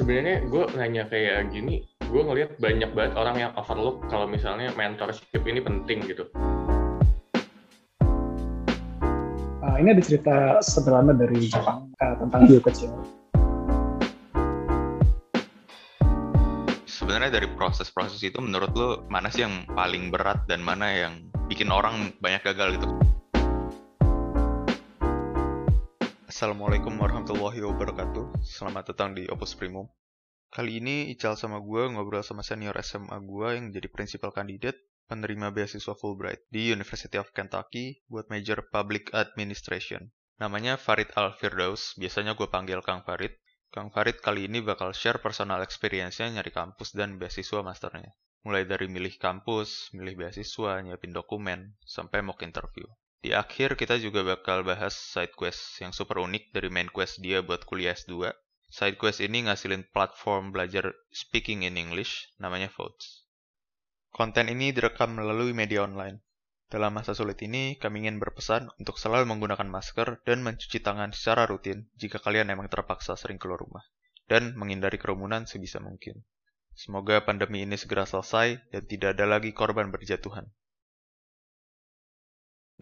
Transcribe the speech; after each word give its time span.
sebenarnya 0.00 0.48
gue 0.48 0.64
nanya 0.80 1.04
kayak 1.12 1.52
gini, 1.52 1.84
gue 2.08 2.22
ngelihat 2.24 2.56
banyak 2.56 2.88
banget 2.96 3.12
orang 3.20 3.36
yang 3.36 3.52
overlook 3.52 4.00
kalau 4.08 4.24
misalnya 4.24 4.72
mentorship 4.72 5.44
ini 5.44 5.60
penting 5.60 6.00
gitu. 6.08 6.24
Uh, 9.60 9.76
ini 9.76 9.92
ada 9.92 10.00
cerita 10.00 10.36
sederhana 10.64 11.12
dari 11.12 11.44
Jepang 11.44 11.92
uh, 12.00 12.16
tentang 12.16 12.48
hiu 12.48 12.64
kecil. 12.64 12.96
Sebenarnya 16.88 17.36
dari 17.36 17.48
proses-proses 17.52 18.24
itu 18.24 18.40
menurut 18.40 18.72
lo 18.72 19.04
mana 19.12 19.28
sih 19.28 19.44
yang 19.44 19.68
paling 19.68 20.08
berat 20.08 20.48
dan 20.48 20.64
mana 20.64 20.88
yang 20.88 21.28
bikin 21.52 21.68
orang 21.68 22.16
banyak 22.24 22.40
gagal 22.40 22.80
gitu? 22.80 22.88
Assalamualaikum 26.40 26.96
warahmatullahi 26.96 27.60
wabarakatuh. 27.68 28.40
Selamat 28.40 28.88
datang 28.88 29.12
di 29.12 29.28
Opus 29.28 29.52
Primum. 29.52 29.84
Kali 30.48 30.80
ini 30.80 31.12
Ical 31.12 31.36
sama 31.36 31.60
gue 31.60 31.92
ngobrol 31.92 32.24
sama 32.24 32.40
senior 32.40 32.72
SMA 32.80 33.12
gue 33.12 33.60
yang 33.60 33.68
jadi 33.68 33.84
prinsipal 33.92 34.32
kandidat 34.32 34.72
penerima 35.04 35.52
beasiswa 35.52 35.92
Fulbright 35.92 36.48
di 36.48 36.72
University 36.72 37.20
of 37.20 37.28
Kentucky 37.36 38.00
buat 38.08 38.32
major 38.32 38.64
Public 38.72 39.12
Administration. 39.12 40.16
Namanya 40.40 40.80
Farid 40.80 41.12
Al-Firdaus, 41.12 41.92
biasanya 42.00 42.32
gue 42.32 42.48
panggil 42.48 42.80
Kang 42.80 43.04
Farid. 43.04 43.36
Kang 43.68 43.92
Farid 43.92 44.24
kali 44.24 44.48
ini 44.48 44.64
bakal 44.64 44.96
share 44.96 45.20
personal 45.20 45.60
experience-nya 45.60 46.32
nyari 46.32 46.48
kampus 46.56 46.96
dan 46.96 47.20
beasiswa 47.20 47.60
masternya. 47.60 48.16
Mulai 48.48 48.64
dari 48.64 48.88
milih 48.88 49.12
kampus, 49.20 49.92
milih 49.92 50.16
beasiswa, 50.16 50.80
nyiapin 50.80 51.12
dokumen, 51.12 51.76
sampai 51.84 52.24
mock 52.24 52.40
interview. 52.40 52.88
Di 53.20 53.36
akhir 53.36 53.76
kita 53.76 54.00
juga 54.00 54.24
bakal 54.24 54.64
bahas 54.64 54.96
side 54.96 55.36
quest 55.36 55.76
yang 55.84 55.92
super 55.92 56.16
unik 56.24 56.56
dari 56.56 56.72
main 56.72 56.88
quest 56.88 57.20
dia 57.20 57.44
buat 57.44 57.68
kuliah 57.68 57.92
S2. 57.92 58.32
Side 58.72 58.96
quest 58.96 59.20
ini 59.20 59.44
ngasilin 59.44 59.84
platform 59.92 60.56
belajar 60.56 60.96
speaking 61.12 61.68
in 61.68 61.76
English 61.76 62.32
namanya 62.40 62.72
Votes. 62.72 63.28
Konten 64.08 64.48
ini 64.48 64.72
direkam 64.72 65.20
melalui 65.20 65.52
media 65.52 65.84
online. 65.84 66.24
Dalam 66.72 66.96
masa 66.96 67.12
sulit 67.12 67.36
ini, 67.44 67.76
kami 67.76 68.06
ingin 68.06 68.22
berpesan 68.22 68.72
untuk 68.80 68.96
selalu 68.96 69.26
menggunakan 69.28 69.68
masker 69.68 70.22
dan 70.24 70.40
mencuci 70.40 70.80
tangan 70.80 71.12
secara 71.12 71.44
rutin 71.44 71.90
jika 71.98 72.22
kalian 72.22 72.48
memang 72.48 72.72
terpaksa 72.72 73.20
sering 73.20 73.36
keluar 73.36 73.60
rumah, 73.60 73.82
dan 74.32 74.54
menghindari 74.54 74.96
kerumunan 74.96 75.44
sebisa 75.44 75.82
mungkin. 75.82 76.24
Semoga 76.72 77.20
pandemi 77.26 77.66
ini 77.66 77.76
segera 77.76 78.06
selesai 78.06 78.70
dan 78.70 78.82
tidak 78.86 79.18
ada 79.18 79.26
lagi 79.26 79.50
korban 79.52 79.90
berjatuhan. 79.90 80.48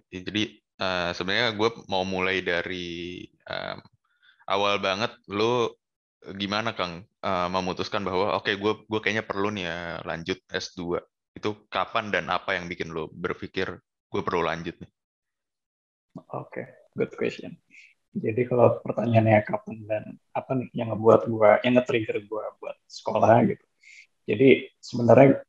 Jadi 0.09 0.59
uh, 0.79 1.11
sebenarnya 1.13 1.55
gue 1.55 1.69
mau 1.91 2.07
mulai 2.07 2.41
dari 2.41 3.27
um, 3.47 3.79
awal 4.49 4.79
banget. 4.81 5.13
Lo 5.31 5.77
gimana 6.35 6.75
Kang 6.75 7.07
uh, 7.23 7.49
memutuskan 7.51 8.03
bahwa 8.03 8.35
oke 8.35 8.51
okay, 8.51 8.55
gue 8.59 8.73
gue 8.87 9.01
kayaknya 9.03 9.25
perlu 9.27 9.49
nih 9.55 9.65
ya 9.69 9.79
lanjut 10.07 10.39
S2. 10.51 10.99
Itu 11.37 11.69
kapan 11.71 12.11
dan 12.11 12.31
apa 12.33 12.59
yang 12.59 12.67
bikin 12.67 12.91
lo 12.91 13.11
berpikir 13.13 13.79
gue 14.09 14.23
perlu 14.25 14.43
lanjut 14.43 14.75
nih? 14.81 14.91
Oke, 16.19 16.27
okay, 16.35 16.67
good 16.99 17.13
question. 17.15 17.55
Jadi 18.11 18.49
kalau 18.49 18.81
pertanyaannya 18.83 19.47
kapan 19.47 19.77
dan 19.87 20.05
apa 20.35 20.51
nih 20.59 20.69
yang 20.75 20.91
ngebuat 20.91 21.31
gue, 21.31 21.51
yang 21.63 21.79
nge-trigger 21.79 22.19
gue 22.25 22.45
buat 22.59 22.77
sekolah 22.89 23.47
gitu. 23.47 23.67
Jadi 24.27 24.67
sebenarnya 24.83 25.45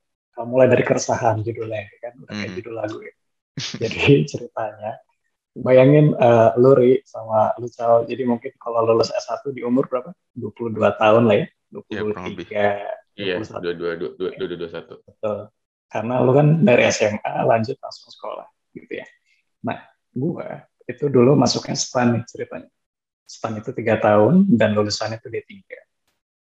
mulai 0.45 0.70
dari 0.70 0.86
keresahan 0.86 1.42
judulnya 1.42 1.89
kan, 2.00 2.14
udah 2.22 2.31
kayak 2.36 2.52
hmm. 2.53 2.58
judul 2.61 2.73
lagu 2.77 3.00
ya 3.02 3.14
jadi 3.60 4.24
ceritanya 4.26 4.98
bayangin 5.60 6.16
uh, 6.16 6.56
lu 6.56 6.72
Ri 6.78 7.04
sama 7.04 7.52
lu 7.60 7.68
Cal 7.68 8.08
jadi 8.08 8.24
mungkin 8.24 8.56
kalau 8.58 8.86
lulus 8.88 9.12
S1 9.12 9.44
di 9.52 9.62
umur 9.66 9.86
berapa 9.92 10.16
22 10.38 10.80
tahun 10.80 11.24
lah 11.28 11.38
ya 11.44 11.48
23 11.70 12.50
ya, 12.50 12.72
iya 13.20 13.36
dua 13.38 13.74
dua 13.76 13.94
dua 14.00 14.12
dua 14.18 14.30
dua 14.34 14.58
dua 14.58 14.70
satu 14.70 15.04
betul 15.06 15.38
karena 15.90 16.14
lu 16.22 16.32
kan 16.34 16.48
dari 16.66 16.86
SMA 16.89 17.33
lanjut 17.45 17.78
langsung 17.82 18.10
sekolah 18.10 18.48
gitu 18.73 19.02
ya 19.02 19.06
nah 19.66 19.83
gua 20.14 20.66
itu 20.89 21.06
dulu 21.06 21.38
masuknya 21.38 21.78
STAN 21.78 22.17
nih 22.17 22.23
ceritanya 22.26 22.70
STAN 23.30 23.62
itu 23.62 23.70
tiga 23.78 24.02
tahun 24.02 24.50
dan 24.58 24.73
lulusannya 24.73 25.22
itu 25.22 25.30
D3 25.30 25.54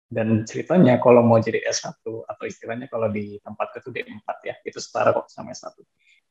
dan 0.08 0.48
ceritanya 0.48 1.04
kalau 1.04 1.20
mau 1.20 1.36
jadi 1.36 1.60
S1 1.68 2.00
atau 2.00 2.44
istilahnya 2.48 2.88
kalau 2.88 3.12
di 3.12 3.36
tempat 3.44 3.76
itu 3.76 3.92
D4 3.92 4.28
ya 4.48 4.56
itu 4.64 4.80
setara 4.80 5.12
kok 5.12 5.28
sama 5.28 5.52
S1 5.52 5.76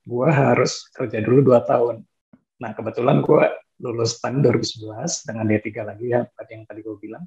gue 0.07 0.29
harus 0.31 0.87
kerja 0.95 1.19
dulu 1.19 1.53
dua 1.53 1.67
tahun. 1.67 2.07
Nah 2.63 2.71
kebetulan 2.73 3.21
gue 3.27 3.45
lulus 3.83 4.23
tahun 4.23 4.41
2011 4.41 5.29
dengan 5.29 5.45
D3 5.45 5.69
lagi 5.83 6.07
ya 6.09 6.25
tadi 6.31 6.51
yang 6.55 6.65
tadi 6.65 6.81
gue 6.81 6.97
bilang. 6.97 7.25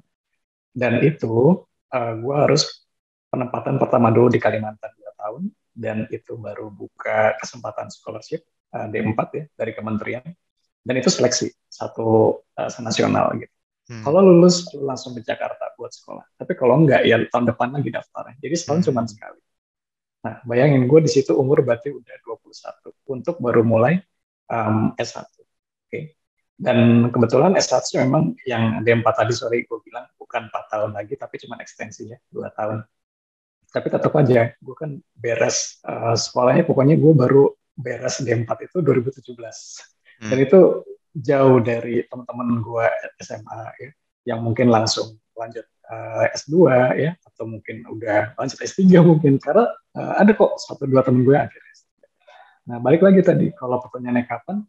Dan 0.72 1.04
itu 1.04 1.60
uh, 1.92 1.94
eh, 1.94 2.14
gue 2.16 2.34
harus 2.34 2.88
penempatan 3.28 3.76
pertama 3.76 4.08
dulu 4.08 4.32
di 4.32 4.40
Kalimantan 4.40 4.90
dua 4.96 5.12
tahun 5.20 5.42
dan 5.76 6.08
itu 6.10 6.34
baru 6.34 6.72
buka 6.72 7.38
kesempatan 7.38 7.92
scholarship 7.92 8.42
uh, 8.72 8.88
eh, 8.88 9.04
D4 9.04 9.20
ya 9.36 9.44
dari 9.54 9.72
kementerian 9.76 10.24
dan 10.80 10.94
itu 10.96 11.12
seleksi 11.12 11.52
satu 11.68 12.40
uh, 12.56 12.70
nasional 12.80 13.36
gitu. 13.36 13.52
Hmm. 13.90 14.06
Kalau 14.06 14.22
lulus 14.22 14.70
langsung 14.78 15.18
ke 15.18 15.26
Jakarta 15.26 15.74
buat 15.74 15.90
sekolah. 15.90 16.22
Tapi 16.38 16.52
kalau 16.54 16.78
enggak 16.78 17.02
ya 17.02 17.18
tahun 17.26 17.50
depan 17.50 17.74
lagi 17.74 17.90
daftarnya. 17.90 18.38
Jadi 18.38 18.54
setahun 18.54 18.80
hmm. 18.80 18.86
cuma 18.86 19.02
sekali. 19.04 19.40
Nah, 20.20 20.34
bayangin 20.44 20.84
gue 20.84 21.00
di 21.00 21.10
situ 21.10 21.32
umur 21.32 21.64
berarti 21.64 21.88
udah 21.88 22.16
21 22.28 22.92
untuk 23.08 23.40
baru 23.40 23.64
mulai 23.64 23.96
um, 24.52 24.92
S1. 25.00 25.24
Oke. 25.24 25.40
Okay. 25.88 26.02
Dan 26.60 27.08
kebetulan 27.08 27.56
S1 27.56 28.04
memang 28.04 28.36
yang 28.44 28.84
D4 28.84 29.06
tadi 29.16 29.32
sore 29.32 29.64
gue 29.64 29.78
bilang 29.80 30.04
bukan 30.20 30.52
4 30.52 30.72
tahun 30.76 30.90
lagi 30.92 31.16
tapi 31.16 31.40
cuma 31.40 31.56
ekstensi 31.56 32.12
ya, 32.12 32.20
2 32.28 32.52
tahun. 32.52 32.84
Tapi 33.70 33.86
tetap 33.88 34.12
aja 34.12 34.52
gue 34.52 34.76
kan 34.76 35.00
beres 35.16 35.80
uh, 35.88 36.12
sekolahnya 36.12 36.68
pokoknya 36.68 37.00
gue 37.00 37.12
baru 37.16 37.48
beres 37.80 38.20
D4 38.20 38.48
itu 38.68 38.76
2017. 38.84 39.24
Hmm. 39.24 40.28
Dan 40.28 40.38
itu 40.44 40.60
jauh 41.16 41.58
dari 41.64 42.04
teman-teman 42.06 42.60
gue 42.60 42.86
SMA 43.24 43.62
ya 43.80 43.90
yang 44.28 44.44
mungkin 44.44 44.68
langsung 44.68 45.16
lanjut 45.32 45.64
uh, 45.90 46.24
eh, 46.24 46.38
S2 46.38 46.54
ya 46.96 47.12
atau 47.18 47.44
mungkin 47.50 47.82
udah 47.90 48.38
lanjut 48.38 48.58
S3 48.62 48.86
mungkin 49.02 49.42
karena 49.42 49.66
uh, 49.98 50.12
ada 50.22 50.30
kok 50.32 50.56
satu 50.62 50.86
dua 50.86 51.02
temen 51.02 51.26
gue 51.26 51.34
akhirnya 51.34 51.72
S3. 51.74 51.88
Nah 52.70 52.76
balik 52.78 53.02
lagi 53.02 53.20
tadi 53.26 53.46
kalau 53.52 53.82
pertanyaannya 53.82 54.24
kapan 54.30 54.62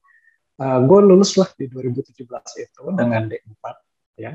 uh, 0.61 0.79
gue 0.81 0.99
lulus 1.05 1.37
lah 1.37 1.49
di 1.53 1.69
2017 1.69 2.25
itu 2.61 2.81
dengan 2.97 3.29
D4 3.29 3.63
ya 4.19 4.31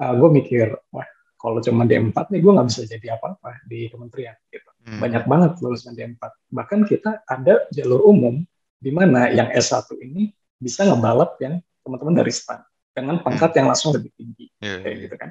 uh, 0.00 0.12
gue 0.16 0.28
mikir 0.32 0.74
wah 0.92 1.06
kalau 1.40 1.60
cuma 1.60 1.84
D4 1.84 2.16
nih 2.16 2.40
gue 2.40 2.52
nggak 2.52 2.68
bisa 2.72 2.80
jadi 2.88 3.06
apa-apa 3.20 3.64
di 3.68 3.88
kementerian 3.92 4.36
gitu 4.48 4.70
hmm. 4.88 5.00
banyak 5.00 5.24
banget 5.28 5.52
lulusan 5.60 5.92
D4 5.92 6.22
bahkan 6.52 6.80
kita 6.88 7.24
ada 7.24 7.68
jalur 7.72 8.04
umum 8.08 8.40
di 8.80 8.90
mana 8.92 9.32
yang 9.32 9.48
S1 9.52 9.88
ini 10.04 10.32
bisa 10.60 10.84
ngebalap 10.88 11.36
yang 11.40 11.60
teman-teman 11.84 12.24
dari 12.24 12.32
STAN 12.32 12.64
dengan 12.94 13.20
pangkat 13.20 13.52
yang 13.58 13.68
langsung 13.68 13.92
lebih 13.92 14.12
tinggi 14.16 14.46
yeah, 14.60 14.80
kayak 14.80 14.94
yeah. 14.96 15.04
gitu 15.08 15.16
kan 15.20 15.30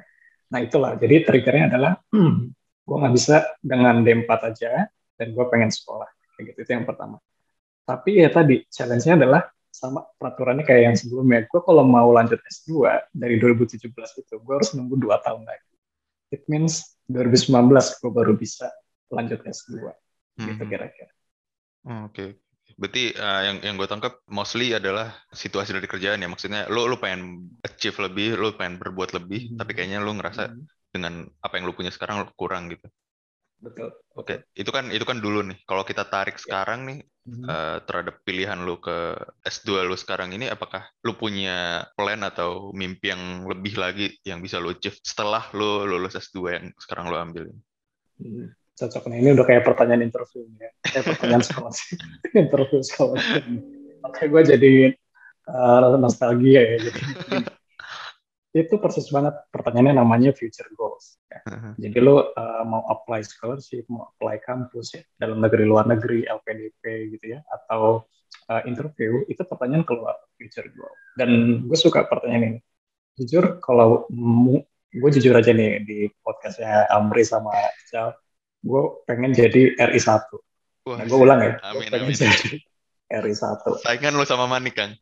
Nah 0.54 0.62
itulah, 0.62 0.94
jadi 0.94 1.26
triggernya 1.26 1.66
adalah 1.66 1.98
hmm, 2.14 2.54
gue 2.86 2.96
nggak 3.02 3.14
bisa 3.18 3.42
dengan 3.58 4.06
D4 4.06 4.30
aja 4.54 4.86
dan 5.18 5.26
gue 5.34 5.44
pengen 5.50 5.74
sekolah. 5.74 6.06
Kayak 6.38 6.54
gitu, 6.54 6.58
itu 6.62 6.70
yang 6.78 6.86
pertama. 6.86 7.18
Tapi 7.82 8.22
ya 8.22 8.30
tadi, 8.30 8.62
challenge-nya 8.70 9.18
adalah 9.18 9.42
sama 9.74 10.06
peraturannya 10.14 10.62
kayak 10.62 10.82
yang 10.94 10.96
sebelumnya. 10.96 11.50
Gue 11.50 11.58
kalau 11.66 11.82
mau 11.82 12.06
lanjut 12.14 12.38
S2 12.38 12.86
dari 13.10 13.42
2017 13.42 13.90
itu, 13.90 14.34
gue 14.38 14.54
harus 14.54 14.70
nunggu 14.78 14.94
2 14.94 15.26
tahun 15.26 15.42
lagi. 15.42 15.74
It 16.30 16.46
means 16.46 16.94
2019 17.10 17.74
gue 17.74 18.10
baru 18.14 18.38
bisa 18.38 18.70
lanjut 19.10 19.42
S2. 19.42 19.90
Gitu 20.38 20.62
hmm. 20.62 20.70
kira-kira. 20.70 21.10
Oh, 21.84 22.08
Oke, 22.08 22.14
okay. 22.14 22.28
Berarti 22.74 23.14
uh, 23.14 23.42
yang 23.46 23.56
yang 23.62 23.74
gue 23.78 23.86
tangkap 23.86 24.18
mostly 24.26 24.74
adalah 24.74 25.14
situasi 25.30 25.74
dari 25.74 25.86
kerjaan 25.86 26.22
ya. 26.22 26.28
Maksudnya 26.28 26.66
lo 26.66 26.90
lo 26.90 26.98
pengen 26.98 27.50
achieve 27.62 27.98
lebih, 28.02 28.34
lo 28.34 28.54
pengen 28.58 28.82
berbuat 28.82 29.14
lebih, 29.14 29.54
hmm. 29.54 29.58
tapi 29.62 29.72
kayaknya 29.78 30.02
lo 30.02 30.10
ngerasa 30.14 30.50
hmm. 30.50 30.64
dengan 30.90 31.26
apa 31.42 31.54
yang 31.58 31.70
lo 31.70 31.74
punya 31.74 31.94
sekarang 31.94 32.22
lo 32.22 32.30
kurang 32.34 32.70
gitu. 32.74 32.86
Betul. 33.62 33.94
Oke, 34.18 34.26
okay. 34.26 34.38
itu 34.58 34.68
kan 34.74 34.90
itu 34.90 35.06
kan 35.06 35.22
dulu 35.22 35.46
nih. 35.46 35.58
Kalau 35.64 35.86
kita 35.86 36.04
tarik 36.10 36.36
ya. 36.36 36.42
sekarang 36.42 36.84
nih 36.90 36.98
hmm. 37.30 37.46
uh, 37.46 37.78
terhadap 37.86 38.20
pilihan 38.26 38.58
lo 38.66 38.82
ke 38.82 39.14
S2 39.46 39.86
lo 39.86 39.94
sekarang 39.94 40.34
ini, 40.34 40.50
apakah 40.50 40.84
lo 41.06 41.14
punya 41.14 41.86
plan 41.94 42.20
atau 42.26 42.74
mimpi 42.74 43.14
yang 43.14 43.46
lebih 43.46 43.78
lagi 43.78 44.12
yang 44.26 44.42
bisa 44.42 44.58
lo 44.58 44.74
achieve 44.74 44.98
setelah 45.00 45.46
lo 45.54 45.86
lulus 45.86 46.18
S2 46.18 46.38
yang 46.50 46.66
sekarang 46.82 47.06
lo 47.08 47.16
ambil? 47.22 47.46
Hmm 48.18 48.50
cocok 48.74 49.02
nih. 49.10 49.18
Ini 49.22 49.30
udah 49.38 49.46
kayak 49.46 49.62
pertanyaan 49.62 50.02
interview 50.06 50.46
ya. 50.58 50.70
Kayak 50.82 51.04
pertanyaan 51.14 51.44
sekolah 51.48 51.72
interview 52.44 52.80
sekolah 52.82 53.16
oke 54.04 54.22
gue 54.28 54.42
jadi 54.44 54.72
uh, 55.48 55.96
nostalgia 55.96 56.60
ya. 56.60 56.76
Jadi 56.78 57.00
itu 58.66 58.74
persis 58.78 59.08
banget. 59.10 59.34
Pertanyaannya 59.50 59.98
namanya 59.98 60.30
future 60.36 60.68
goals. 60.76 61.18
Ya. 61.26 61.40
Uh-huh. 61.50 61.72
jadi 61.82 61.98
lo 61.98 62.30
uh, 62.30 62.62
mau 62.62 62.86
apply 62.86 63.26
scholarship 63.26 63.90
mau 63.90 64.06
apply 64.14 64.38
kampus 64.38 64.94
ya 64.94 65.02
dalam 65.18 65.42
negeri 65.42 65.66
luar 65.66 65.82
negeri 65.90 66.22
LPDP 66.22 67.10
gitu 67.10 67.34
ya 67.34 67.42
atau 67.50 68.06
uh, 68.46 68.62
interview 68.70 69.26
itu 69.26 69.42
pertanyaan 69.42 69.82
keluar 69.82 70.14
future 70.38 70.70
goal. 70.74 70.94
Dan 71.18 71.62
gue 71.66 71.78
suka 71.78 72.06
pertanyaan 72.06 72.54
ini. 72.54 72.60
Jujur 73.14 73.58
kalau 73.62 74.06
gue 74.94 75.10
jujur 75.18 75.34
aja 75.34 75.50
nih 75.50 75.82
di 75.82 75.98
podcastnya 76.22 76.86
Amri 76.90 77.26
sama 77.26 77.50
Cal, 77.90 78.14
gue 78.64 78.82
pengen 79.04 79.36
jadi 79.36 79.76
RI 79.76 80.00
1. 80.00 80.24
Wah, 80.84 80.96
Nah, 81.00 81.04
gue 81.04 81.18
ulang 81.20 81.40
ya, 81.40 81.52
Amin, 81.68 81.88
pengen 81.92 82.08
amin. 82.08 82.16
jadi 82.16 82.50
RI 83.20 83.34
1. 83.36 83.84
Saingan 83.84 84.16
lu 84.16 84.24
sama 84.24 84.48
Manik, 84.48 84.74
Kang. 84.76 84.92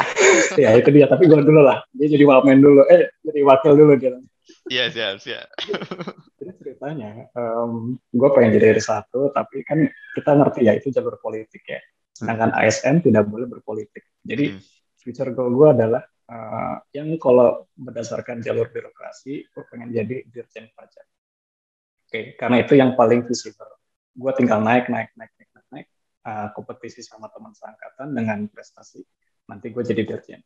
ya 0.62 0.74
itu 0.74 0.90
dia, 0.90 1.06
tapi 1.06 1.30
gue 1.30 1.38
dulu 1.38 1.62
lah. 1.62 1.84
Dia 1.94 2.08
jadi 2.10 2.24
wamen 2.26 2.58
dulu, 2.58 2.82
eh 2.88 3.10
jadi 3.22 3.40
wakil 3.46 3.72
dulu 3.78 3.94
dia. 3.94 4.16
Iya, 4.66 4.84
siap, 4.90 5.16
siap. 5.22 5.46
Jadi 6.40 6.56
ceritanya, 6.56 7.28
gue 8.10 8.28
pengen 8.32 8.50
jadi 8.56 8.72
RI 8.72 8.82
1, 8.82 9.12
tapi 9.36 9.60
kan 9.62 9.84
kita 10.16 10.30
ngerti 10.32 10.60
ya 10.64 10.72
itu 10.72 10.88
jalur 10.88 11.20
politik 11.20 11.60
ya. 11.68 11.78
Sedangkan 12.16 12.50
ASN 12.56 13.04
tidak 13.04 13.28
boleh 13.28 13.44
berpolitik. 13.46 14.08
Jadi 14.24 14.56
Hmm. 14.56 14.60
future 14.96 15.30
goal 15.36 15.52
gue 15.52 15.68
adalah 15.70 16.00
eh, 16.30 16.76
yang 16.96 17.12
kalau 17.20 17.66
berdasarkan 17.76 18.40
jalur 18.40 18.70
birokrasi, 18.72 19.44
gue 19.50 19.62
pengen 19.68 19.90
jadi 19.92 20.24
dirjen 20.30 20.70
pajak. 20.72 21.04
Oke, 22.10 22.34
karena 22.34 22.58
itu 22.58 22.74
yang 22.74 22.98
paling 22.98 23.22
visible. 23.22 23.70
Gue 24.10 24.34
tinggal 24.34 24.58
naik, 24.66 24.90
naik, 24.90 25.14
naik, 25.14 25.30
naik, 25.38 25.50
naik, 25.54 25.68
naik 25.70 25.88
eh, 26.26 26.48
kompetisi 26.58 27.06
sama 27.06 27.30
teman 27.30 27.54
seangkatan 27.54 28.10
dengan 28.10 28.50
prestasi. 28.50 28.98
Nanti 29.46 29.70
gue 29.70 29.82
jadi 29.86 30.02
dirjen. 30.02 30.42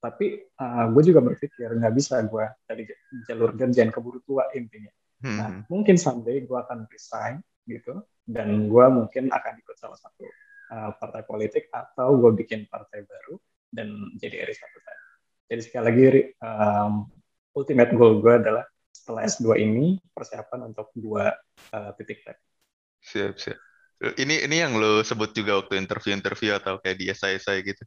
Tapi 0.00 0.50
gue 0.90 1.02
juga 1.06 1.22
berpikir 1.22 1.78
nggak 1.78 1.94
bisa 1.94 2.18
gue 2.26 2.42
dari 2.66 2.82
jalur 3.22 3.54
dirjen 3.54 3.92
keburu 3.94 4.18
tua 4.26 4.50
intinya. 4.50 4.90
Nah, 5.22 5.48
Hmm. 5.54 5.62
mungkin 5.70 5.94
someday 5.94 6.42
gue 6.42 6.58
akan 6.58 6.90
resign 6.90 7.38
gitu, 7.70 8.02
dan 8.26 8.66
gue 8.66 8.86
mungkin 8.90 9.30
akan 9.30 9.52
ikut 9.62 9.76
salah 9.78 9.94
satu 9.94 10.26
uh, 10.74 10.90
partai 10.98 11.22
politik 11.22 11.70
atau 11.70 12.18
gue 12.18 12.34
bikin 12.42 12.66
partai 12.66 13.06
baru 13.06 13.38
dan 13.70 14.18
jadi 14.18 14.50
RI 14.50 14.54
satu 14.58 14.78
tadi. 14.82 15.04
Jadi 15.46 15.60
sekali 15.62 15.84
lagi 15.86 16.04
um, 16.42 17.06
ultimate 17.54 17.92
goal 17.94 18.18
gue 18.18 18.34
adalah 18.34 18.66
setelah 19.02 19.26
S2 19.26 19.58
ini 19.58 19.98
persiapan 20.14 20.70
untuk 20.70 20.94
dua 20.94 21.34
uh, 21.74 21.90
titik 21.98 22.22
tadi. 22.22 22.38
Siap, 23.02 23.34
siap. 23.34 23.58
Ini 23.98 24.46
ini 24.46 24.56
yang 24.62 24.78
lo 24.78 25.02
sebut 25.02 25.34
juga 25.34 25.58
waktu 25.58 25.74
interview-interview 25.78 26.54
atau 26.54 26.78
kayak 26.78 27.02
di 27.02 27.10
esai-esai 27.10 27.66
gitu. 27.66 27.82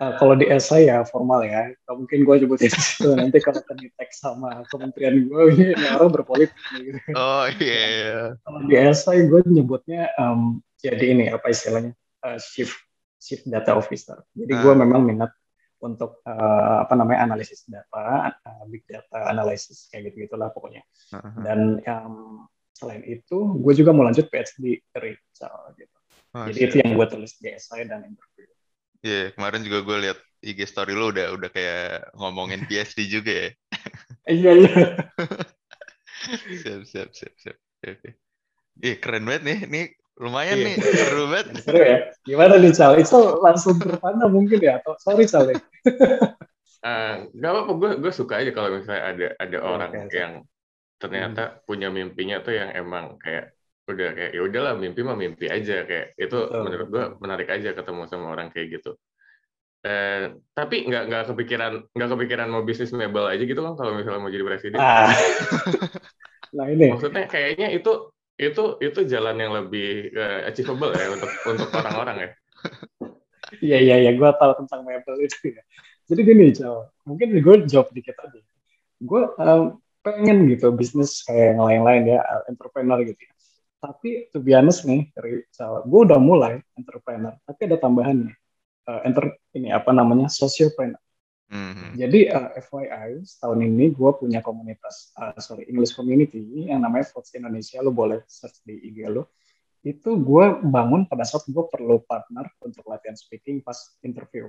Uh, 0.00 0.16
kalau 0.16 0.32
di 0.32 0.48
esai 0.48 0.88
ya 0.88 1.04
formal 1.04 1.44
ya, 1.44 1.68
mungkin 1.92 2.24
gue 2.24 2.36
sebutin 2.40 2.72
di 2.72 2.80
situ 2.80 3.12
nanti 3.20 3.36
kalau 3.44 3.60
kan 3.60 3.76
di 3.76 3.92
teks 3.92 4.24
sama 4.24 4.64
kementerian 4.72 5.28
gue 5.28 5.42
ini 5.52 5.84
orang 5.92 6.08
berpolitik 6.08 6.56
gitu. 6.72 6.96
Oh 7.12 7.44
iya, 7.60 7.80
iya. 7.92 8.16
Kalau 8.40 8.60
di 8.64 8.74
esai 8.80 9.28
gue 9.28 9.44
nyebutnya 9.44 10.08
um, 10.16 10.64
jadi 10.80 11.04
ini 11.12 11.28
apa 11.28 11.52
istilahnya 11.52 11.92
uh, 12.24 12.40
shift 12.40 12.74
shift 13.20 13.44
data 13.44 13.76
officer. 13.76 14.24
Jadi 14.32 14.52
gue 14.56 14.72
Ah. 14.72 14.80
memang 14.80 15.04
minat 15.04 15.30
untuk 15.82 16.22
uh, 16.22 16.86
apa 16.86 16.94
namanya 16.94 17.26
analisis 17.26 17.66
data, 17.66 18.30
uh, 18.32 18.64
big 18.70 18.86
data 18.86 19.28
analysis 19.28 19.90
kayak 19.90 20.14
gitu 20.14 20.30
gitulah 20.30 20.54
pokoknya. 20.54 20.86
Heeh. 21.10 21.42
Dan 21.42 21.60
um, 21.82 22.46
selain 22.72 23.02
itu 23.02 23.36
gue 23.58 23.74
juga 23.74 23.90
mau 23.90 24.06
lanjut 24.06 24.30
PhD 24.30 24.78
dari 24.94 25.18
Cal 25.34 25.74
gitu. 25.74 25.96
Oh, 26.32 26.46
Jadi 26.48 26.58
siap. 26.58 26.68
itu 26.70 26.74
yang 26.80 26.90
gue 26.96 27.06
tulis 27.10 27.32
di 27.36 27.48
esai 27.52 27.84
dan 27.84 28.06
interview. 28.06 28.48
Iya, 29.02 29.34
kemarin 29.34 29.66
juga 29.66 29.78
gue 29.82 29.96
lihat 30.08 30.18
IG 30.42 30.58
story 30.70 30.94
lo 30.94 31.10
udah 31.10 31.34
udah 31.34 31.50
kayak 31.50 32.14
ngomongin 32.14 32.62
PhD 32.70 33.10
juga 33.10 33.32
ya. 33.34 33.50
Iya 34.30 34.50
iya. 34.62 34.74
Siap, 36.62 36.86
siap, 36.86 37.10
siap, 37.10 37.34
siap. 37.34 37.58
Oke, 37.58 37.98
oke. 37.98 38.10
Ih, 38.78 38.94
keren 39.02 39.26
banget 39.26 39.42
nih. 39.42 39.58
Nih 39.66 39.86
lumayan 40.20 40.58
Iya. 40.60 40.66
nih, 40.66 40.74
seru 40.78 41.24
banget. 41.32 41.46
Seru 41.64 41.80
ya. 41.80 41.98
Gimana 42.22 42.54
nih 42.60 42.72
Cal? 42.76 42.92
Itu 43.00 43.40
langsung 43.40 43.80
bertanda 43.80 44.28
mungkin 44.28 44.58
ya? 44.60 44.78
Atau 44.80 44.94
sorry 45.00 45.24
Cal 45.26 45.48
ya? 45.50 45.58
Eh, 46.82 47.14
nggak 47.30 47.50
apa-apa, 47.54 47.72
gue 47.78 47.90
gue 48.02 48.10
suka 48.10 48.42
aja 48.42 48.50
kalau 48.50 48.74
misalnya 48.74 49.02
ada 49.06 49.26
ada 49.38 49.58
orang 49.62 49.90
oke. 49.94 50.02
Hmm. 50.02 50.10
yang 50.18 50.32
ternyata 50.98 51.62
punya 51.62 51.94
mimpinya 51.94 52.42
tuh 52.42 52.58
yang 52.58 52.74
emang 52.74 53.22
kayak 53.22 53.54
udah 53.86 54.10
kayak 54.10 54.30
ya 54.34 54.42
udahlah 54.42 54.74
mimpi 54.74 55.06
mah 55.06 55.14
mimpi 55.14 55.46
aja 55.46 55.86
kayak 55.86 56.18
itu 56.18 56.34
Betul, 56.34 56.58
menurut 56.66 56.88
gue 56.90 57.04
menarik 57.22 57.48
aja 57.54 57.70
ketemu 57.70 58.02
sama 58.10 58.34
orang 58.34 58.50
kayak 58.50 58.82
gitu. 58.82 58.98
Eh, 59.86 60.34
tapi 60.58 60.86
nggak 60.90 61.02
nggak 61.06 61.22
kepikiran 61.30 61.72
nggak 61.94 62.10
kepikiran 62.18 62.48
mau 62.50 62.66
bisnis 62.66 62.90
mebel 62.90 63.30
aja 63.30 63.42
gitu 63.46 63.62
kan 63.62 63.74
kalau 63.78 63.94
misalnya 63.94 64.18
mau 64.18 64.30
jadi 64.34 64.42
presiden. 64.42 64.78
Ah. 64.82 65.06
nah 66.58 66.66
ini. 66.66 66.90
Maksudnya 66.98 67.30
kayaknya 67.30 67.70
itu 67.78 68.10
itu 68.42 68.64
itu 68.82 69.00
jalan 69.06 69.36
yang 69.38 69.52
lebih 69.54 70.10
eh, 70.10 70.40
achievable 70.50 70.90
ya 70.90 71.06
untuk 71.14 71.30
untuk 71.46 71.68
orang-orang 71.70 72.16
ya. 72.18 72.30
Iya 73.60 73.78
iya 73.84 73.96
iya, 74.08 74.10
gue 74.16 74.30
tahu 74.40 74.52
tentang 74.64 74.80
mebel 74.88 75.16
itu 75.20 75.52
ya. 75.52 75.62
Jadi 76.08 76.20
gini, 76.24 76.46
Cal, 76.56 76.88
mungkin 77.04 77.36
gue 77.36 77.56
jawab 77.68 77.92
dikit 77.92 78.16
aja. 78.16 78.40
Gue 79.02 79.22
um, 79.36 79.76
pengen 80.00 80.48
gitu 80.48 80.72
bisnis 80.72 81.20
kayak 81.26 81.54
yang 81.54 81.60
lain-lain 81.60 82.02
ya, 82.16 82.18
uh, 82.24 82.42
entrepreneur 82.48 82.98
gitu. 83.04 83.18
ya. 83.20 83.32
Tapi 83.82 84.30
to 84.32 84.38
be 84.40 84.54
honest 84.56 84.86
nih, 84.88 85.10
dari 85.12 85.42
gue 85.84 86.00
udah 86.06 86.18
mulai 86.22 86.62
entrepreneur, 86.78 87.34
tapi 87.44 87.60
ada 87.68 87.76
tambahannya. 87.76 88.32
Uh, 88.82 89.00
enter 89.06 89.38
ini 89.54 89.70
apa 89.70 89.94
namanya 89.94 90.26
sociopreneur. 90.26 90.98
Mhm. 91.52 92.00
Jadi 92.00 92.32
uh, 92.32 92.48
FYI, 92.56 93.20
tahun 93.36 93.58
ini 93.68 93.92
gue 93.92 94.10
punya 94.16 94.40
komunitas, 94.40 95.12
uh, 95.20 95.36
sorry, 95.36 95.68
English 95.68 95.92
community 95.92 96.40
yang 96.72 96.80
namanya 96.80 97.12
Votes 97.12 97.36
Indonesia. 97.36 97.76
Lo 97.84 97.92
boleh 97.92 98.24
search 98.24 98.64
di 98.64 98.80
IG 98.88 99.04
lo. 99.12 99.36
Itu 99.84 100.16
gue 100.16 100.64
bangun 100.64 101.04
pada 101.04 101.28
saat 101.28 101.44
gue 101.44 101.64
perlu 101.68 102.00
partner 102.08 102.48
untuk 102.64 102.88
latihan 102.88 103.12
speaking 103.12 103.60
pas 103.60 103.76
interview. 104.00 104.48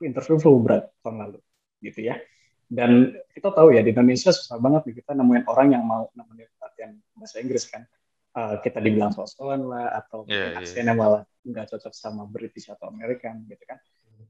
Interview 0.00 0.40
flu 0.40 0.56
berat 0.64 0.88
tahun 1.04 1.20
lalu, 1.20 1.38
gitu 1.84 2.00
ya. 2.00 2.16
Dan 2.64 3.12
kita 3.36 3.52
tahu 3.52 3.76
ya 3.76 3.84
di 3.84 3.92
Indonesia 3.92 4.32
susah 4.32 4.56
banget 4.56 4.88
nih 4.88 5.04
kita 5.04 5.12
nemuin 5.12 5.44
orang 5.44 5.76
yang 5.76 5.84
mau 5.84 6.08
nemenin 6.16 6.48
latihan 6.56 6.96
bahasa 7.12 7.44
Inggris 7.44 7.68
kan. 7.68 7.84
Uh, 8.32 8.56
kita 8.64 8.80
dibilang 8.80 9.12
sosokan 9.12 9.68
lah 9.68 9.92
atau 10.00 10.24
Iya, 10.24 10.56
iya. 10.56 10.64
aksennya 10.64 10.96
malah 10.96 11.28
nggak 11.44 11.68
cocok 11.68 11.92
sama 11.92 12.24
British 12.24 12.72
atau 12.72 12.88
American 12.88 13.44
gitu 13.44 13.60
kan. 13.68 13.76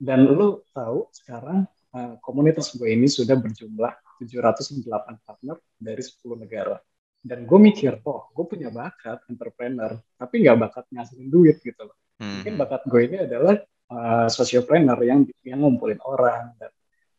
Dan 0.03 0.27
lu 0.27 0.67
tahu 0.75 1.07
sekarang 1.15 1.71
uh, 1.93 2.15
komunitas 2.21 2.73
gue 2.77 2.89
ini 2.93 3.07
sudah 3.09 3.37
berjumlah 3.39 3.93
708 4.21 4.89
partner 5.23 5.57
dari 5.79 6.03
10 6.03 6.43
negara. 6.43 6.77
Dan 7.23 7.47
gue 7.47 7.59
mikir, 7.59 8.03
oh 8.03 8.35
gue 8.35 8.45
punya 8.51 8.67
bakat 8.75 9.23
entrepreneur, 9.31 9.95
tapi 10.19 10.43
nggak 10.43 10.59
bakat 10.59 10.85
ngasilin 10.91 11.31
duit 11.31 11.63
gitu 11.63 11.87
loh. 11.87 11.95
Mungkin 12.19 12.55
Mhm. 12.55 12.61
bakat 12.61 12.83
gue 12.87 13.01
ini 13.07 13.17
adalah 13.23 13.57
uh, 13.91 14.27
sociopreneur 14.27 14.99
yang 15.07 15.23
yang 15.47 15.63
ngumpulin 15.63 16.03
orang 16.03 16.55
dan 16.59 16.71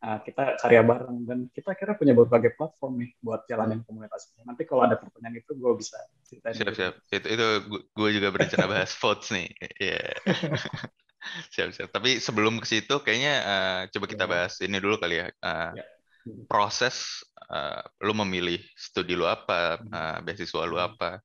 uh, 0.04 0.20
kita 0.22 0.60
karya 0.60 0.82
bareng 0.84 1.18
dan 1.24 1.40
kita 1.56 1.72
kira 1.80 1.96
punya 1.96 2.12
berbagai 2.14 2.54
platform 2.60 3.00
nih 3.00 3.12
buat 3.24 3.48
jalanin 3.48 3.82
komunitas 3.88 4.30
ini. 4.36 4.44
Nanti 4.44 4.68
kalau 4.68 4.84
ada 4.84 5.00
pertanyaan 5.00 5.40
itu 5.40 5.56
gue 5.56 5.72
bisa 5.80 5.98
ceritain. 6.28 6.54
Siap, 6.54 6.74
siap. 6.76 6.94
Itu, 7.10 7.28
itu 7.32 7.46
gue 7.96 8.10
juga 8.12 8.28
berencana 8.36 8.66
bahas 8.68 8.92
votes 9.02 9.32
nih. 9.32 9.48
Iya. 9.80 10.02
Siap, 11.56 11.72
siap. 11.72 11.88
Tapi 11.88 12.20
sebelum 12.20 12.60
ke 12.60 12.68
situ, 12.68 13.00
kayaknya 13.00 13.34
eh, 13.48 13.80
coba 13.96 14.06
kita 14.12 14.28
Iya. 14.28 14.32
bahas 14.36 14.54
ini 14.60 14.76
dulu 14.84 15.00
kali 15.00 15.24
ya. 15.24 15.32
Hmm. 15.40 16.44
Proses 16.52 17.24
eh, 17.48 17.82
lu 18.04 18.12
memilih 18.12 18.60
studi 18.76 19.16
lu 19.16 19.24
apa, 19.24 19.80
Hmm. 19.80 19.88
eh, 19.88 20.18
beasiswa 20.28 20.68
lu 20.68 20.76
Hmm. 20.76 20.88
apa. 20.92 21.24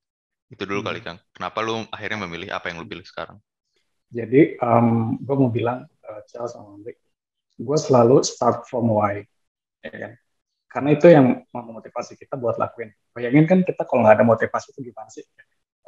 Itu 0.55 0.71
dulu 0.71 0.87
Hmm. 0.87 0.89
kali, 0.95 0.99
Kang. 1.03 1.19
Kenapa 1.35 1.67
lu 1.67 1.83
akhirnya 1.91 2.31
memilih 2.31 2.55
apa 2.55 2.71
yang 2.71 2.79
lu 2.79 2.87
pilih 2.87 3.03
sekarang? 3.03 3.43
Jadi 4.09 4.57
um, 4.63 5.19
gue 5.21 5.35
mau 5.37 5.51
bilang 5.53 5.85
uh, 6.07 6.21
Charles 6.31 6.55
sama 6.57 6.79
Andri, 6.79 6.95
gue 7.59 7.79
selalu 7.79 8.23
start 8.23 8.65
from 8.71 8.89
why, 8.95 9.27
ya 9.83 9.91
kan? 9.91 10.13
Karena 10.69 10.89
itu 10.95 11.07
yang 11.09 11.43
memotivasi 11.51 12.15
kita 12.15 12.37
buat 12.39 12.61
lakuin. 12.61 12.93
Bayangin 13.11 13.45
kan 13.49 13.59
kita 13.65 13.83
kalau 13.89 14.05
nggak 14.05 14.21
ada 14.21 14.25
motivasi 14.25 14.71
itu 14.77 14.93
gimana 14.93 15.09
sih? 15.11 15.25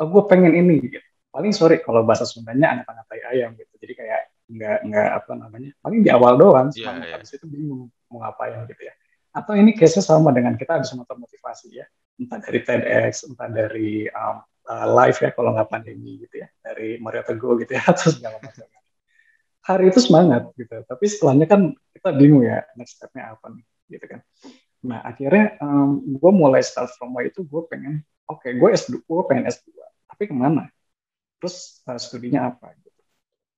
Oh, 0.01 0.09
gue 0.09 0.23
pengen 0.27 0.57
ini. 0.57 0.83
Gitu. 0.83 1.05
Paling 1.31 1.53
sorry 1.53 1.79
kalau 1.85 2.03
bahasa 2.03 2.25
Sundanya 2.25 2.81
anak-anak 2.81 3.05
tai 3.07 3.23
ayam 3.29 3.55
gitu. 3.55 3.71
Jadi 3.77 3.93
kayak 3.93 4.21
nggak 4.51 4.79
nggak 4.89 5.09
apa 5.21 5.33
namanya. 5.37 5.71
Paling 5.85 6.01
di 6.01 6.11
awal 6.11 6.41
doang. 6.41 6.73
Selama 6.73 7.05
iya. 7.07 7.21
habis 7.21 7.31
itu 7.37 7.45
bingung 7.45 7.93
mau 8.09 8.25
ngapain 8.25 8.65
gitu 8.67 8.83
ya. 8.89 8.95
Atau 9.31 9.55
ini 9.55 9.77
case-nya 9.77 10.03
sama 10.03 10.33
dengan 10.33 10.57
kita 10.57 10.81
habis 10.81 10.91
nonton 10.97 11.21
motivasi 11.23 11.77
ya. 11.77 11.87
Entah 12.17 12.41
dari 12.41 12.61
TEDx, 12.65 13.29
entah 13.29 13.47
dari 13.53 14.09
um, 14.11 14.37
uh, 14.71 14.87
live 14.87 15.19
ya 15.19 15.31
kalau 15.35 15.51
nggak 15.55 15.69
pandemi 15.71 16.23
gitu 16.23 16.41
ya 16.41 16.49
dari 16.63 17.03
Mario 17.03 17.23
Teguh 17.27 17.59
gitu 17.63 17.73
ya 17.75 17.83
atau 17.93 18.09
segala 18.11 18.39
macam 18.39 18.65
hari 19.65 19.93
itu 19.93 20.01
semangat 20.01 20.51
gitu. 20.57 20.73
Tapi 20.85 21.05
setelahnya 21.07 21.47
kan 21.47 21.61
kita 21.93 22.11
bingung 22.17 22.45
ya 22.45 22.65
next 22.77 22.97
stepnya 22.97 23.37
apa 23.37 23.53
nih 23.53 23.65
gitu 23.93 24.07
kan. 24.09 24.21
Nah 24.87 25.05
akhirnya 25.05 25.61
um, 25.61 26.01
gue 26.17 26.33
mulai 26.33 26.65
start 26.65 26.93
from 26.97 27.13
why 27.13 27.29
itu 27.29 27.45
gue 27.45 27.63
pengen 27.69 28.01
oke 28.25 28.47
gue 28.47 28.69
S2 28.73 29.05
gue 29.05 29.25
pengen 29.29 29.45
S2 29.51 29.69
tapi 30.09 30.23
ke 30.31 30.35
mana? 30.35 30.69
Terus 31.41 31.85
uh, 31.85 32.01
studinya 32.01 32.53
apa 32.53 32.73
gitu. 32.81 33.03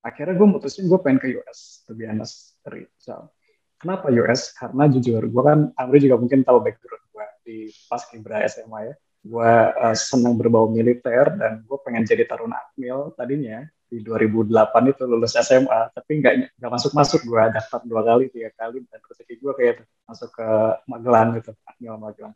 Akhirnya 0.02 0.34
gue 0.34 0.48
mutusin 0.50 0.90
gue 0.90 0.98
pengen 0.98 1.22
ke 1.22 1.30
US 1.38 1.86
to 1.86 1.94
be 1.94 2.10
honest 2.10 2.58
so, 2.98 3.30
kenapa 3.78 4.10
US 4.26 4.50
karena 4.58 4.90
jujur 4.90 5.22
gue 5.22 5.42
kan 5.42 5.70
Amri 5.78 6.02
juga 6.02 6.18
mungkin 6.18 6.42
tahu 6.42 6.58
background 6.58 7.04
gue 7.14 7.26
di 7.46 7.56
pas 7.86 8.02
Kibra 8.10 8.42
SMA 8.50 8.80
ya. 8.90 8.94
Gue 9.22 9.52
uh, 9.78 9.94
senang 9.94 10.34
berbau 10.34 10.66
militer 10.66 11.38
dan 11.38 11.62
gue 11.62 11.78
pengen 11.86 12.02
jadi 12.02 12.26
taruna 12.26 12.58
akmil 12.58 13.14
tadinya 13.14 13.62
di 13.92 14.00
2008 14.00 14.48
itu 14.88 15.04
lulus 15.04 15.36
SMA 15.36 15.92
tapi 15.92 16.24
nggak 16.24 16.56
nggak 16.56 16.70
masuk 16.72 16.96
masuk 16.96 17.20
gue 17.28 17.42
daftar 17.52 17.84
dua 17.84 18.00
kali 18.00 18.32
tiga 18.32 18.48
kali 18.56 18.80
dan 18.88 19.04
rezeki 19.04 19.34
gue 19.36 19.52
kayak 19.52 19.74
masuk 20.08 20.32
ke 20.32 20.48
Magelang 20.88 21.36
gitu 21.36 21.52
Akmil 21.68 22.00
Magelang. 22.00 22.32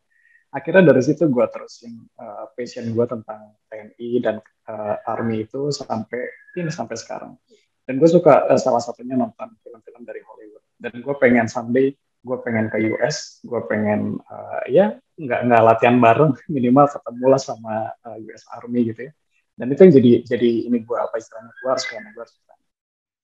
Akhirnya 0.53 0.93
dari 0.93 1.01
situ 1.01 1.25
gue 1.25 1.45
terusin 1.49 1.97
uh, 2.21 2.45
passion 2.53 2.85
gue 2.93 3.05
tentang 3.09 3.57
TNI 3.73 4.09
dan 4.21 4.37
uh, 4.69 5.09
Army 5.09 5.49
itu 5.49 5.73
sampai 5.73 6.29
ini 6.61 6.69
sampai 6.69 6.93
sekarang. 6.93 7.33
Dan 7.89 7.97
gue 7.97 8.09
suka 8.09 8.53
uh, 8.53 8.59
salah 8.61 8.79
satunya 8.79 9.17
nonton 9.17 9.57
film-film 9.65 10.05
dari 10.05 10.21
Hollywood. 10.21 10.61
Dan 10.77 11.01
gue 11.01 11.15
pengen 11.17 11.49
someday 11.49 11.89
gue 12.21 12.37
pengen 12.43 12.67
ke 12.67 12.77
US 12.93 13.39
gue 13.39 13.61
pengen 13.71 14.19
uh, 14.27 14.61
ya 14.67 14.99
nggak 15.15 15.41
nggak 15.47 15.63
latihan 15.63 15.97
bareng 15.97 16.35
minimal 16.51 16.85
ketemu 16.91 17.25
lah 17.31 17.41
sama 17.41 17.75
uh, 18.03 18.17
US 18.19 18.43
Army 18.51 18.91
gitu 18.91 19.07
ya 19.07 19.11
dan 19.57 19.67
itu 19.73 19.79
yang 19.83 19.93
jadi 19.97 20.11
jadi 20.23 20.49
ini 20.69 20.77
gue 20.85 20.97
apa 20.97 21.17
istilahnya 21.17 21.51
gue 21.51 21.69
harus 21.69 21.85
kena 21.89 22.09
gue 22.13 22.21
harus 22.21 22.35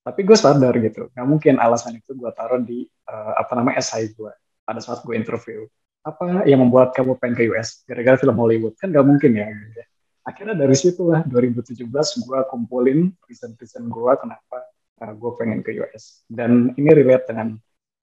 tapi 0.03 0.19
gue 0.27 0.35
sadar 0.35 0.73
gitu 0.83 1.07
nggak 1.15 1.27
mungkin 1.29 1.55
alasan 1.61 1.95
itu 1.95 2.11
gue 2.11 2.31
taruh 2.35 2.59
di 2.59 2.83
uh, 3.07 3.33
apa 3.39 3.55
namanya 3.55 3.79
SI 3.79 4.11
gue 4.11 4.33
pada 4.67 4.79
saat 4.83 5.05
gue 5.07 5.15
interview 5.15 5.63
apa 6.03 6.43
yang 6.43 6.59
membuat 6.59 6.91
kamu 6.91 7.15
pengen 7.15 7.35
ke 7.39 7.43
US 7.55 7.87
gara-gara 7.87 8.19
film 8.19 8.35
Hollywood 8.35 8.75
kan 8.75 8.91
nggak 8.91 9.05
mungkin 9.07 9.31
ya 9.39 9.47
gitu. 9.47 9.81
akhirnya 10.27 10.55
dari 10.59 10.75
situ 10.75 11.07
lah 11.07 11.23
2017 11.23 11.87
gue 12.27 12.39
kumpulin 12.51 13.15
reason-reason 13.29 13.87
gue 13.87 14.11
kenapa 14.19 14.57
uh, 15.05 15.13
gue 15.15 15.31
pengen 15.39 15.63
ke 15.63 15.71
US 15.79 16.27
dan 16.27 16.75
ini 16.75 16.91
relate 16.91 17.31
dengan 17.31 17.55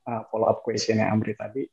uh, 0.08 0.22
follow 0.28 0.48
up 0.48 0.64
question 0.64 0.98
yang 1.02 1.18
Amri 1.18 1.36
tadi. 1.36 1.66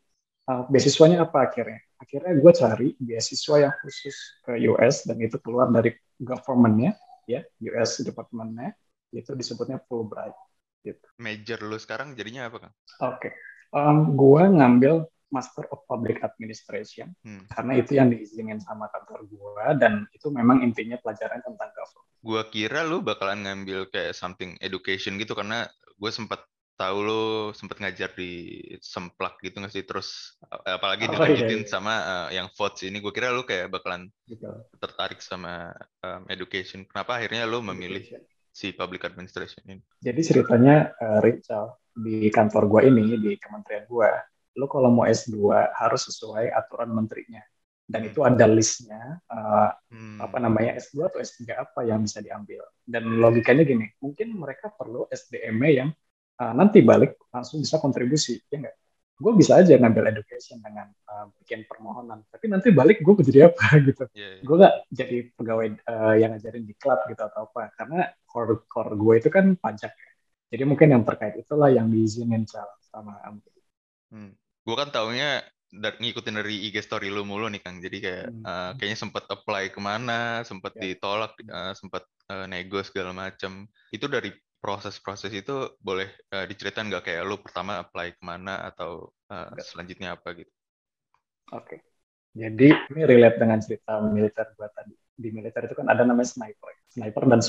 Uh, 0.47 0.63
beasiswanya 0.71 1.27
apa 1.27 1.51
akhirnya? 1.51 1.83
Akhirnya 1.99 2.31
gue 2.39 2.51
cari 2.55 2.87
beasiswa 2.95 3.55
yang 3.67 3.73
khusus 3.83 4.39
ke 4.47 4.55
US 4.71 5.03
dan 5.03 5.19
itu 5.19 5.35
keluar 5.43 5.67
dari 5.67 5.91
governmentnya 6.17 6.97
ya 7.27 7.43
US 7.73 8.01
departmentnya 8.01 8.73
itu 9.11 9.31
disebutnya 9.35 9.79
Fulbright 9.85 10.35
gitu. 10.83 11.05
Major 11.19 11.59
lu 11.63 11.77
sekarang 11.79 12.15
jadinya 12.15 12.47
apa 12.47 12.57
kan? 12.67 12.71
Oke, 13.03 13.29
okay. 13.29 13.31
um, 13.75 14.15
gue 14.15 14.43
ngambil 14.47 15.07
Master 15.27 15.67
of 15.75 15.83
Public 15.91 16.23
Administration 16.23 17.11
hmm. 17.27 17.51
karena 17.51 17.73
itu 17.75 17.99
yang 17.99 18.07
diizinin 18.07 18.63
sama 18.63 18.87
kantor 18.95 19.27
gue 19.27 19.65
dan 19.75 20.07
itu 20.15 20.31
memang 20.31 20.63
intinya 20.63 20.95
pelajaran 21.03 21.43
tentang 21.43 21.69
government. 21.75 22.15
Gue 22.23 22.41
kira 22.47 22.87
lu 22.87 23.03
bakalan 23.03 23.43
ngambil 23.43 23.91
kayak 23.91 24.15
something 24.15 24.55
education 24.63 25.19
gitu 25.19 25.35
karena 25.35 25.67
gue 25.99 26.11
sempat 26.11 26.47
tahu 26.77 26.97
lo 27.01 27.23
sempet 27.57 27.81
ngajar 27.81 28.13
di 28.13 28.61
semplak 28.79 29.41
gitu 29.41 29.57
nggak 29.57 29.73
sih 29.73 29.81
terus 29.81 30.37
apalagi 30.45 31.09
oh, 31.09 31.17
dilanjutin 31.17 31.65
iya, 31.65 31.65
iya. 31.65 31.73
sama 31.73 31.93
uh, 32.05 32.29
yang 32.29 32.47
votes 32.53 32.85
ini 32.85 33.01
gue 33.01 33.09
kira 33.09 33.33
lo 33.33 33.43
kayak 33.43 33.73
bakalan 33.73 34.13
Betul. 34.29 34.61
tertarik 34.77 35.17
sama 35.17 35.73
um, 36.05 36.29
education 36.29 36.85
kenapa 36.85 37.17
akhirnya 37.17 37.49
lo 37.49 37.65
memilih 37.65 38.05
education. 38.05 38.21
si 38.53 38.77
public 38.77 39.09
administration 39.09 39.65
ini 39.65 39.81
jadi 40.05 40.21
ceritanya 40.21 40.93
uh, 41.01 41.17
Rachel 41.17 41.73
di 41.97 42.29
kantor 42.29 42.69
gue 42.69 42.81
ini 42.93 43.17
di 43.17 43.33
kementerian 43.41 43.89
gue 43.89 44.09
lo 44.61 44.65
kalau 44.69 44.93
mau 44.93 45.09
S2 45.09 45.33
harus 45.73 46.01
sesuai 46.13 46.53
aturan 46.53 46.93
menterinya 46.93 47.41
dan 47.87 48.03
itu 48.03 48.21
ada 48.21 48.45
listnya 48.45 49.17
uh, 49.31 49.71
hmm. 49.89 50.19
apa 50.21 50.37
namanya 50.37 50.77
S2 50.77 51.09
atau 51.09 51.19
S3 51.23 51.57
apa 51.57 51.87
yang 51.87 52.05
bisa 52.05 52.21
diambil 52.21 52.61
dan 52.85 53.17
logikanya 53.17 53.65
gini 53.65 53.89
mungkin 53.97 54.37
mereka 54.37 54.69
perlu 54.75 55.09
SDM 55.09 55.57
yang 55.73 55.89
uh, 56.41 56.53
nanti 56.53 56.81
balik 56.81 57.17
langsung 57.29 57.61
bisa 57.61 57.77
kontribusi 57.77 58.41
ya 58.49 58.57
enggak 58.61 58.75
gue 59.17 59.33
bisa 59.33 59.57
aja 59.57 59.73
ngambil 59.81 60.13
education 60.13 60.61
dengan 60.61 60.93
uh, 61.09 61.25
bikin 61.41 61.65
permohonan 61.65 62.21
tapi 62.29 62.53
nanti 62.53 62.69
balik 62.69 63.01
gue 63.01 63.13
jadi 63.25 63.49
apa 63.49 63.65
gitu 63.89 64.05
yeah, 64.13 64.37
yeah. 64.37 64.45
gue 64.45 64.55
gak 64.61 64.75
jadi 64.93 65.17
pegawai 65.33 65.67
uh, 65.89 66.15
yang 66.21 66.37
ngajarin 66.37 66.65
di 66.69 66.77
klub 66.77 67.01
gitu 67.09 67.25
atau 67.25 67.49
apa 67.49 67.73
karena 67.73 68.13
core 68.29 68.61
core 68.69 68.93
gue 68.93 69.13
itu 69.17 69.29
kan 69.33 69.57
pajak 69.57 69.89
ya 69.89 70.07
jadi 70.47 70.63
mungkin 70.63 70.87
yang 70.95 71.03
terkait 71.03 71.35
itulah 71.35 71.67
yang 71.67 71.91
diizinin 71.91 72.47
sama 72.47 73.19
Amri. 73.27 73.51
Hmm. 74.11 74.31
Gue 74.63 74.75
kan 74.79 74.89
taunya 74.95 75.43
dari, 75.67 75.95
ngikutin 75.99 76.35
dari 76.39 76.55
IG 76.71 76.79
story 76.79 77.11
lu 77.11 77.27
mulu 77.27 77.51
nih 77.51 77.59
Kang. 77.59 77.83
Jadi 77.83 77.97
kayak 77.99 78.25
hmm. 78.31 78.43
uh, 78.47 78.71
kayaknya 78.79 78.99
sempat 78.99 79.23
apply 79.27 79.75
ke 79.75 79.79
mana, 79.83 80.47
sempat 80.47 80.71
yeah. 80.79 80.95
ditolak, 80.95 81.35
uh, 81.51 81.75
sempat 81.75 82.07
uh, 82.31 82.47
nego 82.47 82.79
segala 82.79 83.11
macam. 83.11 83.67
Itu 83.91 84.07
dari 84.07 84.31
proses-proses 84.57 85.29
itu 85.33 85.77
boleh 85.77 86.09
uh, 86.33 86.45
diceritain 86.49 86.89
nggak 86.89 87.05
kayak 87.05 87.23
lu 87.25 87.37
pertama 87.37 87.81
apply 87.81 88.17
ke 88.17 88.23
mana 88.25 88.65
atau 88.67 89.13
uh, 89.29 89.53
selanjutnya 89.61 90.17
apa 90.17 90.33
gitu? 90.33 90.51
Oke, 91.55 91.79
okay. 91.79 91.79
jadi 92.35 92.75
ini 92.91 93.01
relate 93.07 93.37
dengan 93.39 93.59
cerita 93.63 94.01
militer 94.03 94.51
gua 94.57 94.67
tadi. 94.73 94.91
Di 95.17 95.33
militer 95.33 95.65
itu 95.65 95.73
kan 95.73 95.89
ada 95.89 96.05
namanya 96.05 96.29
sniper, 96.29 96.69
sniper 96.93 97.23
dan 97.25 97.41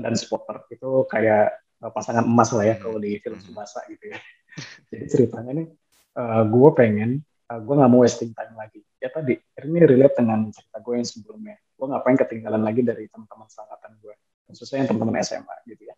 dan 0.00 0.14
spotter 0.16 0.64
itu 0.72 1.04
kayak 1.10 1.52
uh, 1.84 1.90
pasangan 1.92 2.24
emas 2.24 2.52
lah 2.54 2.64
ya 2.64 2.76
kalau 2.80 2.96
di 2.96 3.18
film 3.20 3.40
hmm. 3.40 3.46
Subasa 3.50 3.84
gitu 3.90 4.14
ya. 4.14 4.18
jadi 4.94 5.04
ceritanya 5.10 5.52
nih, 5.64 5.68
uh, 6.16 6.42
gue 6.48 6.70
pengen, 6.76 7.10
uh, 7.50 7.60
gue 7.60 7.74
nggak 7.76 7.90
mau 7.90 8.00
wasting 8.04 8.32
time 8.32 8.54
lagi. 8.56 8.80
Ya 9.00 9.08
tadi, 9.08 9.36
ini 9.36 9.80
relate 9.84 10.16
dengan 10.20 10.48
cerita 10.52 10.78
gue 10.80 10.94
yang 10.96 11.08
sebelumnya. 11.08 11.56
Gue 11.76 11.86
ngapain 11.88 12.16
ketinggalan 12.16 12.62
lagi 12.62 12.84
dari 12.84 13.08
teman-teman 13.08 13.48
sangkatan 13.48 13.96
gue, 14.00 14.14
khususnya 14.48 14.84
yang 14.84 14.88
teman-teman 14.92 15.20
SMA 15.24 15.56
gitu 15.68 15.88
ya 15.88 15.96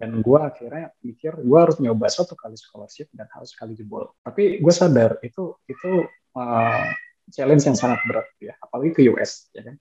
dan 0.00 0.24
gue 0.24 0.38
akhirnya 0.40 0.96
mikir 1.04 1.44
gue 1.44 1.58
harus 1.60 1.76
nyoba 1.76 2.08
satu 2.08 2.32
kali 2.32 2.56
scholarship 2.56 3.12
dan 3.12 3.28
harus 3.36 3.52
sekali 3.52 3.76
jebol. 3.76 4.16
Tapi 4.24 4.64
gue 4.64 4.72
sadar 4.72 5.20
itu 5.20 5.60
itu 5.68 6.08
uh, 6.36 6.88
challenge 7.28 7.68
yang 7.68 7.76
sangat 7.76 8.00
berat 8.08 8.28
ya. 8.40 8.56
Apalagi 8.56 8.96
ke 8.96 9.02
US 9.12 9.52
ya 9.52 9.68
kan? 9.68 9.76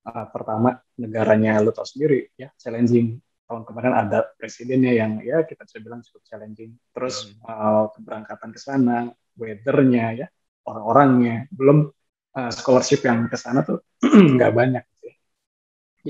Uh, 0.00 0.26
pertama 0.32 0.80
negaranya 0.98 1.62
lo 1.62 1.70
tau 1.70 1.86
sendiri 1.86 2.34
ya 2.34 2.50
challenging. 2.58 3.22
Tahun 3.46 3.62
kemarin 3.66 3.94
ada 3.94 4.30
presidennya 4.38 4.94
yang 4.94 5.22
ya 5.22 5.46
kita 5.46 5.62
bisa 5.62 5.78
bilang 5.78 6.02
cukup 6.02 6.22
challenging. 6.26 6.74
Terus 6.90 7.30
uh, 7.46 7.90
keberangkatan 7.94 8.50
ke 8.50 8.58
sana 8.58 9.14
weathernya 9.38 10.06
ya 10.18 10.26
orang-orangnya. 10.66 11.46
Belum 11.54 11.86
uh, 12.34 12.50
scholarship 12.50 13.06
yang 13.06 13.30
ke 13.30 13.38
sana 13.38 13.62
tuh 13.62 13.86
nggak 14.34 14.50
banyak 14.50 14.84
ya. 15.02 15.14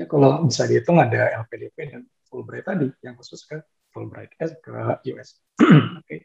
ya 0.01 0.05
kalau 0.09 0.49
bisa 0.49 0.65
dihitung 0.65 0.97
ada 0.97 1.45
LPDP 1.45 1.77
dan 1.93 2.03
Fulbright 2.31 2.65
tadi 2.65 2.87
yang 3.03 3.19
khusus 3.19 3.43
ke 3.43 3.59
Fulbright 3.91 4.39
eh, 4.39 4.55
ke 4.63 4.71
US. 5.19 5.43
Oke. 5.59 6.07
okay. 6.07 6.21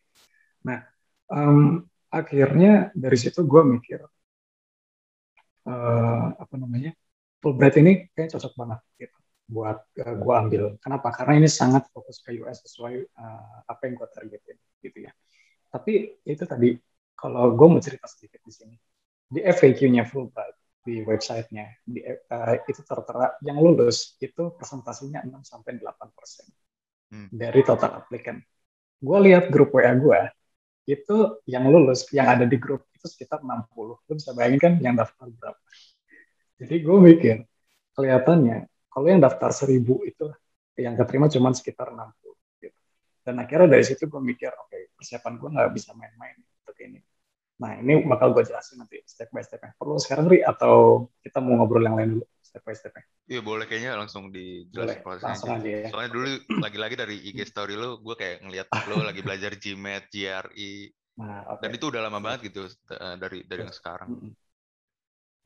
Nah, 0.69 0.85
um, 1.33 1.81
akhirnya 2.13 2.93
dari 2.93 3.17
situ 3.17 3.41
gue 3.41 3.61
mikir 3.65 4.05
uh, 5.65 6.27
apa 6.37 6.55
namanya 6.55 6.93
Fulbright 7.41 7.81
ini 7.81 8.09
kayak 8.13 8.37
cocok 8.37 8.53
banget 8.53 8.79
gitu 9.01 9.17
buat 9.45 9.77
uh, 9.81 10.01
eh, 10.01 10.15
gue 10.17 10.33
ambil. 10.33 10.63
Kenapa? 10.81 11.13
Karena 11.13 11.41
ini 11.41 11.49
sangat 11.49 11.89
fokus 11.93 12.21
ke 12.21 12.33
US 12.45 12.65
sesuai 12.65 12.95
uh, 13.17 13.57
apa 13.65 13.81
yang 13.85 13.93
gue 13.97 14.07
targetin 14.13 14.57
gitu 14.81 14.97
ya. 15.05 15.11
Tapi 15.69 16.21
itu 16.25 16.43
tadi 16.45 16.77
kalau 17.17 17.53
gue 17.53 17.67
mau 17.67 17.81
cerita 17.81 18.05
sedikit 18.05 18.41
di 18.45 18.53
sini 18.53 18.75
di 19.25 19.41
FAQ-nya 19.41 20.05
Fulbright 20.05 20.64
di 20.85 21.01
websitenya 21.01 21.81
di, 21.81 22.05
uh, 22.05 22.53
itu 22.69 22.81
tertera 22.85 23.33
yang 23.41 23.57
lulus 23.57 24.13
itu 24.21 24.53
presentasinya 24.53 25.25
6 25.25 25.41
sampai 25.41 25.81
8 25.81 26.13
persen 26.13 26.45
hmm. 27.09 27.33
dari 27.33 27.65
total 27.65 28.05
applicant. 28.05 28.45
Gue 29.01 29.17
lihat 29.25 29.49
grup 29.49 29.73
WA 29.73 29.89
gue 29.97 30.21
itu 30.85 31.41
yang 31.49 31.65
lulus 31.65 32.05
yang 32.13 32.29
ada 32.29 32.45
di 32.45 32.61
grup 32.61 32.85
itu 32.93 33.09
sekitar 33.09 33.41
60. 33.41 33.65
Lu 34.05 34.13
bisa 34.13 34.37
bayangin 34.37 34.61
kan 34.61 34.73
yang 34.77 34.93
daftar 34.93 35.25
berapa? 35.25 35.61
Jadi 36.61 36.75
gue 36.85 36.97
mikir 37.01 37.35
kelihatannya 37.97 38.69
kalau 38.93 39.07
yang 39.09 39.19
daftar 39.25 39.49
1000 39.49 39.81
itu 40.05 40.25
yang 40.77 40.93
keterima 40.93 41.25
cuma 41.33 41.49
sekitar 41.57 41.89
60 41.89 42.61
gitu. 42.61 42.79
Dan 43.25 43.41
akhirnya 43.41 43.73
dari 43.73 43.83
situ 43.89 44.05
gue 44.05 44.21
mikir 44.21 44.53
oke 44.53 44.69
okay, 44.69 44.93
persiapan 44.93 45.33
gue 45.41 45.49
nggak 45.49 45.69
bisa 45.73 45.97
main-main 45.97 46.37
untuk 46.37 46.77
ini 46.77 47.01
Nah, 47.55 47.79
ini 47.79 48.03
bakal 48.03 48.35
gue 48.35 48.43
jelasin 48.43 48.83
nanti 48.83 48.99
step 49.07 49.31
by 49.31 49.39
step. 49.39 49.63
Perlu 49.79 49.95
sekarang, 49.95 50.27
Ri, 50.27 50.43
atau 50.43 51.07
kita 51.23 51.39
mau 51.39 51.55
ngobrol 51.55 51.87
yang 51.87 51.95
lain 51.95 52.09
dulu, 52.19 52.25
step 52.43 52.63
by 52.67 52.75
step? 52.75 52.91
Iya, 53.31 53.39
boleh 53.39 53.63
kayaknya 53.63 53.95
langsung 53.95 54.27
dijelasin 54.27 54.99
prosesnya. 54.99 55.31
Langsung 55.31 55.55
aja. 55.55 55.69
ya. 55.71 55.87
Soalnya 55.87 56.11
dulu 56.11 56.27
lagi-lagi 56.59 56.95
dari 56.99 57.15
IG 57.31 57.47
story 57.47 57.79
lu, 57.79 58.03
gue 58.03 58.15
kayak 58.19 58.43
ngeliat 58.43 58.67
lu 58.91 58.95
lagi 59.09 59.21
belajar 59.23 59.51
GMAT, 59.55 60.03
GRE. 60.11 60.73
Nah, 61.15 61.55
okay. 61.55 61.61
Dan 61.63 61.69
itu 61.79 61.85
udah 61.87 62.01
lama 62.03 62.19
banget 62.19 62.51
gitu 62.51 62.67
eh, 62.67 63.15
dari 63.15 63.47
dari 63.47 63.63
yang 63.63 63.71
sekarang. 63.71 64.35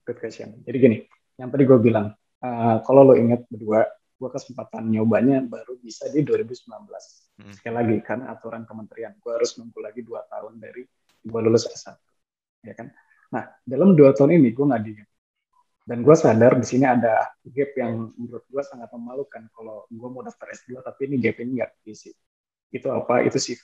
Good 0.01 0.17
question. 0.17 0.65
Jadi 0.65 0.77
gini, 0.81 0.97
yang 1.37 1.53
tadi 1.53 1.63
gue 1.69 1.77
bilang, 1.77 2.09
uh, 2.41 2.81
kalau 2.81 3.05
lo 3.05 3.13
ingat 3.13 3.45
berdua, 3.45 3.85
gue 4.17 4.29
kesempatan 4.33 4.89
nyobanya 4.89 5.45
baru 5.45 5.77
bisa 5.77 6.09
di 6.09 6.25
2019. 6.25 6.73
Hmm. 7.37 7.53
Sekali 7.53 7.75
lagi, 7.77 7.95
karena 8.01 8.33
aturan 8.33 8.65
kementerian, 8.65 9.13
gue 9.21 9.29
harus 9.29 9.61
nunggu 9.61 9.77
lagi 9.77 10.01
dua 10.01 10.25
tahun 10.25 10.57
dari 10.57 10.81
gue 11.23 11.39
lulus 11.43 11.67
S1 11.67 11.97
ya 12.63 12.73
kan? 12.75 12.91
Nah 13.33 13.43
dalam 13.63 13.93
dua 13.95 14.11
tahun 14.15 14.39
ini 14.39 14.51
gue 14.51 14.65
nggak 14.65 14.83
diem 14.83 15.09
dan 15.89 16.05
gue 16.05 16.13
sadar 16.13 16.53
di 16.53 16.65
sini 16.69 16.85
ada 16.85 17.33
gap 17.49 17.71
yang 17.73 18.13
menurut 18.13 18.45
gue 18.45 18.61
sangat 18.61 18.93
memalukan 18.93 19.49
kalau 19.49 19.89
gue 19.89 20.09
mau 20.13 20.21
daftar 20.21 20.53
S2 20.53 20.85
tapi 20.85 21.09
ini 21.09 21.17
gap 21.17 21.41
ini 21.41 21.57
nggak 21.57 21.81
diisi. 21.81 22.13
Itu 22.69 22.93
apa? 22.93 23.25
Itu 23.25 23.41
sih. 23.41 23.57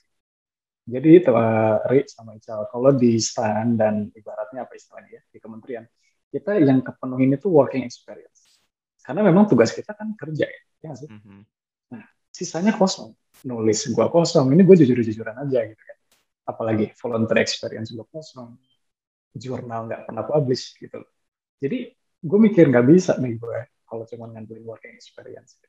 Jadi 0.89 1.21
itu 1.21 1.29
uh, 1.29 1.85
Ri 1.85 2.05
sama 2.09 2.33
Ical 2.33 2.65
kalau 2.73 2.93
di 2.97 3.21
STAN 3.21 3.77
dan 3.77 4.09
ibaratnya 4.09 4.65
apa 4.65 4.73
istilahnya 4.73 5.17
ya 5.17 5.21
di 5.29 5.37
kementerian 5.37 5.85
kita 6.33 6.57
yang 6.57 6.81
kepenuhin 6.81 7.37
itu 7.37 7.45
working 7.45 7.85
experience. 7.85 8.57
Karena 9.05 9.21
memang 9.21 9.45
tugas 9.45 9.69
kita 9.69 9.93
kan 9.93 10.17
kerja 10.17 10.49
ya, 10.49 10.61
ya 10.81 10.91
sih? 10.97 11.05
Mm 11.05 11.21
-hmm. 11.21 11.41
nah 11.93 12.03
sisanya 12.33 12.73
kosong. 12.73 13.13
Nulis 13.45 13.85
gue 13.85 14.05
kosong. 14.09 14.49
Ini 14.49 14.65
gue 14.65 14.75
jujur-jujuran 14.81 15.45
aja 15.45 15.61
gitu 15.61 15.83
kan 15.85 15.94
apalagi 16.45 16.93
volunteer 17.01 17.41
experience 17.41 17.91
gue 17.91 18.05
kosong. 18.07 18.55
Jurnal 19.35 19.91
nggak 19.91 20.01
pernah 20.07 20.23
publish 20.23 20.79
gitu. 20.79 21.03
Jadi 21.59 21.91
gue 22.23 22.39
mikir 22.39 22.71
nggak 22.71 22.85
bisa 22.87 23.19
nih 23.19 23.35
gue 23.35 23.59
kalau 23.83 24.07
cuma 24.07 24.31
ngandelin 24.31 24.63
working 24.63 24.95
experience. 24.95 25.59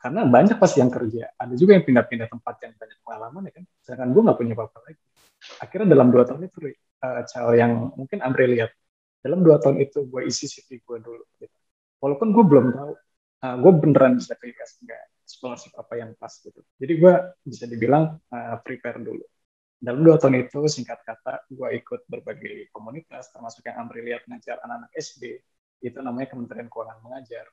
Karena 0.00 0.26
banyak 0.28 0.60
pasti 0.60 0.82
yang 0.84 0.92
kerja. 0.92 1.32
Ada 1.38 1.54
juga 1.56 1.78
yang 1.78 1.84
pindah-pindah 1.86 2.28
tempat 2.28 2.54
yang 2.60 2.74
banyak 2.76 2.98
pengalaman 3.06 3.42
ya 3.48 3.52
kan. 3.54 3.64
Sedangkan 3.80 4.08
gue 4.12 4.22
nggak 4.26 4.38
punya 4.40 4.54
apa-apa 4.58 4.78
lagi. 4.90 5.02
Akhirnya 5.62 5.88
dalam 5.94 6.08
dua 6.10 6.24
tahun 6.26 6.42
itu 6.48 6.58
uh, 7.04 7.54
yang 7.54 7.92
mungkin 7.94 8.18
Andre 8.24 8.44
lihat 8.48 8.70
dalam 9.24 9.40
dua 9.40 9.56
tahun 9.60 9.80
itu 9.80 10.04
gue 10.04 10.28
isi 10.28 10.44
CV 10.48 10.84
gue 10.84 10.98
dulu 11.00 11.24
gitu. 11.40 11.56
walaupun 12.04 12.36
gue 12.36 12.44
belum 12.44 12.66
tahu 12.76 12.92
uh, 13.44 13.56
gue 13.56 13.72
beneran 13.80 14.20
bisa 14.20 14.36
pilih 14.36 14.52
nggak 14.52 15.02
scholarship 15.24 15.72
apa 15.80 15.96
yang 15.96 16.12
pas 16.20 16.32
gitu. 16.36 16.60
Jadi 16.76 16.92
gue 17.00 17.14
bisa 17.48 17.64
dibilang 17.64 18.20
uh, 18.28 18.56
prepare 18.60 19.00
dulu 19.00 19.24
dalam 19.80 20.00
dua 20.00 20.16
tahun 20.16 20.46
itu 20.48 20.64
singkat 20.70 21.02
kata 21.04 21.44
gue 21.50 21.68
ikut 21.76 22.08
berbagai 22.08 22.72
komunitas 22.72 23.28
termasuk 23.34 23.66
yang 23.68 23.84
Amri 23.84 24.00
lihat 24.06 24.24
ngajar 24.30 24.58
anak-anak 24.64 24.90
SD 24.96 25.42
itu 25.84 25.98
namanya 26.00 26.32
Kementerian 26.32 26.72
Keuangan 26.72 27.04
Mengajar. 27.04 27.46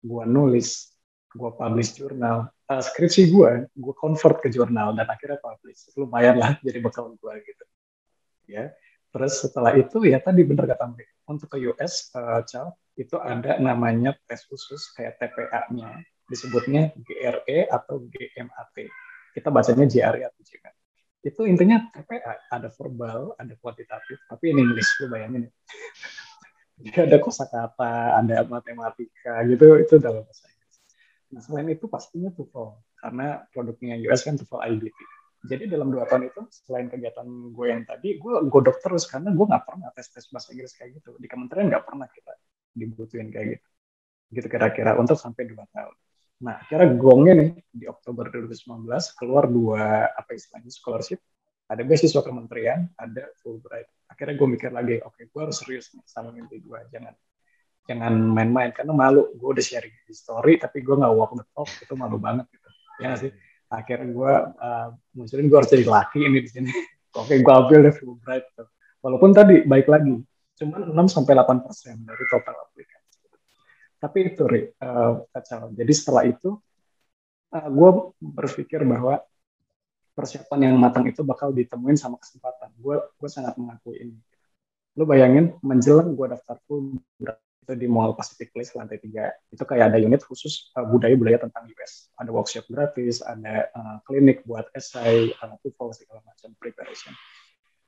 Gue 0.00 0.24
nulis 0.24 0.96
gue 1.34 1.50
publish 1.50 1.98
jurnal. 1.98 2.48
Uh, 2.64 2.80
skripsi 2.80 3.28
gue 3.28 3.68
gue 3.68 3.94
convert 3.98 4.40
ke 4.40 4.48
jurnal 4.48 4.96
dan 4.96 5.04
akhirnya 5.10 5.36
publish. 5.42 5.92
Lumayan 5.98 6.40
lah 6.40 6.56
jadi 6.64 6.80
bekal 6.80 7.12
gue 7.12 7.34
gitu. 7.44 7.64
Ya 8.48 8.72
terus 9.14 9.38
setelah 9.38 9.78
itu 9.78 10.02
ya 10.02 10.18
tadi 10.18 10.42
bener 10.42 10.66
kata 10.66 10.90
Mbak 10.90 11.08
untuk 11.30 11.48
ke 11.54 11.62
US 11.70 12.10
uh, 12.18 12.42
Cal, 12.42 12.74
itu 12.98 13.14
ada 13.22 13.62
namanya 13.62 14.18
tes 14.26 14.42
khusus 14.42 14.90
kayak 14.98 15.22
TPA-nya 15.22 16.02
disebutnya 16.26 16.90
GRE 16.98 17.70
atau 17.70 18.02
GMAT 18.10 18.76
kita 19.38 19.48
bacanya 19.54 19.86
GRE 19.86 20.20
atau 20.26 20.40
GMAT 20.42 20.76
itu 21.24 21.40
intinya 21.48 21.88
TPA 21.88 22.52
ada 22.52 22.68
verbal 22.68 23.32
ada 23.40 23.56
kuantitatif 23.58 24.20
tapi 24.28 24.52
ini 24.52 24.60
English 24.60 25.00
lu 25.00 25.08
bayangin 25.08 25.48
ya 26.84 27.00
ada 27.08 27.16
kosakata 27.16 28.20
ada 28.20 28.44
matematika 28.44 29.40
gitu 29.48 29.80
itu 29.80 29.96
dalam 29.96 30.22
bahasa 30.22 30.52
Nah, 31.34 31.42
selain 31.42 31.66
itu 31.74 31.90
pastinya 31.90 32.30
TOEFL, 32.30 32.78
karena 33.02 33.42
produknya 33.50 33.98
US 34.06 34.22
kan 34.22 34.38
TOEFL 34.38 34.62
IBT. 34.70 34.98
Jadi 35.44 35.64
dalam 35.66 35.90
dua 35.90 36.06
tahun 36.06 36.30
itu, 36.30 36.46
selain 36.62 36.86
kegiatan 36.86 37.26
gue 37.26 37.66
yang 37.66 37.82
tadi, 37.82 38.16
gue 38.22 38.34
godok 38.46 38.78
terus, 38.78 39.10
karena 39.10 39.34
gue 39.34 39.42
nggak 39.44 39.64
pernah 39.66 39.90
tes-tes 39.92 40.30
bahasa 40.30 40.54
Inggris 40.54 40.72
kayak 40.78 41.02
gitu. 41.02 41.18
Di 41.18 41.26
kementerian 41.26 41.68
nggak 41.74 41.84
pernah 41.84 42.06
kita 42.06 42.32
dibutuhin 42.70 43.34
kayak 43.34 43.58
gitu. 43.58 43.66
Gitu 44.30 44.46
kira-kira, 44.46 44.94
untuk 44.94 45.18
sampai 45.18 45.42
dua 45.50 45.66
tahun. 45.74 45.96
Nah, 46.42 46.58
kira 46.66 46.90
gongnya 46.98 47.34
nih, 47.38 47.50
di 47.70 47.86
Oktober 47.86 48.26
2019, 48.32 48.90
keluar 49.14 49.46
dua, 49.46 50.10
apa 50.10 50.34
istilahnya, 50.34 50.72
scholarship. 50.74 51.22
Ada 51.70 51.86
beasiswa 51.86 52.20
kementerian, 52.20 52.90
ada 52.98 53.30
Fulbright. 53.40 53.88
Akhirnya 54.10 54.34
gue 54.36 54.48
mikir 54.58 54.70
lagi, 54.74 55.00
oke, 55.00 55.16
okay, 55.16 55.24
gue 55.30 55.40
harus 55.40 55.56
serius 55.56 55.94
nih 55.96 56.04
sama 56.04 56.34
mimpi 56.34 56.60
gue. 56.60 56.80
Jangan 56.92 57.14
jangan 57.84 58.12
main-main 58.16 58.72
karena 58.72 58.96
malu 58.96 59.28
gue 59.36 59.48
udah 59.48 59.64
sharing 59.64 59.92
di 60.08 60.14
story 60.16 60.56
tapi 60.56 60.80
gue 60.80 60.96
nggak 60.96 61.12
walk 61.12 61.36
the 61.36 61.44
talk 61.52 61.68
itu 61.68 61.92
malu 61.92 62.16
banget 62.16 62.48
gitu 62.48 62.68
ya 63.00 63.12
sih 63.12 63.30
akhirnya 63.68 64.08
gue 64.08 64.32
uh, 64.56 64.88
munculin 65.12 65.46
gue 65.52 65.58
harus 65.60 65.70
jadi 65.70 65.84
laki 65.84 66.20
ini 66.24 66.38
di 66.40 66.50
sini 66.50 66.70
oke 67.20 67.34
gue 67.36 67.52
ambil 67.52 67.78
deh 67.84 67.94
Fulbright 67.94 68.44
gitu. 68.56 68.64
walaupun 69.04 69.30
tadi 69.36 69.68
baik 69.68 69.86
lagi 69.92 70.16
cuma 70.56 70.80
6 70.80 70.96
sampai 71.12 71.32
delapan 71.36 71.58
persen 71.60 71.96
dari 72.08 72.24
total 72.32 72.56
aplikasi 72.56 73.03
tapi 74.04 74.28
itu 74.28 74.44
uh, 74.84 75.24
kacau 75.32 75.72
jadi 75.72 75.92
setelah 75.96 76.28
itu 76.28 76.60
uh, 77.54 77.56
eh, 77.56 77.68
gue 77.72 77.90
berpikir 78.20 78.84
bahwa 78.84 79.24
persiapan 80.12 80.70
yang 80.70 80.76
matang 80.76 81.08
itu 81.08 81.26
bakal 81.26 81.50
ditemuin 81.50 81.98
sama 81.98 82.20
kesempatan. 82.20 82.70
Gue 82.78 83.00
gue 83.00 83.30
sangat 83.32 83.56
mengakui 83.58 83.98
ini. 83.98 84.18
Lu 84.94 85.08
bayangin 85.08 85.58
menjelang 85.64 86.14
gue 86.14 86.26
daftar 86.30 86.60
Fulbright 86.68 87.42
itu 87.64 87.72
di 87.80 87.88
Mall 87.88 88.14
Pacific 88.14 88.54
Place 88.54 88.76
lantai 88.78 89.02
tiga. 89.02 89.34
Itu 89.50 89.66
kayak 89.66 89.90
ada 89.90 89.98
unit 89.98 90.22
khusus 90.22 90.70
budaya-budaya 90.76 91.42
tentang 91.48 91.66
US 91.74 92.14
ada 92.14 92.30
workshop 92.30 92.68
gratis 92.70 93.24
ada 93.24 93.72
uh, 93.74 93.96
klinik 94.06 94.46
buat 94.46 94.70
esai 94.76 95.34
uh, 95.34 95.56
TOEFL 95.64 95.90
segala 95.98 96.20
macam 96.22 96.54
preparation. 96.62 97.10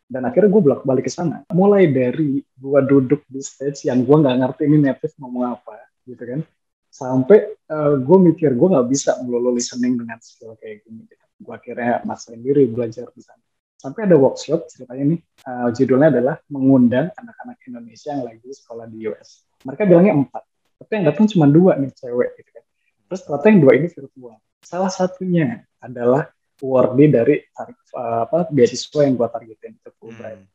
Dan 0.06 0.22
akhirnya 0.26 0.50
gue 0.50 0.62
balik 0.82 1.06
ke 1.06 1.12
sana. 1.12 1.46
Mulai 1.50 1.90
dari 1.90 2.42
gue 2.42 2.80
duduk 2.86 3.22
di 3.26 3.42
stage 3.42 3.86
yang 3.86 4.02
gue 4.02 4.16
nggak 4.18 4.38
ngerti 4.38 4.62
ini 4.66 4.78
native 4.82 5.14
ngomong 5.18 5.58
apa 5.58 5.85
gitu 6.06 6.22
kan. 6.22 6.40
Sampai 6.88 7.52
uh, 7.68 7.98
gue 8.00 8.18
mikir 8.32 8.54
gue 8.56 8.68
nggak 8.72 8.88
bisa 8.88 9.20
melulu 9.20 9.52
listening 9.52 10.00
dengan 10.00 10.16
skill 10.22 10.56
kayak 10.56 10.86
gini 10.86 11.04
gitu. 11.04 11.24
gue 11.36 11.52
akhirnya 11.52 12.00
maksain 12.08 12.40
diri 12.40 12.64
belajar 12.64 13.12
di 13.12 13.20
sana. 13.20 13.42
Sampai 13.76 14.08
ada 14.08 14.16
workshop 14.16 14.72
ceritanya 14.72 15.04
nih. 15.12 15.20
Uh, 15.44 15.68
judulnya 15.76 16.08
adalah 16.08 16.36
mengundang 16.48 17.12
anak-anak 17.12 17.60
Indonesia 17.68 18.16
yang 18.16 18.24
lagi 18.24 18.48
sekolah 18.48 18.88
di 18.88 19.04
US 19.10 19.44
mereka 19.66 19.82
bilangnya 19.82 20.14
empat 20.22 20.42
tapi 20.76 20.90
yang 21.00 21.04
datang 21.08 21.26
cuma 21.32 21.46
dua 21.48 21.72
nih 21.80 21.88
cewek 21.96 22.36
gitu 22.36 22.50
kan. 22.52 22.64
Terus 23.08 23.20
ternyata 23.24 23.46
yang 23.48 23.60
dua 23.64 23.72
ini 23.80 23.88
virtual. 23.88 24.36
Salah 24.60 24.92
satunya 24.92 25.64
adalah 25.80 26.28
awardee 26.60 27.08
dari 27.08 27.34
tarif, 27.48 27.80
uh, 27.96 28.28
apa 28.28 28.52
beasiswa 28.52 29.00
yang 29.08 29.16
gua 29.16 29.32
targetin 29.32 29.72
itu 29.72 29.90
Fulbright 29.96 30.36
hmm. 30.36 30.52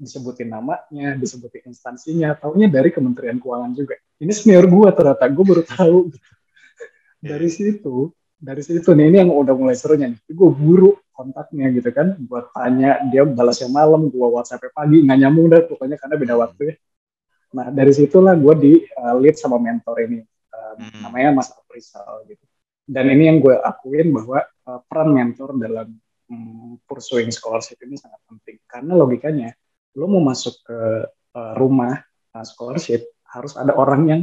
Disebutin 0.00 0.48
namanya 0.48 1.12
disebutin 1.20 1.68
instansinya 1.68 2.32
taunya 2.32 2.72
dari 2.72 2.88
Kementerian 2.88 3.36
Keuangan 3.36 3.76
juga. 3.76 4.00
Ini 4.16 4.32
senior 4.32 4.64
gua 4.64 4.96
ternyata 4.96 5.28
gua 5.28 5.44
baru 5.44 5.62
tahu. 5.68 5.98
Gitu. 6.08 6.28
dari 7.30 7.48
situ 7.52 7.96
dari 8.40 8.64
situ 8.64 8.96
nih 8.96 9.12
ini 9.12 9.16
yang 9.20 9.30
udah 9.36 9.52
mulai 9.52 9.76
serunya 9.76 10.08
nih. 10.08 10.20
Gue 10.32 10.48
buru 10.48 10.96
kontaknya 11.12 11.68
gitu 11.76 11.92
kan 11.92 12.16
buat 12.24 12.48
tanya. 12.56 13.04
Dia 13.12 13.28
balasnya 13.28 13.68
malam 13.68 14.08
gue 14.08 14.26
WhatsApp 14.26 14.72
pagi 14.72 15.04
nggak 15.04 15.18
nyambung 15.20 15.46
deh 15.52 15.62
pokoknya 15.68 16.00
karena 16.00 16.16
beda 16.16 16.34
waktu 16.40 16.62
ya. 16.72 16.74
Nah 17.52 17.68
dari 17.68 17.92
situlah 17.92 18.32
gue 18.34 18.54
di 18.56 18.72
uh, 18.96 19.14
lead 19.20 19.36
sama 19.36 19.60
mentor 19.60 20.00
ini 20.00 20.24
uh, 20.24 20.74
hmm. 20.80 21.04
namanya 21.04 21.44
Mas 21.44 21.52
Aprisal 21.52 22.24
gitu. 22.24 22.40
Dan 22.90 23.12
ini 23.12 23.28
yang 23.28 23.38
gue 23.44 23.54
akuin 23.60 24.08
bahwa 24.10 24.40
uh, 24.66 24.80
peran 24.88 25.12
mentor 25.12 25.54
dalam 25.60 25.94
um, 26.32 26.80
pursuing 26.88 27.28
scholarship 27.28 27.76
ini 27.84 28.00
sangat 28.00 28.24
penting. 28.24 28.56
Karena 28.64 28.96
logikanya 28.96 29.52
lo 29.96 30.06
mau 30.06 30.22
masuk 30.22 30.54
ke 30.66 30.78
uh, 31.34 31.52
rumah 31.58 31.98
uh, 32.34 32.44
scholarship 32.46 33.02
harus 33.30 33.54
ada 33.54 33.74
orang 33.74 34.02
yang 34.06 34.20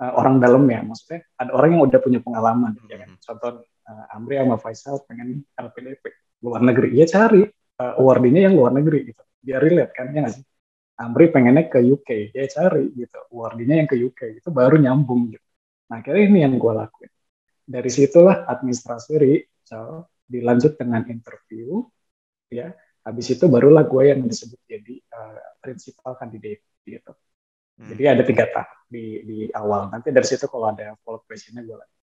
uh, 0.00 0.12
orang 0.16 0.40
dalam 0.40 0.64
ya. 0.68 0.84
Maksudnya 0.84 1.24
ada 1.36 1.50
orang 1.56 1.76
yang 1.76 1.82
udah 1.84 2.00
punya 2.00 2.20
pengalaman 2.20 2.76
hmm. 2.76 2.88
ya 2.88 2.96
kan? 3.00 3.10
Contoh 3.20 3.50
uh, 3.64 4.14
Amri 4.16 4.40
sama 4.40 4.56
Faisal 4.60 4.96
pengen 5.08 5.44
LPDP 5.56 6.04
luar 6.44 6.60
negeri. 6.64 6.96
Ya 6.96 7.06
cari 7.08 7.44
uh, 7.44 7.94
awardingnya 8.00 8.50
yang 8.50 8.54
luar 8.56 8.72
negeri 8.76 9.12
gitu. 9.12 9.22
Biar 9.40 9.60
relate 9.62 9.92
kan 9.94 10.12
ya 10.12 10.28
sih? 10.28 10.44
Amri 10.96 11.28
pengennya 11.28 11.68
ke 11.68 11.84
UK 11.84 12.32
ya 12.32 12.44
cari 12.48 12.88
gitu. 12.96 13.18
Awardingnya 13.32 13.84
yang 13.84 13.88
ke 13.88 13.96
UK 14.00 14.40
itu 14.40 14.48
baru 14.48 14.80
nyambung 14.80 15.28
gitu. 15.32 15.44
Nah 15.92 16.00
akhirnya 16.00 16.24
ini 16.24 16.38
yang 16.44 16.56
gue 16.56 16.72
lakuin. 16.72 17.12
Dari 17.66 17.90
situlah 17.90 18.46
administrasi 18.46 19.42
so, 19.66 20.06
dilanjut 20.26 20.78
dengan 20.78 21.02
interview 21.10 21.82
ya 22.46 22.70
habis 23.06 23.30
itu 23.30 23.46
barulah 23.46 23.86
gue 23.86 24.10
yang 24.10 24.26
disebut 24.26 24.58
jadi 24.66 24.98
uh, 25.14 25.38
principal 25.62 26.18
candidate 26.18 26.66
gitu 26.82 27.14
Hmm. 27.76 27.92
Jadi 27.92 28.02
ada 28.08 28.22
tiga 28.24 28.48
tahap 28.48 28.88
di 28.88 29.20
di 29.28 29.38
awal. 29.52 29.92
Nanti 29.92 30.08
dari 30.08 30.24
situ 30.24 30.48
kalau 30.48 30.72
ada 30.72 30.96
follow 31.04 31.20
up 31.20 31.28
questionnya 31.28 31.60
gue 31.60 31.76
lagi. 31.76 31.96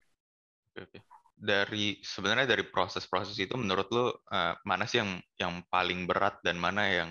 Oke. 0.83 0.99
Dari 1.41 2.05
sebenarnya 2.05 2.45
dari 2.45 2.67
proses-proses 2.67 3.39
itu 3.39 3.55
menurut 3.57 3.89
lo 3.95 4.27
uh, 4.29 4.59
mana 4.67 4.85
sih 4.85 5.01
yang 5.01 5.23
yang 5.39 5.63
paling 5.71 6.05
berat 6.05 6.43
dan 6.43 6.59
mana 6.59 6.91
yang 6.91 7.11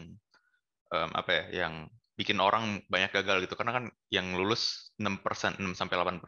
um, 0.91 1.10
apa 1.15 1.32
ya 1.32 1.65
yang 1.65 1.88
bikin 2.19 2.43
orang 2.43 2.84
banyak 2.91 3.15
gagal 3.15 3.47
gitu 3.47 3.56
karena 3.56 3.80
kan 3.80 3.86
yang 4.12 4.36
lulus 4.36 4.91
6% 4.99 5.63
6 5.63 5.80
sampai 5.80 5.95
8%. 5.95 6.19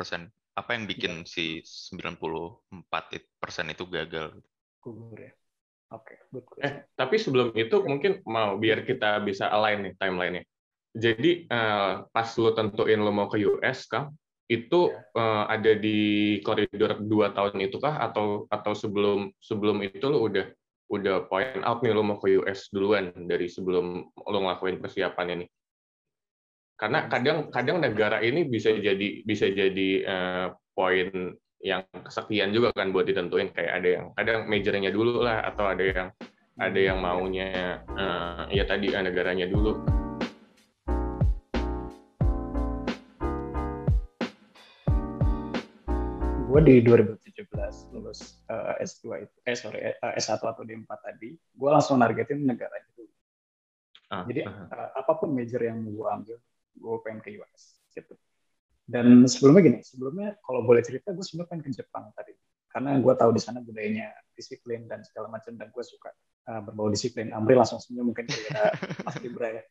Apa 0.55 0.75
yang 0.75 0.87
bikin 0.87 1.27
ya. 1.27 1.27
si 1.27 1.45
94% 1.67 3.75
itu 3.75 3.83
gagal? 3.91 4.39
Gugur 4.79 5.19
ya. 5.19 5.35
Oke, 5.91 6.15
okay, 6.31 6.63
Eh, 6.63 6.73
tapi 6.95 7.19
sebelum 7.19 7.51
itu 7.51 7.83
mungkin 7.83 8.23
mau 8.23 8.55
biar 8.55 8.87
kita 8.87 9.19
bisa 9.27 9.51
align 9.51 9.91
nih 9.91 9.93
timeline-nya. 9.99 10.43
Jadi 10.95 11.51
uh, 11.51 12.07
pas 12.07 12.27
lu 12.39 12.51
tentuin 12.55 12.99
lu 12.99 13.11
mau 13.11 13.27
ke 13.27 13.43
US, 13.43 13.91
Kang, 13.91 14.15
itu 14.47 14.91
uh, 14.91 15.43
ada 15.51 15.75
di 15.75 16.39
koridor 16.43 16.99
dua 17.03 17.35
tahun 17.35 17.63
itu 17.63 17.79
kah 17.79 17.99
atau 18.03 18.47
atau 18.51 18.71
sebelum 18.75 19.31
sebelum 19.39 19.83
itu 19.83 20.03
lu 20.07 20.27
udah 20.27 20.47
udah 20.91 21.15
point 21.31 21.63
out 21.63 21.79
nih 21.83 21.95
lu 21.95 22.03
mau 22.03 22.19
ke 22.19 22.35
US 22.39 22.67
duluan 22.71 23.15
dari 23.27 23.47
sebelum 23.47 24.11
lu 24.11 24.37
ngelakuin 24.43 24.79
persiapan 24.79 25.39
ini? 25.39 25.45
Karena 26.79 27.11
kadang 27.11 27.51
kadang 27.51 27.83
negara 27.83 28.23
ini 28.23 28.47
bisa 28.47 28.71
jadi 28.75 29.27
bisa 29.27 29.47
jadi 29.51 29.89
uh, 30.07 30.47
poin 30.71 31.35
yang 31.61 31.85
kesekian 31.93 32.49
juga 32.49 32.73
kan 32.73 32.89
buat 32.89 33.05
ditentuin 33.05 33.53
kayak 33.53 33.73
ada 33.81 33.89
yang 33.89 34.05
kadang 34.17 34.49
majornya 34.49 34.89
dulu 34.89 35.21
lah 35.21 35.45
atau 35.45 35.69
ada 35.69 35.83
yang 35.85 36.09
ada 36.57 36.79
yang 36.81 36.97
maunya 36.97 37.79
uh, 37.93 38.49
ya 38.49 38.65
tadi 38.65 38.93
negaranya 38.93 39.45
dulu. 39.47 40.01
gue 46.51 46.59
di 46.67 46.75
2017 46.83 47.95
lulus 47.95 48.43
uh, 48.51 48.75
S2 48.83 49.23
itu, 49.23 49.35
eh 49.47 49.55
sorry, 49.55 49.79
uh, 49.87 50.13
S1 50.19 50.43
atau 50.43 50.67
D4 50.67 50.91
tadi, 50.99 51.39
gue 51.39 51.69
langsung 51.71 51.95
nargetin 51.95 52.43
negara 52.43 52.75
itu. 52.75 53.07
Uh, 54.11 54.27
Jadi 54.27 54.43
uh, 54.43 54.67
uh, 54.67 54.89
apa 54.99 55.15
pun 55.15 55.31
major 55.31 55.63
yang 55.63 55.79
gue 55.87 56.07
ambil, 56.11 56.35
gue 56.75 56.95
pengen 57.07 57.23
ke 57.23 57.39
US 57.39 57.79
gitu. 57.95 58.19
Dan 58.91 59.23
sebelumnya 59.23 59.61
gini, 59.63 59.79
sebelumnya 59.79 60.35
kalau 60.43 60.67
boleh 60.67 60.83
cerita, 60.83 61.15
gue 61.15 61.23
sebenarnya 61.23 61.49
pengen 61.55 61.63
ke 61.63 61.71
Jepang 61.71 62.11
tadi, 62.11 62.35
karena 62.67 62.99
gue 62.99 63.13
tahu 63.15 63.31
di 63.31 63.39
sana 63.39 63.63
budayanya 63.63 64.11
disiplin 64.35 64.83
dan 64.83 64.99
segala 65.07 65.31
macam, 65.31 65.55
dan 65.55 65.71
gue 65.71 65.83
suka 65.87 66.11
uh, 66.51 66.59
berbau 66.59 66.91
disiplin. 66.91 67.31
Amri 67.31 67.55
langsung 67.55 67.79
senyum 67.79 68.11
mungkin 68.11 68.27
kira 68.31 68.75
pasti 69.07 69.31
ya. 69.31 69.63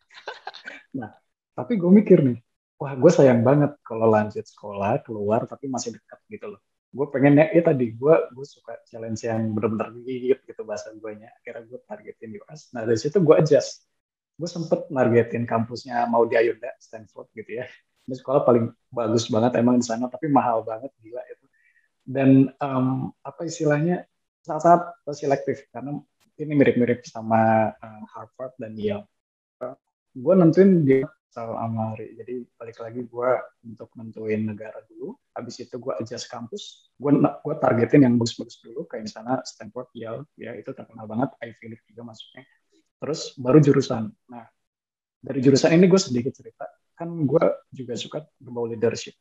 Nah, 0.96 1.12
tapi 1.52 1.76
gue 1.76 1.90
mikir 1.92 2.24
nih, 2.24 2.40
wah 2.80 2.96
gue 2.96 3.12
sayang 3.12 3.44
banget 3.44 3.76
kalau 3.84 4.08
lanjut 4.08 4.48
sekolah 4.48 5.04
keluar 5.04 5.44
tapi 5.44 5.68
masih 5.68 6.00
dekat 6.00 6.20
gitu 6.32 6.56
loh. 6.56 6.60
Gue 6.90 7.06
pengen 7.12 7.38
ya, 7.38 7.46
ya 7.52 7.62
tadi 7.62 7.92
gue 7.92 8.14
gue 8.32 8.46
suka 8.48 8.80
challenge 8.88 9.22
yang 9.22 9.52
benar-benar 9.52 9.94
gigit 10.02 10.40
gitu 10.42 10.64
bahasa 10.66 10.90
gue 10.90 11.12
nya 11.14 11.30
akhirnya 11.38 11.70
gue 11.70 11.78
targetin 11.86 12.34
US 12.42 12.74
nah 12.74 12.82
dari 12.82 12.98
situ 12.98 13.20
gue 13.20 13.36
adjust. 13.36 13.84
Gue 14.34 14.48
sempet 14.48 14.88
targetin 14.88 15.44
kampusnya 15.44 16.08
mau 16.08 16.24
di 16.24 16.34
Ayunda 16.34 16.72
Stanford 16.80 17.28
gitu 17.36 17.62
ya 17.62 17.68
ini 18.10 18.18
sekolah 18.18 18.42
paling 18.42 18.74
bagus 18.90 19.30
banget 19.30 19.62
emang 19.62 19.78
di 19.78 19.86
sana 19.86 20.10
tapi 20.10 20.26
mahal 20.26 20.66
banget 20.66 20.90
gila 20.98 21.22
itu 21.30 21.46
dan 22.02 22.50
um, 22.58 23.14
apa 23.22 23.46
istilahnya 23.46 24.02
sangat 24.42 24.90
selektif 25.14 25.70
karena 25.70 25.94
ini 26.42 26.52
mirip-mirip 26.58 27.06
sama 27.06 27.70
uh, 27.70 28.02
Harvard 28.10 28.58
dan 28.58 28.74
Yale 28.74 29.06
uh, 29.62 29.78
gue 30.10 30.34
nentuin 30.34 30.82
dia 30.82 31.06
sama 31.30 31.62
Amari. 31.62 32.18
Jadi 32.18 32.42
balik 32.58 32.82
lagi 32.82 33.06
gue 33.06 33.30
untuk 33.62 33.88
nentuin 33.94 34.50
negara 34.50 34.82
dulu. 34.90 35.14
Habis 35.30 35.62
itu 35.62 35.78
gue 35.78 35.94
adjust 35.94 36.26
kampus. 36.26 36.90
Gue 36.98 37.14
gue 37.22 37.54
targetin 37.62 38.02
yang 38.02 38.18
bagus-bagus 38.18 38.58
dulu. 38.66 38.84
Kayak 38.90 39.06
misalnya 39.06 39.38
Stanford, 39.46 39.94
Yale, 39.94 40.26
ya 40.34 40.58
itu 40.58 40.74
terkenal 40.74 41.06
banget. 41.06 41.30
Ivy 41.38 41.66
League 41.70 41.86
juga 41.86 42.10
masuknya. 42.10 42.42
Terus 42.98 43.20
baru 43.38 43.58
jurusan. 43.62 44.10
Nah 44.26 44.44
dari 45.22 45.38
jurusan 45.38 45.70
ini 45.78 45.86
gue 45.86 46.00
sedikit 46.02 46.34
cerita. 46.34 46.66
Kan 47.00 47.24
gue 47.24 47.44
juga 47.72 47.96
suka 47.96 48.28
berbau 48.36 48.68
leadership. 48.68 49.16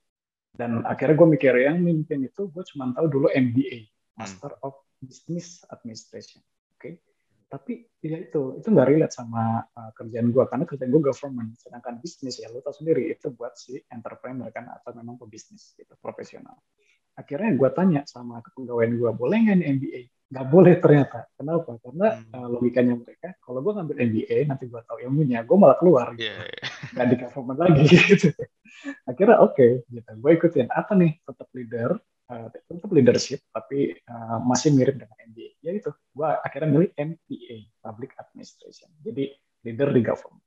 Dan 0.52 0.84
akhirnya 0.84 1.16
gue 1.16 1.28
mikir 1.40 1.56
yang 1.56 1.80
mimpin 1.80 2.28
itu 2.28 2.52
gue 2.52 2.64
cuma 2.76 2.92
tahu 2.92 3.08
dulu 3.08 3.28
MBA, 3.32 3.88
Master 4.20 4.60
of 4.60 4.76
Business 5.00 5.64
Administration. 5.72 6.44
Oke. 6.76 6.76
Okay? 6.76 6.94
tapi 7.50 7.82
ya 7.98 8.22
itu 8.22 8.62
itu 8.62 8.68
nggak 8.70 8.88
relate 8.94 9.10
sama 9.10 9.66
uh, 9.66 9.92
kerjaan 9.98 10.30
gue 10.30 10.46
karena 10.46 10.70
kerjaan 10.70 10.94
gue 10.94 11.02
government 11.02 11.58
sedangkan 11.58 11.98
bisnis 11.98 12.38
ya 12.38 12.46
lo 12.54 12.62
tau 12.62 12.78
sendiri 12.78 13.10
itu 13.10 13.34
buat 13.34 13.58
si 13.58 13.82
entrepreneur 13.90 14.54
kan 14.54 14.70
atau 14.70 14.94
memang 14.94 15.18
pebisnis 15.18 15.74
gitu 15.74 15.98
profesional 15.98 16.62
akhirnya 17.18 17.58
gue 17.58 17.70
tanya 17.74 18.02
sama 18.06 18.46
kepegawaian 18.46 18.94
gue 18.94 19.12
boleh 19.18 19.38
nggak 19.50 19.66
MBA 19.66 20.02
nggak 20.30 20.46
boleh 20.46 20.74
ternyata. 20.78 21.26
Kenapa? 21.34 21.82
Karena 21.82 22.08
hmm. 22.22 22.34
uh, 22.38 22.48
logikanya 22.54 22.94
mereka 23.02 23.34
kalau 23.42 23.60
gue 23.66 23.74
ngambil 23.74 23.98
MBA 23.98 24.38
nanti 24.46 24.70
gue 24.70 24.82
tahu 24.86 24.98
ilmunya 25.02 25.42
gue 25.42 25.58
malah 25.58 25.78
keluar 25.82 26.14
gitu. 26.14 26.30
yeah, 26.30 26.46
yeah. 26.46 26.70
nggak 26.94 27.08
di 27.10 27.16
government 27.18 27.60
lagi 27.60 27.84
gitu. 28.14 28.30
Akhirnya 29.10 29.38
oke 29.42 29.58
okay, 29.58 29.72
gitu. 29.90 30.12
Gue 30.22 30.32
ikutin. 30.38 30.68
Apa 30.70 30.94
nih? 30.94 31.18
Tetap 31.26 31.50
leader 31.58 31.92
uh, 32.30 32.48
tetap 32.54 32.90
leadership 32.94 33.42
tapi 33.50 33.98
uh, 34.06 34.38
masih 34.46 34.70
mirip 34.78 35.02
dengan 35.02 35.18
MBA 35.18 35.52
ya 35.66 35.72
itu. 35.74 35.92
Gue 36.14 36.30
akhirnya 36.30 36.70
milih 36.70 36.90
MPA 36.94 37.58
Public 37.82 38.14
Administration. 38.22 38.94
Jadi 39.02 39.34
leader 39.66 39.90
di 39.90 40.02
government. 40.06 40.46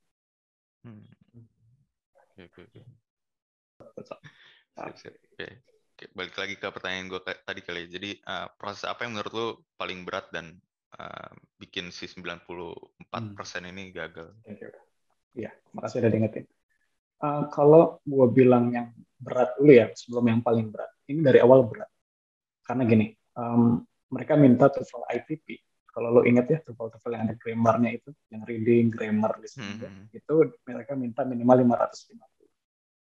Hmm. 0.86 1.06
oke 2.38 2.42
oke 2.46 2.60
oke. 2.70 2.80
Oke 4.78 5.71
oke 6.02 6.18
balik 6.18 6.34
lagi 6.34 6.54
ke 6.58 6.66
pertanyaan 6.66 7.06
gue 7.06 7.20
tadi 7.22 7.60
kali 7.62 7.86
ya. 7.86 7.94
jadi 7.94 8.10
uh, 8.26 8.46
proses 8.58 8.82
apa 8.90 9.06
yang 9.06 9.14
menurut 9.14 9.32
lo 9.38 9.46
paling 9.78 10.02
berat 10.02 10.26
dan 10.34 10.58
uh, 10.98 11.30
bikin 11.62 11.94
si 11.94 12.10
94% 12.10 12.42
hmm. 12.42 13.70
ini 13.70 13.94
gagal 13.94 14.34
Iya, 15.32 15.48
makasih 15.72 16.04
udah 16.04 16.10
diingetin. 16.12 16.44
Uh, 17.22 17.48
kalau 17.54 18.02
gue 18.04 18.26
bilang 18.34 18.68
yang 18.68 18.92
berat 19.16 19.56
dulu 19.56 19.72
ya, 19.72 19.88
sebelum 19.94 20.28
yang 20.28 20.40
paling 20.42 20.68
berat 20.68 20.90
ini 21.06 21.22
dari 21.22 21.38
awal 21.38 21.64
berat 21.70 21.88
karena 22.66 22.82
gini 22.82 23.06
um, 23.38 23.80
mereka 24.10 24.34
minta 24.34 24.66
TOEFL 24.66 25.06
ITP 25.06 25.62
kalau 25.88 26.08
lo 26.08 26.20
ingat 26.26 26.46
ya 26.50 26.58
TOEFL 26.66 26.98
TOEFL 26.98 27.12
yang 27.14 27.24
ada 27.30 27.36
grammarnya 27.38 27.90
itu 27.96 28.10
yang 28.28 28.42
reading 28.44 28.88
grammar 28.88 29.38
listening 29.38 29.78
mm 29.78 29.88
-hmm. 29.88 30.18
itu 30.18 30.34
mereka 30.66 30.92
minta 30.98 31.22
minimal 31.24 31.64
550 31.64 32.31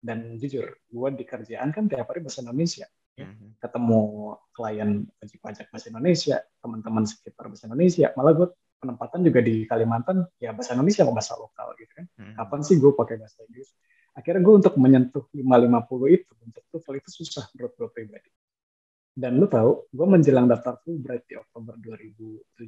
dan 0.04 0.36
jujur 0.36 0.68
gue 0.68 1.10
di 1.16 1.24
kerjaan 1.24 1.72
kan 1.72 1.88
tiap 1.88 2.12
hari 2.12 2.20
bahasa 2.20 2.44
Indonesia. 2.44 2.86
Ya. 3.14 3.30
ketemu 3.62 4.34
klien 4.58 5.06
wajib 5.22 5.38
pajak 5.38 5.70
bahasa 5.70 5.94
Indonesia 5.94 6.42
teman-teman 6.66 7.06
sekitar 7.06 7.46
bahasa 7.46 7.70
Indonesia. 7.70 8.10
Malah 8.18 8.34
gue 8.34 8.48
penempatan 8.82 9.22
juga 9.22 9.40
di 9.46 9.70
Kalimantan 9.70 10.26
ya 10.42 10.50
bahasa 10.50 10.74
Indonesia 10.74 11.06
atau 11.06 11.14
bahasa 11.14 11.38
lokal 11.38 11.78
gitu 11.78 11.94
kan. 11.94 12.06
Mm 12.10 12.24
-hmm. 12.26 12.34
kapan 12.42 12.60
sih 12.66 12.76
gue 12.82 12.90
pakai 12.90 13.16
bahasa 13.22 13.46
Inggris? 13.46 13.70
Akhirnya 14.18 14.42
gue 14.42 14.56
untuk 14.66 14.74
menyentuh 14.82 15.30
550 15.30 16.10
itu 16.10 16.34
untuk 16.42 16.64
TOEFL 16.74 16.96
itu 17.06 17.10
susah 17.22 17.46
menurut 17.54 17.74
gue 17.78 17.90
pribadi. 17.94 18.30
Dan 19.14 19.38
lu 19.38 19.46
tahu 19.46 19.94
gue 19.94 20.08
menjelang 20.10 20.50
daftar 20.50 20.82
Fulbright 20.82 21.30
di 21.30 21.38
Oktober 21.38 21.78
2019 21.86 22.66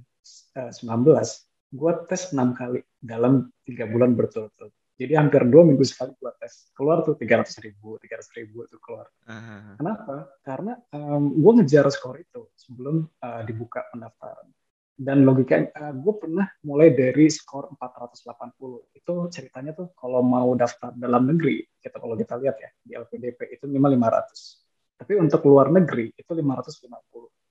gue 1.76 1.92
tes 2.06 2.22
enam 2.38 2.54
kali 2.54 2.86
dalam 3.02 3.50
tiga 3.66 3.90
bulan 3.90 4.14
berturut-turut 4.14 4.72
jadi 4.96 5.20
hampir 5.20 5.44
dua 5.52 5.68
minggu 5.68 5.84
sekali 5.84 6.16
gue 6.16 6.32
tes. 6.40 6.72
Keluar 6.72 7.04
tuh 7.04 7.20
tiga 7.20 7.44
ratus 7.44 7.60
ribu 7.60 8.00
tiga 8.00 8.16
ratus 8.16 8.32
ribu 8.32 8.64
itu 8.64 8.80
keluar. 8.80 9.12
Uh-huh. 9.28 9.76
kenapa? 9.76 10.16
Karena 10.40 10.74
um, 10.96 11.36
gue 11.36 11.52
ngejar 11.60 11.86
skor 11.92 12.16
itu 12.24 12.48
sebelum 12.56 13.04
uh, 13.04 13.42
dibuka 13.44 13.84
pendaftaran. 13.92 14.48
Dan 14.96 15.28
logika 15.28 15.60
uh, 15.60 15.92
gue 15.92 16.14
pernah 16.16 16.48
mulai 16.64 16.96
dari 16.96 17.28
skor 17.28 17.68
480 17.76 18.96
itu 18.96 19.14
ceritanya 19.28 19.76
tuh 19.76 19.92
kalau 19.92 20.24
mau 20.24 20.56
daftar 20.56 20.96
dalam 20.96 21.28
negeri 21.28 21.68
kita 21.84 22.00
kalau 22.00 22.16
kita 22.16 22.40
lihat 22.40 22.56
ya 22.56 22.72
di 22.80 22.92
LPDP 22.96 23.60
itu 23.60 23.68
minimal 23.68 24.00
500 24.00 24.96
tapi 24.96 25.20
untuk 25.20 25.44
luar 25.44 25.68
negeri 25.76 26.16
itu 26.16 26.32
550 26.32 26.88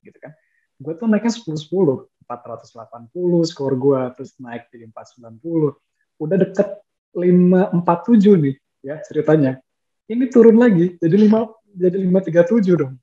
gitu 0.01 0.17
kan. 0.17 0.33
Gue 0.81 0.97
tuh 0.97 1.05
naiknya 1.05 1.29
10 1.37 1.45
10 1.45 2.25
480 2.25 3.45
skor 3.45 3.73
gue 3.77 4.01
terus 4.17 4.33
naik 4.41 4.73
jadi 4.73 4.89
490 4.89 5.77
udah 6.15 6.37
deket 6.41 6.84
547 7.15 8.43
nih 8.43 8.55
ya 8.83 8.95
ceritanya. 9.01 9.57
Ini 10.05 10.29
turun 10.29 10.59
lagi 10.59 10.99
jadi 10.99 11.15
5 11.15 11.79
jadi 11.79 11.97
537 12.03 12.81
dong. 12.81 12.93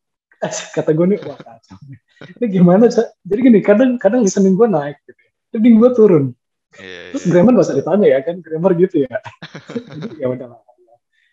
Kata 0.77 0.91
gue 0.93 1.07
nih 1.17 1.19
wah 1.25 1.39
kacau 1.39 1.79
ini 2.23 2.47
gimana 2.47 2.87
sih 2.87 3.03
jadi 3.27 3.41
gini 3.51 3.59
kadang 3.59 3.99
kadang 3.99 4.23
listening 4.23 4.55
gue 4.55 4.69
naik 4.71 5.01
gitu 5.09 5.19
ya. 5.19 5.31
Reading 5.59 5.77
gue 5.81 5.91
turun. 5.97 6.25
Yeah, 6.81 7.13
terus 7.13 7.29
yeah. 7.29 7.33
grammar 7.37 7.53
gak 7.59 7.67
usah 7.69 7.77
ditanya 7.77 8.07
ya 8.09 8.19
kan? 8.25 8.37
Grammar 8.41 8.73
gitu 8.79 8.97
ya. 9.05 9.17
Ya 10.23 10.27
udah 10.31 10.47
lah 10.57 10.61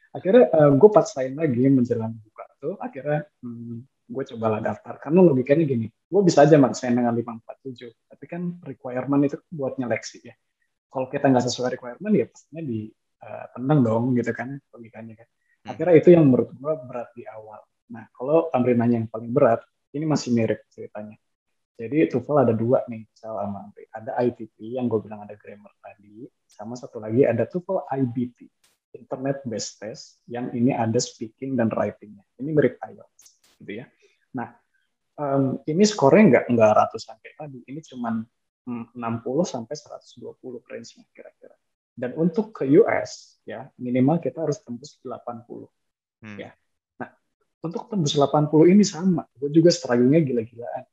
akhirnya 0.09 0.49
uh, 0.49 0.73
gue 0.73 0.89
paksain 0.89 1.37
lagi 1.37 1.69
menjelang 1.69 2.17
buka 2.17 2.45
tuh. 2.57 2.75
Akhirnya 2.81 3.29
hmm, 3.45 3.85
gue 4.09 4.23
cobalah 4.33 4.57
daftar. 4.57 4.97
Karena 4.97 5.21
logikanya 5.21 5.69
gini 5.69 5.87
gue 6.09 6.21
bisa 6.25 6.41
aja 6.41 6.57
maksain 6.57 6.97
dengan 6.97 7.13
547 7.13 7.93
tapi 8.09 8.25
kan 8.25 8.41
requirement 8.65 9.21
itu 9.29 9.37
buat 9.53 9.77
nyeleksi 9.77 10.25
ya 10.25 10.33
kalau 10.89 11.07
kita 11.07 11.25
nggak 11.29 11.45
sesuai 11.45 11.77
requirement 11.77 12.13
ya 12.17 12.25
pastinya 12.27 12.63
di 12.65 12.89
uh, 13.23 13.45
tenang 13.53 13.79
dong 13.85 14.03
gitu 14.17 14.31
kan 14.33 14.57
logikanya 14.73 15.13
kan 15.23 15.27
hmm. 15.29 15.69
akhirnya 15.73 15.95
itu 15.95 16.09
yang 16.13 16.23
menurut 16.27 16.49
gue 16.53 16.73
berat 16.89 17.09
di 17.13 17.23
awal 17.29 17.61
Nah, 17.89 18.05
kalau 18.13 18.47
tamrinannya 18.53 19.05
yang 19.05 19.09
paling 19.09 19.33
berat, 19.33 19.65
ini 19.97 20.05
masih 20.05 20.33
mirip 20.33 20.61
ceritanya. 20.69 21.17
Jadi 21.79 22.11
TOEFL 22.11 22.37
ada 22.43 22.53
dua 22.53 22.83
nih, 22.91 23.07
sama 23.15 23.65
Amri. 23.65 23.87
Ada 23.89 24.19
ITP 24.19 24.77
yang 24.77 24.91
gue 24.91 24.99
bilang 25.01 25.25
ada 25.25 25.33
grammar 25.39 25.73
tadi, 25.81 26.27
sama 26.45 26.75
satu 26.77 27.01
lagi 27.01 27.25
ada 27.25 27.47
TOEFL 27.49 27.87
IBT, 27.87 28.39
Internet 28.99 29.41
Based 29.47 29.79
Test, 29.79 30.21
yang 30.29 30.51
ini 30.53 30.75
ada 30.75 30.99
speaking 31.01 31.57
dan 31.57 31.71
writingnya. 31.73 32.21
Ini 32.37 32.49
mirip 32.51 32.77
IELTS, 32.83 33.23
gitu 33.63 33.71
ya. 33.79 33.85
Nah, 34.35 34.53
um, 35.17 35.63
ini 35.65 35.87
skornya 35.87 36.23
nggak 36.35 36.45
nggak 36.51 36.71
ratusan 36.77 37.15
kayak 37.23 37.35
tadi, 37.39 37.59
ini 37.65 37.79
cuma 37.81 38.21
60 38.67 38.95
sampai 39.45 39.75
120 39.75 40.35
range-nya 40.67 41.05
kira-kira. 41.13 41.55
Dan 41.99 42.15
untuk 42.15 42.55
ke 42.55 42.63
US 42.79 43.43
ya 43.43 43.67
minimal 43.75 44.23
kita 44.23 44.47
harus 44.47 44.63
tembus 44.63 44.99
80 45.03 45.67
hmm. 46.23 46.37
ya. 46.39 46.51
Untuk 47.59 47.91
tembus 47.91 48.15
80 48.15 48.71
ini 48.71 48.87
sama. 48.87 49.27
Gue 49.35 49.51
juga 49.51 49.67
struggle-nya 49.67 50.23
gila-gilaan. 50.23 50.85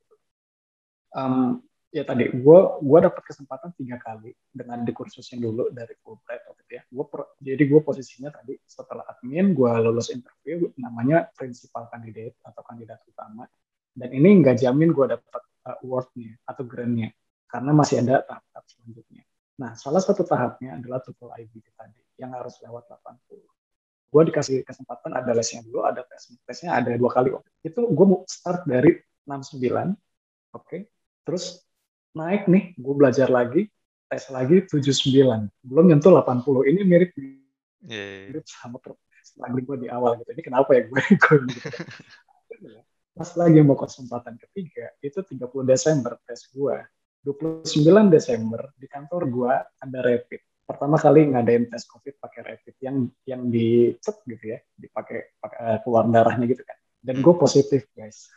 Um, 1.14 1.62
ya 1.94 2.02
tadi 2.02 2.28
gue 2.28 2.58
gue 2.82 2.98
dapat 2.98 3.22
kesempatan 3.24 3.72
tiga 3.78 3.96
kali 3.96 4.34
dengan 4.52 4.84
dikursusin 4.84 5.40
dulu 5.40 5.72
dari 5.72 5.96
Fulbright 6.04 6.44
waktu 6.44 6.60
itu 6.68 6.72
ya 6.76 6.82
gue 6.92 7.04
jadi 7.40 7.62
gue 7.72 7.80
posisinya 7.80 8.28
tadi 8.28 8.52
setelah 8.68 9.00
admin 9.08 9.56
gue 9.56 9.70
lulus 9.80 10.12
interview 10.12 10.68
namanya 10.76 11.30
principal 11.32 11.88
candidate 11.88 12.36
atau 12.42 12.62
kandidat 12.66 13.00
utama. 13.06 13.46
Dan 13.96 14.12
ini 14.12 14.42
nggak 14.44 14.60
jamin 14.60 14.92
gue 14.92 15.06
dapat 15.08 15.42
uh, 15.70 15.78
awardnya 15.86 16.36
atau 16.44 16.66
grantnya 16.66 17.14
karena 17.46 17.70
masih 17.72 18.02
ada 18.02 18.22
tahap-tahap 18.26 18.64
selanjutnya 18.66 19.22
nah 19.56 19.72
salah 19.72 20.02
satu 20.04 20.22
tahapnya 20.26 20.76
adalah 20.76 21.00
TOEFL 21.00 21.32
IB 21.42 21.52
tadi 21.72 22.00
yang 22.20 22.36
harus 22.36 22.60
lewat 22.60 22.84
80 22.92 23.40
gue 24.06 24.22
dikasih 24.32 24.56
kesempatan 24.64 25.12
ada 25.12 25.30
lesnya 25.34 25.60
dulu 25.66 25.84
ada 25.84 26.04
tes 26.06 26.32
tesnya 26.46 26.76
ada 26.78 26.94
dua 26.94 27.10
kali 27.12 27.34
itu 27.64 27.80
gue 27.80 28.06
mau 28.06 28.22
start 28.24 28.64
dari 28.64 28.96
69 29.28 29.60
oke 29.60 29.92
okay. 30.56 30.88
terus 31.26 31.64
naik 32.16 32.48
nih 32.48 32.72
gue 32.78 32.94
belajar 32.96 33.28
lagi 33.28 33.68
tes 34.06 34.24
lagi 34.32 34.64
79 34.64 35.50
belum 35.66 35.84
nyentuh 35.90 36.14
80 36.14 36.70
ini 36.72 36.80
mirip 36.86 37.10
yeah. 37.84 38.30
mirip 38.30 38.44
sama 38.48 38.78
struggling 39.26 39.66
gue 39.66 39.76
di 39.84 39.88
awal 39.90 40.16
gitu 40.22 40.30
ini 40.32 40.42
kenapa 40.46 40.70
ya 40.72 40.86
gue 40.86 41.02
gitu. 41.50 41.68
pas 43.16 43.30
lagi 43.36 43.58
mau 43.64 43.76
kesempatan 43.76 44.36
ketiga 44.38 44.92
itu 45.02 45.18
30 45.20 45.44
Desember 45.66 46.16
tes 46.24 46.46
gue 46.52 46.76
29 47.26 47.74
Desember 48.06 48.70
di 48.78 48.86
kantor 48.86 49.22
gue 49.26 49.52
ada 49.82 49.98
rapid. 49.98 50.40
Pertama 50.62 50.94
kali 50.94 51.26
ngadain 51.34 51.66
tes 51.66 51.82
covid 51.90 52.14
pakai 52.22 52.40
rapid 52.54 52.74
yang 52.78 52.96
yang 53.26 53.50
dicet 53.50 54.22
gitu 54.30 54.54
ya 54.54 54.58
dipakai 54.78 55.34
pakai 55.42 55.58
uh, 55.58 55.78
keluar 55.82 56.06
darahnya 56.06 56.46
gitu 56.46 56.62
kan. 56.62 56.78
Dan 57.02 57.18
gue 57.18 57.34
positif 57.34 57.90
guys. 57.98 58.30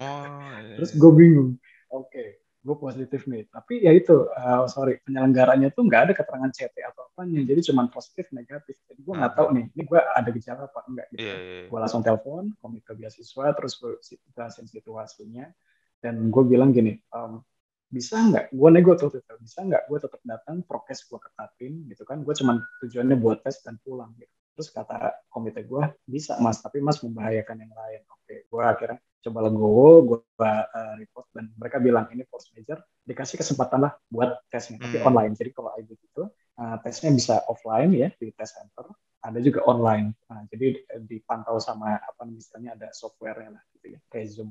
Oh, 0.00 0.56
iya. 0.64 0.80
terus 0.80 0.96
gue 0.96 1.12
bingung. 1.12 1.60
Oke 1.92 2.08
okay, 2.08 2.28
gue 2.64 2.76
positif 2.80 3.28
nih. 3.28 3.44
Tapi 3.52 3.84
ya 3.84 3.92
itu 3.92 4.32
uh, 4.32 4.64
sorry 4.64 5.04
penyelenggaranya 5.04 5.68
tuh 5.68 5.84
nggak 5.84 6.02
ada 6.08 6.12
keterangan 6.16 6.48
CT 6.48 6.76
atau 6.88 7.12
apa 7.12 7.28
jadi 7.28 7.60
cuma 7.68 7.84
positif 7.92 8.32
negatif. 8.32 8.80
Jadi 8.88 9.00
gue 9.04 9.12
nggak 9.12 9.32
tahu 9.36 9.48
nih 9.52 9.64
ini 9.76 9.82
gue 9.84 10.00
ada 10.00 10.30
gejala 10.32 10.72
apa 10.72 10.80
enggak 10.88 11.06
gitu. 11.12 11.20
Yeah, 11.20 11.36
yeah, 11.36 11.56
yeah. 11.64 11.68
gue 11.68 11.78
langsung 11.84 12.00
telepon 12.00 12.56
komite 12.64 12.92
beasiswa 12.96 13.46
terus 13.52 13.76
gue 13.76 13.92
jelasin 14.32 14.64
situasinya. 14.64 15.52
Dan 16.00 16.32
gue 16.32 16.42
bilang 16.48 16.72
gini 16.72 16.96
um, 17.12 17.44
bisa 17.92 18.16
nggak? 18.16 18.56
Gue 18.56 18.68
nego 18.72 18.96
tuh 18.96 19.12
tuh 19.12 19.20
bisa 19.36 19.60
nggak 19.60 19.84
gue 19.84 19.98
tetap 20.00 20.20
datang 20.24 20.64
prokes 20.64 21.04
gue 21.04 21.20
ketatin 21.20 21.72
gitu 21.92 22.02
kan? 22.08 22.24
Gue 22.24 22.32
cuman 22.32 22.56
tujuannya 22.80 23.16
buat 23.20 23.44
tes 23.44 23.60
dan 23.60 23.76
pulang 23.84 24.16
gitu. 24.16 24.32
Terus 24.56 24.68
kata 24.72 25.28
komite 25.28 25.60
gue 25.68 25.82
bisa 26.08 26.40
mas 26.40 26.64
tapi 26.64 26.80
mas 26.80 27.04
membahayakan 27.04 27.56
yang 27.60 27.72
lain. 27.76 28.00
Oke 28.08 28.48
gue 28.48 28.62
akhirnya 28.64 28.98
coba 29.22 29.38
legowo 29.46 29.88
gue 30.02 30.20
uh, 30.42 30.94
report 30.98 31.26
dan 31.36 31.52
mereka 31.54 31.78
bilang 31.78 32.10
ini 32.10 32.26
force 32.26 32.50
major 32.56 32.80
dikasih 33.04 33.36
kesempatan 33.36 33.84
lah 33.84 33.92
buat 34.08 34.40
tesnya. 34.48 34.80
Tapi 34.80 34.98
hmm. 34.98 35.08
online. 35.12 35.32
Jadi 35.36 35.50
kalau 35.52 35.70
IB 35.76 35.92
itu 35.92 36.24
uh, 36.32 36.76
tesnya 36.80 37.12
bisa 37.12 37.44
offline 37.44 37.92
ya 37.92 38.08
di 38.16 38.32
test 38.32 38.56
center. 38.56 38.88
Ada 39.22 39.38
juga 39.38 39.62
online. 39.70 40.18
Nah, 40.26 40.42
jadi 40.50 40.82
dipantau 41.06 41.62
sama 41.62 41.94
apa 41.94 42.26
misalnya 42.26 42.74
ada 42.74 42.88
softwarenya 42.90 43.54
lah 43.54 43.62
gitu 43.78 43.94
ya 43.94 44.00
kayak 44.10 44.26
zoom. 44.32 44.50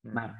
Hmm. 0.00 0.16
nah 0.16 0.32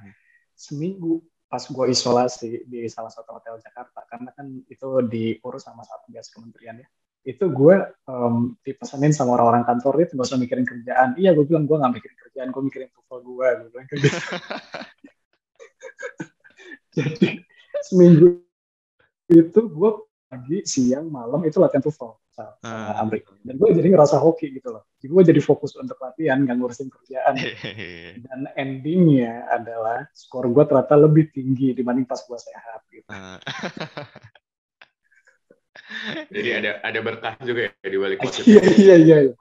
seminggu 0.56 1.24
pas 1.50 1.66
gue 1.66 1.86
isolasi 1.90 2.62
di 2.70 2.86
salah 2.86 3.10
satu 3.10 3.34
hotel 3.34 3.58
Jakarta 3.58 4.06
karena 4.06 4.30
kan 4.30 4.46
itu 4.70 5.02
diurus 5.10 5.66
sama 5.66 5.82
satgas 5.82 6.30
kementerian 6.30 6.78
ya. 6.78 6.86
Itu 7.26 7.50
gue 7.50 7.90
um, 8.06 8.54
dipesanin 8.62 9.10
sama 9.10 9.34
orang-orang 9.34 9.66
kantor 9.66 10.06
itu 10.06 10.14
gak 10.14 10.30
usah 10.30 10.38
mikirin 10.38 10.62
kerjaan. 10.62 11.18
Iya 11.18 11.34
gue 11.34 11.42
bilang 11.42 11.66
gue 11.66 11.74
gak 11.74 11.90
mikirin 11.90 12.18
kerjaan 12.22 12.54
gue 12.54 12.62
mikirin 12.62 12.88
tuval 12.94 13.18
gue 13.26 13.46
gue 13.50 13.68
bilang 13.74 13.86
kayak 13.90 14.00
gitu. 14.06 14.18
Jadi 16.94 17.42
seminggu 17.82 18.46
itu 19.26 19.60
gue 19.66 19.90
pagi 20.30 20.62
siang 20.62 21.10
malam 21.10 21.42
itu 21.42 21.58
latihan 21.58 21.82
tuval 21.82 22.19
sama 22.30 22.54
uh. 22.64 23.02
Amrik. 23.02 23.26
Dan 23.42 23.58
gue 23.58 23.68
jadi 23.74 23.88
ngerasa 23.90 24.16
hoki 24.22 24.54
gitu 24.54 24.70
loh. 24.72 24.86
Jadi 25.02 25.10
gue 25.10 25.22
jadi 25.34 25.40
fokus 25.42 25.74
untuk 25.76 25.98
latihan 25.98 26.42
gak 26.46 26.56
ngurusin 26.56 26.88
kerjaan. 26.88 27.34
Dan 28.26 28.40
endingnya 28.54 29.50
adalah 29.50 30.06
skor 30.14 30.48
gue 30.48 30.64
ternyata 30.64 30.94
lebih 30.96 31.34
tinggi 31.34 31.74
dibanding 31.74 32.06
pas 32.06 32.20
gue 32.22 32.38
sehat 32.38 32.80
gitu. 32.90 33.10
Uh. 33.10 33.38
jadi 36.34 36.62
ada 36.62 36.70
ada 36.86 36.98
berkah 37.02 37.34
juga 37.42 37.66
ya 37.66 37.88
di 37.90 37.98
balik 37.98 38.22
iya 38.46 38.62
iya 38.78 38.96
iya 39.02 39.34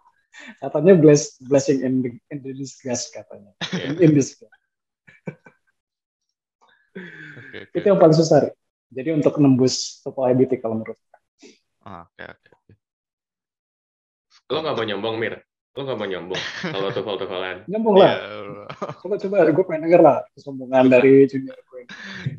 katanya 0.58 0.98
bless, 0.98 1.38
blessing 1.46 1.86
in 1.86 1.94
the, 2.02 2.12
in 2.34 2.42
the 2.42 2.54
disguise 2.56 3.12
katanya. 3.12 3.54
Yeah. 3.70 3.94
in, 4.00 4.10
in 4.10 4.12
disguise. 4.18 4.50
Okay, 7.50 7.70
okay. 7.70 7.78
itu 7.78 7.86
yang 7.86 8.00
paling 8.02 8.18
susah 8.18 8.50
jadi 8.90 9.14
untuk 9.14 9.38
nembus 9.38 10.02
TOEFL 10.02 10.34
IBT 10.34 10.52
kalau 10.60 10.82
menurut 10.82 10.98
ah, 11.86 12.06
oke 12.10 12.24
oke 12.26 12.49
Lo 14.50 14.66
nggak 14.66 14.76
mau 14.76 14.86
nyombong, 14.86 15.16
Mir? 15.22 15.36
Lo 15.78 15.86
nggak 15.86 15.98
mau 16.02 16.10
nyombong 16.10 16.42
kalau 16.74 16.90
tuval 16.90 17.16
tuvalan? 17.22 17.58
Nyombong 17.70 17.96
lah. 18.02 18.14
Ya, 18.18 18.30
coba 18.98 19.16
coba, 19.22 19.36
gue 19.46 19.66
pengen 19.70 19.82
denger 19.86 20.02
lah 20.02 20.18
kesombongan 20.34 20.86
dari 20.90 21.30
junior 21.30 21.58
gue. 21.70 21.84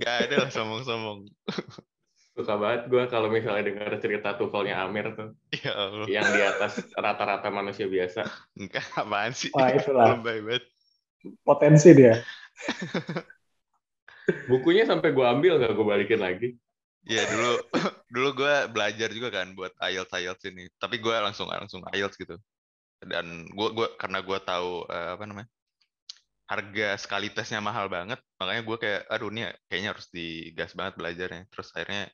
Gak 0.02 0.16
ada 0.26 0.34
lah 0.46 0.50
sombong-sombong. 0.50 1.30
Suka 2.34 2.54
banget 2.58 2.90
gue 2.90 3.02
kalau 3.06 3.30
misalnya 3.30 3.62
dengar 3.66 3.90
cerita 4.02 4.34
tuvalnya 4.34 4.82
Amir 4.82 5.14
tuh. 5.14 5.30
Ya 5.54 5.72
Allah. 5.74 6.06
Yang 6.10 6.26
di 6.34 6.40
atas 6.42 6.72
rata-rata 6.94 7.48
manusia 7.50 7.86
biasa. 7.86 8.26
Enggak, 8.58 8.86
apaan 8.98 9.30
sih? 9.34 9.50
Wah, 9.54 9.70
itulah. 9.70 10.18
Potensi 11.46 11.94
dia. 11.94 12.18
Bukunya 14.50 14.86
sampai 14.86 15.10
gue 15.10 15.26
ambil 15.26 15.58
nggak 15.58 15.74
gue 15.74 15.86
balikin 15.86 16.20
lagi. 16.22 16.48
Iya 17.08 17.24
dulu 17.32 17.50
dulu 18.14 18.28
gue 18.44 18.54
belajar 18.68 19.08
juga 19.08 19.28
kan 19.32 19.56
buat 19.56 19.72
IELTS 19.80 20.12
IELTS 20.12 20.44
ini. 20.52 20.64
Tapi 20.76 21.00
gue 21.00 21.14
langsung 21.16 21.48
langsung 21.48 21.80
IELTS 21.88 22.16
gitu. 22.20 22.36
Dan 23.00 23.48
gue 23.48 23.68
gua 23.72 23.88
karena 23.96 24.20
gue 24.20 24.38
tahu 24.44 24.84
uh, 24.84 25.16
apa 25.16 25.24
namanya 25.24 25.48
harga 26.50 26.98
sekali 26.98 27.30
tesnya 27.30 27.62
mahal 27.62 27.86
banget, 27.86 28.18
makanya 28.34 28.62
gue 28.66 28.76
kayak 28.82 29.02
aduh 29.06 29.30
nih 29.30 29.54
kayaknya 29.70 29.94
harus 29.94 30.10
digas 30.10 30.74
banget 30.74 30.98
belajarnya. 30.98 31.42
Terus 31.46 31.68
akhirnya 31.78 32.10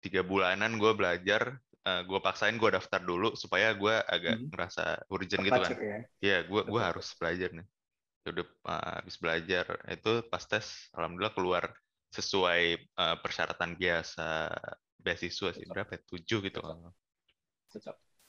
tiga 0.00 0.24
bulanan 0.24 0.80
gue 0.80 0.92
belajar, 0.96 1.60
uh, 1.84 1.90
eh, 1.92 2.02
gue 2.08 2.18
paksain 2.24 2.56
gue 2.56 2.70
daftar 2.72 3.04
dulu 3.04 3.36
supaya 3.36 3.76
gue 3.76 3.94
agak 4.00 4.32
hmm. 4.40 4.48
ngerasa 4.48 4.84
urgent 5.12 5.42
gitu 5.44 5.60
kan. 5.60 5.70
Iya, 5.76 5.98
ya, 6.24 6.38
gue 6.48 6.62
gue 6.64 6.80
harus 6.80 7.12
belajar 7.20 7.52
nih. 7.52 7.66
Udah 8.32 8.46
uh, 8.64 8.92
habis 9.04 9.16
belajar 9.20 9.64
itu 9.92 10.12
pas 10.32 10.42
tes, 10.48 10.88
alhamdulillah 10.96 11.34
keluar 11.36 11.64
sesuai 12.08 12.62
uh, 12.96 13.16
persyaratan 13.20 13.76
biasa 13.76 14.48
beasiswa 14.98 15.54
sih 15.54 15.66
berapa 15.68 15.96
ya? 15.96 16.00
tujuh 16.08 16.40
gitu 16.44 16.60
kan 16.60 16.92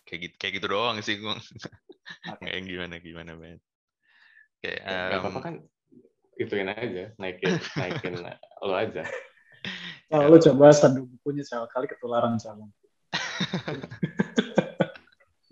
kayak 0.04 0.20
gitu 0.26 0.36
kayak 0.36 0.54
gitu 0.60 0.68
doang 0.68 1.00
sih 1.00 1.18
gue 1.18 1.36
okay. 2.28 2.60
gimana 2.66 3.00
gimana 3.00 3.32
banget 3.40 3.62
kayak 4.60 4.80
um, 4.84 5.12
apa-apa 5.24 5.40
kan 5.40 5.56
ituin 6.40 6.72
aja 6.72 7.12
naikin 7.20 7.60
naikin 7.76 8.16
lo 8.68 8.76
aja. 8.76 9.04
Kalau 10.10 10.32
lo 10.32 10.38
coba 10.40 10.72
sadu 10.72 11.06
bukunya 11.06 11.44
sekali 11.44 11.68
kali 11.68 11.86
ketularan 11.92 12.40
calon 12.40 12.72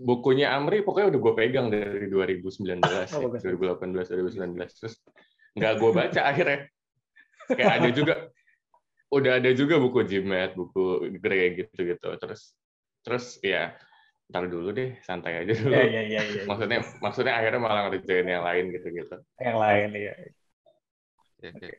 bukunya 0.08 0.54
Amri 0.54 0.86
pokoknya 0.86 1.14
udah 1.14 1.20
gue 1.20 1.34
pegang 1.34 1.68
dari 1.74 2.08
2019 2.08 2.86
oh, 2.86 3.34
ya, 3.34 3.42
2018 3.42 4.38
2019 4.38 4.78
terus 4.78 5.02
nggak 5.58 5.74
gue 5.82 5.92
baca 5.92 6.22
akhirnya 6.32 6.70
kayak 7.48 7.74
ada 7.84 7.90
juga 7.96 8.14
udah 9.08 9.40
ada 9.40 9.52
juga 9.56 9.80
buku 9.80 10.04
Jimet, 10.04 10.56
buku 10.56 11.16
Grey 11.24 11.56
gitu-gitu. 11.56 12.10
Terus 12.20 12.42
terus 13.04 13.40
ya 13.40 13.76
ntar 14.28 14.52
dulu 14.52 14.76
deh, 14.76 15.00
santai 15.08 15.44
aja 15.44 15.54
dulu. 15.56 15.72
Ya, 15.72 15.88
ya, 15.88 16.04
ya, 16.04 16.22
ya, 16.28 16.42
maksudnya 16.44 16.84
maksudnya 17.00 17.34
akhirnya 17.40 17.62
malah 17.64 17.88
ngerjain 17.88 18.28
yang 18.28 18.44
lain 18.44 18.66
gitu-gitu. 18.76 19.16
Yang 19.40 19.58
lain 19.58 19.90
ya. 19.96 20.14
Oke, 21.38 21.50
okay. 21.56 21.76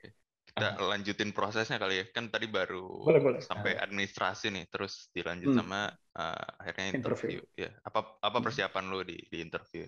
Kita 0.48 0.81
lanjutin 0.81 1.31
prosesnya 1.37 1.76
kali 1.76 2.00
ya. 2.00 2.04
Kan 2.09 2.33
tadi 2.33 2.48
baru 2.48 3.04
boleh, 3.04 3.20
boleh. 3.20 3.40
sampai 3.44 3.76
administrasi 3.76 4.48
nih, 4.48 4.64
terus 4.72 5.12
dilanjut 5.12 5.52
hmm. 5.52 5.59
sama 5.61 5.92
uh, 6.16 6.48
akhirnya 6.64 6.96
interview. 6.96 7.44
interview. 7.44 7.68
Ya, 7.68 7.70
apa 7.85 8.16
apa 8.24 8.38
hmm. 8.40 8.46
persiapan 8.48 8.85
hmm. 8.88 8.92
lo 8.96 9.00
di 9.04 9.18
di 9.28 9.38
interview? 9.44 9.85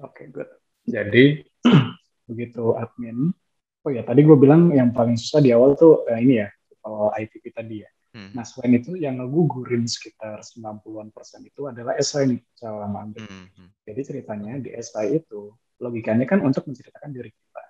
Oke, 0.00 0.24
okay, 0.24 0.26
good. 0.32 0.50
Jadi 0.88 1.24
begitu 2.30 2.72
admin 2.72 3.36
Oh 3.86 3.90
ya, 3.94 4.02
tadi 4.02 4.20
gue 4.26 4.36
bilang 4.36 4.74
yang 4.74 4.90
paling 4.90 5.14
susah 5.14 5.38
di 5.38 5.54
awal 5.54 5.78
tuh 5.78 6.02
uh, 6.06 6.18
ini 6.18 6.42
ya, 6.42 6.48
kalau 6.82 7.12
ITP 7.14 7.44
tadi 7.54 7.86
ya. 7.86 7.90
Hmm. 8.16 8.32
Nah, 8.32 8.42
selain 8.42 8.80
itu 8.80 8.96
yang 8.96 9.20
ngegugurin 9.20 9.84
sekitar 9.84 10.40
90-an 10.40 11.12
persen 11.12 11.44
itu 11.44 11.68
adalah 11.68 11.94
esai 11.94 12.26
nih, 12.26 12.40
cara 12.56 12.88
ambil. 12.88 13.22
Hmm, 13.22 13.46
hmm. 13.52 13.68
Jadi 13.84 14.00
ceritanya 14.02 14.52
di 14.58 14.70
esai 14.72 15.20
itu, 15.20 15.52
logikanya 15.78 16.24
kan 16.24 16.40
untuk 16.42 16.64
menceritakan 16.66 17.12
diri 17.12 17.30
kita. 17.30 17.62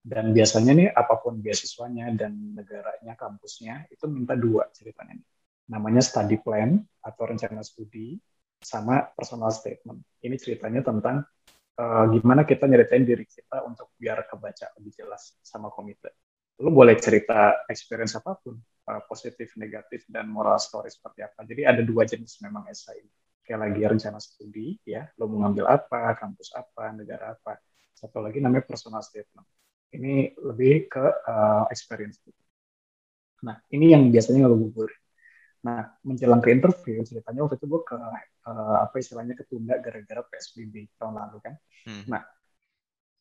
Dan 0.00 0.32
biasanya 0.32 0.72
nih, 0.72 0.88
apa 0.94 1.20
pun 1.20 1.42
beasiswanya 1.42 2.08
dan 2.16 2.56
negaranya, 2.56 3.18
kampusnya, 3.18 3.90
itu 3.92 4.08
minta 4.08 4.32
dua 4.38 4.70
ceritanya. 4.72 5.18
Nih. 5.18 5.28
Namanya 5.70 6.00
study 6.00 6.40
plan 6.40 6.80
atau 7.04 7.22
rencana 7.28 7.60
studi, 7.60 8.16
sama 8.60 9.08
personal 9.16 9.50
statement. 9.50 10.00
Ini 10.20 10.36
ceritanya 10.36 10.84
tentang 10.84 11.24
uh, 11.80 12.04
gimana 12.12 12.44
kita 12.44 12.68
nyeritain 12.68 13.02
diri 13.08 13.24
kita 13.24 13.64
untuk 13.64 13.96
biar 13.96 14.28
kebaca 14.28 14.76
lebih 14.76 14.92
jelas 14.92 15.40
sama 15.40 15.72
komite. 15.72 16.12
Lu 16.60 16.68
boleh 16.68 17.00
cerita 17.00 17.64
experience 17.72 18.20
apa 18.20 18.36
pun, 18.36 18.60
uh, 18.60 19.00
positif, 19.08 19.56
negatif, 19.56 20.04
dan 20.12 20.28
moral 20.28 20.60
story 20.60 20.92
seperti 20.92 21.24
apa. 21.24 21.40
Jadi 21.48 21.64
ada 21.64 21.80
dua 21.80 22.04
jenis 22.04 22.36
memang 22.44 22.68
esai. 22.68 23.00
Kayak 23.40 23.60
lagi 23.66 23.80
rencana 23.82 24.18
studi, 24.20 24.76
ya, 24.84 25.08
lo 25.16 25.26
mau 25.26 25.48
ngambil 25.48 25.64
apa, 25.66 26.14
kampus 26.20 26.52
apa, 26.52 26.92
negara 26.92 27.32
apa. 27.34 27.56
Satu 27.96 28.20
lagi 28.20 28.44
namanya 28.44 28.68
personal 28.68 29.00
statement. 29.00 29.48
Ini 29.90 30.36
lebih 30.36 30.86
ke 30.92 31.02
uh, 31.02 31.64
experience. 31.72 32.20
Nah, 33.42 33.56
ini 33.72 33.96
yang 33.96 34.12
biasanya 34.12 34.46
ngeluburin. 34.46 35.00
Nah, 35.64 35.92
menjelang 36.04 36.40
ke 36.44 36.52
interview, 36.52 37.00
ceritanya 37.04 37.44
waktu 37.44 37.56
itu 37.56 37.66
gue 37.68 37.82
ke 37.84 37.96
uh, 38.46 38.76
apa 38.84 38.96
istilahnya 39.00 39.36
ketunda 39.36 39.76
gara-gara 39.80 40.22
PSBB 40.24 40.96
tahun 40.96 41.16
lalu 41.16 41.38
kan. 41.42 41.54
Hmm. 41.84 42.04
Nah, 42.08 42.22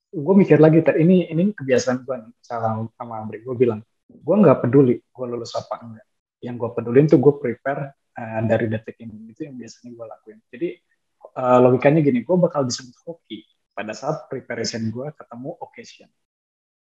gue 0.10 0.36
mikir 0.36 0.58
lagi 0.58 0.82
ini 1.00 1.30
ini 1.30 1.52
kebiasaan 1.54 2.04
gue 2.08 2.16
nih 2.28 2.34
salam 2.40 2.88
sama 2.96 3.24
Amri 3.24 3.44
gue 3.44 3.56
bilang. 3.56 3.82
Gue 4.10 4.36
nggak 4.40 4.66
peduli 4.66 4.98
gue 5.00 5.26
lulus 5.28 5.54
apa 5.56 5.82
enggak. 5.84 6.08
Yang 6.40 6.56
gue 6.56 6.70
pedulin 6.76 7.06
tuh 7.10 7.20
gue 7.20 7.34
prepare 7.36 7.82
uh, 8.16 8.42
dari 8.48 8.66
detik 8.72 8.98
ini. 9.04 9.34
Itu 9.34 9.50
yang 9.50 9.56
biasanya 9.60 9.90
gue 9.92 10.06
lakuin. 10.06 10.40
Jadi 10.50 10.68
uh, 11.36 11.60
logikanya 11.62 12.00
gini 12.02 12.20
gue 12.24 12.36
bakal 12.40 12.64
disebut 12.66 12.96
hoki 13.06 13.44
pada 13.76 13.92
saat 13.96 14.28
preparation 14.32 14.88
gue 14.90 15.08
ketemu 15.14 15.50
occasion. 15.60 16.10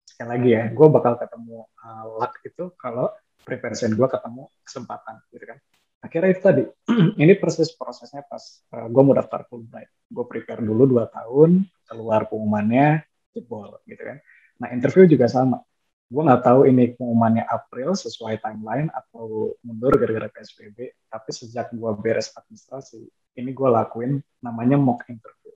Sekali 0.06 0.30
lagi 0.30 0.50
ya 0.54 0.64
gue 0.70 0.88
bakal 0.92 1.18
ketemu 1.18 1.66
uh, 1.82 2.04
luck 2.20 2.34
itu 2.46 2.72
kalau 2.78 3.10
preparation 3.46 3.94
gue 3.94 4.08
ketemu 4.10 4.50
kesempatan 4.66 5.22
gitu 5.30 5.46
kan 5.46 5.60
akhirnya 6.06 6.30
itu 6.38 6.42
tadi 6.46 6.64
ini 7.24 7.34
proses 7.42 7.74
prosesnya 7.74 8.22
pas 8.22 8.42
uh, 8.78 8.86
gue 8.86 9.02
mau 9.02 9.18
daftar 9.18 9.42
Fulbright 9.50 9.90
gue 10.14 10.26
prepare 10.30 10.62
dulu 10.62 10.86
dua 10.86 11.10
tahun 11.10 11.66
keluar 11.90 12.30
pengumumannya 12.30 13.02
jebol 13.36 13.84
gitu 13.84 14.00
kan. 14.00 14.18
Nah 14.64 14.72
interview 14.72 15.04
juga 15.06 15.28
sama. 15.28 15.60
Gue 16.06 16.22
nggak 16.22 16.44
tahu 16.46 16.70
ini 16.70 16.96
pengumumannya 16.96 17.44
April 17.44 17.98
sesuai 17.98 18.40
timeline 18.40 18.88
atau 18.94 19.52
mundur 19.66 19.98
gara-gara 20.00 20.32
PSBB. 20.32 20.96
Tapi 21.12 21.30
sejak 21.34 21.76
gue 21.76 21.92
beres 22.00 22.32
administrasi, 22.38 23.04
ini 23.42 23.52
gue 23.52 23.70
lakuin 23.70 24.22
namanya 24.40 24.80
mock 24.80 25.04
interview. 25.12 25.52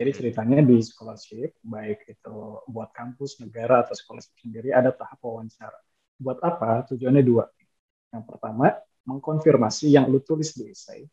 Jadi 0.00 0.10
ceritanya 0.16 0.64
di 0.64 0.80
scholarship, 0.80 1.60
baik 1.60 2.08
itu 2.08 2.36
buat 2.72 2.88
kampus, 2.96 3.36
negara, 3.44 3.84
atau 3.84 3.92
scholarship 3.92 4.32
sendiri, 4.40 4.72
ada 4.72 4.96
tahap 4.96 5.20
wawancara. 5.20 5.76
Buat 6.16 6.40
apa? 6.40 6.88
Tujuannya 6.88 7.20
dua. 7.20 7.44
Yang 8.08 8.24
pertama, 8.24 8.80
mengkonfirmasi 9.08 9.94
yang 9.94 10.08
lu 10.08 10.20
tulis 10.20 10.52
di 10.56 10.72
essay. 10.72 11.06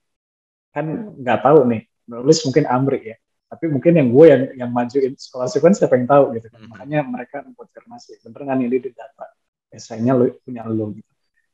Kan 0.71 1.15
nggak 1.17 1.39
tahu 1.43 1.67
nih, 1.69 1.82
nulis 2.10 2.43
mungkin 2.47 2.65
Amri 2.67 3.15
ya 3.15 3.17
tapi 3.47 3.71
mungkin 3.71 3.95
yang 3.95 4.10
gue 4.12 4.26
yang 4.28 4.43
yang 4.67 4.71
majuin 4.76 5.15
scholarship 5.15 5.63
kan 5.63 5.71
siapa 5.71 5.95
yang 5.95 6.08
tahu 6.08 6.36
gitu 6.36 6.52
kan. 6.52 6.60
Hmm. 6.60 6.69
makanya 6.76 7.00
mereka 7.08 7.38
konfirmasi 7.56 8.19
bener 8.19 8.39
nggak 8.43 8.58
nih 8.60 8.67
di 8.84 8.91
data 8.91 9.26
esainya 9.71 10.13
lu 10.15 10.36
punya 10.43 10.67
lo 10.67 10.91
gitu. 10.91 11.13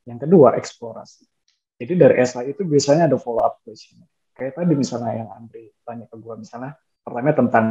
Yang 0.09 0.19
kedua 0.27 0.57
eksplorasi. 0.57 1.23
Jadi 1.77 1.93
dari 1.93 2.15
esai 2.17 2.49
itu 2.49 2.65
biasanya 2.65 3.05
ada 3.09 3.17
follow 3.21 3.45
up 3.45 3.61
question. 3.61 4.01
Kayak 4.33 4.57
tadi 4.57 4.73
misalnya 4.73 5.13
yang 5.21 5.29
Andri 5.37 5.69
tanya 5.85 6.09
ke 6.09 6.17
gue 6.17 6.33
misalnya 6.33 6.73
pertama 7.05 7.33
tentang 7.37 7.65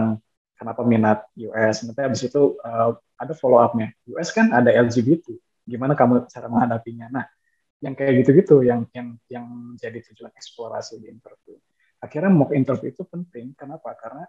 kenapa 0.55 0.81
minat 0.87 1.19
US 1.51 1.83
nanti 1.83 2.01
abis 2.07 2.21
itu 2.31 2.55
uh, 2.63 2.95
ada 3.19 3.35
follow 3.35 3.59
upnya 3.59 3.91
US 4.15 4.31
kan 4.31 4.55
ada 4.55 4.71
LGBT 4.71 5.35
gimana 5.67 5.99
kamu 5.99 6.31
cara 6.31 6.47
menghadapinya? 6.47 7.11
Nah 7.11 7.27
yang 7.83 7.99
kayak 7.99 8.23
gitu-gitu 8.23 8.63
yang 8.63 8.87
yang 8.95 9.19
yang 9.27 9.47
jadi 9.75 9.99
tujuan 9.99 10.31
eksplorasi 10.39 11.03
di 11.03 11.11
interview. 11.11 11.59
Akhirnya 11.99 12.31
mock 12.31 12.55
interview 12.55 12.95
itu 12.95 13.03
penting. 13.03 13.59
Kenapa? 13.59 13.95
Karena 13.99 14.23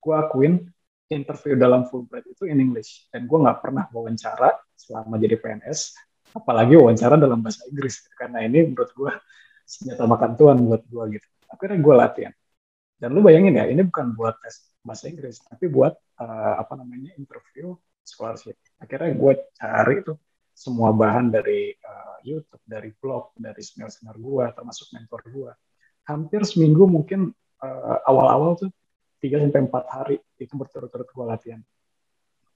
gue 0.00 0.14
akuin 0.16 0.54
interview 1.12 1.54
dalam 1.56 1.84
Fulbright 1.88 2.24
itu 2.32 2.48
in 2.48 2.64
English. 2.64 3.12
Dan 3.12 3.28
gue 3.28 3.38
nggak 3.38 3.60
pernah 3.60 3.84
wawancara 3.92 4.56
selama 4.72 5.20
jadi 5.20 5.36
PNS 5.36 5.94
apalagi 6.34 6.74
wawancara 6.80 7.20
dalam 7.20 7.44
bahasa 7.44 7.68
Inggris. 7.68 8.08
Karena 8.16 8.40
ini 8.40 8.72
menurut 8.72 8.90
gue 8.96 9.12
senjata 9.64 10.04
makan 10.08 10.30
tuan 10.40 10.56
buat 10.64 10.82
gue 10.88 11.20
gitu. 11.20 11.28
Akhirnya 11.52 11.78
gue 11.80 11.94
latihan. 11.94 12.34
Dan 12.96 13.12
lu 13.12 13.20
bayangin 13.20 13.52
ya 13.60 13.68
ini 13.68 13.84
bukan 13.84 14.16
buat 14.16 14.40
tes 14.40 14.72
bahasa 14.84 15.08
Inggris 15.08 15.40
tapi 15.44 15.68
buat 15.68 15.92
uh, 16.20 16.54
apa 16.60 16.72
namanya 16.76 17.12
interview 17.20 17.76
scholarship. 18.00 18.56
Akhirnya 18.80 19.12
gue 19.12 19.32
cari 19.56 19.94
itu 20.00 20.12
semua 20.54 20.94
bahan 20.94 21.34
dari 21.34 21.74
uh, 21.74 22.22
YouTube 22.22 22.62
dari 22.64 22.94
blog 22.94 23.34
dari 23.36 23.60
senior-senior 23.60 24.16
gue 24.16 24.44
termasuk 24.54 24.94
mentor 24.94 25.20
gue 25.28 25.52
hampir 26.08 26.44
seminggu 26.44 26.84
mungkin 26.86 27.32
uh, 27.64 27.98
awal-awal 28.08 28.56
tuh 28.60 28.70
3 29.24 29.40
sampai 29.48 29.60
empat 29.64 29.84
hari 29.88 30.16
itu 30.36 30.52
berturut-turut 30.52 31.08
gue 31.08 31.24
latihan. 31.24 31.60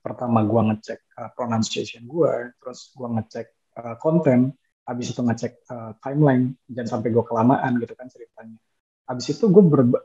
Pertama 0.05 0.45
gue 0.45 0.63
ngecek 0.73 1.01
uh, 1.17 1.31
pronunciation 1.33 2.05
gue, 2.05 2.53
terus 2.61 2.93
gue 2.93 3.09
ngecek 3.09 3.47
uh, 3.81 3.97
konten, 3.97 4.53
habis 4.85 5.17
itu 5.17 5.21
ngecek 5.25 5.65
uh, 5.73 5.97
timeline, 6.05 6.53
jangan 6.69 7.01
sampai 7.01 7.09
gue 7.09 7.25
kelamaan 7.25 7.81
gitu 7.81 7.97
kan 7.97 8.13
ceritanya. 8.13 8.61
Habis 9.09 9.33
itu 9.33 9.49
gue 9.49 9.63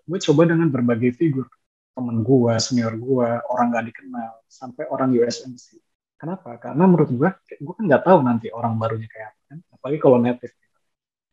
gue 0.08 0.20
coba 0.32 0.42
dengan 0.48 0.72
berbagai 0.72 1.12
figur, 1.20 1.52
temen 1.92 2.24
gue, 2.24 2.54
senior 2.64 2.96
gue, 2.96 3.30
orang 3.52 3.76
gak 3.76 3.86
dikenal, 3.92 4.34
sampai 4.48 4.88
orang 4.88 5.12
USMC. 5.12 5.83
Kenapa? 6.24 6.56
Karena 6.56 6.88
menurut 6.88 7.12
gue, 7.12 7.30
gue 7.60 7.74
kan 7.76 7.84
nggak 7.84 8.04
tahu 8.08 8.24
nanti 8.24 8.48
orang 8.48 8.80
barunya 8.80 9.12
kayak 9.12 9.36
apa 9.36 9.42
kan, 9.52 9.58
apalagi 9.76 10.00
kalau 10.00 10.18
native 10.24 10.56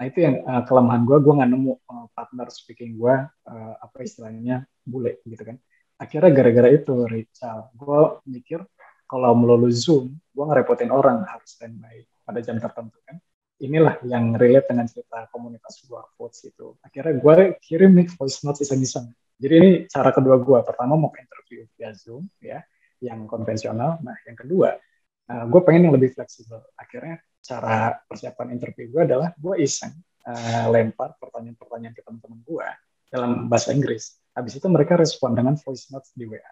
Nah 0.00 0.08
itu 0.08 0.24
yang 0.24 0.40
uh, 0.48 0.64
kelemahan 0.64 1.04
gue, 1.04 1.16
gue 1.20 1.32
nggak 1.36 1.50
nemu 1.52 1.72
uh, 1.76 2.08
partner 2.16 2.48
speaking 2.48 2.96
gue, 2.96 3.14
uh, 3.20 3.74
apa 3.84 4.00
istilahnya, 4.00 4.64
bule 4.80 5.20
gitu 5.28 5.44
kan. 5.44 5.60
Akhirnya 6.00 6.32
gara-gara 6.32 6.72
itu, 6.72 7.04
Rachel, 7.04 7.68
gue 7.76 8.00
mikir 8.32 8.64
kalau 9.04 9.36
melalui 9.36 9.76
Zoom, 9.76 10.16
gue 10.32 10.44
ngerepotin 10.48 10.88
orang 10.88 11.20
harus 11.28 11.52
standby 11.52 12.00
pada 12.24 12.40
jam 12.40 12.56
tertentu 12.56 12.96
kan. 13.04 13.20
Inilah 13.60 14.00
yang 14.08 14.40
relate 14.40 14.72
dengan 14.72 14.88
cerita 14.88 15.28
komunitas 15.28 15.84
gue, 15.84 16.00
votes 16.16 16.48
itu. 16.48 16.80
Akhirnya 16.80 17.20
gue 17.20 17.60
kirim 17.60 17.92
nih 17.92 18.08
voice 18.16 18.40
note 18.40 18.64
iseng-iseng. 18.64 19.12
Jadi 19.36 19.54
ini 19.60 19.70
cara 19.84 20.16
kedua 20.16 20.40
gue. 20.40 20.58
Pertama 20.64 20.96
mau 20.96 21.12
interview 21.12 21.68
via 21.76 21.92
Zoom, 21.92 22.24
ya, 22.40 22.64
yang 23.00 23.26
konvensional. 23.26 24.00
Nah 24.04 24.16
yang 24.28 24.36
kedua, 24.36 24.76
uh, 25.28 25.44
gue 25.48 25.60
pengen 25.64 25.90
yang 25.90 25.94
lebih 25.96 26.12
fleksibel. 26.12 26.60
Akhirnya 26.76 27.20
cara 27.40 27.96
persiapan 28.04 28.52
interview 28.52 28.92
gue 28.92 29.02
adalah 29.08 29.32
gue 29.34 29.54
iseng 29.64 29.96
uh, 30.28 30.66
lempar 30.68 31.16
pertanyaan-pertanyaan 31.16 31.94
ke 31.96 32.02
teman-teman 32.04 32.40
gue 32.44 32.66
dalam 33.10 33.48
bahasa 33.48 33.72
Inggris. 33.72 34.20
Habis 34.36 34.62
itu 34.62 34.66
mereka 34.70 34.94
respon 34.94 35.34
dengan 35.34 35.58
voice 35.58 35.90
notes 35.90 36.14
di 36.14 36.28
WA, 36.28 36.46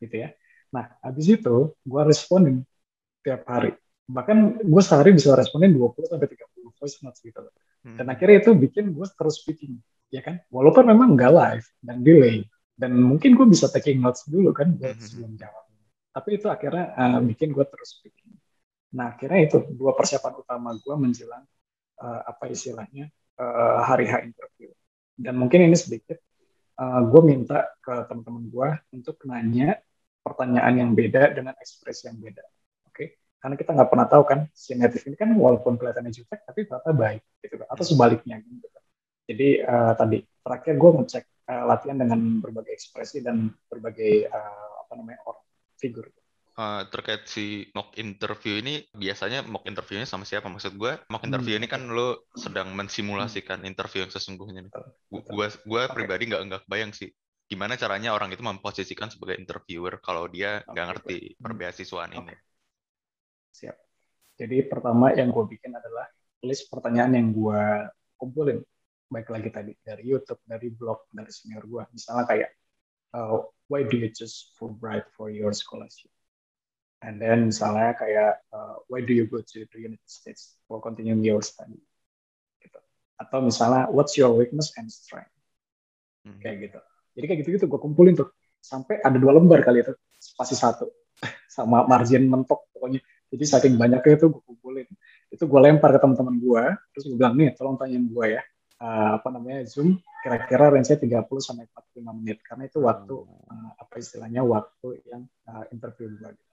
gitu 0.00 0.24
ya. 0.24 0.32
Nah, 0.72 0.88
habis 1.04 1.28
itu 1.28 1.76
gue 1.76 2.02
responin 2.02 2.64
tiap 3.20 3.44
hari. 3.44 3.76
Bahkan 4.08 4.64
gue 4.64 4.82
sehari 4.82 5.12
bisa 5.12 5.36
responin 5.36 5.76
20 5.76 6.08
sampai 6.08 6.28
30 6.32 6.80
voice 6.80 6.96
notes 7.04 7.20
gitu 7.20 7.38
loh. 7.44 7.52
Hmm. 7.84 8.00
Dan 8.00 8.06
akhirnya 8.08 8.40
itu 8.40 8.50
bikin 8.56 8.96
gue 8.96 9.06
terus 9.12 9.44
speaking, 9.44 9.76
ya 10.08 10.24
kan? 10.24 10.40
Walaupun 10.48 10.88
memang 10.88 11.14
nggak 11.14 11.32
live 11.32 11.66
dan 11.84 12.00
delay. 12.00 12.48
Dan 12.72 12.96
mungkin 12.96 13.36
gue 13.36 13.46
bisa 13.46 13.68
taking 13.68 14.00
notes 14.00 14.24
dulu 14.24 14.56
kan 14.56 14.72
buat 14.72 14.96
hmm. 14.96 15.04
sebelum 15.04 15.32
jawab. 15.36 15.64
Tapi 16.12 16.28
itu 16.36 16.46
akhirnya 16.46 16.92
uh, 16.92 17.20
bikin 17.24 17.56
gue 17.56 17.64
terus 17.64 17.96
speaking. 17.96 18.36
Nah, 18.92 19.16
akhirnya 19.16 19.40
itu 19.48 19.64
dua 19.72 19.96
persiapan 19.96 20.32
utama 20.36 20.76
gue 20.76 20.94
menjelang 21.00 21.44
uh, 22.04 22.20
apa 22.28 22.52
istilahnya 22.52 23.08
uh, 23.40 23.80
hari 23.80 24.12
H 24.12 24.20
interview. 24.28 24.68
Dan 25.16 25.40
mungkin 25.40 25.64
ini 25.64 25.76
sedikit 25.76 26.20
uh, 26.76 27.00
gue 27.08 27.22
minta 27.24 27.72
ke 27.80 28.04
teman-teman 28.08 28.44
gue 28.52 28.68
untuk 29.00 29.16
nanya 29.24 29.80
pertanyaan 30.20 30.74
yang 30.86 30.90
beda 30.92 31.32
dengan 31.32 31.56
ekspresi 31.56 32.12
yang 32.12 32.20
beda. 32.20 32.44
Oke, 32.86 32.92
okay? 32.92 33.06
karena 33.40 33.54
kita 33.56 33.70
nggak 33.72 33.88
pernah 33.90 34.06
tahu 34.06 34.22
kan 34.28 34.40
si 34.52 34.76
native 34.76 35.04
ini 35.08 35.16
kan 35.16 35.32
walaupun 35.34 35.80
kelihatannya 35.80 36.12
jutek 36.12 36.44
tapi 36.44 36.68
ternyata 36.68 36.92
baik 36.92 37.22
gitu 37.42 37.54
kan. 37.58 37.68
atau 37.72 37.84
sebaliknya 37.84 38.36
gitu 38.44 38.68
kan. 38.68 38.82
Jadi 39.26 39.48
uh, 39.64 39.92
tadi 39.96 40.18
terakhir 40.44 40.74
gue 40.76 40.90
ngecek 41.00 41.24
uh, 41.48 41.64
latihan 41.66 41.96
dengan 41.96 42.20
berbagai 42.44 42.72
ekspresi 42.76 43.24
dan 43.24 43.48
berbagai 43.66 44.28
uh, 44.28 44.72
apa 44.86 44.92
namanya 45.00 45.24
orang 45.24 45.42
figur. 45.82 46.06
Uh, 46.52 46.84
terkait 46.92 47.24
si 47.24 47.72
mock 47.72 47.96
interview 47.96 48.60
ini 48.60 48.84
biasanya 48.92 49.40
mock 49.42 49.66
interviewnya 49.66 50.06
sama 50.06 50.22
siapa? 50.22 50.46
Maksud 50.46 50.78
gue 50.78 51.00
mock 51.10 51.24
interview 51.26 51.58
hmm. 51.58 51.64
ini 51.64 51.66
kan 51.66 51.82
lo 51.90 52.28
sedang 52.38 52.70
mensimulasikan 52.76 53.66
interview 53.66 54.06
yang 54.06 54.12
sesungguhnya 54.14 54.62
nih. 54.62 54.72
Gue 55.10 55.48
gue 55.50 55.82
pribadi 55.90 56.30
nggak 56.30 56.42
nggak 56.46 56.62
bayang 56.70 56.94
sih 56.94 57.10
gimana 57.52 57.76
caranya 57.76 58.16
orang 58.16 58.32
itu 58.32 58.40
memposisikan 58.40 59.12
sebagai 59.12 59.36
interviewer 59.36 60.00
kalau 60.00 60.24
dia 60.24 60.64
nggak 60.64 60.86
ngerti 60.88 61.36
hmm. 61.36 61.40
perbeasiswaan 61.44 62.12
ini. 62.16 62.34
Siap. 63.52 63.76
Jadi 64.40 64.56
pertama 64.64 65.12
yang 65.12 65.28
gue 65.28 65.44
bikin 65.52 65.76
adalah 65.76 66.08
list 66.40 66.72
pertanyaan 66.72 67.12
yang 67.12 67.28
gue 67.36 67.62
kumpulin. 68.16 68.64
Baik 69.12 69.28
lagi 69.28 69.52
tadi 69.52 69.72
dari 69.84 70.08
YouTube 70.08 70.40
dari 70.48 70.72
blog 70.72 71.12
dari 71.12 71.28
senior 71.28 71.68
gue 71.68 71.84
misalnya 71.92 72.24
kayak 72.24 72.50
uh, 73.12 73.44
why 73.72 73.80
do 73.88 73.96
you 73.96 74.12
choose 74.12 74.52
Fulbright 74.60 75.08
for 75.16 75.32
your 75.32 75.56
scholarship 75.56 76.12
And 77.02 77.18
then 77.18 77.50
misalnya 77.50 77.98
kayak 77.98 78.46
uh, 78.54 78.78
why 78.86 79.02
do 79.02 79.10
you 79.10 79.26
go 79.26 79.42
to 79.42 79.58
the 79.66 79.78
United 79.82 80.06
States 80.06 80.54
for 80.70 80.78
continuing 80.78 81.26
your 81.26 81.42
study? 81.42 81.82
Gitu. 82.62 82.78
Atau 83.18 83.42
misalnya 83.42 83.90
what's 83.90 84.14
your 84.14 84.30
weakness 84.30 84.70
and 84.78 84.86
strength? 84.86 85.34
Hmm. 86.22 86.38
Kayak 86.38 86.70
gitu. 86.70 86.80
Jadi 87.18 87.24
kayak 87.26 87.38
gitu-gitu 87.42 87.66
gue 87.66 87.80
kumpulin 87.82 88.14
tuh 88.14 88.30
sampai 88.62 89.02
ada 89.02 89.18
dua 89.18 89.34
lembar 89.34 89.66
kali 89.66 89.82
itu 89.82 89.92
spasi 90.22 90.54
satu 90.54 90.86
sama 91.58 91.82
margin 91.90 92.30
mentok 92.30 92.70
pokoknya. 92.70 93.02
Jadi 93.34 93.44
saking 93.50 93.74
banyaknya 93.74 94.22
itu 94.22 94.30
gue 94.30 94.42
kumpulin. 94.46 94.86
Itu 95.26 95.50
gue 95.50 95.58
lempar 95.58 95.90
ke 95.90 95.98
teman-teman 95.98 96.38
gue, 96.38 96.64
terus 96.94 97.04
gue 97.10 97.18
bilang 97.18 97.34
nih 97.34 97.50
tolong 97.58 97.74
tanyain 97.74 98.06
gue 98.06 98.26
ya 98.38 98.42
uh, 98.82 99.10
apa 99.22 99.28
namanya 99.30 99.62
Zoom 99.70 100.02
kira-kira 100.22 100.74
range-nya 100.74 100.98
30 100.98 101.22
sampai 101.38 101.70
45 101.70 102.18
menit 102.18 102.38
karena 102.42 102.66
itu 102.66 102.78
waktu 102.82 103.14
uh, 103.22 103.70
apa 103.78 103.94
istilahnya 104.02 104.42
waktu 104.42 104.98
yang 105.06 105.22
uh, 105.46 105.64
interview 105.70 106.10
gue 106.18 106.30
gitu. 106.34 106.50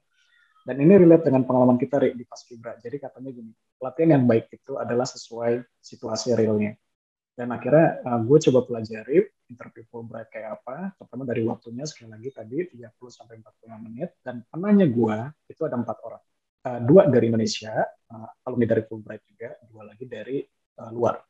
Dan 0.60 0.76
ini 0.86 1.02
relate 1.02 1.26
dengan 1.26 1.48
pengalaman 1.50 1.82
kita 1.82 1.98
di 2.14 2.26
pas 2.28 2.46
Fibra. 2.46 2.78
Jadi 2.78 3.02
katanya 3.02 3.32
gini, 3.34 3.50
latihan 3.82 4.20
yang 4.20 4.30
baik 4.30 4.54
itu 4.54 4.78
adalah 4.78 5.08
sesuai 5.08 5.66
situasi 5.82 6.36
realnya. 6.38 6.78
Dan 7.34 7.50
akhirnya 7.56 8.04
uh, 8.06 8.20
gue 8.22 8.38
coba 8.52 8.68
pelajari 8.68 9.18
interview 9.50 9.84
Fulbright 9.90 10.30
kayak 10.30 10.62
apa. 10.62 10.94
Pertama 11.00 11.26
dari 11.26 11.42
waktunya 11.48 11.88
sekali 11.88 12.14
lagi 12.14 12.30
tadi 12.36 12.58
30 12.76 12.86
sampai 13.10 13.40
45 13.42 13.86
menit 13.88 14.10
dan 14.22 14.44
penanya 14.46 14.86
gue 14.86 15.18
itu 15.50 15.62
ada 15.66 15.80
empat 15.80 15.98
orang. 16.06 16.24
Uh, 16.60 16.80
dua 16.84 17.08
dari 17.08 17.32
Indonesia, 17.32 17.72
uh, 18.12 18.30
alumni 18.44 18.68
dari 18.68 18.84
Fulbright 18.84 19.24
juga, 19.26 19.56
dua 19.72 19.88
lagi 19.88 20.06
dari 20.06 20.44
uh, 20.84 20.92
luar. 20.92 21.29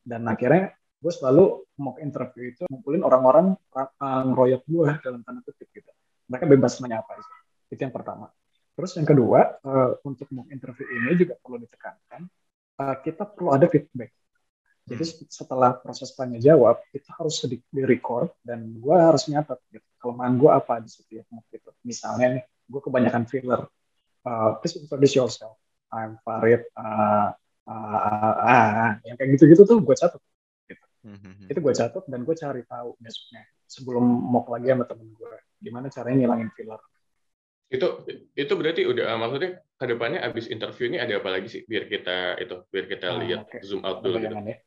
Dan 0.00 0.26
akhirnya 0.26 0.74
gue 1.00 1.12
selalu 1.12 1.64
mau 1.80 1.96
interview 1.96 2.52
itu 2.52 2.68
ngumpulin 2.68 3.02
orang-orang 3.04 3.56
uh, 3.72 4.22
ngeroyok 4.28 4.62
gue 4.68 4.88
dalam 5.00 5.20
tanda 5.24 5.40
kutip 5.44 5.68
gitu. 5.72 5.90
Mereka 6.28 6.44
bebas 6.48 6.78
nanya 6.84 7.00
apa 7.04 7.16
itu. 7.16 7.34
Itu 7.72 7.80
yang 7.86 7.94
pertama. 7.94 8.28
Terus 8.76 8.96
yang 8.96 9.08
kedua, 9.08 9.60
uh, 9.64 9.96
untuk 10.04 10.28
mau 10.32 10.44
interview 10.48 10.88
ini 10.88 11.16
juga 11.16 11.36
perlu 11.40 11.60
ditekankan, 11.64 12.22
uh, 12.80 12.96
kita 13.02 13.28
perlu 13.28 13.52
ada 13.52 13.68
feedback 13.68 14.12
jadi 14.90 15.04
hmm. 15.06 15.30
setelah 15.30 15.78
proses 15.78 16.10
tanya 16.18 16.42
jawab 16.42 16.82
itu 16.90 17.06
harus 17.14 17.38
di, 17.46 17.62
di 17.70 17.82
record 17.86 18.34
dan 18.42 18.74
gue 18.74 18.96
harus 18.96 19.30
nyatet 19.30 19.62
gitu. 19.70 19.86
kelemahan 20.02 20.34
gue 20.34 20.50
apa 20.50 20.82
di 20.82 20.90
setiap 20.90 21.28
mock 21.30 21.46
itu. 21.54 21.70
Misalnya 21.86 22.26
nih, 22.40 22.44
gue 22.66 22.80
kebanyakan 22.82 23.22
filler. 23.30 23.70
Uh, 24.26 24.58
please 24.58 24.80
introduce 24.80 25.14
yourself. 25.14 25.54
I'm 25.94 26.18
Farid. 26.26 26.66
Uh, 26.74 27.30
uh, 27.70 28.00
uh, 28.02 28.36
uh, 28.42 28.90
yang 29.06 29.14
kayak 29.14 29.38
gitu-gitu 29.38 29.62
tuh 29.62 29.78
gue 29.78 29.94
catat. 29.94 30.18
Gitu. 30.66 30.86
Mm-hmm. 31.06 31.46
Itu 31.54 31.58
gue 31.62 31.74
catat 31.78 32.04
dan 32.10 32.20
gue 32.26 32.34
cari 32.34 32.62
tahu 32.66 32.98
besoknya 32.98 33.42
sebelum 33.70 34.02
mock 34.02 34.50
lagi 34.50 34.74
sama 34.74 34.84
temen 34.90 35.14
gue. 35.14 35.34
Gimana 35.62 35.86
caranya 35.86 36.26
ngilangin 36.26 36.50
filler. 36.58 36.82
Itu 37.70 38.02
itu 38.34 38.52
berarti 38.58 38.82
udah 38.82 39.14
maksudnya 39.14 39.62
ke 39.78 39.84
depannya 39.86 40.20
abis 40.26 40.50
interview 40.50 40.90
ini 40.90 40.98
ada 40.98 41.22
apa 41.22 41.30
lagi 41.30 41.46
sih 41.46 41.62
biar 41.62 41.86
kita 41.86 42.42
itu 42.42 42.66
biar 42.66 42.84
kita 42.90 43.06
ah, 43.14 43.18
lihat 43.22 43.40
okay. 43.46 43.62
zoom 43.62 43.86
out 43.86 44.02
dulu 44.02 44.18
gitu. 44.18 44.34
Ya. 44.34 44.58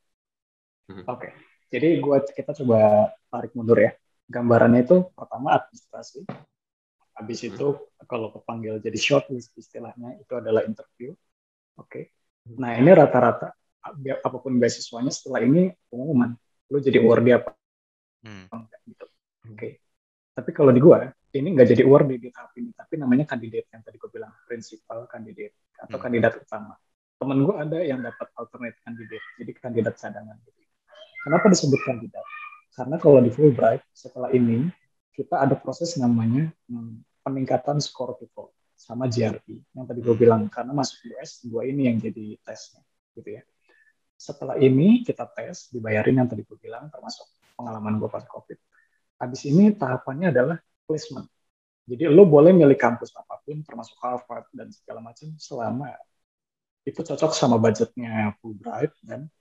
Hmm. 0.87 1.03
Oke, 1.07 1.07
okay. 1.11 1.31
jadi 1.67 1.99
gua 1.99 2.23
kita 2.23 2.55
coba 2.63 3.11
tarik 3.27 3.51
mundur 3.59 3.75
ya. 3.75 3.91
Gambarannya 4.31 4.87
itu 4.87 5.11
pertama 5.15 5.51
administrasi, 5.59 6.23
habis 7.11 7.39
hmm. 7.43 7.49
itu 7.55 7.67
kalau 8.07 8.31
kepanggil 8.31 8.79
jadi 8.79 8.95
shortlist 8.95 9.51
istilahnya 9.59 10.15
itu 10.19 10.33
adalah 10.39 10.63
interview. 10.63 11.11
Oke, 11.75 11.87
okay. 11.87 12.03
Hmm. 12.43 12.59
nah 12.59 12.71
ini 12.75 12.91
rata-rata 12.91 13.55
apa 14.23 14.37
pun 14.39 14.55
beasiswanya 14.59 15.11
setelah 15.11 15.43
ini 15.43 15.71
pengumuman, 15.91 16.35
lu 16.71 16.79
jadi 16.79 17.03
award 17.03 17.23
apa? 17.35 17.51
Hmm. 18.23 18.47
Gitu. 18.87 19.05
Oke, 19.51 19.55
okay. 19.55 19.71
tapi 20.31 20.55
kalau 20.55 20.71
di 20.71 20.79
gua 20.79 21.11
ini 21.33 21.47
nggak 21.51 21.67
jadi 21.75 21.83
award 21.83 22.13
di 22.15 22.29
tahap 22.29 22.53
ini, 22.55 22.71
tapi 22.71 22.93
namanya 22.95 23.25
kandidat 23.25 23.67
yang 23.73 23.81
tadi 23.81 23.97
gue 23.97 24.11
bilang 24.13 24.31
principal 24.45 25.09
kandidat 25.09 25.51
atau 25.81 25.97
hmm. 25.97 26.03
kandidat 26.05 26.33
utama. 26.39 26.77
Temen 27.17 27.39
gue 27.41 27.55
ada 27.57 27.79
yang 27.81 27.99
dapat 28.05 28.27
alternate 28.37 28.77
kandidat, 28.85 29.23
jadi 29.41 29.51
kandidat 29.57 29.93
cadangan 29.97 30.37
gitu. 30.45 30.59
Kenapa 31.25 31.45
disebut 31.49 31.81
kandidat? 31.87 32.25
Karena 32.75 32.95
kalau 33.01 33.19
di 33.23 33.31
Fulbright 33.31 33.81
setelah 33.95 34.29
ini 34.29 34.69
kita 35.13 35.41
ada 35.41 35.55
proses 35.57 35.97
namanya 35.97 36.51
hmm, 36.69 37.01
peningkatan 37.25 37.81
skor 37.81 38.17
TOEFL 38.17 38.62
sama 38.83 39.07
GRE 39.07 39.39
yang 39.71 39.85
tadi 39.87 40.03
gue 40.03 40.11
hmm. 40.11 40.23
bilang 40.27 40.41
karena 40.51 40.75
masuk 40.75 41.07
US 41.15 41.39
dua 41.47 41.63
ini 41.63 41.87
yang 41.87 42.03
jadi 42.03 42.35
tesnya 42.43 42.83
gitu 43.15 43.39
ya. 43.39 43.43
Setelah 44.19 44.59
ini 44.59 45.07
kita 45.07 45.23
tes 45.31 45.71
dibayarin 45.71 46.19
yang 46.19 46.27
tadi 46.27 46.43
gue 46.43 46.57
bilang 46.59 46.91
termasuk 46.91 47.23
pengalaman 47.55 47.95
gue 47.95 48.09
pas 48.11 48.27
COVID. 48.27 48.59
Habis 49.23 49.47
ini 49.47 49.71
tahapannya 49.71 50.35
adalah 50.35 50.57
placement. 50.83 51.31
Jadi 51.87 52.11
lo 52.11 52.27
boleh 52.27 52.51
milih 52.51 52.75
kampus 52.75 53.15
apa 53.15 53.39
pun 53.43 53.63
termasuk 53.63 53.95
Harvard 54.03 54.47
dan 54.51 54.71
segala 54.71 54.99
macam 55.03 55.31
selama 55.39 55.91
itu 56.83 56.99
cocok 56.99 57.31
sama 57.31 57.55
budgetnya 57.59 58.35
Fulbright 58.39 58.91
dan 59.03 59.31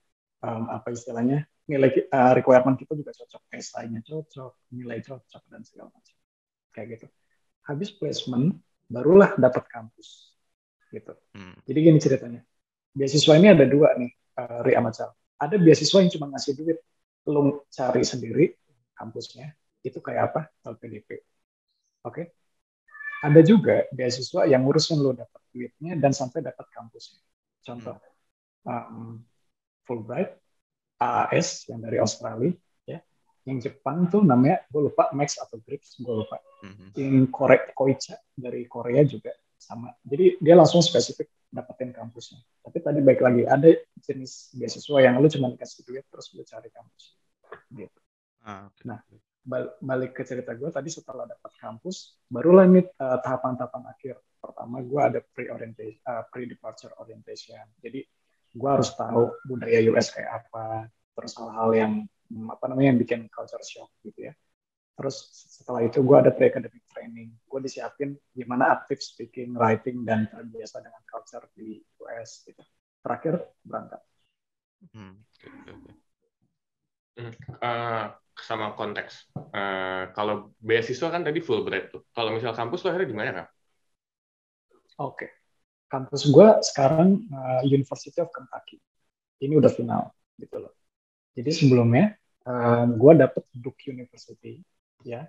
um, 0.43 0.71
apa 0.71 0.95
istilahnya 0.95 1.47
nilai 1.67 1.91
uh, 2.11 2.35
requirement 2.35 2.75
kita 2.75 2.99
juga 2.99 3.15
cocok, 3.15 3.43
SI-nya 3.55 4.03
cocok, 4.03 4.53
nilai 4.75 4.99
cocok 5.03 5.43
dan 5.51 5.63
segala 5.63 5.95
macam. 5.95 6.17
Kayak 6.75 6.87
gitu. 6.99 7.07
Habis 7.63 7.91
placement, 7.95 8.59
barulah 8.93 9.33
dapat 9.41 9.65
kampus. 9.73 10.37
Gitu. 10.93 11.13
Hmm. 11.33 11.57
Jadi 11.65 11.79
gini 11.81 11.99
ceritanya. 11.99 12.41
Beasiswa 12.93 13.33
ini 13.41 13.49
ada 13.49 13.65
dua 13.65 13.97
nih, 13.97 14.13
uh, 14.37 14.61
Ri 14.61 14.77
Amacal. 14.77 15.17
Ada 15.41 15.57
beasiswa 15.57 15.99
yang 16.05 16.13
cuma 16.13 16.29
ngasih 16.37 16.53
duit, 16.61 16.79
lo 17.25 17.65
cari 17.73 18.05
sendiri 18.05 18.53
kampusnya. 18.93 19.57
Itu 19.81 20.05
kayak 20.05 20.23
apa? 20.31 20.41
LPDP. 20.69 21.09
Oke? 22.05 22.13
Okay? 22.13 22.27
Ada 23.25 23.41
juga 23.41 23.87
beasiswa 23.95 24.45
yang 24.45 24.69
ngurusin 24.69 25.01
lo 25.01 25.17
dapat 25.17 25.41
duitnya 25.49 25.97
dan 25.97 26.13
sampai 26.13 26.45
dapat 26.45 26.67
kampusnya. 26.69 27.23
Contoh, 27.63 27.97
um, 28.67 29.23
Fulbright 29.87 30.37
AAS 30.99 31.67
yang 31.71 31.83
dari 31.83 31.99
Australia 31.99 32.55
yang 33.43 33.59
Jepang 33.59 34.07
tuh 34.07 34.23
namanya 34.23 34.63
gue 34.71 34.91
lupa 34.91 35.11
Max 35.15 35.39
atau 35.39 35.59
Brix 35.59 35.99
gue 35.99 36.15
lupa. 36.15 36.39
Mm-hmm. 36.63 36.89
yang 36.95 37.27
Korea 37.27 37.75
Koicha 37.75 38.15
dari 38.39 38.71
Korea 38.71 39.03
juga 39.03 39.35
sama. 39.59 39.91
Jadi 40.07 40.39
dia 40.39 40.55
langsung 40.55 40.79
spesifik 40.79 41.31
dapetin 41.51 41.91
kampusnya. 41.91 42.39
Tapi 42.63 42.79
tadi 42.79 42.99
baik 43.03 43.21
lagi 43.21 43.43
ada 43.43 43.69
jenis 43.99 44.55
beasiswa 44.55 44.99
yang 45.03 45.19
lu 45.19 45.27
cuma 45.27 45.51
dikasih 45.51 45.83
duit 45.83 46.07
terus 46.07 46.31
lu 46.39 46.47
cari 46.47 46.71
kampus. 46.71 47.05
Gitu. 47.69 47.99
Ah, 48.43 48.67
okay. 48.67 48.87
nah 48.91 48.99
balik 49.83 50.15
ke 50.15 50.23
cerita 50.23 50.55
gue 50.55 50.71
tadi 50.71 50.87
setelah 50.87 51.27
dapat 51.27 51.51
kampus 51.59 52.15
barulah 52.31 52.63
nih 52.67 52.87
uh, 52.99 53.19
tahapan-tahapan 53.23 53.83
akhir. 53.91 54.17
Pertama 54.39 54.83
gue 54.83 55.01
ada 55.03 55.19
pre 55.23 55.51
orientation 55.51 55.99
uh, 56.07 56.23
pre 56.31 56.47
departure 56.47 56.95
orientation. 56.99 57.63
Jadi 57.83 58.07
gue 58.53 58.69
harus 58.71 58.95
tahu 58.95 59.35
budaya 59.47 59.83
US 59.91 60.15
kayak 60.15 60.47
apa 60.47 60.87
terus 61.13 61.33
hal-hal 61.37 61.71
yang 61.77 61.93
apa 62.51 62.65
namanya 62.71 62.95
yang 62.95 63.01
bikin 63.01 63.21
culture 63.29 63.63
shock 63.65 63.91
gitu 64.07 64.31
ya. 64.31 64.35
Terus 64.93 65.17
setelah 65.33 65.83
itu 65.83 66.05
gue 66.05 66.17
ada 66.17 66.31
pre-academic 66.31 66.85
training. 66.93 67.33
Gue 67.49 67.61
disiapin 67.65 68.13
gimana 68.37 68.77
aktif 68.77 69.01
speaking 69.01 69.57
writing 69.57 70.05
dan 70.05 70.29
terbiasa 70.29 70.85
dengan 70.85 71.03
culture 71.09 71.45
di 71.57 71.81
US 72.05 72.45
gitu. 72.45 72.63
Terakhir 73.03 73.41
berangkat. 73.65 74.01
Hmm. 74.93 75.17
Uh, 77.17 78.07
sama 78.37 78.77
konteks. 78.77 79.33
Uh, 79.37 80.13
kalau 80.17 80.53
beasiswa 80.61 81.09
kan 81.09 81.25
tadi 81.25 81.41
full 81.41 81.65
bread 81.65 81.89
tuh. 81.89 82.05
Kalau 82.13 82.33
misal 82.33 82.53
kampus 82.53 82.85
lo 82.85 82.93
akhirnya 82.93 83.11
di 83.11 83.17
mana 83.17 83.31
kan 83.33 83.47
oke. 85.01 85.17
Okay 85.19 85.31
kampus 85.93 86.33
gue 86.33 86.49
sekarang 86.65 87.29
uh, 87.29 87.61
University 87.69 88.17
of 88.25 88.33
Kentucky. 88.33 88.81
Ini 89.45 89.61
udah 89.61 89.69
final 89.69 90.17
gitu 90.41 90.57
loh. 90.65 90.73
Jadi 91.37 91.51
sebelumnya 91.53 92.17
eh, 92.47 92.85
gue 92.91 93.13
dapet 93.19 93.45
Duke 93.55 93.83
University 93.91 94.63
ya, 95.03 95.27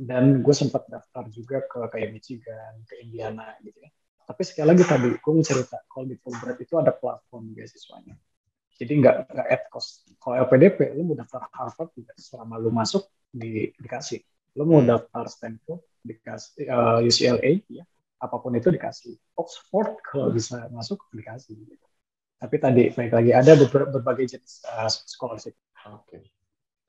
dan 0.00 0.40
gue 0.40 0.54
sempat 0.54 0.88
daftar 0.88 1.28
juga 1.28 1.60
ke 1.66 1.80
kayak 1.92 2.10
Michigan, 2.14 2.72
ke 2.88 3.04
Indiana 3.04 3.54
gitu 3.60 3.78
ya. 3.80 3.90
Tapi 4.24 4.42
sekali 4.46 4.66
lagi 4.70 4.84
tadi 4.86 5.10
gue 5.10 5.32
mau 5.34 5.42
cerita 5.42 5.82
kalau 5.90 6.06
di 6.06 6.16
Fulbright 6.16 6.62
itu 6.62 6.74
ada 6.78 6.94
platform 6.94 7.50
beasiswanya. 7.50 8.14
Jadi 8.80 8.92
nggak 8.96 9.16
nggak 9.28 9.48
at 9.50 9.62
cost. 9.68 10.08
Kalau 10.16 10.40
LPDP, 10.46 10.96
lu 10.96 11.12
mau 11.12 11.16
daftar 11.18 11.50
Harvard 11.52 11.92
juga 11.92 12.16
selama 12.16 12.56
lu 12.56 12.72
masuk 12.72 13.10
di, 13.28 13.68
dikasih. 13.76 14.24
Lu 14.56 14.64
mau 14.64 14.80
daftar 14.80 15.28
Stanford 15.28 15.84
dikasih 16.00 16.64
uh, 16.72 17.04
eh, 17.04 17.08
UCLA 17.12 17.52
ya 17.68 17.84
apa 18.20 18.36
pun 18.36 18.52
itu 18.52 18.68
dikasih. 18.68 19.16
Oxford 19.40 19.96
kalau 20.04 20.28
bisa 20.30 20.68
masuk 20.70 21.00
dikasih. 21.16 21.56
Tapi 22.40 22.56
tadi 22.56 22.82
baik 22.92 23.12
lagi 23.12 23.32
ada 23.32 23.52
berbagai 23.56 24.36
jenis 24.36 24.64
uh, 24.68 24.88
scholarship. 24.88 25.56
Oke. 25.88 26.20
Okay. 26.20 26.22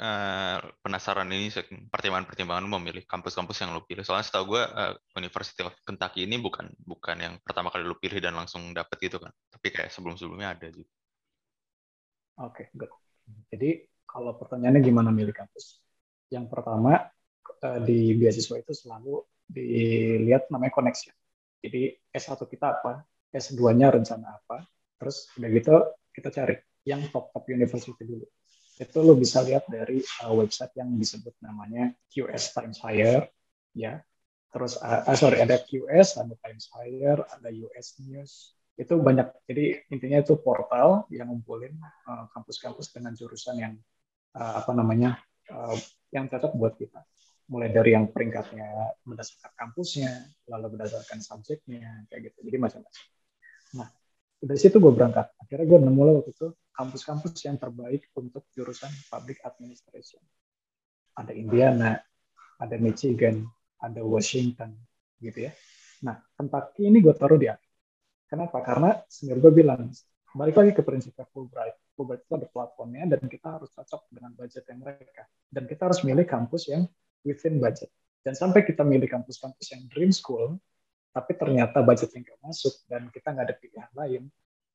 Uh, 0.02 0.58
penasaran 0.82 1.30
ini 1.30 1.54
pertimbangan-pertimbangan 1.94 2.66
memilih 2.66 3.06
kampus-kampus 3.06 3.62
yang 3.62 3.78
lo 3.78 3.86
pilih. 3.86 4.02
Soalnya 4.02 4.26
setahu 4.26 4.58
gue 4.58 4.64
uh, 4.66 4.98
University 5.14 5.62
of 5.62 5.78
Kentucky 5.86 6.26
ini 6.26 6.42
bukan 6.42 6.74
bukan 6.82 7.22
yang 7.22 7.34
pertama 7.46 7.70
kali 7.70 7.86
lo 7.86 7.94
pilih 8.02 8.18
dan 8.18 8.34
langsung 8.34 8.74
dapet 8.74 8.98
gitu 8.98 9.22
kan. 9.22 9.30
Tapi 9.30 9.68
kayak 9.70 9.94
sebelum-sebelumnya 9.94 10.58
ada 10.58 10.68
juga. 10.74 10.90
Oke, 12.42 12.66
okay, 12.66 12.66
good. 12.74 12.90
Jadi 13.54 13.86
kalau 14.10 14.34
pertanyaannya 14.42 14.82
gimana 14.82 15.14
milih 15.14 15.38
kampus? 15.38 15.78
Yang 16.34 16.50
pertama 16.50 17.06
uh, 17.62 17.80
di 17.86 18.18
beasiswa 18.18 18.58
itu 18.58 18.74
selalu 18.74 19.22
dilihat 19.46 20.50
namanya 20.50 20.74
koneksi. 20.74 21.14
Jadi 21.62 21.94
S1 22.10 22.42
kita 22.50 22.82
apa, 22.82 23.06
S2-nya 23.30 23.94
rencana 23.94 24.42
apa, 24.42 24.66
terus 24.98 25.30
udah 25.38 25.50
gitu 25.54 25.76
kita 26.10 26.34
cari 26.34 26.58
yang 26.90 27.06
top-top 27.14 27.46
university 27.54 28.02
dulu. 28.02 28.26
Itu 28.82 29.06
lo 29.06 29.14
bisa 29.14 29.46
lihat 29.46 29.70
dari 29.70 30.02
uh, 30.26 30.34
website 30.34 30.74
yang 30.74 30.90
disebut 30.98 31.38
namanya 31.46 31.94
QS 32.10 32.58
Times 32.58 32.82
Higher, 32.82 33.30
ya. 33.78 34.02
Terus, 34.50 34.82
uh, 34.82 35.06
uh, 35.06 35.14
sorry, 35.14 35.38
ada 35.38 35.62
QS, 35.62 36.18
ada 36.18 36.34
Times 36.42 36.66
Higher, 36.74 37.22
ada 37.22 37.50
US 37.70 38.02
News. 38.02 38.58
Itu 38.74 38.98
banyak, 38.98 39.46
jadi 39.46 39.86
intinya 39.94 40.26
itu 40.26 40.34
portal 40.42 41.06
yang 41.14 41.30
ngumpulin 41.30 41.78
uh, 42.10 42.26
kampus-kampus 42.34 42.90
uh, 42.90 42.94
dengan 42.98 43.14
jurusan 43.14 43.56
yang, 43.62 43.74
uh, 44.34 44.66
apa 44.66 44.74
namanya, 44.74 45.22
uh, 45.54 45.78
yang 46.10 46.26
cocok 46.26 46.58
buat 46.58 46.74
kita 46.82 47.06
mulai 47.52 47.68
dari 47.68 47.92
yang 47.92 48.08
peringkatnya 48.08 48.96
berdasarkan 49.04 49.52
kampusnya, 49.60 50.24
lalu 50.48 50.80
berdasarkan 50.80 51.20
subjeknya, 51.20 52.08
kayak 52.08 52.32
gitu. 52.32 52.48
Jadi 52.48 52.58
macam-macam. 52.58 53.04
Nah, 53.76 53.88
dari 54.42 54.60
situ 54.60 54.82
gue 54.82 54.90
berangkat. 54.90 55.38
Akhirnya 55.38 55.66
gue 55.70 55.80
nemu 55.86 56.02
lo 56.02 56.12
waktu 56.22 56.34
itu 56.34 56.48
kampus-kampus 56.74 57.38
yang 57.46 57.62
terbaik 57.62 58.10
untuk 58.18 58.50
jurusan 58.52 58.90
public 59.14 59.38
administration. 59.46 60.22
Ada 61.14 61.38
Indiana 61.38 62.02
ada 62.62 62.78
Michigan 62.78 63.46
ada 63.82 64.02
Washington 64.06 64.78
gitu 65.22 65.50
ya. 65.50 65.52
Nah 66.06 66.18
Kentucky 66.34 66.90
ini 66.90 67.02
gue 67.02 67.14
taruh 67.14 67.38
di 67.38 67.50
atas. 67.50 67.70
Kenapa? 68.26 68.64
Karena 68.66 68.96
senior 69.06 69.38
gue 69.38 69.52
bilang 69.52 69.92
balik 70.32 70.56
lagi 70.58 70.72
ke 70.74 70.82
prinsipnya 70.82 71.28
Fulbright. 71.30 71.76
Fulbright 71.94 72.24
itu 72.26 72.34
ada 72.38 72.48
platformnya 72.48 73.04
dan 73.18 73.22
kita 73.28 73.60
harus 73.60 73.70
cocok 73.76 74.10
dengan 74.10 74.32
budget 74.34 74.64
yang 74.72 74.80
mereka. 74.80 75.28
Dan 75.52 75.68
kita 75.68 75.92
harus 75.92 76.02
milih 76.02 76.24
kampus 76.24 76.72
yang 76.72 76.88
within 77.28 77.60
budget. 77.60 77.92
Dan 78.22 78.38
sampai 78.38 78.64
kita 78.64 78.86
milih 78.86 79.10
kampus-kampus 79.10 79.74
yang 79.74 79.82
dream 79.92 80.14
school 80.14 80.56
tapi 81.12 81.32
ternyata 81.36 81.84
budgetnya 81.84 82.24
nggak 82.24 82.40
masuk 82.44 82.74
dan 82.88 83.12
kita 83.12 83.28
nggak 83.36 83.46
ada 83.52 83.56
pilihan 83.60 83.92
lain 83.92 84.24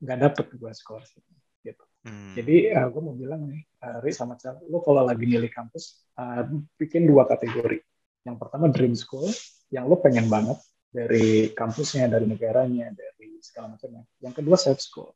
nggak 0.05 0.18
dapet 0.20 0.47
gue 0.53 0.72
scholarship 0.76 1.24
gitu. 1.64 1.84
Hmm. 2.07 2.39
jadi 2.39 2.78
uh, 2.78 2.87
eh, 2.87 2.89
gue 2.95 3.03
mau 3.03 3.16
bilang 3.18 3.51
nih 3.51 3.66
uh, 3.82 3.99
Ri 3.99 4.14
sama 4.14 4.39
Cal 4.39 4.62
lo 4.70 4.78
kalau 4.84 5.03
lagi 5.03 5.26
milih 5.26 5.51
kampus 5.51 6.07
uh, 6.14 6.47
bikin 6.78 7.09
dua 7.09 7.26
kategori. 7.26 7.82
Yang 8.22 8.37
pertama 8.39 8.70
dream 8.70 8.95
school 8.95 9.26
yang 9.74 9.91
lo 9.91 9.99
pengen 9.99 10.30
banget 10.30 10.62
dari 10.87 11.51
kampusnya 11.51 12.07
dari 12.07 12.30
negaranya 12.30 12.95
dari 12.95 13.43
segala 13.43 13.74
macamnya. 13.74 14.07
Yang 14.22 14.34
kedua 14.39 14.55
safe 14.55 14.78
school. 14.78 15.11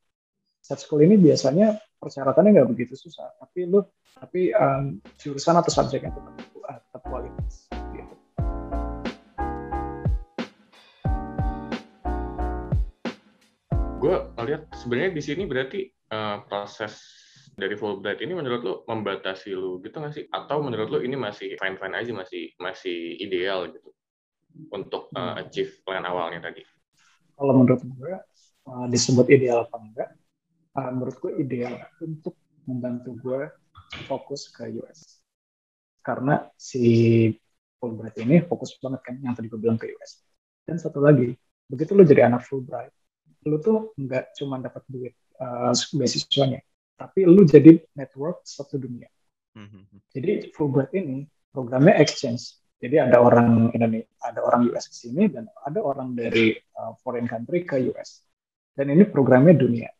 Safe 0.58 0.82
school 0.82 1.06
ini 1.06 1.14
biasanya 1.14 1.78
persyaratannya 2.00 2.50
nggak 2.56 2.70
begitu 2.72 2.96
susah 2.96 3.28
tapi 3.36 3.68
lo 3.68 3.92
tapi 4.16 4.50
um, 4.56 4.98
jurusan 5.20 5.54
atau 5.60 5.70
subjek 5.70 6.08
yang 6.08 6.16
tetap, 6.16 6.34
tetap 6.64 7.02
kualitas 7.04 7.79
gue 14.10 14.18
lihat 14.42 14.66
sebenarnya 14.74 15.14
di 15.14 15.22
sini 15.22 15.42
berarti 15.46 15.86
uh, 16.10 16.42
proses 16.50 16.98
dari 17.54 17.78
Fulbright 17.78 18.18
ini 18.26 18.34
menurut 18.34 18.60
lo 18.66 18.74
membatasi 18.90 19.54
lo 19.54 19.78
gitu 19.78 20.02
nggak 20.02 20.14
sih? 20.18 20.24
Atau 20.34 20.66
menurut 20.66 20.90
lo 20.90 20.98
ini 20.98 21.14
masih 21.14 21.54
fine 21.54 21.78
fine 21.78 21.94
aja 21.94 22.10
masih 22.10 22.50
masih 22.58 23.14
ideal 23.22 23.70
gitu 23.70 23.94
untuk 24.74 25.14
uh, 25.14 25.38
achieve 25.38 25.78
plan 25.86 26.02
awalnya 26.02 26.42
tadi? 26.42 26.66
Kalau 27.38 27.54
menurut 27.54 27.86
gue 27.86 28.12
uh, 28.66 28.86
disebut 28.90 29.30
ideal 29.30 29.62
apa 29.62 29.78
enggak? 29.78 30.10
Uh, 30.74 30.90
menurut 30.90 31.16
gue 31.22 31.32
ideal 31.38 31.78
untuk 32.02 32.34
membantu 32.66 33.14
gue 33.14 33.46
fokus 34.10 34.50
ke 34.50 34.74
US 34.82 35.22
karena 36.02 36.50
si 36.58 36.82
Fulbright 37.78 38.18
ini 38.26 38.42
fokus 38.42 38.74
banget 38.82 39.06
kan 39.06 39.14
yang 39.22 39.38
tadi 39.38 39.46
gue 39.46 39.60
bilang 39.62 39.78
ke 39.78 39.86
US. 39.94 40.26
Dan 40.66 40.82
satu 40.82 40.98
lagi, 40.98 41.30
begitu 41.70 41.94
lo 41.94 42.04
jadi 42.04 42.28
anak 42.28 42.44
Fulbright, 42.44 42.92
lu 43.48 43.56
tuh 43.60 43.96
nggak 43.96 44.36
cuma 44.36 44.60
dapat 44.60 44.84
duit 44.90 45.14
uh, 45.40 45.72
beasiswanya, 45.96 46.60
tapi 46.96 47.24
lu 47.24 47.44
jadi 47.48 47.80
network 47.96 48.44
satu 48.44 48.76
dunia. 48.76 49.08
Mm-hmm. 49.56 49.82
Jadi 50.12 50.32
Fulbright 50.52 50.92
ini 50.94 51.24
programnya 51.50 51.96
exchange. 51.98 52.60
Jadi 52.80 52.96
ada 52.96 53.20
orang 53.20 53.68
Indonesia, 53.76 54.08
ada 54.24 54.40
orang 54.40 54.72
US 54.72 54.88
ke 54.88 54.96
sini 54.96 55.28
dan 55.28 55.48
ada 55.64 55.84
orang 55.84 56.16
dari 56.16 56.56
uh, 56.80 56.96
foreign 57.04 57.28
country 57.28 57.64
ke 57.64 57.76
US. 57.92 58.24
Dan 58.72 58.88
ini 58.92 59.04
programnya 59.04 59.52
dunia. 59.52 59.90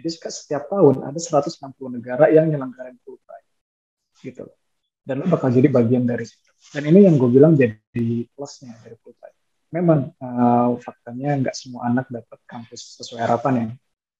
Jadi 0.00 0.08
setiap 0.08 0.72
tahun 0.72 1.04
ada 1.04 1.20
160 1.20 1.60
negara 2.00 2.32
yang 2.32 2.48
nyelenggarain 2.48 2.96
Fulbright. 3.04 3.44
Gitu. 4.24 4.48
Dan 5.04 5.20
lu 5.20 5.26
bakal 5.28 5.52
jadi 5.52 5.68
bagian 5.68 6.08
dari 6.08 6.24
situ. 6.24 6.48
Dan 6.72 6.88
ini 6.88 7.04
yang 7.04 7.20
gue 7.20 7.28
bilang 7.28 7.52
jadi 7.52 8.24
plusnya 8.32 8.72
dari 8.80 8.96
Fulbright 8.96 9.39
memang 9.70 10.10
uh, 10.18 10.74
faktanya 10.82 11.38
nggak 11.38 11.54
semua 11.54 11.86
anak 11.86 12.10
dapat 12.10 12.38
kampus 12.46 12.98
sesuai 12.98 13.22
harapan 13.22 13.54
ya. 13.54 13.66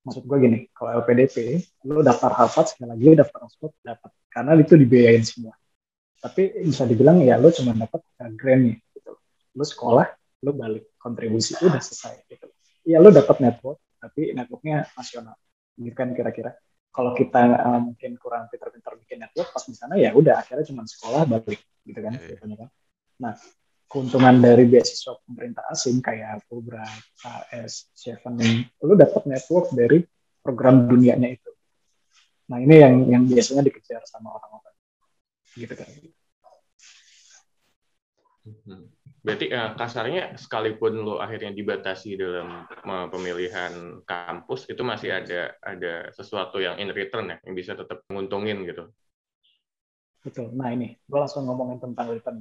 Maksud 0.01 0.25
gue 0.25 0.39
gini, 0.41 0.59
kalau 0.73 1.05
LPDP, 1.05 1.61
lo 1.85 2.01
daftar 2.01 2.33
Harvard 2.33 2.73
sekali 2.73 2.89
lagi 2.89 3.21
daftar 3.21 3.45
Oxford 3.45 3.75
dapat, 3.85 4.11
karena 4.33 4.57
itu 4.57 4.73
dibiayain 4.73 5.21
semua. 5.27 5.53
Tapi 6.17 6.65
bisa 6.65 6.89
dibilang 6.89 7.21
ya 7.21 7.37
lo 7.37 7.53
cuma 7.53 7.77
dapat 7.77 8.01
uh, 8.01 8.33
grantnya 8.33 8.81
gitu. 8.97 9.13
Lo 9.53 9.65
sekolah, 9.67 10.07
lo 10.47 10.51
balik 10.57 10.97
kontribusi 10.97 11.59
udah 11.61 11.83
selesai 11.83 12.25
gitu. 12.33 12.49
Iya 12.89 12.97
lo 13.03 13.13
dapat 13.13 13.45
network, 13.45 13.79
tapi 14.01 14.33
networknya 14.33 14.89
nasional. 14.97 15.37
Gitu 15.77 15.93
kan 15.93 16.17
kira-kira. 16.17 16.57
Kalau 16.91 17.13
kita 17.15 17.41
uh, 17.61 17.81
mungkin 17.81 18.17
kurang 18.17 18.49
pintar-pintar 18.49 18.97
bikin 18.99 19.21
network 19.21 19.53
pas 19.53 19.63
di 19.63 19.77
sana 19.77 19.95
ya 20.01 20.11
udah 20.17 20.43
akhirnya 20.43 20.65
cuma 20.65 20.89
sekolah 20.89 21.29
balik 21.29 21.61
gitu 21.85 22.01
kan. 22.01 22.17
Yeah. 22.17 22.41
Iya. 22.41 22.57
kan. 22.57 22.69
Nah 23.21 23.35
keuntungan 23.91 24.39
dari 24.39 24.71
beasiswa 24.71 25.19
pemerintah 25.27 25.67
asing 25.75 25.99
kayak 25.99 26.47
Fulbright, 26.47 27.03
AS, 27.27 27.91
Chevening, 27.99 28.71
lu 28.87 28.95
dapat 28.95 29.27
network 29.27 29.75
dari 29.75 30.07
program 30.39 30.87
dunianya 30.87 31.35
itu. 31.35 31.51
Nah 32.55 32.63
ini 32.63 32.79
yang 32.79 32.95
yang 33.11 33.23
biasanya 33.27 33.67
dikejar 33.67 34.07
sama 34.07 34.31
orang-orang, 34.39 34.75
gitu 35.59 35.75
kan. 35.75 35.91
Berarti 39.21 39.53
uh, 39.53 39.77
kasarnya 39.77 40.39
sekalipun 40.39 41.05
lo 41.05 41.21
akhirnya 41.21 41.53
dibatasi 41.53 42.17
dalam 42.17 42.65
uh, 42.71 43.07
pemilihan 43.13 44.01
kampus 44.09 44.71
itu 44.71 44.81
masih 44.81 45.13
ada 45.13 45.53
ada 45.61 46.09
sesuatu 46.17 46.57
yang 46.57 46.81
in 46.81 46.89
return 46.95 47.29
ya 47.29 47.37
yang 47.45 47.53
bisa 47.59 47.77
tetap 47.77 48.07
menguntungin 48.09 48.65
gitu. 48.65 48.89
Betul. 50.25 50.57
Nah 50.57 50.73
ini 50.73 50.95
gue 50.95 51.19
langsung 51.21 51.45
ngomongin 51.45 51.83
tentang 51.83 52.17
return 52.17 52.41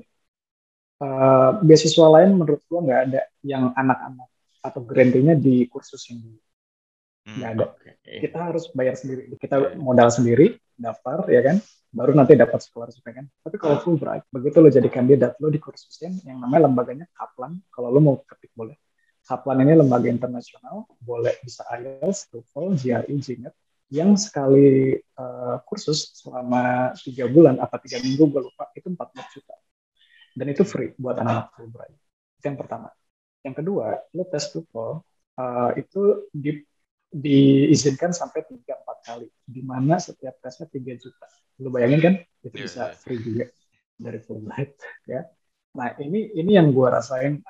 uh, 1.00 1.52
beasiswa 1.64 2.08
lain 2.20 2.36
menurut 2.36 2.62
gua 2.68 2.80
nggak 2.84 3.02
ada 3.10 3.22
yang 3.44 3.72
anak-anak 3.74 4.30
atau 4.60 4.82
grantinya 4.84 5.34
di 5.36 5.66
kursus 5.72 6.04
ini. 6.12 6.36
Hmm, 7.26 7.36
nggak 7.40 7.52
ada. 7.56 7.66
okay. 7.76 8.20
kita 8.24 8.38
harus 8.52 8.64
bayar 8.76 8.96
sendiri. 8.96 9.32
Kita 9.40 9.80
modal 9.80 10.12
sendiri 10.12 10.60
daftar 10.76 11.28
ya 11.32 11.42
kan? 11.44 11.58
Baru 11.90 12.14
nanti 12.14 12.38
dapat 12.38 12.62
scholarship 12.62 13.02
ya 13.02 13.24
kan? 13.24 13.26
Tapi 13.42 13.56
kalau 13.58 13.82
Fulbright 13.82 14.28
begitu 14.30 14.62
lo 14.62 14.70
jadi 14.70 14.90
kandidat 14.92 15.36
lo 15.42 15.50
di 15.50 15.58
kursusin 15.58 16.22
yang 16.28 16.38
namanya 16.44 16.70
lembaganya 16.70 17.10
Kaplan. 17.16 17.58
Kalau 17.74 17.90
lo 17.90 18.00
mau 18.00 18.16
ketik 18.24 18.54
boleh. 18.54 18.78
Kaplan 19.26 19.62
ini 19.62 19.78
lembaga 19.78 20.10
internasional 20.10 20.90
boleh 21.06 21.38
bisa 21.46 21.62
IELTS, 21.70 22.34
TOEFL, 22.34 22.74
GRE, 22.82 23.14
GMAT 23.14 23.54
yang 23.90 24.14
sekali 24.18 24.98
uh, 25.18 25.58
kursus 25.66 26.14
selama 26.18 26.94
tiga 26.98 27.26
bulan 27.26 27.58
apa 27.58 27.82
tiga 27.82 27.98
minggu 28.06 28.30
gue 28.30 28.42
lupa 28.46 28.70
itu 28.78 28.86
14 28.86 29.34
juta 29.34 29.54
dan 30.40 30.48
itu 30.48 30.64
free 30.64 30.96
buat 30.96 31.20
anak-anak 31.20 31.52
Fulbright. 31.60 31.96
Itu 32.40 32.46
yang 32.48 32.60
pertama. 32.60 32.88
Yang 33.44 33.56
kedua, 33.60 33.88
lo 34.16 34.24
tes 34.32 34.48
TOEFL 34.56 34.92
uh, 35.36 35.72
itu 35.76 36.32
di, 36.32 36.64
diizinkan 37.12 38.16
sampai 38.16 38.48
3-4 38.48 39.08
kali, 39.08 39.28
di 39.44 39.62
mana 39.68 40.00
setiap 40.00 40.40
tesnya 40.40 40.72
3 40.72 40.96
juta. 40.96 41.28
Lo 41.60 41.68
bayangin 41.76 42.00
kan, 42.00 42.14
itu 42.48 42.56
yeah, 42.56 42.64
bisa 42.64 42.82
iya. 42.88 42.96
free 42.96 43.20
juga 43.20 43.46
dari 44.00 44.20
Fulbright. 44.24 44.80
ya. 45.12 45.28
Nah 45.76 45.92
ini 46.00 46.32
ini 46.40 46.56
yang 46.56 46.72
gue 46.72 46.88
rasain. 46.88 47.44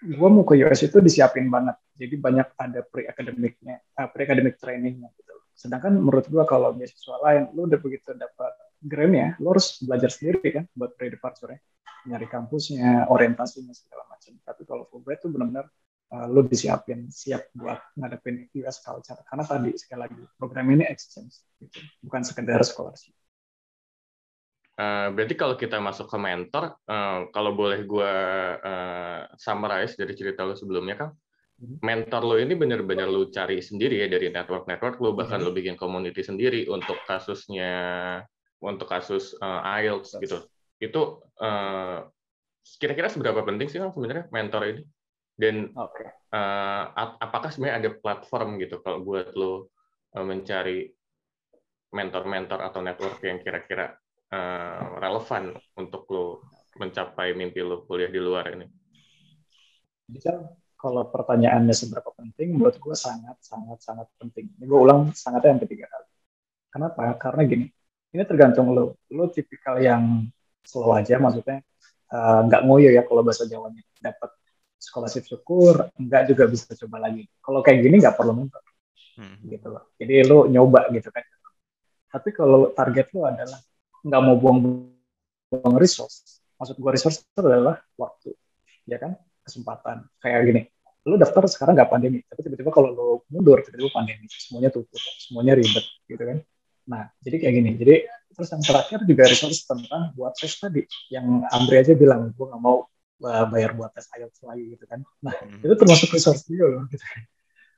Gue 0.00 0.28
mau 0.32 0.46
ke 0.46 0.54
US 0.62 0.86
itu 0.86 1.02
disiapin 1.02 1.50
banget. 1.50 1.76
Jadi 1.98 2.14
banyak 2.16 2.56
ada 2.56 2.80
pre-academicnya, 2.86 3.82
uh, 3.98 4.08
pre-academic 4.08 4.56
trainingnya 4.56 5.10
gitu. 5.18 5.34
Sedangkan 5.52 5.98
menurut 5.98 6.30
gue 6.30 6.40
kalau 6.46 6.72
beasiswa 6.72 7.20
lain, 7.20 7.52
lo 7.52 7.66
udah 7.68 7.76
begitu 7.82 8.14
dapat 8.16 8.54
grant 8.80 9.14
ya, 9.14 9.28
lo 9.38 9.52
harus 9.52 9.78
belajar 9.84 10.10
sendiri 10.10 10.48
kan 10.56 10.64
buat 10.72 10.96
pre-departure 10.96 11.54
-nya 11.54 11.60
nyari 12.08 12.26
kampusnya, 12.28 13.10
orientasinya 13.12 13.74
segala 13.76 14.08
macam. 14.08 14.32
Tapi 14.40 14.62
kalau 14.64 14.88
Fulbright 14.88 15.20
itu 15.20 15.28
benar-benar 15.28 15.66
uh, 16.14 16.26
lu 16.30 16.46
disiapin 16.46 17.12
siap 17.12 17.52
buat 17.52 17.80
ngadepin 17.96 18.48
US 18.64 18.80
culture. 18.80 19.20
Karena 19.26 19.44
tadi 19.44 19.70
sekali 19.76 20.00
lagi 20.08 20.22
program 20.40 20.66
ini 20.72 20.84
exchange, 20.88 21.44
gitu. 21.60 21.80
bukan 22.04 22.22
sekedar 22.24 22.60
scholarship. 22.64 23.12
Uh, 24.80 25.12
berarti 25.12 25.36
kalau 25.36 25.60
kita 25.60 25.76
masuk 25.76 26.08
ke 26.08 26.16
mentor, 26.16 26.72
uh, 26.88 27.28
kalau 27.36 27.52
boleh 27.52 27.84
gue 27.84 28.14
uh, 28.64 29.28
summarize 29.36 29.92
dari 29.92 30.16
cerita 30.16 30.40
lo 30.48 30.56
sebelumnya, 30.56 30.96
kan 30.96 31.10
mentor 31.60 32.24
lo 32.24 32.40
ini 32.40 32.56
benar-benar 32.56 33.04
lo 33.04 33.28
cari 33.28 33.60
sendiri 33.60 34.00
ya 34.00 34.08
dari 34.08 34.32
network-network 34.32 34.96
lo, 35.04 35.12
bahkan 35.12 35.44
hmm. 35.44 35.44
lo 35.44 35.50
bikin 35.52 35.76
community 35.76 36.24
sendiri 36.24 36.64
untuk 36.72 36.96
kasusnya, 37.04 38.24
untuk 38.60 38.86
kasus 38.86 39.34
uh, 39.40 39.64
IELTS 39.80 40.20
gitu 40.20 40.44
itu 40.80 41.00
eh, 41.44 41.98
kira-kira 42.80 43.12
seberapa 43.12 43.44
penting 43.44 43.68
sih 43.68 43.78
kan 43.78 43.92
sebenarnya 43.92 44.32
mentor 44.32 44.62
ini 44.64 44.82
dan 45.40 45.72
okay. 45.72 46.08
uh, 46.36 46.92
eh, 46.92 47.16
apakah 47.20 47.48
sebenarnya 47.48 47.76
ada 47.80 47.90
platform 47.96 48.60
gitu 48.60 48.84
kalau 48.84 49.00
buat 49.00 49.32
lo 49.32 49.72
uh, 50.16 50.24
mencari 50.24 50.88
mentor-mentor 51.96 52.60
atau 52.60 52.80
network 52.84 53.16
yang 53.24 53.40
kira-kira 53.40 53.96
uh, 54.32 55.00
relevan 55.00 55.56
untuk 55.80 56.04
lo 56.12 56.44
mencapai 56.76 57.32
mimpi 57.32 57.64
lo 57.64 57.88
kuliah 57.88 58.12
di 58.12 58.20
luar 58.20 58.52
ini? 58.52 58.68
Bisa 60.04 60.36
kalau 60.76 61.08
pertanyaannya 61.08 61.72
seberapa 61.72 62.12
penting, 62.12 62.60
buat 62.60 62.76
gue 62.76 62.96
sangat 62.96 63.40
sangat 63.40 63.80
sangat 63.80 64.08
penting. 64.20 64.52
Ini 64.60 64.64
gue 64.68 64.80
ulang 64.80 65.12
sangatnya 65.16 65.56
yang 65.56 65.62
ketiga 65.64 65.88
kali. 65.88 66.08
Kenapa? 66.68 67.02
Karena 67.16 67.42
gini, 67.48 67.66
ini 68.10 68.22
tergantung 68.26 68.74
lo. 68.74 68.98
Lo 69.10 69.30
tipikal 69.30 69.78
yang 69.78 70.26
slow 70.66 70.92
aja 70.94 71.16
maksudnya 71.16 71.62
eh, 72.10 72.40
nggak 72.46 72.62
uh, 72.62 72.66
ngoyo 72.66 72.90
ya 72.90 73.02
kalau 73.06 73.22
bahasa 73.22 73.46
Jawanya. 73.46 73.82
Dapat 74.00 74.30
scholarship 74.80 75.28
syukur 75.28 75.92
enggak 76.00 76.26
juga 76.30 76.48
bisa 76.50 76.74
coba 76.74 77.06
lagi. 77.06 77.28
Kalau 77.38 77.60
kayak 77.62 77.78
gini 77.86 78.02
nggak 78.02 78.16
perlu 78.18 78.32
mentor 78.34 78.62
hmm. 79.20 79.36
gitu 79.46 79.66
loh. 79.70 79.84
Jadi 79.96 80.14
lo 80.26 80.50
nyoba 80.50 80.90
gitu 80.90 81.08
kan. 81.12 81.24
Tapi 82.10 82.28
kalau 82.34 82.74
target 82.74 83.06
lo 83.14 83.30
adalah 83.30 83.60
nggak 84.00 84.20
mau 84.24 84.36
buang 84.40 84.58
buang 85.50 85.76
resource 85.76 86.40
maksud 86.56 86.76
gue 86.78 86.90
resource 86.92 87.24
itu 87.24 87.40
adalah 87.40 87.78
waktu 87.96 88.34
ya 88.84 88.98
kan? 88.98 89.14
Kesempatan. 89.46 90.04
Kayak 90.20 90.40
gini. 90.50 90.62
Lu 91.08 91.16
daftar 91.16 91.48
sekarang 91.48 91.78
nggak 91.78 91.90
pandemi 91.90 92.20
tapi 92.26 92.40
tiba-tiba 92.44 92.70
kalau 92.74 92.88
lu 92.90 93.08
mundur 93.30 93.62
tiba-tiba 93.62 93.92
pandemi. 93.94 94.26
Semuanya 94.28 94.74
tutup 94.74 94.98
semuanya 95.22 95.54
ribet 95.54 95.86
gitu 96.10 96.24
kan 96.26 96.40
nah 96.90 97.06
jadi 97.22 97.36
kayak 97.38 97.54
gini. 97.54 97.70
Jadi 97.78 97.94
terus 98.34 98.48
yang 98.50 98.62
terakhir 98.66 98.98
juga 99.06 99.22
resource 99.30 99.62
tentang 99.62 100.10
buat 100.18 100.34
tes 100.34 100.50
tadi. 100.58 100.82
Yang 101.06 101.26
Andre 101.54 101.76
aja 101.86 101.92
bilang 101.94 102.34
gue 102.34 102.46
nggak 102.50 102.62
mau 102.62 102.82
uh, 103.22 103.44
bayar 103.46 103.78
buat 103.78 103.94
tes 103.94 104.10
IELTS 104.10 104.42
lagi 104.42 104.74
gitu 104.74 104.84
kan. 104.90 105.00
Nah 105.22 105.34
hmm. 105.38 105.62
itu 105.62 105.74
termasuk 105.78 106.08
resource 106.10 106.42
juga 106.50 106.66
loh 106.66 106.82
gitu 106.90 107.04
kan. 107.06 107.20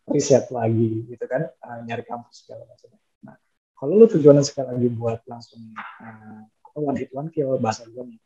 Riset 0.09 0.45
lagi 0.49 0.91
gitu 1.13 1.25
kan. 1.29 1.43
Uh, 1.61 1.79
nyari 1.85 2.05
kampus 2.09 2.49
segala 2.49 2.65
macam. 2.65 2.89
Nah 3.29 3.37
kalau 3.77 3.93
lu 4.01 4.07
tujuannya 4.09 4.45
sekali 4.49 4.69
lagi 4.73 4.89
buat 4.89 5.21
langsung 5.29 5.61
uh, 5.77 6.41
one 6.81 6.97
hit 6.97 7.13
one 7.13 7.29
kill 7.29 7.61
bahasa 7.61 7.85
gue 7.85 8.17
nih 8.17 8.21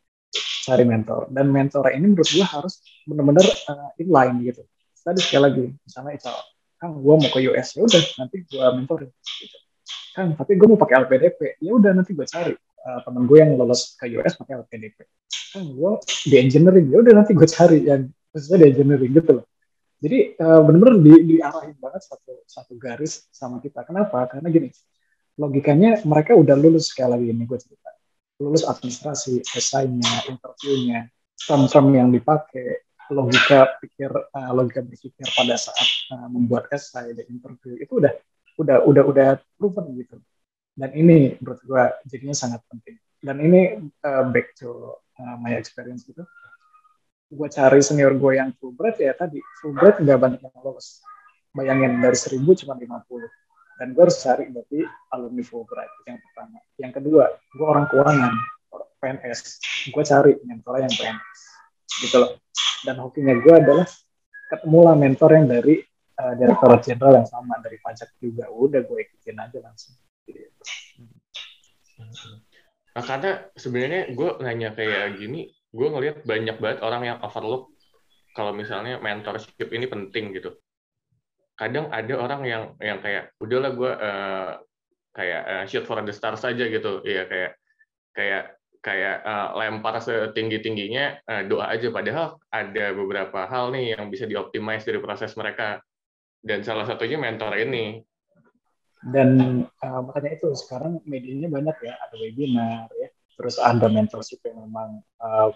cari 0.67 0.85
mentor. 0.87 1.27
Dan 1.35 1.51
mentor 1.51 1.91
ini 1.91 2.15
menurut 2.15 2.31
gue 2.31 2.47
harus 2.47 2.79
benar-benar 3.11 3.47
uh, 3.75 3.91
inline 3.99 4.39
gitu. 4.47 4.63
Tadi 5.03 5.19
sekali 5.19 5.43
lagi 5.43 5.65
misalnya 5.83 6.15
itu 6.15 6.31
kan 6.77 6.93
gue 6.93 7.15
mau 7.17 7.31
ke 7.33 7.41
US 7.49 7.73
ya 7.73 7.83
udah 7.89 8.05
nanti 8.21 8.45
gue 8.45 8.67
mentorin 8.77 9.09
gitu 9.09 9.57
kan 10.17 10.33
tapi 10.35 10.57
gue 10.57 10.67
mau 10.69 10.79
pakai 10.81 11.07
LPDP 11.07 11.61
ya 11.61 11.71
udah 11.77 11.93
nanti 11.93 12.13
gue 12.17 12.27
cari. 12.27 12.55
Uh, 12.87 13.03
temen 13.03 13.27
gue 13.27 13.39
yang 13.43 13.59
lolos 13.59 13.99
ke 13.99 14.07
US 14.15 14.39
pakai 14.39 14.63
LPDP 14.63 15.11
kan 15.51 15.67
gue 15.67 15.91
di 16.31 16.37
engineering 16.39 16.87
ya 16.87 17.03
udah 17.03 17.13
nanti 17.19 17.35
gue 17.35 17.49
cari 17.51 17.83
yang 17.83 18.07
khususnya 18.31 18.63
di 18.63 18.67
engineering 18.75 19.13
gitu 19.17 19.31
loh. 19.43 19.47
Jadi 19.97 20.39
uh, 20.39 20.61
bener-bener 20.61 20.97
di, 21.01 21.13
diarahin 21.35 21.75
banget 21.81 22.03
satu 22.05 22.45
satu 22.45 22.73
garis 22.77 23.27
sama 23.33 23.59
kita. 23.59 23.83
Kenapa? 23.83 24.29
Karena 24.29 24.47
gini 24.53 24.69
logikanya 25.37 26.01
mereka 26.09 26.33
udah 26.33 26.57
lulus 26.57 26.93
sekali 26.93 27.13
lagi 27.13 27.27
ini 27.33 27.45
gue 27.45 27.59
cerita. 27.61 27.91
Lulus 28.41 28.69
administrasi 28.69 29.41
esainya 29.57 30.29
interviewnya 30.29 31.09
term-term 31.37 31.93
yang 31.93 32.09
dipakai 32.13 32.87
logika 33.13 33.79
pikir 33.79 34.11
uh, 34.11 34.51
logika 34.51 34.83
berpikir 34.83 35.27
pada 35.37 35.55
saat 35.55 35.89
uh, 36.11 36.27
membuat 36.27 36.67
esai 36.75 37.15
dan 37.15 37.27
interview 37.31 37.79
itu 37.79 38.03
udah 38.03 38.11
udah 38.57 38.85
udah 38.85 39.05
udah 39.05 39.29
proven 39.57 39.87
gitu. 39.97 40.17
Dan 40.77 40.93
ini 40.93 41.37
menurut 41.41 41.61
gue 41.65 41.85
jadinya 42.05 42.37
sangat 42.37 42.61
penting. 42.69 43.01
Dan 43.21 43.41
ini 43.41 43.81
uh, 44.05 44.25
back 44.29 44.53
to 44.57 44.97
uh, 45.17 45.37
my 45.41 45.57
experience 45.57 46.05
gitu. 46.05 46.25
Gue 47.33 47.49
cari 47.49 47.81
senior 47.81 48.13
gue 48.15 48.39
yang 48.39 48.53
Fulbright 48.61 49.01
ya 49.01 49.17
tadi 49.17 49.41
Fulbright 49.61 50.05
nggak 50.05 50.19
banyak 50.21 50.41
yang 50.41 50.55
lolos. 50.61 51.01
Bayangin 51.57 51.99
dari 52.05 52.17
seribu 52.17 52.53
cuma 52.53 52.77
50 52.77 52.93
dan 53.77 53.93
gue 53.93 54.03
harus 54.09 54.19
cari 54.25 54.49
berarti 54.49 54.81
alumni 55.13 55.45
Fulbright 55.45 55.93
yang 56.09 56.19
pertama. 56.21 56.59
Yang 56.81 56.93
kedua 57.01 57.25
gue 57.33 57.67
orang 57.67 57.85
keuangan 57.93 58.33
PNS 59.01 59.41
gue 59.93 60.05
cari 60.05 60.33
mentor 60.45 60.75
yang 60.81 60.93
PNS 60.93 61.41
gitu 62.05 62.17
loh. 62.21 62.31
Dan 62.85 62.97
hokinya 63.01 63.35
gue 63.37 63.55
adalah 63.57 63.87
ketemulah 64.53 64.95
mentor 64.95 65.31
yang 65.37 65.47
dari 65.49 65.83
uh, 66.21 66.35
direktorat 66.37 66.81
jenderal 66.85 67.23
yang 67.23 67.29
sama 67.29 67.61
dari 67.61 67.79
pajak 67.81 68.11
juga. 68.21 68.49
Udah 68.49 68.85
gue 68.85 68.99
ikutin 69.05 69.37
aja 69.37 69.59
langsung. 69.61 69.95
Nah 72.97 73.05
karena 73.05 73.31
sebenarnya 73.57 74.03
gue 74.17 74.31
nanya 74.41 74.71
kayak 74.73 75.21
gini 75.21 75.53
gue 75.53 75.89
ngelihat 75.93 76.25
banyak 76.25 76.57
banget 76.57 76.79
orang 76.81 77.03
yang 77.05 77.19
overlook 77.21 77.69
kalau 78.33 78.57
misalnya 78.57 79.01
mentorship 79.01 79.69
ini 79.69 79.85
penting 79.89 80.33
gitu. 80.33 80.57
Kadang 81.57 81.89
ada 81.89 82.15
orang 82.21 82.41
yang 82.45 82.63
yang 82.81 83.01
kayak 83.01 83.33
udahlah 83.41 83.73
gue 83.73 83.93
uh, 83.93 84.51
kayak 85.17 85.43
uh, 85.49 85.65
shoot 85.65 85.85
for 85.89 86.01
the 86.05 86.13
stars 86.13 86.45
saja 86.45 86.69
gitu. 86.69 87.01
Ya 87.05 87.25
kayak 87.25 87.57
kayak 88.13 88.43
kayak 88.85 89.25
uh, 89.25 89.57
lempar 89.57 89.97
setinggi 90.01 90.61
tingginya 90.61 91.17
uh, 91.25 91.49
doa 91.49 91.73
aja. 91.73 91.89
Padahal 91.89 92.37
ada 92.53 92.93
beberapa 92.93 93.49
hal 93.49 93.73
nih 93.73 93.97
yang 93.97 94.13
bisa 94.13 94.29
dioptimize 94.29 94.85
dari 94.85 95.01
proses 95.01 95.33
mereka 95.33 95.81
dan 96.47 96.63
salah 96.63 96.87
satunya 96.87 97.19
mentor 97.19 97.59
ini. 97.59 97.99
Dan 99.03 99.63
uh, 99.83 100.01
makanya 100.07 100.39
itu 100.39 100.55
sekarang 100.55 101.03
medianya 101.03 101.51
banyak 101.51 101.77
ya. 101.83 101.95
Ada 102.07 102.15
webinar 102.23 102.87
ya. 102.95 103.11
Terus 103.37 103.59
ada 103.59 103.91
mentorship 103.91 104.41
yang 104.47 104.65
memang 104.65 105.03
uh, 105.21 105.51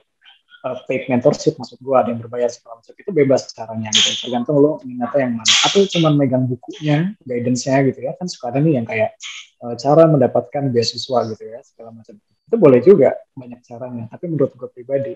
uh, 0.66 0.76
paid 0.84 1.08
mentorship 1.08 1.56
maksud 1.56 1.78
gue 1.80 1.94
ada 1.94 2.10
yang 2.10 2.20
berbayar 2.20 2.50
segala 2.50 2.82
macam. 2.82 2.92
Itu 2.98 3.10
bebas 3.14 3.54
caranya 3.54 3.88
gitu. 3.94 4.26
Tergantung 4.26 4.58
lo 4.58 4.82
minatnya 4.82 5.30
yang 5.30 5.34
mana. 5.38 5.54
Atau 5.70 5.86
cuma 5.86 6.10
megang 6.10 6.50
bukunya 6.50 7.14
guidance-nya 7.22 7.86
gitu 7.86 8.00
ya. 8.10 8.12
Kan 8.18 8.26
ada 8.26 8.58
nih 8.58 8.82
yang 8.82 8.86
kayak 8.86 9.14
uh, 9.62 9.74
cara 9.78 10.10
mendapatkan 10.10 10.74
beasiswa 10.74 11.18
gitu 11.30 11.44
ya 11.46 11.58
segala 11.62 11.94
macam. 11.94 12.18
Itu 12.18 12.56
boleh 12.58 12.82
juga 12.82 13.14
banyak 13.38 13.62
caranya. 13.62 14.04
Tapi 14.10 14.24
menurut 14.26 14.52
gue 14.58 14.68
pribadi 14.74 15.14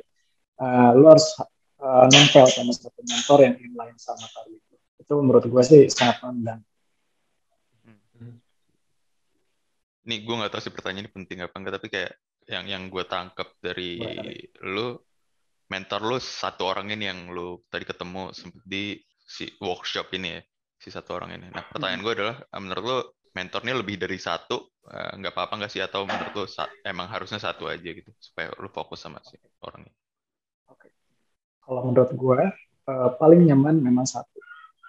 uh, 0.63 0.91
lo 0.95 1.13
harus 1.13 1.35
uh, 1.83 2.07
nempel 2.09 2.47
sama 2.47 2.71
satu 2.71 3.03
mentor 3.03 3.39
yang 3.43 3.55
inline 3.59 3.99
sama 3.99 4.27
tadi 4.31 4.59
itu 5.05 5.15
menurut 5.21 5.45
gue 5.45 5.63
sih 5.63 5.81
sangat 5.93 6.25
rendah. 6.25 6.59
Nih 10.05 10.19
gue 10.25 10.35
nggak 10.37 10.53
tahu 10.53 10.63
sih 10.65 10.73
pertanyaan 10.73 11.09
ini 11.09 11.11
penting 11.13 11.39
apa 11.45 11.55
enggak 11.61 11.75
tapi 11.81 11.89
kayak 11.93 12.13
yang 12.49 12.65
yang 12.69 12.83
gue 12.93 13.05
tangkap 13.09 13.57
dari 13.61 14.01
lu 14.65 14.97
mentor 15.69 16.01
lu 16.05 16.17
satu 16.21 16.69
orang 16.69 16.93
ini 16.93 17.09
yang 17.09 17.33
lu 17.33 17.61
tadi 17.73 17.89
ketemu 17.89 18.33
di 18.65 19.01
si 19.25 19.49
workshop 19.61 20.13
ini 20.13 20.29
ya 20.37 20.41
si 20.77 20.89
satu 20.93 21.17
orang 21.17 21.41
ini. 21.41 21.49
Nah 21.49 21.65
pertanyaan 21.69 22.01
hmm. 22.01 22.09
gue 22.09 22.15
adalah 22.21 22.37
eh, 22.41 22.61
menurut 22.61 22.85
lu 22.85 22.99
mentornya 23.35 23.75
lebih 23.81 23.97
dari 23.97 24.21
satu 24.21 24.69
eh, 24.93 25.13
nggak 25.21 25.33
uh, 25.33 25.37
apa-apa 25.37 25.55
nggak 25.65 25.73
sih 25.73 25.81
atau 25.81 26.05
menurut 26.05 26.33
lu 26.37 26.45
emang 26.85 27.09
harusnya 27.09 27.41
satu 27.41 27.69
aja 27.69 27.89
gitu 27.89 28.13
supaya 28.21 28.53
lu 28.61 28.69
fokus 28.69 29.01
sama 29.01 29.25
si 29.25 29.41
orang 29.65 29.89
ini. 29.89 29.97
Oke. 30.69 30.93
Kalau 31.65 31.81
menurut 31.89 32.13
gue 32.13 32.41
uh, 32.93 33.11
paling 33.17 33.49
nyaman 33.49 33.81
memang 33.81 34.05
satu 34.05 34.34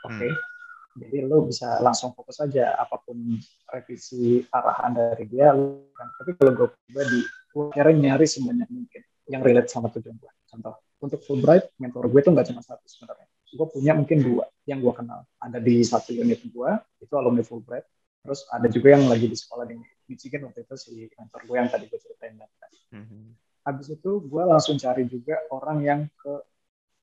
Oke. 0.06 0.18
Okay? 0.18 0.32
Hmm. 0.32 1.02
Jadi 1.04 1.18
lo 1.28 1.44
bisa 1.44 1.84
langsung 1.84 2.16
fokus 2.16 2.40
aja 2.40 2.72
apa 2.80 2.96
pun 3.04 3.20
revisi 3.68 4.46
arahan 4.48 4.96
dari 4.96 5.26
dia. 5.28 5.52
Kan. 5.92 6.08
Tapi 6.22 6.32
kalau 6.40 6.52
gue 6.56 6.68
pribadi, 6.72 7.22
gue 7.52 7.66
kira 7.76 7.92
nyari 7.92 8.26
sebanyak 8.26 8.70
mungkin 8.72 9.02
yang 9.28 9.42
relate 9.44 9.68
sama 9.68 9.92
tujuan 9.92 10.16
gue. 10.16 10.32
Contoh, 10.48 10.80
untuk 11.04 11.20
Fulbright, 11.28 11.76
mentor 11.82 12.08
gue 12.08 12.20
itu 12.24 12.32
nggak 12.32 12.48
cuma 12.54 12.62
satu 12.64 12.86
sebenarnya. 12.88 13.28
Gue 13.56 13.68
punya 13.68 13.92
mungkin 13.92 14.18
dua 14.24 14.46
yang 14.64 14.80
gue 14.80 14.94
kenal. 14.96 15.28
Ada 15.44 15.60
di 15.60 15.84
satu 15.84 16.16
unit 16.16 16.40
gue, 16.48 16.72
itu 17.04 17.14
alumni 17.20 17.44
Fulbright. 17.44 17.86
Terus 18.26 18.42
ada 18.50 18.66
juga 18.72 18.98
yang 18.98 19.06
lagi 19.06 19.30
di 19.30 19.38
sekolah 19.38 19.70
di 19.70 19.78
Michigan 20.10 20.50
waktu 20.50 20.66
itu 20.66 20.76
si 20.80 20.94
mentor 21.14 21.42
gue 21.46 21.56
yang 21.60 21.70
tadi 21.70 21.86
gue 21.86 22.00
ceritain. 22.02 22.40
Mm-hmm. 22.40 23.24
Habis 23.68 23.88
itu 23.94 24.12
gue 24.26 24.44
langsung 24.46 24.78
cari 24.82 25.06
juga 25.06 25.36
orang 25.54 25.78
yang 25.86 26.00
ke 26.18 26.34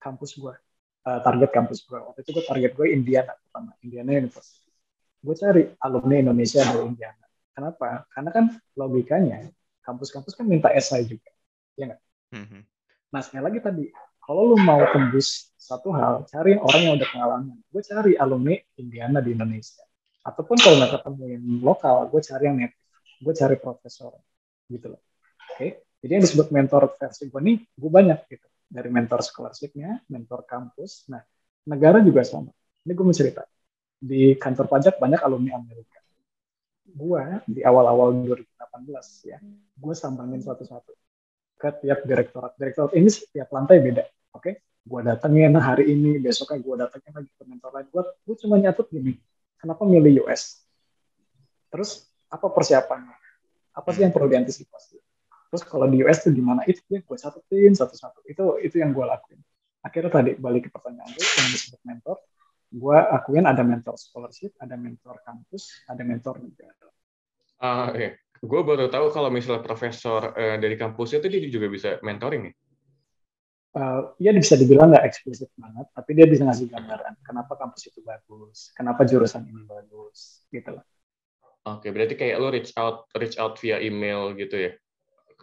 kampus 0.03 0.35
gue 0.35 0.51
uh, 1.07 1.19
target 1.23 1.49
kampus 1.51 1.85
gue 1.87 1.99
waktu 1.99 2.19
itu 2.23 2.29
gue 2.35 2.45
target 2.45 2.71
gue 2.75 2.87
Indiana 2.91 3.33
pertama 3.35 3.71
Indiana 3.83 4.11
University. 4.19 4.71
Gue 5.23 5.35
cari 5.39 5.63
alumni 5.79 6.15
Indonesia 6.19 6.61
dari 6.63 6.83
Indiana. 6.83 7.25
Kenapa? 7.53 8.03
Karena 8.11 8.29
kan 8.33 8.45
logikanya 8.75 9.39
kampus-kampus 9.83 10.33
kan 10.35 10.45
minta 10.47 10.71
esai 10.71 11.05
juga 11.05 11.31
ya 11.75 11.89
nggak? 11.91 12.01
Mm-hmm. 12.33 12.61
nah 13.13 13.21
sekali 13.21 13.45
lagi 13.45 13.59
tadi 13.61 13.85
kalau 14.17 14.41
lu 14.49 14.57
mau 14.57 14.81
tembus 14.89 15.53
satu 15.53 15.93
hal 15.93 16.25
cari 16.25 16.57
orang 16.57 16.81
yang 16.81 16.93
udah 16.97 17.09
pengalaman. 17.11 17.57
Gue 17.69 17.81
cari 17.85 18.17
alumni 18.17 18.55
Indiana 18.79 19.21
di 19.21 19.37
Indonesia. 19.37 19.85
Ataupun 20.23 20.55
kalau 20.57 20.81
nggak 20.81 20.91
ketemu 20.97 21.23
yang 21.29 21.43
lokal 21.61 22.09
gue 22.09 22.21
cari 22.23 22.43
yang 22.49 22.57
native. 22.57 22.83
Gue 23.23 23.33
cari 23.37 23.55
profesor 23.59 24.11
gitu 24.67 24.87
loh. 24.91 25.01
Oke? 25.53 25.55
Okay? 25.55 25.71
jadi 26.03 26.19
yang 26.19 26.23
disebut 26.27 26.47
mentor 26.51 26.91
versi 26.99 27.31
gue 27.31 27.39
nih 27.39 27.57
gue 27.63 27.91
banyak 27.91 28.19
gitu 28.27 28.47
dari 28.73 28.89
mentor 28.89 29.21
scholarship-nya, 29.21 30.09
mentor 30.09 30.49
kampus. 30.49 31.05
Nah, 31.13 31.21
negara 31.69 32.01
juga 32.01 32.25
sama. 32.25 32.49
Ini 32.81 32.91
gue 32.97 33.05
mau 33.05 33.13
cerita. 33.13 33.45
Di 34.01 34.33
kantor 34.33 34.65
pajak 34.65 34.97
banyak 34.97 35.21
alumni 35.21 35.61
Amerika. 35.61 36.01
Gue 36.89 37.21
di 37.45 37.61
awal-awal 37.61 38.25
2018 38.25 39.29
ya, 39.29 39.37
gue 39.77 39.93
sambangin 39.93 40.41
satu-satu 40.41 40.91
ke 41.61 41.69
tiap 41.85 42.03
direktorat. 42.03 42.57
Direktorat 42.57 42.91
ini 42.97 43.07
setiap 43.07 43.53
lantai 43.53 43.79
beda. 43.79 44.03
Oke, 44.33 44.41
okay? 44.41 44.53
gue 44.83 44.99
datengin 45.05 45.53
hari 45.61 45.93
ini, 45.93 46.17
besoknya 46.17 46.59
gue 46.59 46.75
datengin 46.75 47.13
lagi 47.13 47.31
ke 47.31 47.43
mentor 47.45 47.71
lain. 47.71 47.87
Gue, 47.93 48.03
gue 48.03 48.35
cuma 48.41 48.57
nyatut 48.59 48.89
gini, 48.89 49.15
kenapa 49.61 49.85
milih 49.87 50.25
US? 50.25 50.65
Terus 51.71 52.09
apa 52.27 52.49
persiapannya? 52.49 53.15
Apa 53.73 53.89
sih 53.93 54.03
yang 54.03 54.11
perlu 54.11 54.27
diantisipasi? 54.29 55.02
Terus 55.53 55.69
kalau 55.69 55.85
di 55.85 56.01
US 56.01 56.25
tuh 56.25 56.33
gimana? 56.33 56.65
Itu 56.65 56.81
ya 56.89 57.05
gue 57.05 57.17
catetin 57.21 57.77
satu-satu. 57.77 58.25
Itu 58.25 58.57
itu 58.57 58.81
yang 58.81 58.89
gue 58.89 59.05
lakuin. 59.05 59.37
Akhirnya 59.85 60.09
tadi 60.09 60.33
balik 60.33 60.65
ke 60.65 60.69
pertanyaan 60.73 61.13
gue 61.13 61.21
yang 61.21 61.49
disebut 61.53 61.81
mentor 61.85 62.17
gue 62.73 62.97
akuin 62.97 63.45
ada 63.45 63.61
mentor 63.61 63.93
scholarship 64.01 64.57
ada 64.57 64.73
mentor 64.73 65.21
kampus 65.21 65.85
ada 65.85 66.01
mentor 66.01 66.41
negara. 66.41 66.89
Ah 67.61 67.93
iya. 67.93 68.17
gue 68.43 68.59
baru 68.59 68.91
tahu 68.91 69.07
kalau 69.13 69.31
misalnya 69.31 69.63
profesor 69.63 70.35
uh, 70.35 70.57
dari 70.59 70.75
kampus 70.75 71.15
itu 71.15 71.29
dia 71.31 71.47
juga 71.47 71.69
bisa 71.69 71.89
mentoring 72.01 72.49
nih. 72.49 72.55
Uh, 73.73 74.11
ya 74.19 74.35
bisa 74.35 74.53
dibilang 74.59 74.93
nggak 74.93 75.05
eksplisit 75.05 75.49
banget, 75.57 75.87
tapi 75.97 76.11
dia 76.13 76.29
bisa 76.29 76.45
ngasih 76.45 76.69
gambaran 76.69 77.17
kenapa 77.25 77.57
kampus 77.57 77.89
itu 77.89 78.05
bagus, 78.05 78.69
kenapa 78.77 79.01
jurusan 79.01 79.49
ini 79.49 79.65
bagus, 79.65 80.45
gitu 80.53 80.77
loh. 80.77 80.85
Oke, 81.65 81.89
berarti 81.89 82.13
kayak 82.13 82.37
lo 82.37 82.53
reach 82.53 82.69
out 82.77 83.09
reach 83.17 83.39
out 83.41 83.57
via 83.57 83.81
email 83.81 84.35
gitu 84.37 84.59
ya 84.59 84.77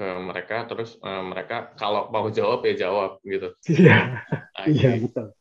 ke 0.00 0.08
mereka, 0.16 0.64
terus 0.64 0.96
uh, 1.04 1.20
mereka 1.20 1.76
kalau 1.76 2.08
mau 2.08 2.24
jawab 2.38 2.64
ya 2.64 2.88
jawab 2.88 3.20
gitu. 3.20 3.52
Iya, 3.68 4.24
iya 4.64 4.90
betul. 4.96 5.36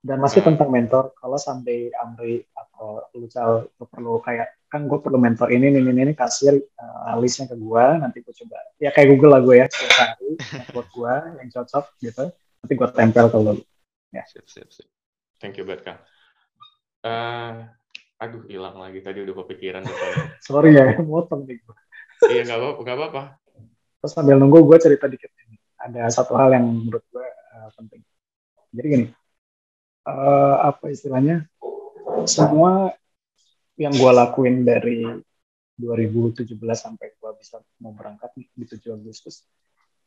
Dan 0.00 0.16
masih 0.16 0.40
tentang 0.40 0.72
mentor, 0.72 1.12
kalau 1.16 1.36
sampai 1.36 1.92
Amri 2.00 2.40
atau 2.52 3.04
Lucal 3.16 3.68
perlu 3.76 4.20
kayak 4.24 4.60
kan 4.72 4.88
gue 4.88 4.96
perlu 5.00 5.20
mentor 5.20 5.52
ini 5.52 5.68
ini 5.68 5.82
ini, 5.82 6.00
ini 6.08 6.14
kasih 6.16 6.56
uh, 6.56 7.16
listnya 7.20 7.52
ke 7.52 7.56
gue 7.56 7.84
nanti 8.00 8.20
gue 8.20 8.32
coba. 8.44 8.60
Ya 8.80 8.92
kayak 8.92 9.16
Google 9.16 9.32
lah 9.36 9.40
gue 9.44 9.56
ya 9.60 9.66
cari 9.68 10.36
buat 10.72 10.88
gue 10.92 11.14
yang 11.40 11.48
cocok 11.52 11.84
gitu. 12.00 12.24
Nanti 12.32 12.72
gue 12.76 12.88
tempel 12.92 13.26
ke 13.28 13.38
lo 13.40 13.52
ya. 14.12 14.24
Sip 14.28 14.46
sip 14.48 14.68
sip. 14.72 14.88
Thank 15.40 15.56
you 15.56 15.64
kang 15.80 16.00
uh, 17.04 17.68
aduh 18.20 18.44
hilang 18.46 18.76
lagi. 18.76 19.00
Tadi 19.00 19.24
udah 19.24 19.34
kepikiran 19.44 19.82
sorry 20.46 20.76
ya 20.76 20.96
motong 21.08 21.48
nih 21.48 21.58
gue 21.58 21.76
iya 22.36 22.44
nggak 22.44 22.60
apa 22.60 22.80
nggak 22.84 22.96
apa 23.08 23.22
terus 24.00 24.12
sambil 24.12 24.36
nunggu 24.36 24.60
gue 24.68 24.76
cerita 24.76 25.08
dikit 25.08 25.32
ini 25.48 25.56
ada 25.80 26.04
satu 26.12 26.36
hal 26.36 26.52
yang 26.52 26.68
menurut 26.68 27.04
gue 27.08 27.24
uh, 27.26 27.68
penting. 27.80 28.04
Jadi 28.76 28.86
gini 28.86 29.06
uh, 30.04 30.56
apa 30.68 30.92
istilahnya? 30.92 31.48
Semua 32.28 32.92
yang 33.80 33.96
gue 33.96 34.12
lakuin 34.12 34.60
dari 34.68 35.08
2017 35.80 36.52
sampai 36.76 37.16
gue 37.16 37.30
bisa 37.40 37.56
mau 37.80 37.96
berangkat 37.96 38.28
di 38.36 38.64
7 38.68 38.92
Agustus 38.92 39.48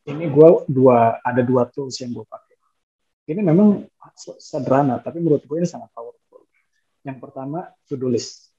ini 0.04 0.28
gue 0.28 0.48
dua 0.68 1.24
ada 1.24 1.40
dua 1.40 1.64
tools 1.72 1.96
yang 2.04 2.12
gue 2.12 2.26
pakai. 2.28 2.56
Ini 3.24 3.40
memang 3.40 3.88
sederhana 4.20 5.00
tapi 5.00 5.24
menurut 5.24 5.48
gue 5.48 5.58
ini 5.64 5.68
sangat 5.68 5.88
powerful 5.96 6.13
yang 7.04 7.18
pertama 7.20 7.70
to 7.88 8.00
do 8.00 8.08
list. 8.08 8.52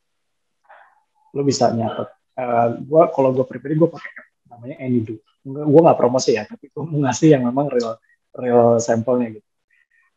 Lo 1.32 1.42
bisa 1.42 1.72
nyatet. 1.72 2.08
Uh, 2.34 2.78
gue 2.82 3.02
kalau 3.14 3.30
gue 3.32 3.46
pribadi 3.46 3.74
gue 3.76 3.88
pakai 3.88 4.10
namanya 4.48 4.76
Anydo. 4.80 5.16
Gue 5.44 5.80
nggak 5.80 5.98
promosi 5.98 6.36
ya 6.36 6.48
tapi 6.48 6.70
gue 6.70 6.82
mau 6.84 7.04
ngasih 7.08 7.36
yang 7.36 7.42
memang 7.48 7.68
real 7.72 7.96
real 8.36 8.78
sampelnya 8.78 9.40
gitu. 9.40 9.48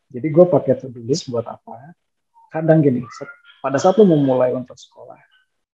Jadi 0.08 0.26
gue 0.32 0.44
pakai 0.48 0.72
to 0.80 0.88
do 0.88 1.00
list 1.04 1.28
buat 1.28 1.44
apa? 1.44 1.96
Kadang 2.48 2.80
gini 2.80 3.04
pada 3.58 3.76
saat 3.76 3.98
lo 3.98 4.06
mau 4.06 4.18
mulai 4.18 4.54
untuk 4.54 4.78
sekolah 4.78 5.18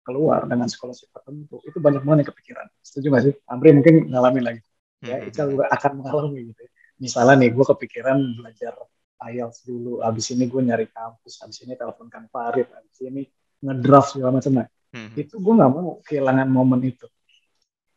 keluar 0.03 0.43
dengan 0.47 0.67
sekolah 0.67 0.91
tertentu 0.91 1.63
itu 1.63 1.77
banyak 1.79 2.03
banget 2.03 2.27
yang 2.27 2.29
kepikiran. 2.35 2.65
Setuju 2.83 3.05
gak 3.11 3.23
sih? 3.23 3.33
Amri 3.47 3.71
mungkin 3.71 4.11
ngalamin 4.11 4.43
lagi. 4.43 4.61
Ya 5.03 5.19
hmm. 5.19 5.29
Ical 5.31 5.47
juga 5.51 5.65
akan 5.71 5.91
mengalami 5.99 6.51
gitu 6.51 6.61
ya. 6.63 6.71
misalnya 6.93 7.35
nih 7.43 7.51
gue 7.51 7.65
kepikiran 7.67 8.17
belajar 8.39 8.73
IELTS 9.31 9.63
dulu. 9.63 10.03
Abis 10.03 10.33
ini 10.35 10.49
gue 10.49 10.61
nyari 10.63 10.87
kampus. 10.91 11.39
Abis 11.43 11.63
ini 11.63 11.77
teleponkan 11.77 12.27
Farid. 12.27 12.67
Abis 12.71 12.97
ini 13.05 13.23
ngedraft 13.63 14.19
segala 14.19 14.39
macam 14.39 14.51
nah 14.59 14.67
hmm. 14.91 15.15
itu 15.15 15.35
gue 15.39 15.53
nggak 15.55 15.71
mau 15.71 16.03
kehilangan 16.03 16.47
momen 16.51 16.81
itu. 16.83 17.07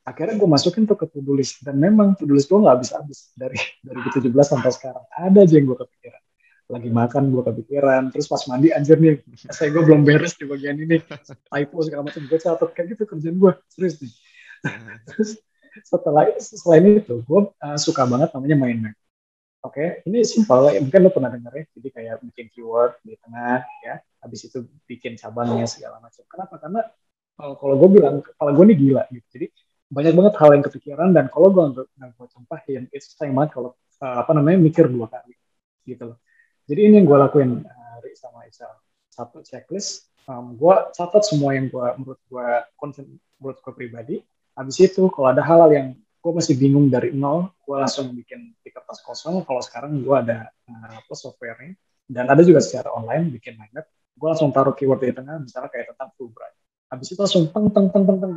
Akhirnya 0.07 0.39
gue 0.39 0.47
masukin 0.47 0.87
tuh 0.87 0.95
ke 0.95 1.11
to 1.11 1.19
list. 1.35 1.67
Dan 1.67 1.83
memang 1.83 2.15
to 2.15 2.27
list 2.31 2.47
gue 2.47 2.59
nggak 2.59 2.75
habis-habis. 2.79 3.35
Dari 3.35 3.59
dari 3.83 3.99
2017 4.07 4.31
sampai 4.33 4.71
sekarang. 4.71 5.05
Ada 5.11 5.39
aja 5.43 5.55
yang 5.59 5.67
gue 5.67 5.79
kepikiran. 5.83 6.23
Lagi 6.67 6.91
makan 6.91 7.23
gue 7.35 7.43
kepikiran. 7.43 8.03
Terus 8.15 8.27
pas 8.31 8.43
mandi 8.47 8.71
anjir 8.71 8.99
nih 8.99 9.23
saya 9.51 9.69
gue 9.75 9.83
belum 9.83 10.07
beres 10.07 10.39
di 10.39 10.47
bagian 10.47 10.79
ini. 10.79 11.03
Typo 11.51 11.77
segala 11.83 12.07
macam. 12.07 12.23
Gue 12.27 12.39
catat 12.39 12.71
kayak 12.71 12.87
gitu 12.95 13.03
kerjaan 13.07 13.37
gue 13.39 13.53
serius 13.75 13.99
nih. 13.99 14.13
Terus 15.11 15.31
setelah 15.85 16.25
selain 16.41 17.05
itu 17.05 17.21
gue 17.21 17.41
uh, 17.53 17.77
suka 17.77 18.09
banget 18.09 18.33
namanya 18.33 18.57
mind 18.57 18.81
map 18.81 18.97
oke 19.67 19.75
okay? 19.75 20.07
ini 20.07 20.23
simpel 20.23 20.71
ya 20.71 20.79
mungkin 20.79 21.01
lo 21.03 21.11
pernah 21.11 21.31
denger 21.35 21.53
ya 21.53 21.65
jadi 21.75 21.89
kayak 21.91 22.15
bikin 22.31 22.47
keyword 22.55 22.95
di 23.03 23.19
tengah 23.19 23.67
ya 23.83 23.95
habis 24.23 24.41
itu 24.47 24.59
bikin 24.87 25.19
cabangnya 25.19 25.67
segala 25.67 25.99
macam 25.99 26.23
kenapa 26.31 26.55
karena 26.63 26.81
uh, 27.43 27.55
kalau 27.59 27.75
gue 27.83 27.89
bilang 27.99 28.23
kepala 28.23 28.51
gue 28.55 28.65
nih 28.71 28.79
gila 28.79 29.03
gitu 29.11 29.27
jadi 29.35 29.47
banyak 29.87 30.15
banget 30.19 30.35
hal 30.39 30.51
yang 30.55 30.65
kepikiran 30.67 31.09
dan 31.11 31.25
kalau 31.31 31.51
gue 31.51 31.63
nggak 31.75 32.11
gue 32.15 32.59
yang 32.71 32.87
itu 32.91 33.07
sayang 33.11 33.35
kalau 33.51 33.75
uh, 34.03 34.17
apa 34.23 34.31
namanya 34.35 34.63
mikir 34.63 34.87
dua 34.87 35.11
kali 35.11 35.35
gitu 35.87 36.15
loh 36.15 36.19
jadi 36.67 36.91
ini 36.91 36.95
yang 36.99 37.07
gue 37.07 37.19
lakuin 37.19 37.63
uh, 37.63 37.99
sama 38.19 38.43
Isal. 38.51 38.75
Satu 39.07 39.41
checklist, 39.47 40.11
um, 40.27 40.59
gue 40.59 40.75
catat 40.93 41.23
semua 41.23 41.55
yang 41.55 41.71
gue 41.71 41.87
menurut 42.03 42.21
gue 42.27 42.49
konsen 42.75 43.07
menurut 43.39 43.59
gue 43.63 43.73
pribadi. 43.73 44.17
Habis 44.59 44.77
itu 44.83 45.07
kalau 45.15 45.31
ada 45.31 45.47
hal-hal 45.47 45.71
yang 45.71 45.89
gue 46.27 46.35
masih 46.35 46.59
bingung 46.59 46.91
dari 46.91 47.15
nol, 47.15 47.55
gue 47.63 47.77
langsung 47.79 48.11
bikin 48.11 48.51
di 48.59 48.71
kertas 48.75 48.99
kosong. 49.07 49.47
Kalau 49.47 49.63
sekarang 49.63 50.03
gue 50.03 50.17
ada 50.19 50.51
uh, 50.67 50.99
plus 51.07 51.23
software-nya 51.23 51.79
dan 52.11 52.27
ada 52.27 52.43
juga 52.43 52.59
secara 52.59 52.91
online 52.91 53.31
bikin 53.39 53.55
mind 53.55 53.71
map. 53.71 53.87
Gue 54.19 54.27
langsung 54.35 54.51
taruh 54.51 54.75
keyword 54.75 55.07
di 55.07 55.15
tengah, 55.15 55.39
misalnya 55.39 55.71
kayak 55.71 55.95
tentang 55.95 56.11
Fulbright. 56.19 56.59
Habis 56.91 57.15
itu 57.15 57.21
langsung 57.23 57.47
teng 57.55 57.71
teng 57.71 57.87
teng 57.95 58.05
teng 58.11 58.19
teng 58.19 58.35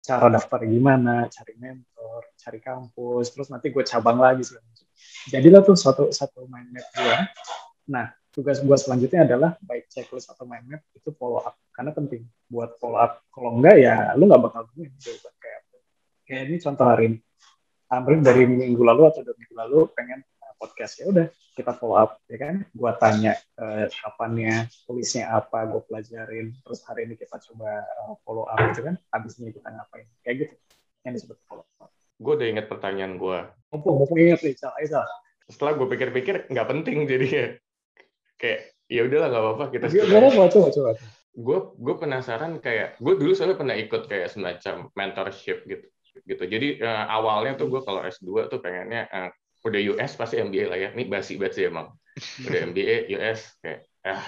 cara 0.00 0.26
daftar 0.32 0.64
gimana, 0.64 1.28
cari 1.28 1.52
mentor, 1.60 2.24
cari 2.40 2.58
kampus, 2.62 3.26
terus 3.36 3.52
nanti 3.52 3.68
gue 3.68 3.84
cabang 3.84 4.16
lagi 4.16 4.40
segala 4.40 4.64
macam. 4.64 4.86
Jadilah 5.28 5.60
tuh 5.60 5.76
satu 5.76 6.04
satu 6.08 6.48
mind 6.48 6.72
map 6.72 6.86
gue 6.96 7.16
Nah, 7.92 8.06
tugas 8.32 8.64
gue 8.64 8.76
selanjutnya 8.80 9.28
adalah 9.28 9.60
baik 9.60 9.92
checklist 9.92 10.32
atau 10.32 10.48
mind 10.48 10.64
map 10.72 10.80
itu 10.96 11.12
follow 11.20 11.44
up 11.44 11.60
karena 11.76 11.92
penting 11.92 12.24
buat 12.48 12.80
follow 12.80 12.96
up. 12.96 13.20
Kalau 13.28 13.60
enggak 13.60 13.76
ya 13.76 14.16
lu 14.16 14.24
nggak 14.24 14.40
bakal 14.40 14.64
nemuin 14.72 14.92
jawaban 14.96 15.35
kayak 16.26 16.42
ini 16.50 16.56
contoh 16.58 16.86
hari 16.86 17.04
ini. 17.14 17.18
Amrin 17.86 18.18
dari 18.18 18.50
minggu 18.50 18.82
lalu 18.82 19.06
atau 19.06 19.22
dua 19.22 19.38
minggu 19.38 19.54
lalu 19.54 19.78
pengen 19.94 20.26
uh, 20.42 20.54
podcast 20.58 20.98
ya 20.98 21.06
udah 21.06 21.30
kita 21.54 21.70
follow 21.78 21.94
up 21.94 22.18
ya 22.26 22.36
kan. 22.42 22.66
Gua 22.74 22.98
tanya 22.98 23.38
uh, 23.62 23.86
kapannya, 23.86 24.66
tulisnya 24.90 25.30
apa, 25.30 25.70
gue 25.70 25.80
pelajarin. 25.86 26.50
Terus 26.66 26.82
hari 26.82 27.06
ini 27.06 27.14
kita 27.14 27.38
coba 27.38 27.86
uh, 27.86 28.18
follow 28.26 28.44
up 28.50 28.58
gitu 28.74 28.82
kan. 28.90 28.98
Habis 29.14 29.38
ini 29.38 29.54
kita 29.54 29.70
ngapain? 29.70 30.10
Kayak 30.26 30.36
gitu 30.42 30.54
yang 31.06 31.14
disebut 31.14 31.38
follow 31.46 31.64
up. 31.78 31.94
Gue 32.18 32.32
udah 32.34 32.48
inget 32.50 32.66
pertanyaan 32.66 33.22
gue. 33.22 33.38
Mumpung, 33.70 34.02
mumpung 34.02 34.18
inget 34.18 34.42
nih, 34.42 34.58
salah, 34.58 35.06
Setelah 35.46 35.72
gue 35.78 35.86
pikir-pikir 35.86 36.50
nggak 36.50 36.66
penting 36.66 37.06
jadinya 37.06 37.54
kayak 38.34 38.74
ya 38.90 39.06
udahlah 39.06 39.28
nggak 39.30 39.44
apa-apa 39.46 39.64
kita 39.70 39.84
Gak 39.94 40.10
apa 40.10 40.50
coba 40.50 40.68
coba. 40.74 40.90
Gue 41.36 41.58
gue 41.78 41.94
penasaran 42.02 42.58
kayak 42.58 42.98
gue 42.98 43.14
dulu 43.14 43.30
soalnya 43.30 43.54
pernah 43.54 43.76
ikut 43.78 44.02
kayak 44.10 44.34
semacam 44.34 44.90
mentorship 44.98 45.62
gitu 45.70 45.86
gitu. 46.24 46.44
Jadi 46.46 46.80
uh, 46.80 47.04
awalnya 47.10 47.60
tuh 47.60 47.68
gue 47.68 47.80
kalau 47.84 48.00
S2 48.00 48.48
tuh 48.48 48.62
pengennya 48.62 49.10
uh, 49.12 49.30
udah 49.66 49.80
US 49.96 50.16
pasti 50.16 50.40
MBA 50.40 50.64
lah 50.70 50.78
ya. 50.78 50.88
Ini 50.96 51.04
basi-basi 51.10 51.68
emang. 51.68 51.92
Udah 52.48 52.60
MBA 52.72 53.12
US 53.18 53.60
kayak 53.60 53.84
ah 54.06 54.24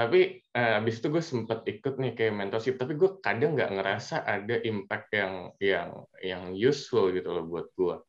tapi 0.00 0.40
uh, 0.56 0.80
abis 0.80 1.02
itu 1.02 1.12
gue 1.12 1.20
sempat 1.20 1.66
ikut 1.68 2.00
nih 2.00 2.16
kayak 2.16 2.32
mentorship 2.32 2.78
tapi 2.80 2.96
gue 2.96 3.20
kadang 3.20 3.52
nggak 3.52 3.74
ngerasa 3.74 4.24
ada 4.24 4.56
impact 4.64 5.12
yang 5.12 5.34
yang 5.60 5.90
yang 6.24 6.42
useful 6.54 7.12
gitu 7.12 7.28
loh 7.28 7.44
buat 7.44 7.68
gue 7.74 8.00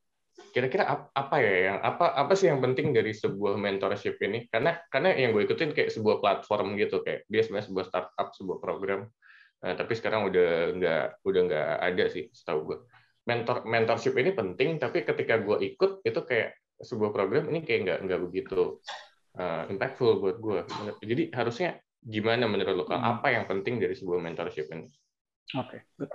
kira-kira 0.56 1.10
apa 1.12 1.36
ya 1.44 1.54
yang 1.72 1.78
apa 1.84 2.16
apa 2.16 2.32
sih 2.38 2.48
yang 2.48 2.64
penting 2.64 2.96
dari 2.96 3.12
sebuah 3.12 3.60
mentorship 3.60 4.16
ini 4.24 4.48
karena 4.48 4.80
karena 4.88 5.16
yang 5.20 5.36
gue 5.36 5.44
ikutin 5.44 5.76
kayak 5.76 5.92
sebuah 5.92 6.24
platform 6.24 6.80
gitu 6.80 7.04
kayak 7.04 7.28
dia 7.28 7.42
sebenarnya 7.44 7.68
sebuah 7.68 7.86
startup 7.88 8.28
sebuah 8.40 8.58
program 8.64 9.12
uh, 9.66 9.74
tapi 9.78 9.94
sekarang 9.98 10.28
udah 10.28 10.76
nggak 10.78 11.06
udah 11.26 11.42
nggak 11.48 11.70
ada 11.82 12.06
sih 12.10 12.30
setahu 12.34 12.60
gue 12.68 12.78
mentor 13.30 13.64
mentorship 13.70 14.18
ini 14.18 14.34
penting 14.34 14.82
tapi 14.82 15.06
ketika 15.06 15.38
gue 15.38 15.62
ikut 15.62 16.02
itu 16.02 16.20
kayak 16.26 16.58
sebuah 16.82 17.14
program 17.14 17.54
ini 17.54 17.62
kayak 17.62 17.80
nggak 17.86 18.00
nggak 18.10 18.20
begitu 18.26 18.82
uh, 19.38 19.64
impactful 19.70 20.18
buat 20.18 20.42
gue 20.42 20.60
jadi 21.06 21.24
harusnya 21.38 21.78
gimana 22.02 22.50
menurut 22.50 22.82
lo? 22.82 22.86
Hmm. 22.90 23.18
apa 23.18 23.30
yang 23.30 23.46
penting 23.46 23.78
dari 23.78 23.94
sebuah 23.94 24.18
mentorship 24.18 24.66
ini? 24.74 24.90
Oke 25.54 25.86
okay. 25.86 26.10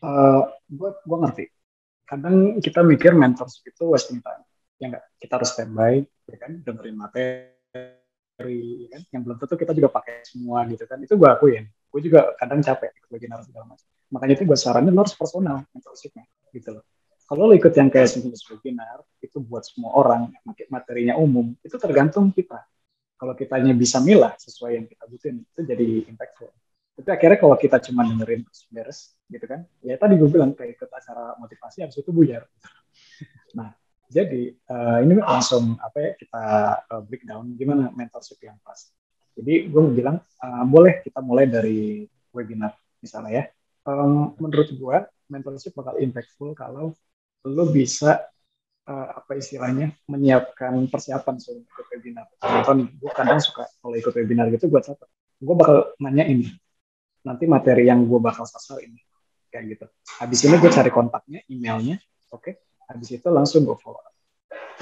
uh, 0.00 0.48
gue 0.72 0.90
gue 1.04 1.18
ngerti. 1.20 1.44
Kadang 2.08 2.60
kita 2.64 2.80
mikir 2.80 3.12
mentorship 3.12 3.68
itu 3.68 3.92
wasting 3.92 4.24
time 4.24 4.44
ya 4.80 4.90
enggak 4.90 5.04
kita 5.20 5.32
harus 5.36 5.52
standby 5.52 6.00
ya 6.32 6.36
kan? 6.40 6.52
Dengerin 6.64 6.96
materi 6.96 8.88
ya 8.88 8.88
kan? 8.88 9.02
Yang 9.12 9.20
belum 9.28 9.36
tentu 9.36 9.54
kita 9.60 9.72
juga 9.76 9.88
pakai 9.92 10.24
semua 10.24 10.64
gitu 10.72 10.84
kan? 10.88 10.96
Itu 11.04 11.20
gue 11.20 11.28
akuin 11.28 11.68
gue 11.92 12.00
juga 12.00 12.32
kadang 12.40 12.64
capek 12.64 12.90
ikut 12.96 13.10
webinar 13.12 13.44
segala 13.44 13.68
macam. 13.68 13.86
Makanya 14.08 14.32
itu 14.40 14.44
gue 14.48 14.58
saranin 14.58 14.92
lo 14.96 15.04
harus 15.04 15.12
personal 15.12 15.60
mentorshipnya 15.76 16.24
gitu 16.56 16.80
loh. 16.80 16.84
Kalau 17.28 17.48
lo 17.48 17.54
ikut 17.56 17.72
yang 17.76 17.88
kayak 17.92 18.08
jenis 18.16 18.44
webinar 18.48 19.04
itu 19.20 19.40
buat 19.40 19.64
semua 19.64 19.92
orang 19.96 20.32
materinya 20.72 21.20
umum 21.20 21.52
itu 21.60 21.76
tergantung 21.76 22.32
kita. 22.32 22.64
Kalau 23.16 23.36
kitanya 23.38 23.70
bisa 23.76 24.02
milah 24.02 24.34
sesuai 24.40 24.82
yang 24.82 24.86
kita 24.88 25.04
butuhin 25.06 25.44
itu 25.44 25.60
jadi 25.62 25.86
impactful. 26.10 26.50
Tapi 26.92 27.08
akhirnya 27.08 27.38
kalau 27.40 27.56
kita 27.56 27.76
cuma 27.88 28.04
dengerin 28.04 28.44
beres 28.68 29.16
gitu 29.32 29.48
kan 29.48 29.64
ya 29.80 29.96
tadi 29.96 30.20
gue 30.20 30.28
bilang 30.28 30.52
kayak 30.52 30.76
ikut 30.76 30.90
acara 30.92 31.36
motivasi 31.40 31.84
habis 31.84 32.00
itu 32.00 32.08
buyar. 32.08 32.48
Nah 33.52 33.68
jadi 34.12 34.52
uh, 34.68 35.00
ini 35.00 35.20
langsung 35.20 35.76
apa 35.80 35.96
ya 36.00 36.10
kita 36.20 36.44
uh, 36.84 37.02
breakdown 37.04 37.52
gimana 37.56 37.88
mentorship 37.96 38.40
yang 38.44 38.60
pas 38.60 38.92
jadi 39.38 39.68
gue 39.68 39.82
bilang 39.92 40.20
uh, 40.20 40.64
boleh 40.68 41.00
kita 41.04 41.20
mulai 41.24 41.48
dari 41.48 42.04
webinar 42.32 42.76
misalnya 43.00 43.32
ya 43.32 43.44
um, 43.88 44.34
menurut 44.38 44.68
gue 44.72 44.96
mentorship 45.32 45.72
bakal 45.72 45.96
impactful 45.98 46.52
kalau 46.52 46.92
lo 47.42 47.64
bisa 47.72 48.32
uh, 48.86 49.08
apa 49.18 49.38
istilahnya 49.38 49.94
menyiapkan 50.06 50.74
persiapan 50.90 51.38
sebelum 51.38 51.66
ikut 51.66 51.86
webinar. 51.96 52.26
Contoh 52.38 52.74
nih, 52.78 52.88
gue 52.98 53.10
kadang 53.14 53.38
suka 53.42 53.66
kalau 53.82 53.94
ikut 53.98 54.12
webinar 54.14 54.46
gitu 54.50 54.66
gue 54.70 54.80
catat, 54.82 55.08
gue 55.38 55.54
bakal 55.54 55.94
nanya 56.02 56.24
ini, 56.26 56.50
nanti 57.26 57.44
materi 57.46 57.86
yang 57.86 58.06
gue 58.06 58.20
bakal 58.22 58.46
sasar 58.46 58.82
ini, 58.82 58.98
kayak 59.50 59.78
gitu. 59.78 59.86
Habis 60.22 60.40
ini 60.46 60.54
gue 60.58 60.70
cari 60.70 60.90
kontaknya, 60.90 61.40
emailnya, 61.50 61.98
oke. 62.30 62.42
Okay? 62.42 62.54
Habis 62.90 63.08
itu 63.22 63.28
langsung 63.30 63.64
gue 63.64 63.78
follow 63.78 64.02
up. 64.02 64.14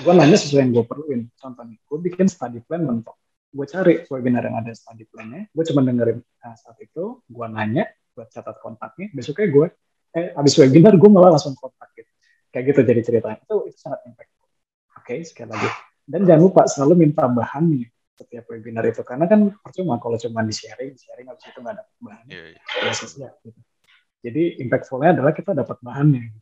Gue 0.01 0.13
nanya 0.17 0.37
sesuai 0.37 0.67
yang 0.67 0.73
gue 0.81 0.85
perluin. 0.85 1.23
Contoh 1.37 1.65
nih, 1.65 1.79
gue 1.79 1.99
bikin 2.11 2.27
study 2.27 2.61
plan 2.65 2.83
mentok. 2.85 3.17
Gue 3.51 3.67
cari 3.67 4.07
webinar 4.07 4.47
yang 4.47 4.63
ada 4.63 4.71
study 4.71 5.05
plan-nya, 5.11 5.51
gue 5.51 5.65
cuma 5.67 5.83
dengerin 5.83 6.23
nah, 6.23 6.55
saat 6.55 6.79
itu, 6.79 7.19
gue 7.27 7.47
nanya, 7.51 7.91
gue 8.15 8.25
catat 8.31 8.57
kontaknya, 8.63 9.11
besoknya 9.11 9.49
gue, 9.51 9.67
eh, 10.15 10.29
habis 10.35 10.55
webinar 10.59 10.95
gue 10.95 11.11
malah 11.11 11.35
langsung 11.35 11.55
kontak 11.59 11.91
gitu. 11.95 12.11
Kayak 12.51 12.65
gitu 12.75 12.81
jadi 12.83 13.01
ceritanya. 13.03 13.39
Itu 13.43 13.57
itu 13.71 13.79
sangat 13.79 14.07
impactful. 14.07 14.47
Oke 14.47 14.55
okay, 15.03 15.19
sekali 15.23 15.51
lagi. 15.55 15.71
Dan 16.03 16.27
jangan 16.27 16.43
lupa 16.43 16.63
selalu 16.67 16.95
minta 17.07 17.27
bahannya 17.31 17.87
setiap 18.19 18.45
webinar 18.51 18.83
itu. 18.91 19.03
Karena 19.07 19.31
kan 19.31 19.55
percuma 19.63 20.03
kalau 20.03 20.19
cuma 20.19 20.43
di 20.43 20.55
sharing 20.55 20.99
sharing 20.99 21.27
habis 21.31 21.47
itu 21.47 21.59
nggak 21.63 21.77
dapat 21.79 21.95
bahannya 22.03 22.35
yeah, 22.35 22.47
yeah. 22.59 22.95
ya 23.17 23.31
gitu. 23.47 23.61
jadi 24.21 24.43
impactfulnya 24.67 25.11
adalah 25.17 25.33
kita 25.33 25.55
dapat 25.55 25.79
bahannya. 25.81 26.35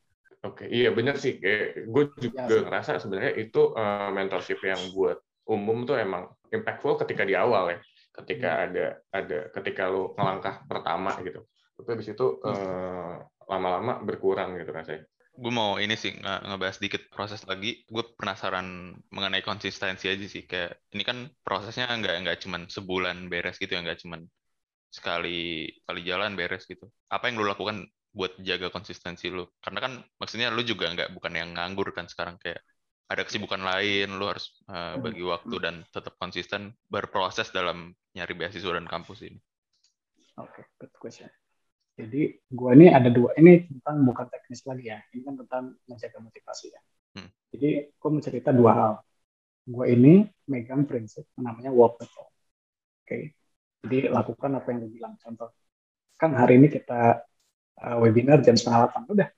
Oke, 0.46 0.64
okay, 0.64 0.68
iya 0.70 0.94
benar 0.94 1.18
sih. 1.18 1.42
Kayak 1.42 1.90
gue 1.90 2.04
juga 2.30 2.46
ya, 2.46 2.62
ngerasa 2.62 3.02
sebenarnya 3.02 3.32
itu 3.42 3.74
uh, 3.74 4.10
mentorship 4.14 4.62
yang 4.62 4.78
buat 4.94 5.18
umum 5.48 5.88
tuh 5.88 5.96
emang 5.96 6.28
impactful 6.52 7.00
ketika 7.02 7.24
di 7.24 7.34
awal 7.34 7.72
ya. 7.72 7.78
Ketika 8.12 8.50
hmm. 8.52 8.64
ada 8.68 8.86
ada 9.14 9.38
ketika 9.56 9.82
lu 9.88 10.12
ngelangkah 10.14 10.68
pertama 10.68 11.16
gitu. 11.24 11.42
Tapi 11.78 11.88
habis 11.94 12.08
itu 12.10 12.26
uh, 12.42 13.22
lama-lama 13.48 14.02
berkurang 14.02 14.58
gitu 14.58 14.70
rasanya 14.74 15.06
gue 15.38 15.52
mau 15.54 15.78
ini 15.78 15.94
sih 15.94 16.18
nge 16.18 16.34
ngebahas 16.50 16.76
dikit 16.82 17.02
proses 17.14 17.40
lagi. 17.46 17.86
Gue 17.86 18.02
penasaran 18.18 18.98
mengenai 19.14 19.42
konsistensi 19.46 20.10
aja 20.10 20.26
sih. 20.26 20.42
Kayak 20.50 20.82
ini 20.90 21.02
kan 21.06 21.30
prosesnya 21.46 21.86
nggak 21.94 22.14
nggak 22.26 22.38
cuman 22.42 22.66
sebulan 22.66 23.30
beres 23.30 23.56
gitu 23.62 23.78
ya, 23.78 23.80
nggak 23.86 24.02
cuman 24.02 24.26
sekali 24.90 25.70
kali 25.86 26.00
jalan 26.02 26.34
beres 26.34 26.66
gitu. 26.66 26.90
Apa 27.06 27.30
yang 27.30 27.38
lo 27.38 27.46
lakukan 27.46 27.86
buat 28.10 28.34
jaga 28.42 28.68
konsistensi 28.74 29.30
lo? 29.30 29.54
Karena 29.62 29.78
kan 29.78 29.92
maksudnya 30.18 30.50
lo 30.50 30.62
juga 30.66 30.90
nggak 30.90 31.14
bukan 31.14 31.32
yang 31.38 31.50
nganggur 31.54 31.94
kan 31.94 32.10
sekarang 32.10 32.34
kayak 32.42 32.58
ada 33.08 33.22
kesibukan 33.24 33.64
lain, 33.64 34.20
lo 34.20 34.28
harus 34.28 34.52
uh, 34.68 35.00
bagi 35.00 35.24
waktu 35.24 35.56
dan 35.64 35.80
tetap 35.88 36.20
konsisten 36.20 36.76
berproses 36.92 37.48
dalam 37.48 37.96
nyari 38.12 38.36
beasiswa 38.36 38.76
dan 38.76 38.84
kampus 38.84 39.24
ini. 39.24 39.40
Oke, 40.36 40.60
okay, 40.60 40.64
good 40.76 40.92
question. 41.00 41.28
Jadi 41.98 42.36
gue 42.36 42.70
ini 42.78 42.92
ada 42.92 43.08
dua, 43.10 43.34
ini 43.40 43.64
tentang 43.66 44.06
bukan 44.06 44.28
teknis 44.30 44.62
lagi 44.68 44.92
ya, 44.92 45.00
ini 45.16 45.24
kan 45.24 45.34
tentang 45.40 45.74
menjaga 45.88 46.20
motivasi 46.20 46.66
ya. 46.70 46.80
Hmm. 47.18 47.30
Jadi 47.50 47.68
gue 47.90 48.08
mau 48.12 48.22
cerita 48.22 48.52
dua 48.52 48.72
hal. 48.76 48.92
Gue 49.64 49.84
ini 49.92 50.28
megang 50.46 50.84
prinsip 50.84 51.26
namanya 51.40 51.72
walk 51.72 51.98
the 51.98 52.06
talk. 52.06 52.28
Oke, 52.28 53.08
okay? 53.08 53.22
jadi 53.82 54.12
lakukan 54.12 54.52
apa 54.52 54.68
yang 54.68 54.84
dibilang. 54.84 55.16
Contoh, 55.16 55.48
kan 56.20 56.36
hari 56.36 56.60
ini 56.60 56.68
kita 56.68 57.24
uh, 57.82 57.96
webinar 58.04 58.44
jam 58.44 58.54
setengah 58.54 58.84
delapan, 58.84 59.02
udah. 59.08 59.28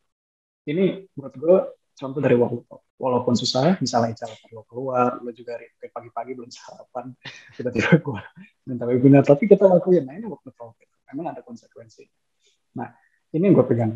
Ini 0.67 0.85
menurut 1.17 1.35
gue 1.39 1.59
contoh 2.01 2.21
dari 2.25 2.37
talk. 2.41 2.83
Walaupun 2.97 3.37
susah, 3.37 3.77
misalnya 3.85 4.17
cara 4.17 4.33
lo 4.57 4.65
keluar, 4.65 5.21
lo 5.21 5.31
juga 5.37 5.61
pagi-pagi 5.93 6.33
belum 6.37 6.49
sarapan, 6.49 7.13
tiba-tiba 7.57 8.01
gue 8.01 8.23
minta 8.65 8.89
webinar, 8.89 9.23
tapi 9.25 9.45
kita 9.45 9.69
lakuin. 9.69 10.09
Nah 10.09 10.17
ini 10.17 10.25
the 10.25 10.53
talk. 10.57 10.81
Memang 11.11 11.35
ada 11.35 11.43
konsekuensi 11.43 12.07
Nah, 12.79 12.87
ini 13.35 13.51
yang 13.51 13.55
gue 13.59 13.67
pegang 13.67 13.93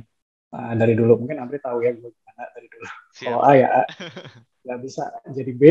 uh, 0.50 0.72
dari 0.74 0.98
dulu. 0.98 1.22
Mungkin 1.22 1.38
Amri 1.38 1.62
tahu 1.62 1.82
ya 1.86 1.94
gue 1.94 2.10
gimana 2.10 2.42
dari 2.54 2.66
dulu. 2.66 2.86
Kalau 3.22 3.40
A 3.42 3.50
ya 3.54 3.68
A, 3.70 3.82
nggak 4.66 4.78
bisa. 4.82 5.04
Jadi 5.30 5.52
B, 5.54 5.62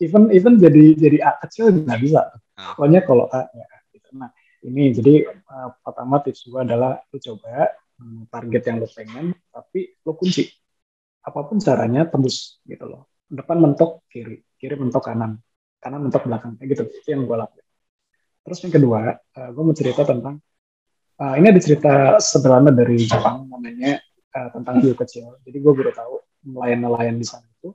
even 0.00 0.32
even 0.32 0.56
jadi 0.56 0.96
jadi 0.96 1.18
A 1.20 1.30
kecil 1.44 1.72
nggak 1.84 2.00
bisa. 2.00 2.32
Ah. 2.56 2.72
Pokoknya 2.76 3.04
kalau 3.04 3.28
A 3.28 3.44
ya 3.52 3.66
A. 3.68 3.78
Gitu. 3.92 4.08
Nah, 4.16 4.32
ini 4.64 4.92
jadi 4.96 5.28
uh, 5.28 5.76
pertama 5.84 6.24
tips 6.24 6.48
gue 6.48 6.60
adalah 6.64 6.96
lu 7.12 7.18
coba 7.20 7.76
um, 8.00 8.24
target 8.32 8.62
yang 8.72 8.76
lu 8.80 8.88
pengen, 8.88 9.26
tapi 9.52 9.92
lu 10.00 10.16
kunci. 10.16 10.48
Apa 11.26 11.42
pun 11.42 11.58
caranya 11.58 12.06
tembus 12.06 12.62
gitu 12.62 12.86
loh. 12.86 13.10
Depan 13.26 13.58
mentok 13.58 14.06
kiri, 14.06 14.46
kiri 14.54 14.78
mentok 14.78 15.02
kanan, 15.10 15.42
kanan 15.82 16.06
mentok 16.06 16.22
belakang. 16.30 16.54
Kayak 16.56 16.68
gitu. 16.78 16.82
Itu 17.02 17.08
yang 17.10 17.26
gue 17.26 17.36
lakuin. 17.36 17.66
Terus 18.46 18.58
yang 18.62 18.72
kedua, 18.78 19.00
uh, 19.18 19.48
gue 19.50 19.62
mau 19.66 19.74
cerita 19.74 20.06
tentang 20.06 20.38
Uh, 21.16 21.32
ini 21.40 21.48
ada 21.48 21.56
cerita 21.56 22.20
sederhana 22.20 22.68
dari 22.68 23.00
Jepang 23.00 23.48
namanya 23.48 23.96
uh, 24.36 24.52
tentang 24.52 24.84
hiu 24.84 24.92
kecil. 24.92 25.40
Jadi 25.48 25.64
gue 25.64 25.72
baru 25.72 25.88
tahu 25.88 26.20
nelayan-nelayan 26.44 27.16
di 27.16 27.24
sana 27.24 27.48
itu 27.48 27.72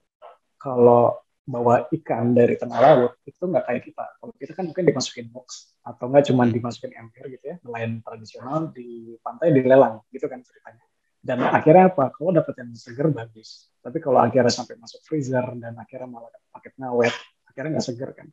kalau 0.62 1.18
bawa 1.42 1.90
ikan 1.90 2.38
dari 2.38 2.54
tengah 2.54 2.78
laut 2.78 3.18
itu 3.26 3.42
nggak 3.42 3.66
kayak 3.66 3.82
kita. 3.90 4.06
Kalau 4.22 4.34
kita 4.38 4.54
kan 4.54 4.70
mungkin 4.70 4.86
dimasukin 4.86 5.34
box 5.34 5.74
atau 5.82 6.14
nggak 6.14 6.30
cuma 6.30 6.46
dimasukin 6.46 6.94
ember 6.94 7.34
gitu 7.34 7.46
ya. 7.50 7.58
Nelayan 7.66 8.06
tradisional 8.06 8.70
di 8.70 9.18
pantai 9.26 9.50
dilelang 9.58 10.06
gitu 10.14 10.30
kan 10.30 10.46
ceritanya. 10.46 10.86
Dan 11.22 11.46
akhirnya 11.46 11.94
apa? 11.94 12.10
Kalau 12.18 12.34
dapat 12.34 12.66
yang 12.66 12.74
seger 12.74 13.14
bagus. 13.14 13.70
Tapi 13.78 14.02
kalau 14.02 14.18
akhirnya 14.18 14.50
sampai 14.50 14.74
masuk 14.82 15.06
freezer 15.06 15.46
dan 15.62 15.78
akhirnya 15.78 16.10
malah 16.10 16.34
paket 16.50 16.74
ngawet, 16.82 17.14
akhirnya 17.46 17.78
nggak 17.78 17.86
seger 17.86 18.10
kan. 18.18 18.28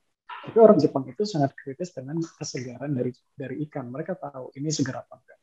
Tapi 0.48 0.56
orang 0.56 0.80
Jepang 0.80 1.04
itu 1.04 1.22
sangat 1.28 1.52
kritis 1.52 1.92
dengan 1.92 2.16
kesegaran 2.24 2.88
dari 2.96 3.12
dari 3.36 3.60
ikan. 3.68 3.92
Mereka 3.92 4.16
tahu 4.16 4.56
ini 4.56 4.72
segar 4.72 5.04
apa 5.04 5.20
enggak. 5.20 5.40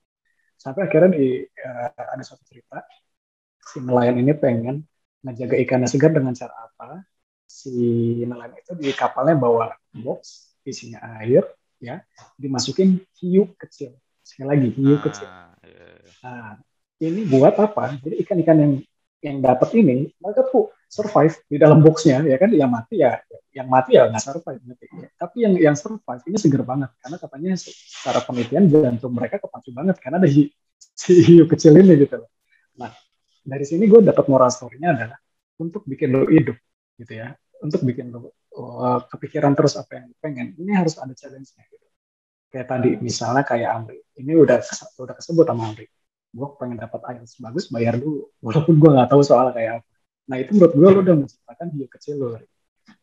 Sampai 0.57 0.81
akhirnya 0.89 1.09
di 1.13 1.45
uh, 1.45 1.89
ada 1.93 2.23
satu 2.25 2.41
cerita 2.49 2.81
si 3.61 3.77
nelayan 3.81 4.17
ini 4.17 4.33
pengen 4.33 4.81
ngejaga 5.21 5.55
ikannya 5.61 5.89
segar 5.89 6.17
dengan 6.17 6.33
cara 6.33 6.53
apa? 6.65 7.05
Si 7.45 7.73
nelayan 8.25 8.57
itu 8.57 8.73
di 8.73 8.89
kapalnya 8.89 9.37
bawa 9.37 9.69
box 9.93 10.49
isinya 10.65 11.21
air, 11.21 11.45
ya, 11.77 12.01
dimasukin 12.41 12.97
hiu 13.21 13.53
kecil. 13.61 13.93
Sekali 14.25 14.47
lagi 14.49 14.69
hiu 14.73 14.97
ah, 14.97 15.01
kecil. 15.05 15.27
Iya, 15.61 15.85
iya. 16.01 16.11
Nah, 16.25 16.49
ini 17.03 17.27
buat 17.27 17.55
apa? 17.59 17.99
Jadi 17.99 18.15
ikan-ikan 18.23 18.57
yang 18.57 18.73
yang 19.23 19.37
dapat 19.41 19.73
ini 19.73 20.13
mereka 20.21 20.45
tuh 20.47 20.69
survive 20.85 21.33
di 21.49 21.57
dalam 21.57 21.81
boxnya 21.81 22.23
ya 22.23 22.37
kan? 22.39 22.51
Yang 22.53 22.71
mati 22.71 22.95
ya 23.01 23.19
yang 23.55 23.67
mati 23.71 23.95
ya 23.95 24.11
nggak 24.11 24.23
survive 24.23 24.59
tapi 25.15 25.47
yang 25.47 25.55
yang 25.55 25.75
survive 25.79 26.19
ini 26.27 26.35
seger 26.35 26.63
banget 26.67 26.91
karena 26.99 27.17
katanya 27.19 27.51
secara 27.55 28.19
penelitian 28.19 28.67
jantung 28.67 29.15
mereka 29.15 29.39
kepacu 29.39 29.71
banget 29.71 29.95
karena 30.03 30.19
ada 30.19 30.27
si 30.27 31.11
hiu 31.23 31.47
kecil 31.47 31.75
ini 31.79 31.95
gitu 31.99 32.19
loh. 32.19 32.29
Nah 32.79 32.91
dari 33.43 33.63
sini 33.63 33.87
gue 33.87 34.03
dapat 34.03 34.27
moral 34.27 34.51
story-nya 34.51 34.91
adalah 34.91 35.17
untuk 35.59 35.87
bikin 35.87 36.11
lo 36.11 36.27
hidup 36.27 36.55
gitu 36.99 37.13
ya. 37.15 37.31
Untuk 37.63 37.87
bikin 37.87 38.11
lo 38.11 38.35
uh, 38.55 38.99
kepikiran 39.07 39.55
terus 39.55 39.79
apa 39.79 40.03
yang 40.03 40.07
pengen 40.19 40.51
ini 40.59 40.71
harus 40.75 40.99
ada 40.99 41.15
challenge-nya 41.15 41.63
gitu. 41.71 41.87
Kayak 42.51 42.67
tadi 42.71 42.89
misalnya 42.99 43.43
kayak 43.47 43.69
Amri. 43.71 43.99
Ini 44.19 44.31
udah 44.35 44.59
udah 44.99 45.15
kesebut 45.15 45.47
sama 45.47 45.71
Amri 45.71 45.87
gue 46.35 46.47
pengen 46.59 46.77
dapat 46.83 46.99
IELTS 47.15 47.39
bagus 47.39 47.71
bayar 47.71 47.95
dulu 47.95 48.27
walaupun 48.43 48.75
gue 48.75 48.89
nggak 48.91 49.07
tahu 49.07 49.21
soal 49.23 49.55
kayak 49.55 49.79
apa 49.79 49.87
nah 50.25 50.35
itu 50.41 50.51
menurut 50.57 50.73
gue 50.75 50.89
lo 50.89 50.99
udah 51.05 51.15
menciptakan 51.23 51.67
hiu 51.71 51.87
kecil 51.87 52.15
lo 52.19 52.29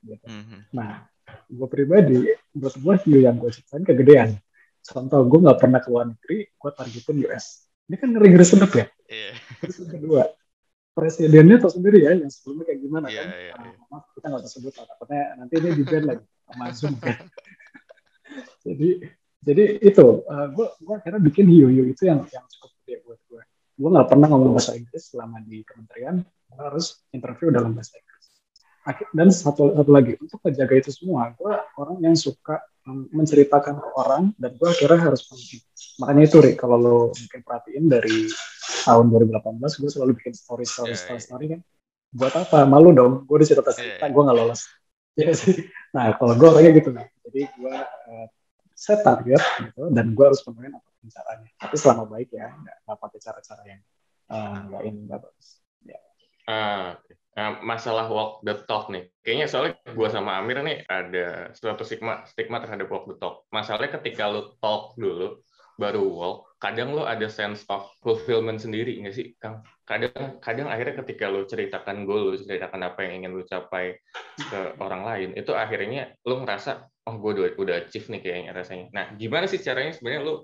gitu. 0.05 0.27
mm-hmm. 0.29 0.61
nah 0.77 1.09
gue 1.49 1.69
pribadi 1.71 2.19
menurut 2.53 2.77
gue 2.77 2.95
hiu 3.09 3.19
yang 3.25 3.41
gue 3.41 3.49
ciptain 3.49 3.87
kegedean 3.87 4.37
contoh 4.83 5.21
gue 5.25 5.39
nggak 5.49 5.59
pernah 5.63 5.81
ke 5.81 5.89
luar 5.89 6.07
negeri 6.13 6.39
gue 6.51 6.71
targetin 6.77 7.17
US 7.31 7.71
ini 7.89 7.97
kan 7.97 8.09
ngeri 8.13 8.29
ngeri 8.37 8.47
sedap 8.47 8.73
ya 8.75 8.87
yeah. 9.09 9.35
terus 9.63 9.81
yang 9.81 9.97
kedua 9.97 10.23
presidennya 10.93 11.57
tau 11.57 11.73
sendiri 11.73 12.05
ya 12.05 12.13
yang 12.13 12.29
sebelumnya 12.29 12.65
kayak 12.69 12.81
gimana 12.85 13.07
yeah, 13.09 13.25
kan 13.25 13.27
yeah, 13.33 13.43
yeah. 13.49 13.57
Nah, 13.57 13.73
maaf 13.89 14.05
kita 14.13 14.27
nggak 14.29 14.43
usah 14.45 14.53
sebut 14.53 14.73
lah 14.77 14.87
takutnya 14.93 15.23
nanti 15.41 15.55
ini 15.57 15.69
di 15.73 15.85
band 15.89 16.05
lagi 16.05 16.25
sama 16.45 16.65
Zoom 16.77 16.95
kan 17.01 17.17
jadi 18.67 18.89
jadi 19.43 19.65
itu 19.83 20.07
uh, 20.23 20.47
gue 20.53 20.67
gue 20.79 20.95
akhirnya 20.95 21.21
bikin 21.23 21.47
hiu 21.49 21.67
hiu 21.73 21.85
itu 21.89 22.03
yang 22.07 22.23
yang 22.31 22.45
cukup 22.59 22.71
gede 22.93 23.09
buat 23.09 23.21
gue 23.33 23.43
gue 23.73 23.89
nggak 23.89 24.09
pernah 24.13 24.29
ngomong 24.29 24.53
bahasa 24.53 24.77
Inggris 24.77 25.17
selama 25.17 25.41
di 25.49 25.65
kementerian. 25.65 26.21
Gue 26.21 26.61
harus 26.61 27.01
interview 27.09 27.49
dalam 27.49 27.73
bahasa 27.73 27.97
Inggris. 27.97 28.27
Dan 29.17 29.33
satu 29.33 29.73
satu 29.73 29.91
lagi 29.91 30.13
untuk 30.21 30.39
menjaga 30.45 30.75
itu 30.77 30.91
semua 30.93 31.33
gue 31.33 31.53
orang 31.81 31.97
yang 32.05 32.13
suka 32.13 32.61
menceritakan 33.17 33.81
ke 33.81 33.89
orang 33.97 34.37
dan 34.37 34.59
gue 34.59 34.69
akhirnya 34.69 35.07
harus 35.07 35.23
penting 35.31 35.63
makanya 36.03 36.23
itu 36.27 36.37
Rik 36.43 36.59
kalau 36.59 36.77
lo 36.83 36.97
mungkin 37.15 37.41
perhatiin 37.47 37.87
dari 37.87 38.27
tahun 38.83 39.07
2018 39.07 39.63
gue 39.63 39.87
selalu 39.87 40.13
bikin 40.19 40.35
story 40.35 40.67
story 40.67 40.93
yeah, 40.93 40.99
story, 40.99 41.17
yeah. 41.17 41.25
story 41.25 41.47
kan. 41.57 41.61
Buat 42.13 42.35
apa? 42.45 42.69
Malu 42.69 42.93
dong. 42.93 43.13
Gue 43.25 43.41
cerita 43.47 43.73
cerita 43.73 44.05
yeah, 44.05 44.05
yeah. 44.05 44.13
gue 44.13 44.23
nggak 44.23 44.37
lolos. 44.37 44.63
Ya 45.13 45.29
sih. 45.37 45.69
Nah 45.93 46.17
kalau 46.17 46.37
gue 46.37 46.49
orangnya 46.49 46.73
gitu 46.77 46.93
nih 46.93 47.09
jadi 47.33 47.49
gue 47.49 47.77
uh, 47.81 48.27
set 48.77 49.01
target 49.01 49.41
gitu 49.63 49.89
dan 49.89 50.13
gue 50.13 50.25
harus 50.27 50.43
penuhin 50.45 50.75
apa 50.75 50.85
pun 50.85 50.92
caranya. 51.09 51.51
Tapi 51.59 51.77
selama 51.79 52.05
baik 52.07 52.31
ya 52.31 52.53
nggak 52.53 52.99
pakai 52.99 53.19
cara-cara 53.19 53.63
yang 53.67 53.83
uh, 54.31 54.57
nggak 54.71 54.83
ini 54.87 54.99
nggak 55.09 55.21
bagus. 55.23 55.49
Ya. 55.83 56.01
Uh, 56.47 56.95
masalah 57.65 58.13
walk 58.13 58.45
the 58.45 58.55
talk 58.69 58.93
nih. 58.93 59.09
Kayaknya 59.25 59.47
soalnya 59.49 59.73
gue 59.89 60.09
sama 60.13 60.37
Amir 60.37 60.61
nih 60.61 60.85
ada 60.85 61.49
suatu 61.57 61.83
stigma 61.83 62.29
stigma 62.29 62.61
terhadap 62.61 62.93
walk 62.93 63.09
the 63.09 63.17
talk. 63.17 63.49
Masalahnya 63.49 63.97
ketika 63.99 64.29
lu 64.29 64.53
talk 64.61 64.93
dulu 65.01 65.41
baru 65.81 66.05
walk, 66.05 66.39
kadang 66.61 66.93
lo 66.93 67.09
ada 67.09 67.27
sense 67.27 67.65
of 67.73 67.89
fulfillment 68.05 68.61
sendiri 68.61 69.01
nggak 69.03 69.15
sih, 69.15 69.27
Kang? 69.41 69.65
Kadang, 69.83 70.39
kadang 70.39 70.69
akhirnya 70.71 71.03
ketika 71.03 71.27
lo 71.29 71.45
ceritakan 71.49 72.05
goal, 72.07 72.33
lo 72.33 72.37
ceritakan 72.39 72.81
apa 72.87 73.05
yang 73.05 73.25
ingin 73.25 73.31
lo 73.37 73.45
capai 73.45 73.97
ke 74.39 74.77
orang 74.79 75.03
lain, 75.03 75.29
itu 75.35 75.53
akhirnya 75.57 76.15
lo 76.29 76.45
ngerasa, 76.45 76.87
oh 77.09 77.15
gue 77.19 77.31
udah, 77.35 77.47
udah 77.59 77.75
achieve 77.87 78.07
nih 78.13 78.21
kayaknya 78.23 78.53
rasanya. 78.55 78.87
Nah, 78.95 79.07
gimana 79.19 79.45
sih 79.51 79.59
caranya 79.59 79.93
sebenarnya 79.97 80.23
lo, 80.23 80.35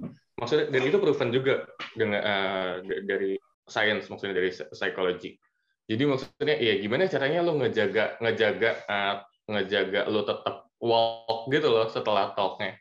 maksudnya, 0.40 0.66
dan 0.72 0.82
itu 0.82 0.98
proven 0.98 1.30
juga 1.30 1.54
dengan 1.94 2.20
uh, 2.24 2.72
dari 2.84 3.38
science, 3.68 4.10
maksudnya 4.10 4.36
dari 4.36 4.50
psikologi. 4.50 5.38
Jadi 5.88 6.02
maksudnya, 6.04 6.56
ya 6.60 6.74
gimana 6.82 7.08
caranya 7.08 7.40
lo 7.46 7.56
ngejaga, 7.56 8.20
ngejaga, 8.20 8.70
uh, 8.90 9.16
ngejaga 9.48 10.00
lo 10.12 10.24
tetap 10.28 10.68
walk 10.78 11.50
gitu 11.50 11.68
loh 11.72 11.90
setelah 11.90 12.34
talknya 12.38 12.78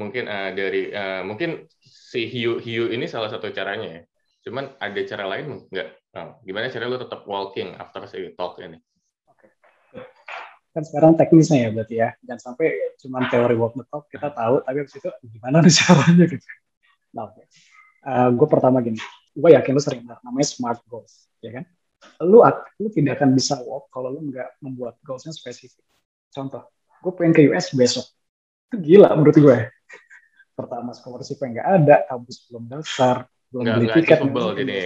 mungkin 0.00 0.24
uh, 0.24 0.56
dari 0.56 0.88
uh, 0.88 1.20
mungkin 1.28 1.68
si 1.84 2.24
hiu 2.24 2.56
hiu 2.56 2.88
ini 2.88 3.04
salah 3.04 3.28
satu 3.28 3.52
caranya 3.52 4.00
ya. 4.00 4.02
Cuman 4.48 4.72
ada 4.80 5.00
cara 5.04 5.24
lain 5.28 5.68
nggak? 5.68 5.88
Oh, 6.16 6.40
gimana 6.42 6.72
cara 6.72 6.88
lu 6.88 6.96
tetap 6.96 7.28
walking 7.28 7.76
after 7.76 8.08
si 8.08 8.32
talk 8.32 8.56
ini? 8.64 8.80
Kan 10.70 10.82
sekarang 10.86 11.18
teknisnya 11.20 11.68
ya 11.68 11.70
berarti 11.70 11.94
ya. 12.00 12.08
Jangan 12.24 12.40
sampai 12.40 12.96
cuma 12.98 13.26
teori 13.28 13.54
walk 13.58 13.76
the 13.76 13.84
talk 13.86 14.08
kita 14.08 14.32
tahu, 14.32 14.64
tapi 14.64 14.76
habis 14.80 14.94
itu 14.96 15.10
gimana 15.28 15.60
caranya 15.62 16.24
gitu. 16.26 16.46
Nah. 17.10 17.26
Okay. 17.26 17.42
Uh, 18.06 18.10
eh, 18.14 18.28
gue 18.38 18.46
pertama 18.46 18.78
gini, 18.78 19.02
gue 19.34 19.50
yakin 19.50 19.74
lu 19.74 19.82
sering 19.82 20.06
dengar 20.06 20.22
namanya 20.22 20.46
smart 20.46 20.78
goals, 20.86 21.26
ya 21.42 21.58
kan? 21.58 21.66
Lu, 22.22 22.38
lu 22.78 22.88
tidak 22.94 23.18
akan 23.18 23.34
bisa 23.34 23.58
walk 23.66 23.90
kalau 23.90 24.14
lu 24.14 24.30
nggak 24.30 24.62
membuat 24.62 24.94
goalsnya 25.02 25.34
spesifik. 25.34 25.82
Contoh, 26.30 26.70
gue 27.02 27.12
pengen 27.18 27.34
ke 27.34 27.42
US 27.50 27.74
besok. 27.74 28.06
Itu 28.70 28.78
gila 28.78 29.10
menurut 29.18 29.36
gue 29.36 29.58
pertama 30.60 30.92
scholarship 30.92 31.40
nggak 31.40 31.66
ada, 31.66 31.96
kampus 32.04 32.44
belum 32.48 32.68
daftar, 32.68 33.24
belum 33.48 33.62
nggak, 33.64 33.76
beli 33.76 33.86
nggak 33.88 33.96
tiket. 34.04 34.18
Jadi. 34.60 34.80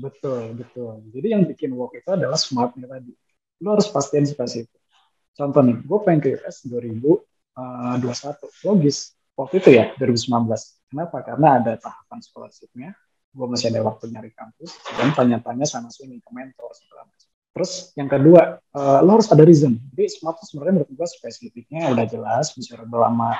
Betul, 0.00 0.42
betul. 0.56 0.92
Jadi 1.10 1.26
yang 1.28 1.42
bikin 1.44 1.70
work 1.74 1.98
itu 1.98 2.08
adalah 2.14 2.38
smartnya 2.38 2.86
tadi. 2.86 3.12
Lo 3.60 3.76
harus 3.76 3.90
pastiin 3.90 4.24
spesifik. 4.24 4.80
Contoh 5.36 5.60
nih, 5.60 5.76
gue 5.82 5.98
pengen 6.06 6.20
ke 6.22 6.28
US 6.40 6.64
2021. 6.64 7.20
Logis. 8.64 9.18
Waktu 9.36 9.54
itu 9.60 9.70
ya, 9.76 9.92
2019. 9.98 10.48
Kenapa? 10.88 11.16
Karena 11.24 11.60
ada 11.60 11.72
tahapan 11.76 12.18
scholarshipnya. 12.24 12.90
Gue 13.30 13.46
masih 13.46 13.70
ada 13.74 13.84
waktu 13.84 14.10
nyari 14.10 14.32
kampus. 14.32 14.80
Dan 14.96 15.12
tanya-tanya 15.12 15.66
sama 15.68 15.92
sini 15.92 16.18
ke 16.18 16.30
mentor. 16.32 16.72
Segala 16.72 17.04
Terus 17.50 17.90
yang 17.98 18.06
kedua, 18.06 18.62
uh, 18.62 18.98
lo 19.02 19.18
harus 19.18 19.26
ada 19.28 19.42
reason. 19.42 19.74
Jadi 19.92 20.06
smart 20.06 20.38
itu 20.38 20.54
sebenarnya 20.54 20.74
menurut 20.80 20.92
gue 20.94 21.08
spesifiknya 21.10 21.90
udah 21.90 22.06
jelas, 22.06 22.54
bisa 22.54 22.78
lama 22.78 23.34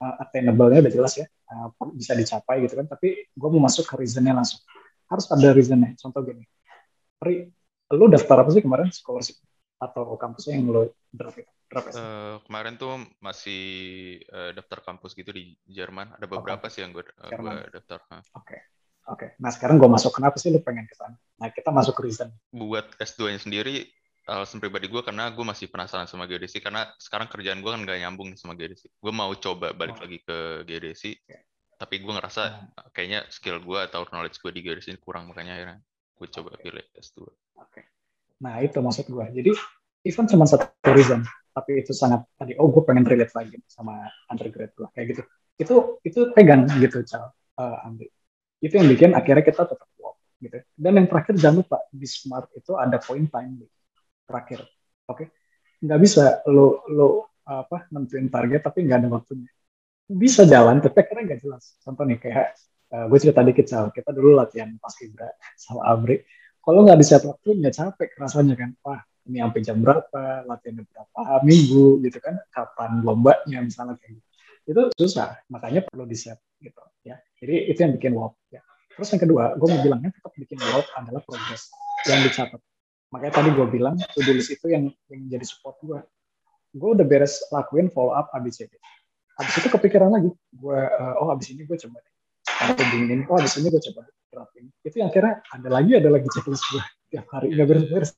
uh, 0.00 0.14
attainable-nya 0.22 0.84
udah 0.84 0.92
jelas 0.92 1.12
ya, 1.20 1.26
uh, 1.52 1.72
bisa 1.94 2.12
dicapai 2.12 2.64
gitu 2.64 2.74
kan. 2.76 2.86
Tapi 2.88 3.30
gue 3.32 3.48
mau 3.52 3.62
masuk 3.64 3.84
ke 3.88 3.94
reason-nya 4.00 4.36
langsung. 4.36 4.60
Harus 5.06 5.26
ada 5.30 5.54
reason-nya. 5.54 5.94
Contoh 5.96 6.20
gini, 6.26 6.44
Ri, 7.22 7.46
lu 7.94 8.04
daftar 8.10 8.42
apa 8.42 8.50
sih 8.52 8.62
kemarin 8.64 8.90
scholarship 8.92 9.38
atau 9.76 10.16
kampusnya 10.16 10.56
yang 10.56 10.72
lo 10.72 10.82
draft 11.12 11.40
itu? 11.40 11.52
Uh, 11.66 12.38
kemarin 12.46 12.78
tuh 12.78 12.94
masih 13.18 13.62
uh, 14.30 14.54
daftar 14.54 14.86
kampus 14.86 15.18
gitu 15.18 15.34
di 15.34 15.58
Jerman. 15.66 16.14
Ada 16.14 16.30
beberapa 16.30 16.70
okay. 16.70 16.78
sih 16.78 16.80
yang 16.86 16.94
gue 16.94 17.02
uh, 17.02 17.66
daftar. 17.74 17.98
Oke. 18.06 18.22
Okay. 18.38 18.60
Oke, 19.06 19.22
okay. 19.22 19.30
nah 19.38 19.54
sekarang 19.54 19.78
gue 19.78 19.86
masuk 19.86 20.18
kenapa 20.18 20.34
sih 20.34 20.50
lu 20.50 20.58
pengen 20.58 20.82
ke 20.82 20.98
sana? 20.98 21.14
Nah 21.38 21.46
kita 21.54 21.70
masuk 21.70 21.94
ke 21.94 22.10
reason. 22.10 22.26
Buat 22.50 22.90
S2-nya 22.98 23.38
sendiri, 23.38 23.86
alasan 24.26 24.58
pribadi 24.58 24.90
gue 24.90 25.02
karena 25.06 25.30
gue 25.30 25.44
masih 25.46 25.70
penasaran 25.70 26.10
sama 26.10 26.26
geodesi 26.26 26.58
karena 26.58 26.90
sekarang 26.98 27.30
kerjaan 27.30 27.62
gue 27.62 27.70
kan 27.70 27.80
gak 27.86 27.98
nyambung 28.02 28.34
sama 28.34 28.58
geodesi. 28.58 28.90
Gue 28.98 29.14
mau 29.14 29.30
coba 29.38 29.70
balik 29.70 30.02
oh. 30.02 30.02
lagi 30.02 30.18
ke 30.26 30.66
geodesi, 30.66 31.14
okay. 31.14 31.46
tapi 31.78 32.02
gue 32.02 32.10
ngerasa 32.10 32.42
hmm. 32.74 32.90
kayaknya 32.90 33.22
skill 33.30 33.62
gue 33.62 33.78
atau 33.78 34.02
knowledge 34.10 34.42
gue 34.42 34.50
di 34.50 34.60
geodesi 34.66 34.90
ini 34.90 34.98
kurang 34.98 35.30
makanya 35.30 35.54
akhirnya 35.54 35.78
gue 36.18 36.28
coba 36.32 36.50
okay. 36.58 36.62
pilih 36.66 36.84
S2. 36.98 37.16
Oke. 37.22 37.30
Okay. 37.70 37.84
Nah 38.42 38.58
itu 38.60 38.78
maksud 38.82 39.06
gue. 39.06 39.26
Jadi 39.30 39.50
even 40.02 40.26
cuma 40.26 40.44
satu 40.50 40.66
reason, 40.90 41.22
tapi 41.54 41.86
itu 41.86 41.94
sangat 41.94 42.26
tadi 42.34 42.58
oh 42.58 42.66
gue 42.66 42.82
pengen 42.82 43.06
relate 43.06 43.30
lagi 43.30 43.62
sama 43.70 44.10
undergrad 44.26 44.74
gue 44.74 44.88
kayak 44.90 45.06
gitu. 45.14 45.22
Itu 45.56 45.74
itu 46.02 46.20
pegang 46.34 46.66
gitu 46.82 47.06
cal 47.06 47.30
uh, 47.62 47.86
ambil. 47.86 48.10
Itu 48.58 48.74
yang 48.74 48.90
bikin 48.90 49.14
akhirnya 49.14 49.46
kita 49.46 49.70
tetap 49.70 49.86
walk 50.02 50.18
gitu. 50.42 50.58
Dan 50.74 50.98
yang 50.98 51.06
terakhir 51.06 51.38
jangan 51.38 51.62
lupa 51.62 51.78
di 51.94 52.10
smart 52.10 52.50
itu 52.58 52.74
ada 52.74 52.98
point 52.98 53.30
time 53.30 53.62
terakhir. 54.26 54.66
Oke? 55.06 55.24
Okay? 55.24 55.28
nggak 55.76 56.00
bisa 56.00 56.40
lo 56.48 56.82
lo 56.88 57.08
apa 57.46 57.86
nentuin 57.92 58.26
target 58.32 58.64
tapi 58.64 58.86
nggak 58.86 58.98
ada 59.06 59.08
waktunya. 59.12 59.50
Bisa 60.06 60.46
jalan 60.46 60.82
tapi 60.82 60.96
akhirnya 61.02 61.34
nggak 61.34 61.40
jelas. 61.46 61.78
Contoh 61.82 62.02
nih 62.06 62.18
kayak 62.18 62.56
uh, 62.94 63.04
gue 63.06 63.18
cerita 63.22 63.40
dikit 63.46 63.66
soal 63.70 63.86
kita 63.94 64.10
dulu 64.10 64.34
latihan 64.34 64.70
pas 64.82 64.94
kibra 64.94 65.30
sama 65.54 65.86
Abri 65.86 66.22
kalau 66.62 66.82
nggak 66.82 66.98
bisa 66.98 67.22
waktu 67.22 67.48
nggak 67.62 67.74
capek 67.74 68.10
rasanya 68.18 68.54
kan. 68.58 68.70
Wah 68.82 69.00
ini 69.26 69.42
sampai 69.42 69.60
jam 69.62 69.78
berapa 69.82 70.22
latihan 70.46 70.82
berapa 70.82 71.20
minggu 71.46 72.02
gitu 72.02 72.18
kan. 72.18 72.34
Kapan 72.50 72.90
lombanya 73.06 73.62
misalnya 73.62 73.94
kayak 74.00 74.18
gitu. 74.18 74.28
Itu 74.66 74.82
susah 74.98 75.38
makanya 75.46 75.86
perlu 75.86 76.08
disiap 76.08 76.42
gitu 76.58 76.82
ya. 77.06 77.14
Jadi 77.38 77.70
itu 77.70 77.78
yang 77.78 77.92
bikin 77.94 78.12
walk 78.18 78.34
ya. 78.50 78.64
Terus 78.96 79.12
yang 79.14 79.22
kedua 79.22 79.54
gue 79.54 79.66
mau 79.70 79.80
bilangnya 79.84 80.10
tetap 80.10 80.32
bikin 80.34 80.58
walk 80.72 80.86
adalah 80.98 81.22
progres 81.22 81.70
yang 82.10 82.26
dicatat 82.26 82.58
makanya 83.16 83.40
tadi 83.40 83.50
gue 83.56 83.66
bilang 83.72 83.96
to 84.12 84.20
do 84.20 84.36
list 84.36 84.52
itu 84.52 84.68
yang 84.68 84.92
yang 85.08 85.22
jadi 85.32 85.44
support 85.48 85.80
gue 85.80 85.98
gue 86.76 86.90
udah 86.92 87.06
beres 87.08 87.40
lakuin 87.48 87.88
follow 87.88 88.12
up 88.12 88.28
ABCD 88.36 88.76
habis 89.36 89.54
itu 89.60 89.68
kepikiran 89.68 90.10
lagi. 90.10 90.30
Gue 90.52 90.80
uh, 90.80 91.14
oh 91.20 91.28
habis 91.30 91.52
ini 91.52 91.68
gue 91.68 91.76
coba 91.76 92.00
atau 92.46 92.84
dingin 92.88 93.28
oh 93.28 93.36
habis 93.36 93.54
ini 93.60 93.68
gue 93.68 93.82
coba 93.92 94.08
terapin. 94.32 94.64
Itu 94.80 94.96
yang 95.00 95.12
akhirnya 95.12 95.44
ada 95.52 95.68
lagi 95.68 95.92
ada 95.96 96.08
lagi 96.08 96.26
checklist 96.32 96.64
gue 96.72 96.82
tiap 97.12 97.26
hari 97.30 97.52
nggak 97.52 97.68
beres-beres 97.68 98.10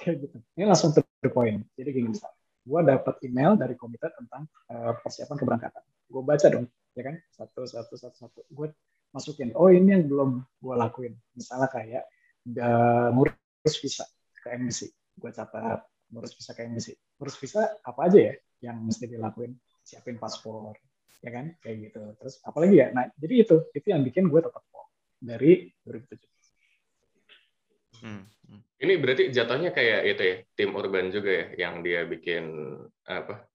kayak 0.00 0.16
gitu. 0.28 0.36
Ini 0.56 0.64
langsung 0.68 0.96
to 0.96 1.04
the 1.20 1.30
point. 1.30 1.64
Jadi 1.76 1.88
gini 1.92 2.08
misalnya 2.12 2.36
gue 2.64 2.80
dapat 2.88 3.14
email 3.28 3.52
dari 3.60 3.76
komite 3.76 4.08
tentang 4.16 4.48
uh, 4.72 4.96
persiapan 5.04 5.36
keberangkatan. 5.36 5.82
Gue 6.08 6.22
baca 6.24 6.46
dong 6.48 6.66
ya 6.96 7.02
kan? 7.04 7.14
Satu 7.36 7.68
satu 7.68 7.94
satu 8.00 8.16
satu. 8.16 8.40
Gue 8.48 8.72
masukin 9.12 9.52
oh 9.52 9.68
ini 9.68 9.92
yang 9.92 10.04
belum 10.08 10.40
gue 10.40 10.74
lakuin. 10.74 11.12
Misalnya 11.36 11.68
kayak 11.68 12.08
udah 12.44 13.08
ngurus 13.16 13.74
visa 13.80 14.04
ke 14.44 14.52
embassy 14.52 14.92
gue 14.92 15.30
catat 15.32 15.80
ngurus 16.12 16.36
visa 16.36 16.52
ke 16.52 16.68
embassy 16.68 16.92
ngurus 17.16 17.40
visa 17.40 17.64
apa 17.80 18.00
aja 18.10 18.18
ya 18.20 18.34
yang 18.64 18.80
mesti 18.80 19.04
dilakuin? 19.04 19.52
Siapin 19.84 20.16
paspor 20.16 20.72
ya 21.20 21.28
kan? 21.28 21.52
Kayak 21.60 21.92
gitu. 21.92 22.00
Terus 22.16 22.40
apalagi 22.40 22.80
ya? 22.80 22.88
Nah 22.96 23.04
jadi 23.20 23.44
itu 23.44 23.68
itu 23.76 23.86
yang 23.92 24.00
bikin 24.00 24.32
gue 24.32 24.40
tetap 24.40 24.64
kok 24.72 24.88
dari 25.20 25.68
2017 25.84 26.32
hmm, 28.04 28.22
hmm. 28.28 28.60
ini 28.84 28.92
berarti 29.00 29.32
jatuhnya 29.32 29.72
kayak 29.72 30.00
itu 30.04 30.20
ya 30.20 30.36
tim 30.52 30.76
urban 30.76 31.08
juga 31.08 31.32
ya 31.32 31.68
yang 31.68 31.80
dia 31.80 32.04
bikin 32.04 32.44
apa 33.08 33.48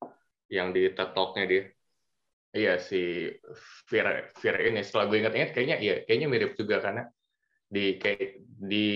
yang 0.49 0.73
di 0.73 0.89
talknya 0.93 1.45
dia. 1.45 1.63
Iya 2.49 2.81
si 2.81 3.29
Fira 3.85 4.25
Fira 4.41 4.57
ini 4.57 4.81
setelah 4.81 5.05
gue 5.05 5.21
ingat-ingat 5.21 5.53
kayaknya 5.53 5.77
iya 5.77 5.95
kayaknya 6.01 6.27
mirip 6.33 6.57
juga 6.57 6.81
karena 6.81 7.05
di 7.69 8.01
kayak 8.01 8.41
di 8.59 8.87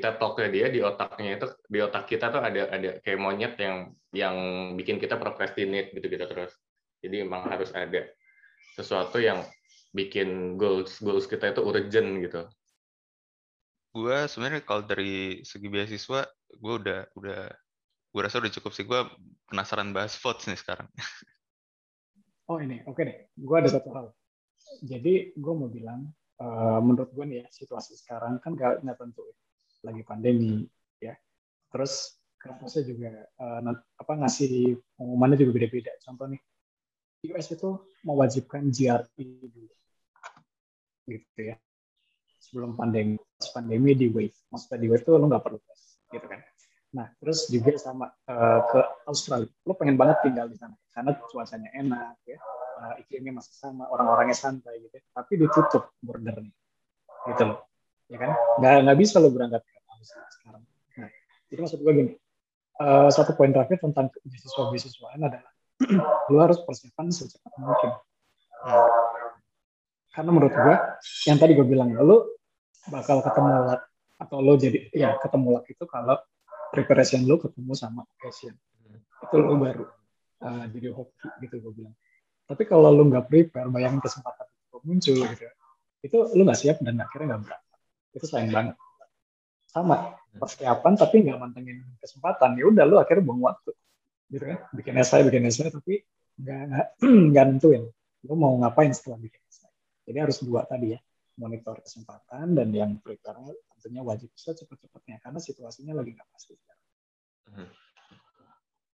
TED 0.00 0.16
Talk-nya 0.16 0.48
dia 0.48 0.66
di 0.72 0.80
otaknya 0.80 1.36
itu 1.36 1.46
di 1.68 1.78
otak 1.84 2.08
kita 2.08 2.32
tuh 2.32 2.40
ada 2.40 2.72
ada 2.72 2.98
kayak 3.04 3.20
monyet 3.20 3.54
yang 3.60 3.92
yang 4.16 4.36
bikin 4.74 4.96
kita 4.96 5.20
procrastinate 5.20 5.92
gitu-gitu 5.92 6.24
terus. 6.24 6.52
Jadi 7.04 7.28
emang 7.28 7.44
harus 7.46 7.70
ada 7.76 8.08
sesuatu 8.72 9.20
yang 9.20 9.44
bikin 9.92 10.56
goals 10.56 10.96
goals 11.04 11.28
kita 11.28 11.52
itu 11.52 11.60
urgent 11.60 12.24
gitu. 12.24 12.48
Gue 13.92 14.24
sebenarnya 14.24 14.64
kalau 14.64 14.82
dari 14.88 15.44
segi 15.44 15.68
beasiswa 15.68 16.24
gue 16.56 16.74
udah 16.80 17.00
udah 17.12 17.40
gue 18.12 18.20
rasa 18.20 18.40
udah 18.40 18.52
cukup 18.56 18.72
sih 18.72 18.88
gue 18.88 19.00
penasaran 19.52 19.92
bahas 19.92 20.16
votes 20.16 20.48
nih 20.48 20.56
sekarang. 20.56 20.88
Oh 22.48 22.56
ini 22.58 22.80
oke 22.88 22.96
okay 22.96 23.02
deh. 23.06 23.18
Gue 23.36 23.56
ada 23.60 23.68
satu 23.68 23.92
hal. 23.92 24.06
Jadi 24.80 25.36
gue 25.36 25.52
mau 25.52 25.68
bilang 25.68 26.08
uh, 26.42 26.78
menurut 26.82 27.10
gue 27.14 27.24
nih 27.24 27.38
ya 27.44 27.48
situasi 27.54 27.94
sekarang 27.94 28.42
kan 28.42 28.58
gak, 28.58 28.82
nggak 28.82 28.98
tentu 28.98 29.22
lagi 29.86 30.02
pandemi 30.02 30.66
ya. 30.98 31.14
Terus 31.70 32.18
kampusnya 32.42 32.82
juga 32.82 33.10
uh, 33.38 33.60
apa 33.72 34.12
ngasih 34.18 34.76
pengumumannya 34.98 35.38
juga 35.38 35.62
beda-beda. 35.62 35.92
Contoh 36.02 36.26
nih 36.26 36.42
US 37.30 37.46
itu 37.54 37.70
mewajibkan 38.02 38.66
GRE 38.74 39.26
dulu 39.46 39.74
gitu 41.06 41.40
ya. 41.54 41.56
Sebelum 42.42 42.74
pandemi 42.74 43.16
pandemi 43.54 43.94
di 43.94 44.10
wave 44.10 44.34
maksudnya 44.50 44.78
di 44.82 44.88
wave 44.90 45.02
itu 45.06 45.10
lo 45.14 45.26
nggak 45.30 45.42
perlu 45.46 45.58
tes 45.62 46.02
gitu 46.10 46.26
kan. 46.26 46.42
Nah 46.92 47.06
terus 47.22 47.46
juga 47.46 47.78
sama 47.78 48.10
uh, 48.26 48.60
ke 48.66 48.80
Australia. 49.06 49.48
Lo 49.62 49.78
pengen 49.78 49.94
banget 49.94 50.18
tinggal 50.26 50.50
di 50.50 50.58
sana 50.58 50.74
karena 50.90 51.14
cuacanya 51.30 51.70
enak 51.78 52.18
ya 52.26 52.38
uh, 52.82 52.94
iklimnya 52.98 53.38
masih 53.38 53.54
sama, 53.54 53.86
orang-orangnya 53.86 54.34
santai 54.34 54.82
gitu. 54.82 54.98
Tapi 55.14 55.32
ditutup 55.38 55.94
bordernya, 56.02 56.50
gitu 57.30 57.42
loh. 57.46 57.58
Ya 58.10 58.18
kan? 58.18 58.30
Nggak 58.58 58.74
nggak 58.90 58.98
bisa 58.98 59.16
lo 59.22 59.30
berangkat 59.30 59.62
ke 59.62 59.78
sekarang. 60.02 60.62
Nah, 60.98 61.10
itu 61.48 61.60
maksud 61.62 61.78
gue 61.78 61.92
gini. 61.94 62.12
Uh, 62.82 63.06
satu 63.14 63.38
poin 63.38 63.54
terakhir 63.54 63.78
tentang 63.78 64.10
beasiswa 64.26 64.62
beasiswaan 64.74 65.20
adalah 65.22 65.52
lo 66.32 66.38
harus 66.42 66.58
persiapan 66.66 67.14
secepat 67.14 67.52
mungkin. 67.62 67.90
Karena 70.12 70.28
menurut 70.28 70.52
gue, 70.52 70.76
yang 71.30 71.38
tadi 71.40 71.56
gue 71.56 71.64
bilang, 71.64 71.94
lo 71.96 72.36
bakal 72.90 73.22
ketemu 73.22 73.70
luck 73.70 73.82
atau 74.18 74.38
lo 74.38 74.54
jadi 74.54 74.90
ya 74.94 75.18
ketemu 75.18 75.58
luck 75.58 75.66
itu 75.66 75.84
kalau 75.86 76.18
preparation 76.74 77.22
lo 77.26 77.38
ketemu 77.38 77.72
sama 77.78 78.02
passion. 78.18 78.54
Itu 79.22 79.34
lo 79.38 79.54
baru 79.56 79.86
uh, 80.42 80.64
jadi 80.68 80.90
hoki 80.90 81.28
gitu 81.46 81.54
gue 81.62 81.72
bilang. 81.82 81.94
Tapi 82.52 82.68
kalau 82.68 82.92
lo 82.92 83.08
nggak 83.08 83.32
prepare, 83.32 83.64
bayangin 83.72 84.04
kesempatan 84.04 84.44
itu 84.44 84.76
muncul 84.84 85.16
gitu, 85.24 85.44
itu 86.04 86.16
lo 86.36 86.42
nggak 86.44 86.60
siap 86.60 86.76
dan 86.84 87.00
akhirnya 87.00 87.26
nggak 87.32 87.42
berangkat. 87.48 87.80
Itu 88.12 88.26
sayang 88.28 88.52
banget. 88.52 88.76
Sama 89.72 90.20
persiapan 90.36 90.92
tapi 91.00 91.16
nggak 91.24 91.38
mantengin 91.40 91.80
kesempatan, 91.96 92.60
ya 92.60 92.68
udah 92.68 92.84
lo 92.84 93.00
akhirnya 93.00 93.24
buang 93.24 93.40
waktu, 93.40 93.72
gitu 94.28 94.44
kan? 94.44 94.58
Bikin 94.76 94.94
esai, 95.00 95.24
bikin 95.24 95.48
esai 95.48 95.72
tapi 95.72 96.04
nggak 96.36 96.60
nggak 97.32 97.44
nentuin 97.48 97.88
lo 98.28 98.34
mau 98.36 98.52
ngapain 98.60 98.92
setelah 98.92 99.16
bikin 99.16 99.40
esai. 99.48 99.72
Jadi 100.04 100.18
harus 100.20 100.36
dua 100.44 100.68
tadi 100.68 100.92
ya, 100.92 101.00
monitor 101.40 101.80
kesempatan 101.80 102.52
dan 102.52 102.68
yang 102.68 103.00
prepare 103.00 103.40
tentunya 103.72 104.04
wajib 104.04 104.28
bisa 104.36 104.52
cepat-cepatnya 104.52 105.24
karena 105.24 105.40
situasinya 105.40 105.96
lagi 105.96 106.12
nggak 106.12 106.28
pasti. 106.36 106.52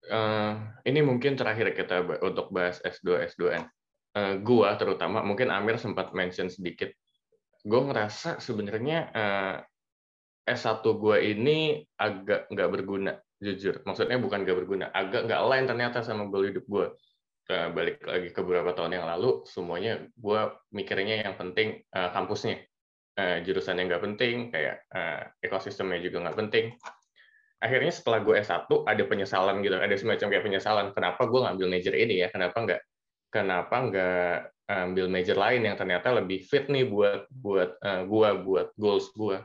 Uh, 0.09 0.56
ini 0.88 1.04
mungkin 1.04 1.36
terakhir 1.36 1.76
kita 1.76 2.04
untuk 2.24 2.48
bahas 2.48 2.80
S2 2.80 3.28
S2N. 3.28 3.64
Uh, 4.16 4.34
gua 4.40 4.74
terutama 4.80 5.20
mungkin 5.20 5.52
Amir 5.52 5.76
sempat 5.76 6.16
mention 6.16 6.48
sedikit. 6.48 6.88
Gue 7.61 7.80
ngerasa 7.84 8.40
sebenarnya 8.40 8.98
uh, 9.12 9.56
S1 10.48 10.80
gue 10.80 11.16
ini 11.20 11.84
agak 12.00 12.48
nggak 12.48 12.68
berguna, 12.72 13.12
jujur. 13.36 13.84
Maksudnya 13.84 14.16
bukan 14.16 14.48
nggak 14.48 14.59
berguna, 14.64 14.86
agak 14.88 15.28
nggak 15.28 15.42
lain 15.44 15.64
ternyata 15.68 16.00
sama 16.00 16.24
goal 16.32 16.48
hidup 16.48 16.64
gue. 16.64 16.86
Uh, 17.48 17.68
balik 17.72 18.04
lagi 18.04 18.28
ke 18.28 18.40
beberapa 18.44 18.76
tahun 18.76 19.00
yang 19.00 19.09
lalu, 19.09 19.44
semuanya 19.48 20.04
gue 20.16 20.40
mikirnya 20.72 21.24
yang 21.24 21.36
penting 21.36 21.80
uh, 21.92 22.12
kampusnya. 22.12 22.64
Uh, 23.18 23.42
jurusan 23.42 23.82
yang 23.82 23.90
nggak 23.90 24.04
penting, 24.04 24.54
kayak 24.54 24.86
uh, 24.94 25.26
ekosistemnya 25.42 25.98
juga 26.00 26.28
nggak 26.28 26.38
penting. 26.38 26.66
Akhirnya 27.59 27.90
setelah 27.90 28.22
gue 28.22 28.38
S1, 28.38 28.70
ada 28.70 29.02
penyesalan 29.02 29.61
gitu, 29.66 29.74
ada 29.74 29.96
semacam 29.98 30.26
kayak 30.30 30.44
penyesalan. 30.46 30.86
Kenapa 30.94 31.26
gue 31.26 31.40
ngambil 31.42 31.66
major 31.66 31.94
ini 31.94 32.22
ya? 32.22 32.28
Kenapa 32.30 32.56
nggak 32.62 32.80
kenapa 33.28 33.76
nggak 33.90 34.32
ambil 34.68 35.06
major 35.09 35.36
lain 35.36 35.64
yang 35.64 35.76
ternyata 35.76 36.12
lebih 36.12 36.44
fit 36.44 36.70
nih 36.70 36.86
buat 36.86 37.26
buat 37.32 37.70
uh, 37.82 38.02
gue, 38.06 38.28
buat 38.46 38.68
goals 38.78 39.11
gue 39.16 39.42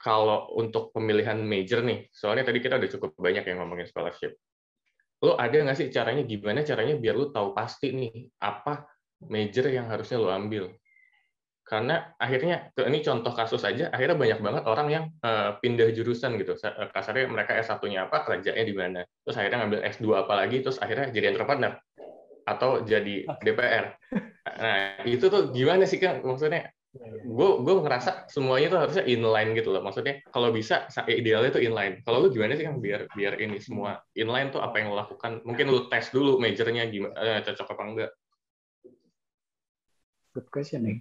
kalau 0.00 0.48
untuk 0.56 0.96
pemilihan 0.96 1.36
major 1.36 1.84
nih, 1.84 2.08
soalnya 2.08 2.48
tadi 2.48 2.64
kita 2.64 2.80
udah 2.80 2.90
cukup 2.96 3.10
banyak 3.20 3.44
yang 3.44 3.60
ngomongin 3.60 3.84
scholarship. 3.84 4.32
Lo 5.20 5.36
ada 5.36 5.52
nggak 5.52 5.76
sih 5.76 5.92
caranya 5.92 6.24
gimana 6.24 6.64
caranya 6.64 6.96
biar 6.96 7.12
lo 7.12 7.28
tahu 7.28 7.52
pasti 7.52 7.92
nih 7.92 8.32
apa 8.40 8.88
major 9.28 9.68
yang 9.68 9.92
harusnya 9.92 10.16
lo 10.16 10.32
ambil? 10.32 10.72
Karena 11.70 12.02
akhirnya 12.18 12.74
ini 12.82 12.98
contoh 12.98 13.30
kasus 13.30 13.62
aja, 13.62 13.94
akhirnya 13.94 14.18
banyak 14.18 14.42
banget 14.42 14.62
orang 14.66 14.88
yang 14.90 15.04
uh, 15.22 15.54
pindah 15.62 15.94
jurusan 15.94 16.34
gitu. 16.42 16.58
Kasarnya 16.90 17.30
mereka 17.30 17.54
S1-nya 17.62 18.10
apa, 18.10 18.26
kerjanya 18.26 18.66
di 18.66 18.74
mana. 18.74 19.06
Terus 19.22 19.38
akhirnya 19.38 19.62
ngambil 19.62 19.80
S2 19.86 20.26
apa 20.26 20.34
lagi, 20.34 20.66
terus 20.66 20.82
akhirnya 20.82 21.14
jadi 21.14 21.30
entrepreneur 21.30 21.78
atau 22.42 22.82
jadi 22.82 23.22
DPR. 23.38 23.86
Nah, 24.50 25.06
itu 25.06 25.30
tuh 25.30 25.54
gimana 25.54 25.86
sih 25.86 26.02
kan 26.02 26.18
maksudnya 26.26 26.74
gue 27.22 27.50
gue 27.62 27.74
ngerasa 27.86 28.26
semuanya 28.26 28.66
tuh 28.66 28.80
harusnya 28.82 29.04
inline 29.06 29.54
gitu 29.54 29.70
loh. 29.70 29.86
Maksudnya 29.86 30.26
kalau 30.34 30.50
bisa 30.50 30.90
idealnya 31.06 31.54
tuh 31.54 31.62
inline. 31.62 32.02
Kalau 32.02 32.18
lu 32.18 32.34
gimana 32.34 32.58
sih 32.58 32.66
kan 32.66 32.82
biar 32.82 33.06
biar 33.14 33.38
ini 33.38 33.62
semua 33.62 34.02
inline 34.18 34.50
tuh 34.50 34.58
apa 34.58 34.82
yang 34.82 34.90
lo 34.90 34.98
lakukan? 34.98 35.38
Mungkin 35.46 35.70
lu 35.70 35.86
tes 35.86 36.10
dulu 36.10 36.42
majornya 36.42 36.90
gimana 36.90 37.14
eh, 37.14 37.40
cocok 37.46 37.68
apa 37.78 37.82
enggak? 37.86 38.10
Good 40.34 40.50
question 40.50 40.82
nih 40.82 40.98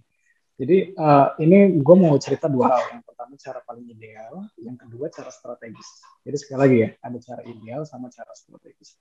jadi 0.60 0.92
uh, 0.92 1.40
ini 1.40 1.80
gue 1.80 1.96
mau 1.96 2.20
cerita 2.20 2.52
dua 2.52 2.76
hal. 2.76 3.00
Yang 3.00 3.04
pertama 3.08 3.34
cara 3.40 3.60
paling 3.64 3.86
ideal. 3.88 4.44
Yang 4.60 4.78
kedua 4.84 5.08
cara 5.08 5.32
strategis. 5.32 6.04
Jadi 6.28 6.36
sekali 6.36 6.60
lagi 6.60 6.78
ya 6.84 6.90
ada 7.00 7.18
cara 7.24 7.42
ideal 7.48 7.82
sama 7.88 8.12
cara 8.12 8.36
strategis. 8.36 9.00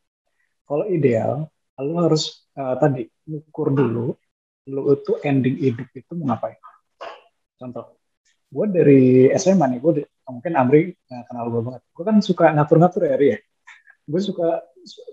Kalau 0.63 0.87
ideal 0.87 1.51
lu 1.83 1.95
harus 1.99 2.47
uh, 2.55 2.79
tadi 2.79 3.07
ukur 3.27 3.75
dulu 3.75 4.15
lu 4.71 4.83
itu 4.95 5.13
ending 5.27 5.59
hidup 5.59 5.91
itu 5.91 6.13
mau 6.15 6.31
ngapain. 6.31 6.63
Contoh 7.59 7.99
gue 8.49 8.67
dari 8.71 9.03
SMA 9.35 9.67
nih 9.75 9.79
gue 9.83 9.93
mungkin 10.31 10.53
Amri 10.55 10.95
nggak 10.95 11.27
kenal 11.27 11.51
gue 11.51 11.63
banget. 11.67 11.83
Gue 11.91 12.05
kan 12.07 12.17
suka 12.23 12.55
ngatur-ngatur 12.55 13.03
ya 13.03 13.19
Ria 13.19 13.39
gue 14.09 14.21
suka 14.25 14.65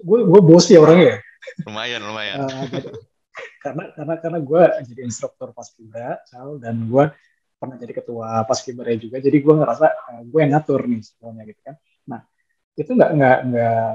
gue 0.07 0.19
gue 0.23 0.41
bos 0.45 0.65
ya 0.71 0.79
orangnya 0.79 1.07
ya? 1.09 1.17
Lumayan 1.67 2.01
lumayan. 2.05 2.37
Uh, 2.47 2.85
karena 3.63 3.83
karena 3.95 4.13
karena 4.21 4.39
gue 4.39 4.63
jadi 4.93 5.01
instruktur 5.05 5.51
paskibra 5.51 6.21
Cal 6.29 6.61
dan 6.61 6.87
gue 6.87 7.05
pernah 7.55 7.75
jadi 7.79 7.93
ketua 7.95 8.43
paskibra 8.45 8.91
juga. 8.99 9.17
Jadi 9.23 9.37
gue 9.41 9.53
ngerasa 9.55 9.87
uh, 9.89 10.21
gue 10.27 10.39
yang 10.39 10.51
ngatur 10.53 10.81
nih 10.85 11.01
semuanya 11.01 11.43
gitu 11.49 11.61
kan. 11.65 11.75
Nah 12.07 12.21
itu 12.75 12.91
nggak 12.91 13.11
nggak 13.15 13.37
nggak 13.49 13.89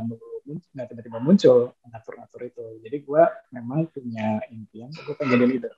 nggak 0.74 0.86
tiba-tiba 0.91 1.18
muncul 1.22 1.59
ngatur-ngatur 1.86 2.41
itu. 2.49 2.64
Jadi 2.82 2.97
gue 3.05 3.22
memang 3.55 3.86
punya 3.93 4.43
impian 4.51 4.91
gue 4.91 5.14
pengen 5.14 5.38
jadi 5.38 5.47
leader. 5.47 5.74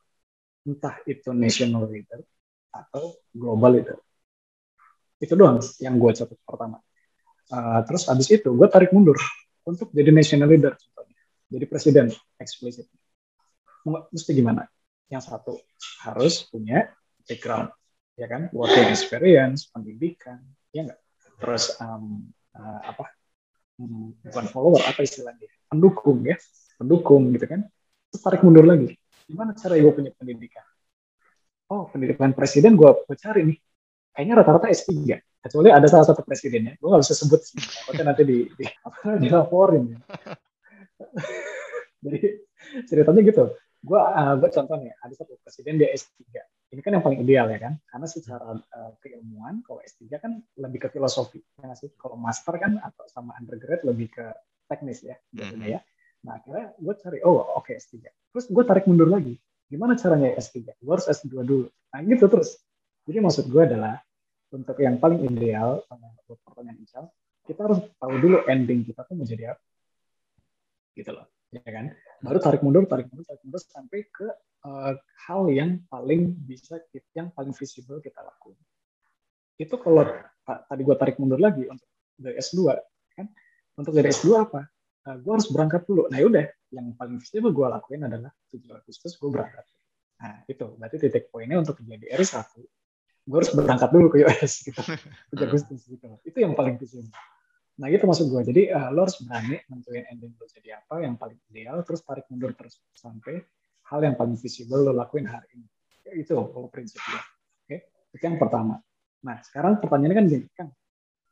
Entah 0.63 0.97
itu 1.05 1.31
national 1.35 1.91
leader 1.91 2.23
atau 2.73 3.19
global 3.35 3.77
itu 3.77 3.95
itu 5.23 5.39
doang 5.39 5.63
yang 5.79 5.95
gue 6.03 6.11
catat 6.19 6.39
pertama. 6.43 6.83
Uh, 7.53 7.81
terus 7.87 8.09
abis 8.11 8.27
itu 8.33 8.51
gue 8.51 8.67
tarik 8.67 8.91
mundur 8.91 9.15
untuk 9.63 9.93
jadi 9.95 10.11
national 10.11 10.51
leader 10.51 10.75
contohnya. 10.75 11.21
Jadi 11.53 11.65
presiden 11.69 12.07
eksplisit 12.41 12.91
mesti 13.87 14.31
gimana? 14.33 14.67
Yang 15.11 15.23
satu 15.29 15.55
harus 16.07 16.47
punya 16.49 16.89
background 17.27 17.71
ya 18.17 18.27
kan? 18.31 18.49
Working 18.55 18.89
experience 18.93 19.69
pendidikan 19.71 20.41
ya 20.73 20.89
enggak 20.89 21.01
terus 21.43 21.75
um, 21.83 22.31
uh, 22.55 22.81
apa? 22.87 23.11
Um, 23.81 24.15
bukan 24.23 24.47
follower 24.47 24.83
apa 24.87 25.03
istilahnya? 25.03 25.51
Pendukung 25.67 26.23
ya. 26.23 26.39
Pendukung 26.79 27.35
gitu 27.35 27.47
kan? 27.51 27.67
Tarik 28.13 28.47
mundur 28.47 28.69
lagi. 28.69 28.95
Gimana 29.27 29.57
cara 29.57 29.75
gue 29.75 29.93
punya 29.93 30.13
pendidikan? 30.15 30.65
Oh 31.73 31.89
pendidikan 31.89 32.37
presiden 32.37 32.79
gue 32.79 32.91
cari 33.19 33.49
nih. 33.49 33.59
Kayaknya 34.13 34.35
rata-rata 34.45 34.69
S3 34.69 34.93
kecuali 35.43 35.69
ada 35.75 35.89
salah 35.91 36.07
satu 36.07 36.23
presidennya. 36.23 36.77
Gue 36.79 36.93
gak 36.93 37.03
bisa 37.03 37.17
sebut 37.17 37.41
takutnya 37.43 38.05
nanti 38.13 38.23
di, 38.23 38.39
di 38.55 38.65
apa 38.87 39.19
dilaporin. 39.19 39.85
Ya. 39.91 39.99
jadi 42.05 42.21
ceritanya 42.87 43.21
gitu 43.27 43.45
gue 43.83 44.01
uh, 44.01 44.35
gue 44.39 44.51
contohnya 44.51 44.95
ada 45.03 45.15
satu 45.15 45.35
presiden 45.43 45.83
dia 45.83 45.91
S3 45.91 46.23
ini 46.73 46.81
kan 46.81 46.93
yang 46.97 47.05
paling 47.05 47.21
ideal 47.21 47.51
ya 47.51 47.59
kan 47.59 47.75
karena 47.91 48.07
secara 48.07 48.57
uh, 48.57 48.93
keilmuan 49.03 49.61
kalau 49.67 49.83
S3 49.83 50.07
kan 50.23 50.39
lebih 50.63 50.87
ke 50.87 50.89
filosofi 50.95 51.43
ya 51.59 51.75
sih 51.75 51.91
kalau 51.99 52.15
master 52.15 52.57
kan 52.63 52.79
atau 52.79 53.05
sama 53.11 53.35
undergrad 53.37 53.83
lebih 53.83 54.15
ke 54.15 54.27
teknis 54.71 55.03
ya 55.03 55.19
mm 55.35 55.43
-hmm. 55.43 55.67
ya 55.67 55.81
nah 56.23 56.39
akhirnya 56.39 56.73
gue 56.79 56.95
cari 57.03 57.19
oh 57.27 57.59
oke 57.59 57.67
okay, 57.67 57.83
S3 57.83 58.07
terus 58.31 58.47
gue 58.49 58.63
tarik 58.63 58.87
mundur 58.87 59.11
lagi 59.11 59.35
Gimana 59.73 59.97
caranya 59.97 60.37
S3? 60.37 60.77
Gue 60.85 60.93
harus 60.93 61.09
S2 61.09 61.33
dulu. 61.49 61.65
Nah 61.73 62.05
gitu 62.05 62.29
terus. 62.29 62.61
Jadi 63.09 63.19
maksud 63.25 63.49
gue 63.49 63.63
adalah 63.65 63.97
untuk 64.53 64.77
yang 64.85 65.01
paling 65.01 65.25
ideal, 65.25 65.81
buat 66.29 66.39
pertanyaan 66.45 66.77
Ical, 66.85 67.09
kita 67.49 67.61
harus 67.65 67.81
tahu 67.97 68.15
dulu 68.21 68.45
ending 68.53 68.85
kita 68.85 69.01
tuh 69.09 69.17
mau 69.17 69.25
jadi 69.25 69.57
apa. 69.57 69.65
Gitu 70.93 71.09
loh. 71.09 71.25
Ya 71.53 71.61
kan? 71.69 71.93
Baru 72.25 72.39
tarik 72.41 72.65
mundur, 72.65 72.89
tarik 72.89 73.13
mundur, 73.13 73.29
tarik 73.29 73.43
mundur 73.45 73.61
sampai 73.61 74.09
ke 74.09 74.27
uh, 74.65 74.97
hal 75.29 75.43
yang 75.53 75.85
paling 75.93 76.33
bisa, 76.33 76.81
yang 77.13 77.29
paling 77.37 77.53
visible 77.53 78.01
kita 78.01 78.25
lakukan. 78.25 78.65
Itu 79.61 79.77
kalau 79.77 80.09
tadi 80.43 80.81
gue 80.81 80.97
tarik 80.97 81.21
mundur 81.21 81.39
lagi 81.39 81.69
untuk 81.69 81.87
dari 82.17 82.41
S2, 82.41 82.73
kan? 83.15 83.27
Untuk 83.77 83.93
dari 83.93 84.09
S2 84.09 84.29
apa? 84.41 84.65
uh, 85.07 85.17
gue 85.19 85.33
harus 85.33 85.49
berangkat 85.51 85.83
dulu. 85.87 86.07
Nah 86.09 86.19
yaudah, 86.23 86.47
yang 86.71 86.95
paling 86.95 87.19
visible 87.19 87.51
gue 87.51 87.67
lakuin 87.67 88.03
adalah 88.07 88.31
7 88.51 88.63
Agustus 88.71 89.19
gue 89.19 89.31
berangkat. 89.31 89.65
Nah 90.23 90.47
itu, 90.47 90.67
berarti 90.79 90.97
titik 91.03 91.25
poinnya 91.35 91.59
untuk 91.59 91.79
menjadi 91.83 92.15
R1, 92.23 92.63
gue 93.23 93.37
harus 93.39 93.53
berangkat 93.55 93.91
dulu 93.91 94.07
ke 94.11 94.17
US 94.27 94.53
gitu. 94.63 94.81
7 95.35 95.47
Agustus 95.47 95.81
gitu. 95.87 96.07
Itu 96.23 96.39
yang 96.39 96.55
paling 96.55 96.79
visible. 96.79 97.15
Nah 97.83 97.91
gitu 97.91 98.07
maksud 98.07 98.31
gue. 98.31 98.43
Jadi 98.47 98.63
uh, 98.71 98.95
lo 98.95 99.03
harus 99.03 99.19
berani 99.19 99.59
nentuin 99.67 100.07
ending 100.07 100.39
lo 100.39 100.47
jadi 100.47 100.79
apa 100.79 101.03
yang 101.03 101.19
paling 101.19 101.39
ideal, 101.51 101.83
terus 101.83 102.07
tarik 102.07 102.31
mundur 102.31 102.55
terus 102.55 102.79
sampai 102.95 103.43
hal 103.91 104.01
yang 104.07 104.15
paling 104.15 104.39
visible 104.39 104.87
lo 104.87 104.95
lakuin 104.95 105.27
hari 105.27 105.59
ini. 105.59 105.67
Itu 106.15 106.39
kalau 106.39 106.71
prinsipnya. 106.71 107.19
Oke, 107.19 107.67
okay? 107.67 107.79
itu 108.15 108.23
yang 108.23 108.39
pertama. 108.39 108.79
Nah 109.27 109.37
sekarang 109.43 109.83
pertanyaannya 109.83 110.17
kan 110.17 110.27
gini, 110.31 110.47
kan 110.55 110.69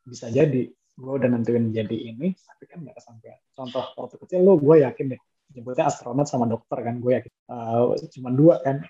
bisa 0.03 0.27
jadi 0.27 0.67
gue 1.01 1.13
udah 1.17 1.29
nentuin 1.33 1.73
jadi 1.73 1.97
ini 2.13 2.37
tapi 2.37 2.65
kan 2.69 2.85
nggak 2.85 2.97
kesampaian 3.01 3.41
contoh 3.57 3.85
waktu 3.97 4.17
kecil 4.21 4.41
lo 4.45 4.61
gue 4.61 4.85
yakin 4.85 5.17
deh 5.17 5.21
nyebutnya 5.57 5.89
astronot 5.89 6.29
sama 6.29 6.45
dokter 6.45 6.79
kan 6.85 7.01
gue 7.01 7.13
yakin 7.17 7.33
uh, 7.49 7.97
cuma 8.13 8.29
dua 8.31 8.61
kan 8.61 8.85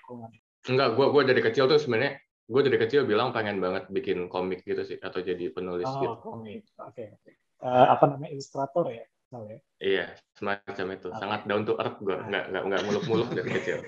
enggak 0.67 0.89
gue 0.99 1.05
gue 1.07 1.23
dari 1.23 1.41
kecil 1.41 1.71
tuh 1.71 1.79
sebenarnya 1.79 2.19
gue 2.51 2.61
dari 2.67 2.77
kecil 2.77 3.07
bilang 3.07 3.31
pengen 3.31 3.63
banget 3.63 3.87
bikin 3.87 4.27
komik 4.27 4.61
gitu 4.67 4.83
sih 4.83 4.99
atau 4.99 5.23
jadi 5.23 5.55
penulis 5.55 5.87
oh, 5.87 5.99
gitu 6.03 6.15
komik 6.19 6.61
oke 6.83 6.91
okay. 6.91 7.15
Uh, 7.61 7.87
apa 7.93 8.03
namanya 8.09 8.33
ilustrator 8.33 8.89
ya 8.89 9.05
Tahu 9.31 9.47
ya? 9.47 9.59
Iya, 9.79 10.05
semacam 10.35 10.85
itu. 10.91 11.07
Okay. 11.07 11.19
Sangat 11.23 11.41
down 11.47 11.63
to 11.63 11.79
earth 11.79 11.97
gue, 12.03 12.19
nggak 12.19 12.51
nggak 12.51 12.63
nggak 12.67 12.81
muluk-muluk 12.83 13.29
dari 13.31 13.49
kecil. 13.55 13.79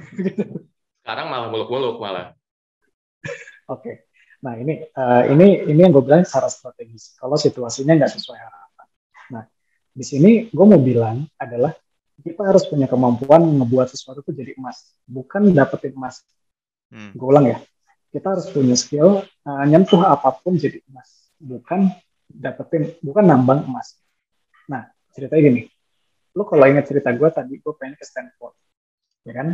Sekarang 1.04 1.28
malah 1.28 1.52
muluk-muluk 1.52 2.00
malah. 2.00 2.32
Oke. 3.68 3.84
Okay. 3.84 3.96
Nah 4.48 4.56
ini 4.56 4.88
uh, 4.96 5.24
ini 5.28 5.68
ini 5.68 5.80
yang 5.84 5.92
gue 5.92 6.04
bilang 6.04 6.24
secara 6.24 6.48
strategis. 6.48 7.20
Kalau 7.20 7.36
situasinya 7.36 7.92
nggak 8.00 8.12
sesuai 8.16 8.40
harapan. 8.40 8.88
Nah 9.36 9.44
di 9.92 10.04
sini 10.08 10.48
gue 10.48 10.66
mau 10.66 10.80
bilang 10.80 11.28
adalah 11.36 11.76
kita 12.24 12.40
harus 12.40 12.64
punya 12.64 12.88
kemampuan 12.88 13.44
ngebuat 13.44 13.92
sesuatu 13.92 14.24
itu 14.24 14.32
jadi 14.32 14.56
emas, 14.56 14.96
bukan 15.04 15.52
dapetin 15.52 15.92
emas. 15.92 16.24
Hmm. 16.88 17.12
Gue 17.20 17.28
ulang 17.28 17.52
ya. 17.52 17.60
Kita 18.16 18.32
harus 18.32 18.48
punya 18.48 18.80
skill 18.80 19.28
uh, 19.44 19.64
nyentuh 19.68 20.00
apa 20.00 20.40
pun 20.40 20.56
jadi 20.56 20.80
emas, 20.88 21.28
bukan 21.36 21.92
dapetin, 22.30 22.96
bukan 23.04 23.24
nambang 23.26 23.68
emas. 23.68 24.00
Nah 24.70 24.88
ceritanya 25.14 25.42
gini, 25.52 25.62
lo 26.34 26.44
kalau 26.48 26.66
ingat 26.66 26.90
cerita 26.90 27.14
gue 27.14 27.30
tadi 27.30 27.54
gue 27.60 27.74
pengen 27.76 27.96
ke 27.96 28.06
Stanford, 28.06 28.56
ya 29.28 29.34
kan? 29.36 29.48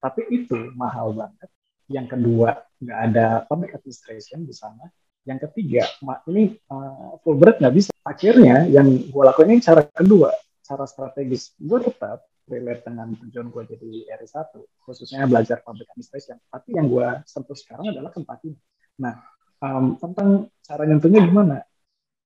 Tapi 0.00 0.20
itu 0.32 0.72
mahal 0.76 1.12
banget. 1.12 1.48
Yang 1.90 2.06
kedua 2.16 2.56
nggak 2.80 2.98
ada 3.10 3.26
public 3.44 3.76
administration 3.76 4.46
di 4.46 4.54
sana. 4.56 4.88
Yang 5.28 5.50
ketiga 5.50 5.84
ini 6.32 6.56
uh, 6.72 7.20
Fulbright 7.20 7.60
nggak 7.60 7.74
bisa. 7.76 7.92
Akhirnya 8.06 8.64
yang 8.64 8.88
gue 8.88 9.22
lakuin 9.22 9.58
ini 9.58 9.60
cara 9.60 9.84
kedua 9.84 10.32
cara 10.70 10.86
strategis. 10.86 11.52
Gue 11.58 11.82
tetap 11.82 12.30
relate 12.46 12.82
dengan 12.86 13.14
tujuan 13.14 13.46
gue 13.50 13.62
jadi 13.74 13.90
RI1 14.22 14.54
khususnya 14.86 15.26
belajar 15.26 15.62
public 15.66 15.90
administration. 15.90 16.38
Tapi 16.46 16.78
yang 16.78 16.86
gue 16.86 17.06
sentuh 17.26 17.58
sekarang 17.58 17.90
adalah 17.90 18.14
tempat 18.14 18.38
ini. 18.46 18.58
Nah 19.02 19.18
um, 19.58 19.98
tentang 19.98 20.46
cara 20.62 20.82
nyentuhnya 20.86 21.20
gimana 21.26 21.66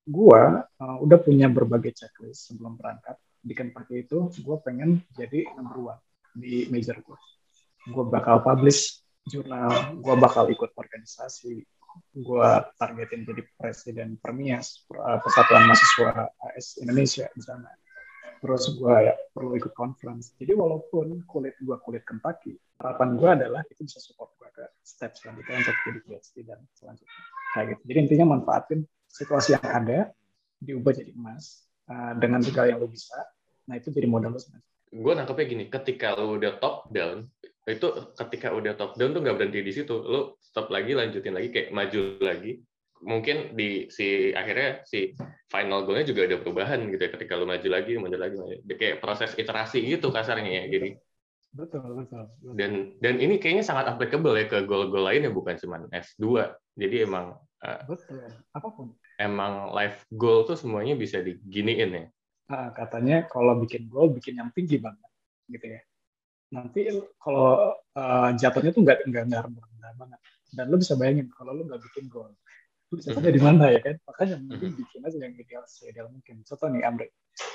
gue 0.04 0.42
uh, 0.60 0.96
udah 1.00 1.18
punya 1.20 1.48
berbagai 1.48 1.96
checklist 1.96 2.52
sebelum 2.52 2.76
berangkat 2.76 3.16
di 3.40 3.52
Kentucky 3.56 4.04
itu 4.04 4.28
gue 4.32 4.56
pengen 4.60 5.00
jadi 5.16 5.48
number 5.56 5.96
one 5.96 6.00
di 6.36 6.68
major 6.68 7.00
gue 7.00 7.18
gue 7.84 8.04
bakal 8.08 8.40
publish 8.40 9.04
jurnal, 9.24 9.96
gue 10.00 10.14
bakal 10.20 10.48
ikut 10.52 10.76
organisasi, 10.76 11.64
gue 12.12 12.50
targetin 12.76 13.24
jadi 13.24 13.42
presiden 13.56 14.20
Permias, 14.20 14.84
eh, 14.92 15.18
Persatuan 15.20 15.64
Mahasiswa 15.68 16.28
AS 16.52 16.76
Indonesia 16.80 17.26
di 17.32 17.42
sana. 17.42 17.72
Terus 18.44 18.76
gue 18.76 18.96
ya 19.08 19.16
perlu 19.32 19.56
ikut 19.56 19.72
conference. 19.72 20.36
Jadi 20.36 20.52
walaupun 20.52 21.24
kulit 21.24 21.56
gue 21.56 21.76
kulit 21.80 22.04
Kentucky, 22.04 22.52
harapan 22.76 23.16
gue 23.16 23.30
adalah 23.40 23.64
itu 23.72 23.88
bisa 23.88 23.96
support 24.04 24.36
gue 24.36 24.48
ke 24.52 24.64
step 24.84 25.16
selanjutnya 25.16 25.64
untuk 25.64 25.76
jadi 25.88 26.00
PhD 26.04 26.36
dan 26.44 26.60
selanjutnya. 26.76 27.20
Kayak 27.56 27.66
gitu. 27.72 27.82
Jadi 27.88 27.98
intinya 28.04 28.26
manfaatin 28.36 28.84
situasi 29.14 29.54
yang 29.54 29.62
ada, 29.62 29.98
diubah 30.58 30.90
jadi 30.90 31.14
emas 31.14 31.70
uh, 31.86 32.18
dengan 32.18 32.42
segala 32.42 32.74
yang 32.74 32.82
lo 32.82 32.90
bisa. 32.90 33.14
Nah 33.70 33.78
itu 33.78 33.94
jadi 33.94 34.10
modal 34.10 34.34
lo 34.34 34.38
sebenarnya. 34.42 34.66
Gue 34.94 35.12
nangkepnya 35.14 35.46
gini, 35.46 35.64
ketika 35.70 36.18
lo 36.18 36.34
udah 36.34 36.58
top 36.58 36.90
down, 36.90 37.30
itu 37.64 37.86
ketika 38.18 38.52
udah 38.52 38.76
top 38.76 38.98
down 39.00 39.16
tuh 39.16 39.24
nggak 39.24 39.36
berhenti 39.40 39.64
di 39.64 39.72
situ 39.72 39.96
lo 39.96 40.36
stop 40.44 40.68
lagi 40.68 40.92
lanjutin 40.92 41.32
lagi 41.32 41.48
kayak 41.48 41.72
maju 41.72 42.20
lagi 42.20 42.60
mungkin 43.04 43.56
di 43.56 43.88
si 43.88 44.32
akhirnya 44.32 44.84
si 44.84 45.16
final 45.48 45.84
goalnya 45.84 46.08
juga 46.08 46.28
ada 46.28 46.36
perubahan 46.40 46.84
gitu 46.92 47.00
ya 47.00 47.10
ketika 47.12 47.40
lo 47.40 47.48
maju 47.48 47.68
lagi 47.68 47.96
maju 47.96 48.16
lagi 48.20 48.36
maju. 48.36 48.56
kayak 48.68 49.00
proses 49.00 49.32
iterasi 49.36 49.80
gitu 49.80 50.12
kasarnya 50.12 50.64
ya 50.64 50.64
jadi 50.68 50.88
betul, 51.56 51.80
betul 51.84 52.28
betul 52.28 52.52
dan 52.52 52.96
dan 53.00 53.14
ini 53.16 53.40
kayaknya 53.40 53.64
sangat 53.64 53.88
applicable 53.92 54.36
ya 54.36 54.44
ke 54.44 54.64
goal-goal 54.68 55.08
lain 55.08 55.24
ya 55.24 55.32
bukan 55.32 55.56
cuma 55.56 55.84
S2 55.88 56.52
jadi 56.76 57.08
emang 57.08 57.40
betul 57.88 58.20
apa 58.52 58.68
pun. 58.70 58.92
emang 59.16 59.72
life 59.72 60.04
goal 60.12 60.44
tuh 60.44 60.58
semuanya 60.58 60.94
bisa 60.98 61.22
diginiin 61.22 61.90
ya? 61.92 62.04
Uh, 62.50 62.68
katanya 62.76 63.24
kalau 63.30 63.56
bikin 63.56 63.88
goal 63.88 64.12
bikin 64.12 64.36
yang 64.36 64.52
tinggi 64.52 64.76
banget 64.76 65.10
gitu 65.48 65.66
ya. 65.78 65.80
Nanti 66.52 66.80
kalau 67.18 67.72
uh, 67.96 68.28
jatuhnya 68.36 68.70
tuh 68.74 68.82
nggak 68.84 69.08
nggak 69.08 69.24
rendah 69.26 69.92
banget. 69.96 70.20
Dan 70.54 70.70
lo 70.70 70.76
bisa 70.78 70.94
bayangin 70.94 71.26
kalau 71.32 71.56
lo 71.56 71.62
nggak 71.66 71.82
bikin 71.90 72.06
gol 72.06 72.30
lo 72.92 72.92
bisa 73.00 73.10
di 73.16 73.42
mana 73.42 73.72
ya 73.72 73.80
kan? 73.80 73.96
Makanya 74.06 74.36
mungkin 74.44 74.70
mhm. 74.70 74.78
bikin 74.84 75.00
aja 75.02 75.16
yang 75.18 75.34
ideal 75.34 75.64
ideal 75.66 76.06
mungkin. 76.12 76.36
Contoh 76.46 76.68
nih 76.70 76.82
Amri 76.84 77.08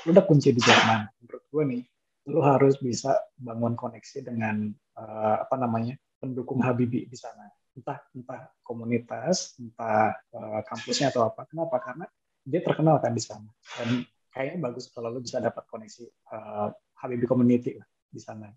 lo 0.04 0.10
udah 0.12 0.24
kunci 0.28 0.52
di 0.52 0.60
Jerman 0.60 1.08
menurut 1.24 1.44
gue 1.48 1.64
nih 1.76 1.82
lo 2.28 2.40
harus 2.44 2.76
bisa 2.76 3.16
bangun 3.40 3.74
koneksi 3.74 4.18
dengan 4.28 4.68
uh, 5.00 5.36
apa 5.40 5.56
namanya 5.56 5.96
pendukung 6.20 6.60
Habibi 6.60 7.08
di 7.08 7.16
sana 7.16 7.48
entah 7.76 7.98
entah 8.12 8.50
komunitas 8.66 9.56
entah 9.60 10.14
uh, 10.34 10.60
kampusnya 10.66 11.14
atau 11.14 11.26
apa. 11.26 11.46
Kenapa? 11.46 11.76
Karena 11.78 12.06
dia 12.42 12.60
terkenal 12.64 12.98
kan 12.98 13.12
di 13.14 13.22
sana. 13.22 13.50
Dan 13.78 14.02
kayaknya 14.30 14.58
bagus 14.70 14.90
kalau 14.90 15.10
lo 15.10 15.20
bisa 15.22 15.38
dapat 15.38 15.64
koneksi 15.70 16.04
uh, 16.34 16.68
Habibi 17.00 17.26
community 17.26 17.78
lah 17.78 17.88
di 18.10 18.20
sana. 18.20 18.50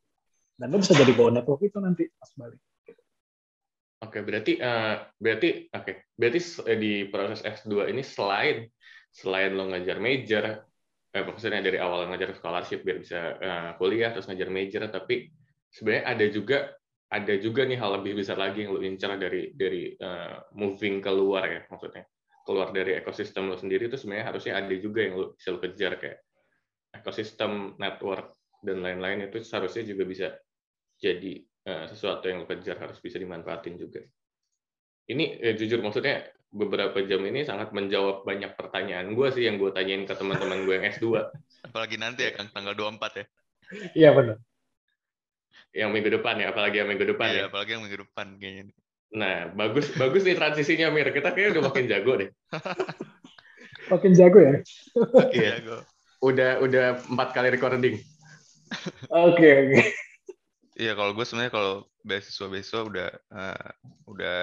Dan 0.53 0.67
lo 0.69 0.77
bisa 0.81 0.93
jadi 0.97 1.13
bawa 1.13 1.41
network 1.41 1.61
itu 1.65 1.77
nanti 1.81 2.09
pas 2.13 2.31
balik. 2.37 2.61
Oke, 4.03 4.19
berarti 4.19 4.59
uh, 4.59 4.99
berarti 5.15 5.71
oke, 5.71 5.79
okay. 5.79 5.95
berarti 6.19 6.39
di 6.75 7.07
proses 7.07 7.39
S2 7.39 7.87
ini 7.87 8.03
selain 8.03 8.67
selain 9.13 9.55
lo 9.55 9.71
ngajar 9.71 10.01
major, 10.03 10.59
eh, 11.15 11.23
maksudnya 11.23 11.63
dari 11.63 11.79
awal 11.79 12.09
ngajar 12.11 12.35
scholarship 12.35 12.83
biar 12.83 12.97
bisa 12.99 13.19
uh, 13.39 13.69
kuliah 13.79 14.11
terus 14.11 14.27
ngajar 14.27 14.49
major, 14.51 14.83
tapi 14.91 15.31
sebenarnya 15.71 16.03
ada 16.03 16.25
juga 16.27 16.57
ada 17.13 17.33
juga 17.37 17.61
nih 17.69 17.77
hal 17.77 18.01
lebih 18.01 18.17
besar 18.17 18.41
lagi 18.41 18.65
yang 18.65 18.73
lo 18.73 18.81
incar 18.81 19.13
dari 19.21 19.53
dari 19.53 19.93
uh, 20.01 20.49
moving 20.57 20.97
keluar 20.97 21.45
ya 21.45 21.61
maksudnya 21.69 22.09
keluar 22.41 22.73
dari 22.73 22.97
ekosistem 22.97 23.47
lo 23.47 23.55
sendiri 23.55 23.85
itu 23.85 24.01
sebenarnya 24.01 24.33
harusnya 24.33 24.53
ada 24.57 24.73
juga 24.81 24.99
yang 25.05 25.13
lo 25.21 25.25
bisa 25.37 25.53
lo 25.53 25.61
kejar 25.61 26.01
kayak 26.01 26.19
ekosistem 26.97 27.77
network 27.77 28.33
dan 28.65 28.81
lain-lain 28.81 29.29
itu 29.29 29.45
seharusnya 29.45 29.85
juga 29.85 30.03
bisa 30.09 30.27
jadi 30.97 31.37
uh, 31.69 31.85
sesuatu 31.85 32.25
yang 32.25 32.43
lo 32.43 32.47
kejar 32.49 32.81
harus 32.81 32.97
bisa 32.97 33.21
dimanfaatin 33.21 33.77
juga. 33.77 34.01
Ini 35.03 35.43
eh, 35.43 35.53
jujur 35.59 35.83
maksudnya 35.83 36.23
beberapa 36.47 36.95
jam 37.03 37.19
ini 37.27 37.43
sangat 37.43 37.75
menjawab 37.75 38.23
banyak 38.23 38.55
pertanyaan 38.55 39.11
gue 39.11 39.27
sih 39.35 39.43
yang 39.43 39.59
gue 39.59 39.73
tanyain 39.75 40.07
ke 40.07 40.15
teman-teman 40.15 40.63
gue 40.63 40.73
yang 40.79 40.85
S2. 40.95 41.07
Apalagi 41.67 41.99
nanti 41.99 42.23
ya 42.23 42.31
kan 42.31 42.47
tanggal 42.55 42.71
24 42.71 43.19
ya. 43.19 43.25
Iya 43.97 44.09
benar. 44.15 44.37
Yang 45.73 45.89
minggu 45.89 46.09
depan 46.21 46.37
ya, 46.37 46.53
apalagi 46.53 46.75
yang 46.79 46.89
minggu 46.89 47.05
depan 47.17 47.27
iya, 47.33 47.39
ya. 47.41 47.43
apalagi 47.49 47.69
yang 47.73 47.81
minggu 47.81 47.99
depan 48.05 48.37
kayaknya. 48.37 48.63
Nah, 49.13 49.49
bagus 49.53 49.93
bagus 49.97 50.21
nih 50.25 50.37
transisinya 50.37 50.93
Mir. 50.93 51.09
Kita 51.09 51.33
kayaknya 51.33 51.59
udah 51.59 51.63
makin 51.69 51.85
jago 51.89 52.13
deh. 52.17 52.29
makin 53.93 54.11
jago 54.13 54.39
ya. 54.41 54.53
Oke, 54.97 55.37
jago. 55.41 55.77
Udah 56.21 56.61
udah 56.61 56.85
empat 57.09 57.29
kali 57.33 57.49
recording. 57.53 57.97
Oke, 59.09 59.49
oke. 59.49 59.81
Iya, 60.73 60.97
kalau 60.97 61.13
gue 61.13 61.25
sebenarnya 61.25 61.53
kalau 61.53 61.73
beasiswa-beasiswa 62.01 62.81
udah 62.81 63.09
uh, 63.29 63.69
udah 64.09 64.37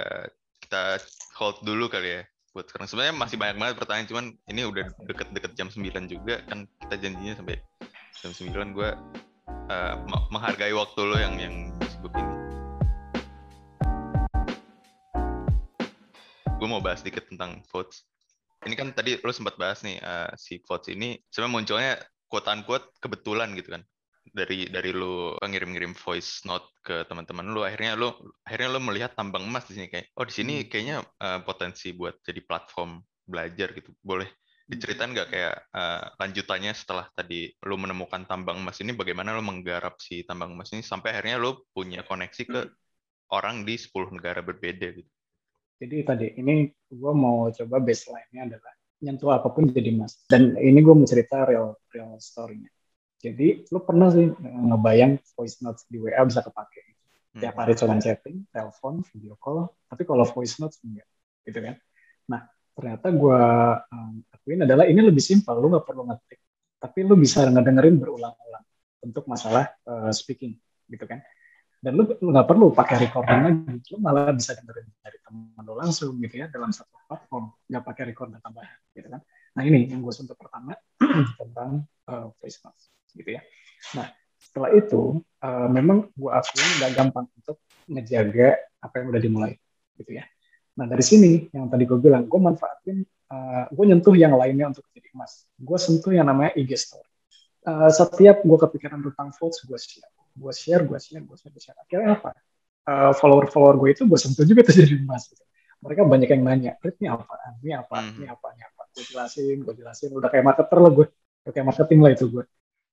kita 0.63 1.03
hold 1.35 1.67
dulu 1.67 1.91
kali 1.91 2.21
ya 2.21 2.23
buat 2.55 2.71
sekarang. 2.71 2.87
Sebenarnya 2.87 3.15
masih 3.19 3.37
banyak 3.39 3.57
banget 3.59 3.75
pertanyaan, 3.79 4.09
cuman 4.11 4.25
ini 4.47 4.63
udah 4.67 4.87
deket-deket 5.07 5.53
jam 5.59 5.67
9 5.67 6.07
juga 6.07 6.43
kan 6.47 6.67
kita 6.87 6.95
janjinya 6.99 7.35
sampai 7.39 7.59
jam 8.23 8.31
9 8.31 8.77
gue 8.77 8.91
uh, 9.71 9.95
menghargai 10.29 10.75
waktu 10.75 11.01
lo 11.07 11.17
yang 11.17 11.35
yang 11.39 11.55
disebut 11.79 12.13
ini. 12.15 12.35
Gue 16.61 16.69
mau 16.69 16.83
bahas 16.85 17.01
dikit 17.01 17.31
tentang 17.31 17.65
votes. 17.71 18.05
Ini 18.67 18.77
kan 18.77 18.93
tadi 18.93 19.17
lo 19.23 19.33
sempat 19.33 19.57
bahas 19.57 19.81
nih 19.81 19.97
uh, 20.05 20.29
si 20.37 20.61
votes 20.63 20.93
ini 20.93 21.17
sebenarnya 21.33 21.55
munculnya 21.55 21.93
quote 22.29 22.49
unquote 22.53 22.87
kebetulan 23.01 23.57
gitu 23.57 23.73
kan 23.75 23.83
dari 24.31 24.71
dari 24.71 24.95
lu 24.95 25.35
ngirim-ngirim 25.41 25.97
voice 25.97 26.45
note 26.47 26.71
ke 26.85 27.03
teman-teman 27.11 27.51
lu 27.51 27.67
akhirnya 27.67 27.99
lu 27.99 28.15
akhirnya 28.47 28.69
lu 28.79 28.81
melihat 28.85 29.17
tambang 29.19 29.43
emas 29.43 29.67
di 29.67 29.81
sini 29.81 29.87
kayak 29.91 30.13
oh 30.15 30.25
di 30.29 30.35
sini 30.35 30.55
hmm. 30.63 30.67
kayaknya 30.71 30.97
uh, 31.19 31.41
potensi 31.43 31.91
buat 31.97 32.23
jadi 32.23 32.41
platform 32.45 33.01
belajar 33.27 33.75
gitu 33.75 33.91
boleh. 34.03 34.29
Diceritain 34.71 35.11
nggak 35.11 35.29
kayak 35.35 35.55
uh, 35.75 36.15
lanjutannya 36.23 36.71
setelah 36.71 37.11
tadi 37.11 37.51
lu 37.67 37.75
menemukan 37.75 38.23
tambang 38.23 38.63
emas 38.63 38.79
ini 38.79 38.95
bagaimana 38.95 39.35
lu 39.35 39.43
menggarap 39.43 39.99
si 39.99 40.23
tambang 40.23 40.55
emas 40.55 40.71
ini 40.71 40.87
sampai 40.87 41.11
akhirnya 41.11 41.43
lu 41.43 41.67
punya 41.75 42.07
koneksi 42.07 42.43
ke 42.47 42.61
hmm. 42.71 43.35
orang 43.35 43.67
di 43.67 43.75
10 43.75 43.91
negara 44.15 44.39
berbeda 44.47 44.87
gitu. 44.95 45.11
Jadi 45.81 45.97
tadi 46.07 46.27
ini 46.39 46.71
gue 46.71 47.13
mau 47.17 47.51
coba 47.51 47.77
baseline-nya 47.83 48.47
adalah 48.47 48.75
nyentuh 49.03 49.33
apa 49.35 49.49
pun 49.51 49.67
jadi 49.67 49.91
emas. 49.91 50.23
Dan 50.31 50.55
ini 50.55 50.79
gue 50.79 50.95
mau 50.95 51.09
cerita 51.09 51.43
real 51.43 51.75
real 51.91 52.15
story-nya. 52.23 52.71
Jadi 53.19 53.67
lu 53.75 53.83
pernah 53.83 54.13
sih 54.15 54.31
ngebayang 54.39 55.19
voice 55.35 55.59
notes 55.67 55.83
di 55.91 55.99
WA 55.99 56.23
bisa 56.23 56.47
kepake. 56.47 56.95
Hmm. 57.35 57.43
Tiap 57.43 57.55
hari 57.59 57.73
cuma 57.75 57.99
chatting, 57.99 58.47
telepon, 58.55 59.03
video 59.11 59.35
call. 59.35 59.67
Tapi 59.91 60.07
kalau 60.07 60.23
voice 60.31 60.63
notes 60.63 60.79
enggak, 60.87 61.09
gitu 61.43 61.59
kan? 61.59 61.75
Nah 62.31 62.47
ternyata 62.81 63.13
gue 63.13 63.43
um, 63.93 64.15
akuin 64.33 64.65
adalah 64.65 64.89
ini 64.89 65.05
lebih 65.05 65.21
simpel. 65.21 65.61
Lu 65.61 65.69
nggak 65.69 65.85
perlu 65.85 66.09
ngetik, 66.09 66.41
tapi 66.81 67.05
lu 67.05 67.15
bisa 67.21 67.45
ngedengerin 67.45 68.01
berulang-ulang 68.01 68.65
untuk 69.05 69.29
masalah 69.29 69.69
uh, 69.85 70.09
speaking, 70.09 70.57
gitu 70.89 71.05
kan? 71.05 71.21
dan 71.81 71.97
lu 71.97 72.05
nggak 72.05 72.45
perlu 72.45 72.77
pakai 72.77 73.09
recording 73.09 73.41
lagi 73.41 73.89
lu 73.89 73.99
malah 74.05 74.37
bisa 74.37 74.53
dengerin 74.53 74.85
dari 75.01 75.17
teman 75.25 75.65
lu 75.65 75.75
langsung 75.81 76.13
gitu 76.21 76.45
ya 76.45 76.47
dalam 76.53 76.69
satu 76.77 76.93
platform 77.09 77.57
nggak 77.73 77.85
pakai 77.89 78.05
recording 78.13 78.37
tambahan 78.45 78.77
gitu 78.93 79.09
kan 79.09 79.25
nah 79.57 79.63
ini 79.65 79.89
yang 79.89 80.05
gue 80.05 80.13
sentuh 80.13 80.37
pertama 80.37 80.77
tentang 81.41 81.89
uh, 82.07 82.31
voice 82.39 82.61
notes 82.63 82.93
gitu 83.17 83.35
ya. 83.35 83.43
Nah 83.97 84.13
setelah 84.39 84.71
itu 84.77 85.19
uh, 85.43 85.69
memang 85.73 86.07
gue 86.13 86.31
akui 86.31 86.63
nggak 86.79 86.93
gampang 86.95 87.27
untuk 87.33 87.57
ngejaga 87.89 88.61
apa 88.79 88.95
yang 89.01 89.07
udah 89.11 89.23
dimulai 89.25 89.53
gitu 89.97 90.21
ya 90.21 90.25
nah 90.81 90.89
dari 90.89 91.05
sini 91.05 91.53
yang 91.53 91.69
tadi 91.69 91.85
gue 91.85 92.01
bilang 92.01 92.25
gue 92.25 92.41
manfaatin 92.41 93.05
uh, 93.29 93.69
gue 93.69 93.85
nyentuh 93.85 94.17
yang 94.17 94.33
lainnya 94.33 94.73
untuk 94.73 94.89
jadi 94.97 95.13
emas. 95.13 95.45
Gue 95.61 95.77
sentuh 95.77 96.17
yang 96.17 96.25
namanya 96.25 96.57
IG 96.57 96.73
story 96.81 97.11
uh, 97.67 97.91
setiap 97.91 98.41
gue 98.45 98.59
kepikiran 98.59 99.01
tentang 99.05 99.29
votes 99.37 99.65
gue 99.65 99.79
share. 99.79 100.09
Gue 100.33 100.53
share 100.55 100.83
gue 100.87 100.99
share 101.01 101.25
gue 101.25 101.37
share, 101.37 101.53
share. 101.59 101.79
akhirnya 101.85 102.17
apa? 102.17 102.31
Uh, 102.89 103.13
follower 103.13 103.47
follower 103.53 103.77
gue 103.77 103.93
itu 103.93 104.03
gue 104.09 104.19
sentuh 104.19 104.47
juga 104.47 104.65
tuh 104.65 104.75
jadi 104.81 104.97
emas. 104.97 105.29
Gitu. 105.29 105.45
mereka 105.81 106.05
banyak 106.05 106.29
yang 106.29 106.45
nanya 106.45 106.73
ini 106.77 107.09
apa 107.09 107.35
ini 107.65 107.73
apa? 107.73 107.97
Ini 108.05 108.29
apa? 108.29 108.47
Ini 108.53 108.63
apa? 108.69 108.83
Gue 108.93 109.05
jelasin 109.09 109.57
gue 109.65 109.75
jelasin. 109.81 110.13
Udah 110.13 110.29
kayak 110.29 110.45
marketer 110.45 110.77
lah 110.77 110.93
gue 110.93 111.07
udah 111.09 111.53
kayak 111.57 111.67
marketing 111.73 112.01
lah 112.05 112.11
itu 112.13 112.25
gue 112.29 112.45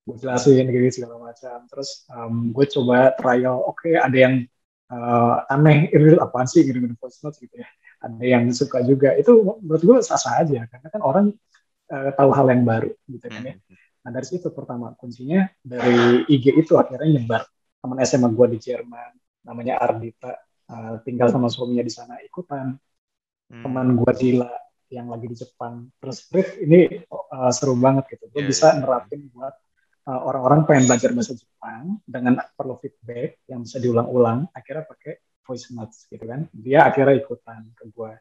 gue 0.08 0.16
jelasin 0.24 0.64
gitu 0.72 1.04
segala 1.04 1.20
macam. 1.20 1.58
Terus 1.68 2.08
um, 2.08 2.56
gue 2.56 2.66
coba 2.72 3.12
trial. 3.20 3.60
Oke 3.68 3.92
okay, 3.92 3.94
ada 4.00 4.16
yang 4.16 4.48
uh, 4.92 5.44
aneh 5.52 5.92
ini 5.92 6.16
apaan 6.26 6.48
sih 6.48 6.64
gitu 6.64 6.80
voice 6.96 7.20
notes 7.24 7.40
gitu 7.40 7.56
ya. 7.60 7.68
Ada 7.98 8.24
yang 8.24 8.44
suka 8.54 8.84
juga. 8.86 9.18
Itu 9.18 9.42
menurut 9.64 9.82
gue 9.84 9.98
sah-sah 10.06 10.46
aja 10.46 10.70
karena 10.70 10.88
kan 10.88 11.02
orang 11.02 11.26
uh, 11.92 12.10
tahu 12.14 12.30
hal 12.32 12.48
yang 12.54 12.64
baru 12.64 12.92
gitu 13.10 13.28
kan 13.28 13.44
ya. 13.44 13.56
Hmm. 13.58 13.76
nah 14.08 14.16
dari 14.16 14.24
situ 14.24 14.48
pertama 14.56 14.96
kuncinya 14.96 15.52
dari 15.60 16.24
IG 16.32 16.56
itu 16.56 16.80
akhirnya 16.80 17.20
nyebar. 17.20 17.44
Teman 17.84 17.98
SMA 18.08 18.30
gue 18.32 18.48
di 18.56 18.60
Jerman 18.62 19.12
namanya 19.44 19.80
Ardita. 19.82 20.34
Uh, 20.68 21.00
tinggal 21.08 21.32
sama 21.32 21.48
suaminya 21.48 21.84
di 21.84 21.94
sana 21.94 22.20
ikutan. 22.24 22.76
Hmm. 23.48 23.64
teman 23.64 23.96
gue 23.96 24.12
Dila 24.12 24.52
yang 24.92 25.08
lagi 25.12 25.28
di 25.28 25.36
Jepang. 25.40 25.88
Terus 26.00 26.28
ini 26.60 27.04
uh, 27.12 27.52
seru 27.52 27.76
banget 27.80 28.08
gitu. 28.16 28.28
Gue 28.32 28.44
yeah, 28.44 28.48
bisa 28.48 28.68
yeah. 28.76 28.80
nerapin 28.84 29.28
buat 29.32 29.56
orang-orang 30.08 30.64
pengen 30.64 30.88
belajar 30.88 31.12
bahasa 31.12 31.36
Jepang 31.36 32.00
dengan 32.08 32.40
perlu 32.56 32.80
feedback 32.80 33.44
yang 33.52 33.68
bisa 33.68 33.78
diulang-ulang 33.84 34.48
akhirnya 34.56 34.88
pakai 34.88 35.20
voice 35.44 35.68
notes 35.76 36.08
gitu 36.08 36.24
kan. 36.24 36.48
Dia 36.56 36.88
akhirnya 36.88 37.20
ikutan 37.20 37.72
ke 37.76 37.92
gue 37.92 38.12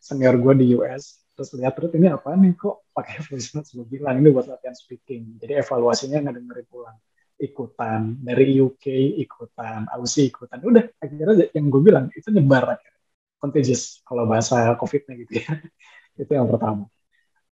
senior 0.00 0.36
gue 0.40 0.54
di 0.56 0.66
US 0.76 1.24
terus 1.34 1.50
lihat 1.58 1.74
terus 1.76 1.92
ini 1.96 2.08
apa 2.08 2.32
nih? 2.32 2.56
Kok 2.56 2.96
pakai 2.96 3.20
voice 3.28 3.52
notes? 3.52 3.76
Gue 3.76 3.84
bilang 3.84 4.20
ini 4.20 4.28
buat 4.32 4.48
latihan 4.48 4.76
speaking. 4.76 5.36
Jadi 5.36 5.60
evaluasinya 5.60 6.24
nggak 6.24 6.34
dengerin 6.40 6.66
pulang 6.68 6.96
ikutan. 7.36 8.00
Dari 8.24 8.44
UK 8.64 8.84
ikutan 9.20 9.84
Aussie 9.92 10.32
ikutan. 10.32 10.64
Udah 10.64 10.84
akhirnya 10.96 11.52
yang 11.52 11.66
gue 11.68 11.82
bilang 11.84 12.08
itu 12.16 12.28
nyebar 12.32 12.80
akhirnya. 12.80 13.00
Contagious 13.36 14.00
kalau 14.08 14.24
bahasa 14.24 14.72
covidnya 14.80 15.12
gitu 15.20 15.44
ya. 15.44 15.52
Itu 16.24 16.32
yang 16.32 16.48
pertama. 16.48 16.88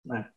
Nah 0.06 0.30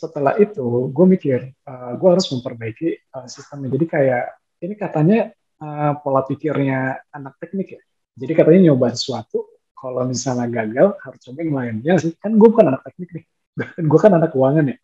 setelah 0.00 0.32
itu 0.40 0.88
gue 0.88 1.06
mikir 1.06 1.52
uh, 1.68 1.92
eh, 1.92 1.92
gue 2.00 2.08
harus 2.08 2.26
memperbaiki 2.32 2.88
uh, 3.12 3.28
sistemnya. 3.28 3.68
Jadi 3.76 3.86
kayak 3.86 4.24
ini 4.64 4.74
katanya 4.80 5.18
uh, 5.60 5.92
pola 6.00 6.24
pikirnya 6.24 7.04
anak 7.12 7.36
teknik 7.36 7.76
ya. 7.76 7.82
Jadi 8.16 8.32
katanya 8.32 8.60
nyoba 8.72 8.96
sesuatu 8.96 9.60
kalau 9.76 10.08
misalnya 10.08 10.48
gagal 10.48 10.96
harus 11.04 11.20
coba 11.20 11.38
yang 11.44 11.54
lain. 11.56 11.74
Ya 11.84 11.94
sih 12.00 12.16
kan 12.16 12.32
gue 12.36 12.48
bukan 12.48 12.72
anak 12.72 12.82
teknik 12.88 13.10
nih. 13.20 13.24
Gue 13.90 13.98
kan 14.00 14.14
anak 14.16 14.32
keuangan 14.32 14.72
ya. 14.72 14.76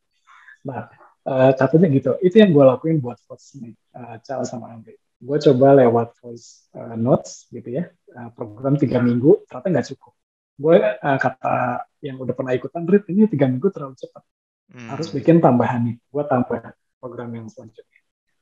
Nah 0.68 0.92
uh, 1.24 1.50
katanya 1.56 1.88
gitu. 1.96 2.12
Itu 2.20 2.36
yang 2.36 2.52
gue 2.52 2.64
lakuin 2.64 3.00
buat 3.00 3.16
voice 3.24 3.56
nih 3.56 3.72
uh, 3.96 4.44
sama 4.44 4.76
Andre. 4.76 5.00
Gue 5.16 5.36
coba 5.40 5.80
lewat 5.80 6.12
voice 6.20 6.68
uh, 6.76 6.92
notes 6.92 7.48
gitu 7.48 7.72
ya. 7.72 7.88
Uh, 8.12 8.28
program 8.36 8.76
tiga 8.76 9.00
minggu 9.00 9.48
ternyata 9.48 9.68
nggak 9.72 9.86
cukup. 9.96 10.12
Gue 10.56 10.76
uh, 10.80 11.18
kata 11.20 11.88
yang 12.04 12.16
udah 12.20 12.34
pernah 12.36 12.52
ikutan 12.52 12.84
Rit 12.84 13.08
ini 13.08 13.28
tiga 13.28 13.48
minggu 13.48 13.68
terlalu 13.72 13.96
cepat 13.96 14.24
hmm. 14.72 14.88
harus 14.90 15.08
bikin 15.12 15.38
tambahan 15.38 15.92
nih 15.92 15.96
gue 15.98 16.24
tambah 16.26 16.74
program 16.98 17.30
yang 17.34 17.46
selanjutnya. 17.46 18.00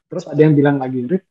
Terus 0.08 0.24
ada 0.30 0.40
yang 0.40 0.54
bilang 0.54 0.78
lagi 0.78 1.04
Rit 1.04 1.24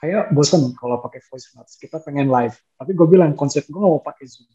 kayak 0.00 0.32
bosan 0.32 0.72
kalau 0.74 0.98
pakai 1.04 1.20
voice 1.28 1.52
notes. 1.54 1.76
Kita 1.76 2.00
pengen 2.00 2.32
live. 2.32 2.56
Tapi 2.74 2.90
gue 2.96 3.06
bilang 3.06 3.36
konsep 3.36 3.68
gue 3.68 3.78
mau 3.78 4.00
pakai 4.00 4.24
zoom 4.26 4.48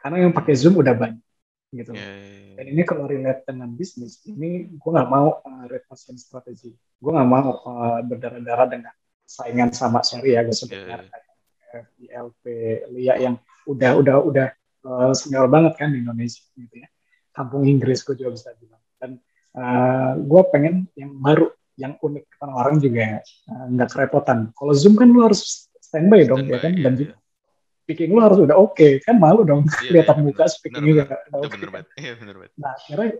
karena 0.00 0.26
yang 0.26 0.32
pakai 0.32 0.54
zoom 0.56 0.80
udah 0.80 0.96
banyak 0.96 1.24
gitu. 1.70 1.94
Yeah, 1.94 2.02
yeah, 2.02 2.18
yeah. 2.26 2.54
dan 2.58 2.66
ini 2.66 2.82
kalau 2.82 3.06
relate 3.06 3.46
dengan 3.46 3.70
bisnis 3.78 4.18
ini 4.26 4.66
gue 4.74 4.90
nggak 4.90 5.06
mau 5.06 5.38
uh, 5.38 5.64
red 5.70 5.86
ocean 5.86 6.18
strategi. 6.18 6.74
Gue 6.98 7.12
nggak 7.14 7.28
mau 7.30 7.62
uh, 7.62 8.00
berdarah-darah 8.02 8.66
dengan 8.66 8.94
saingan 9.22 9.70
sama 9.70 10.02
seri 10.02 10.34
ya 10.34 10.42
gue 10.42 10.50
sebut 10.50 10.74
yeah, 10.74 11.06
yeah. 11.06 11.84
FILP 11.94 12.44
Lia 12.90 13.14
yang 13.22 13.38
udah 13.70 14.02
udah 14.02 14.16
udah 14.18 14.48
uh, 14.82 15.14
senior 15.14 15.46
banget 15.46 15.78
kan 15.78 15.94
di 15.94 16.02
Indonesia 16.02 16.42
gitu 16.58 16.82
ya. 16.82 16.88
Kampung 17.30 17.62
Inggris 17.70 18.02
gue 18.02 18.18
juga 18.18 18.34
bisa 18.34 18.50
bilang 18.58 18.79
uh, 19.56 19.62
eh, 19.62 20.12
gue 20.20 20.42
pengen 20.52 20.74
yang 20.94 21.12
baru 21.18 21.46
yang 21.80 21.96
unik 21.96 22.24
karena 22.36 22.52
orang 22.52 22.76
juga 22.76 23.00
eh, 23.24 23.66
nggak 23.72 23.88
uh, 23.88 23.92
kerepotan. 23.92 24.38
Kalau 24.52 24.72
zoom 24.76 24.94
kan 24.94 25.08
lu 25.08 25.24
harus 25.24 25.70
standby 25.80 26.28
dong 26.28 26.44
stand 26.44 26.52
ya 26.52 26.58
kan? 26.60 26.72
Iya, 26.76 26.82
dan 26.84 26.92
iya. 27.00 27.14
speaking 27.86 28.10
lu 28.12 28.20
harus 28.20 28.38
udah 28.44 28.56
oke 28.60 28.76
okay. 28.76 29.00
kan? 29.00 29.16
Malu 29.16 29.42
dong. 29.42 29.64
Iya, 29.82 30.04
kelihatan 30.04 30.16
iya, 30.20 30.24
muka 30.28 30.44
speaking 30.46 30.84
juga. 30.84 31.04
oke. 31.32 31.48
okay. 31.48 31.82
iya, 31.98 32.12
bener 32.20 32.34
banget. 32.36 32.52
nah 32.60 32.72
akhirnya 32.76 33.10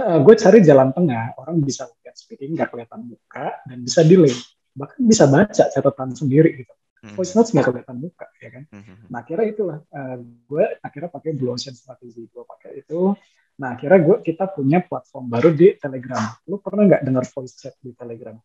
uh, 0.00 0.18
gue 0.24 0.34
cari 0.34 0.58
jalan 0.64 0.88
tengah. 0.96 1.24
Orang 1.38 1.56
bisa 1.62 1.84
lihat 2.02 2.16
speaking 2.16 2.56
nggak 2.56 2.72
kelihatan 2.72 3.00
muka 3.04 3.46
dan 3.68 3.78
bisa 3.84 4.00
delay. 4.02 4.34
Bahkan 4.76 5.00
bisa 5.04 5.24
baca 5.28 5.64
catatan 5.68 6.10
sendiri 6.16 6.64
gitu. 6.64 6.72
Hmm. 6.96 7.12
voice 7.12 7.36
notes 7.36 7.52
nggak 7.52 7.70
kelihatan 7.70 7.96
muka 8.02 8.26
ya 8.40 8.50
kan? 8.50 8.64
Hmm, 8.72 8.82
hmm, 8.82 9.06
nah 9.12 9.20
akhirnya 9.20 9.46
itulah 9.52 9.78
uh, 9.84 10.16
gue 10.24 10.64
akhirnya 10.80 11.10
pakai 11.12 11.30
blue 11.36 11.52
ocean 11.52 11.76
strategi. 11.76 12.24
Gue 12.32 12.42
pakai 12.42 12.82
itu 12.82 13.14
Nah, 13.56 13.72
akhirnya 13.72 14.00
gue 14.04 14.16
kita 14.20 14.52
punya 14.52 14.84
platform 14.84 15.32
baru 15.32 15.48
di 15.56 15.72
Telegram. 15.80 16.20
Lu 16.44 16.60
pernah 16.60 16.84
nggak 16.84 17.02
dengar 17.08 17.24
voice 17.24 17.56
chat 17.56 17.72
di 17.80 17.96
Telegram? 17.96 18.36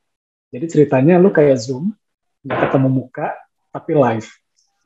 Jadi 0.52 0.66
ceritanya 0.72 1.20
lu 1.20 1.32
kayak 1.36 1.60
Zoom, 1.60 1.92
nggak 2.48 2.60
ketemu 2.68 2.90
muka, 2.92 3.28
tapi 3.76 3.92
live. 3.92 4.28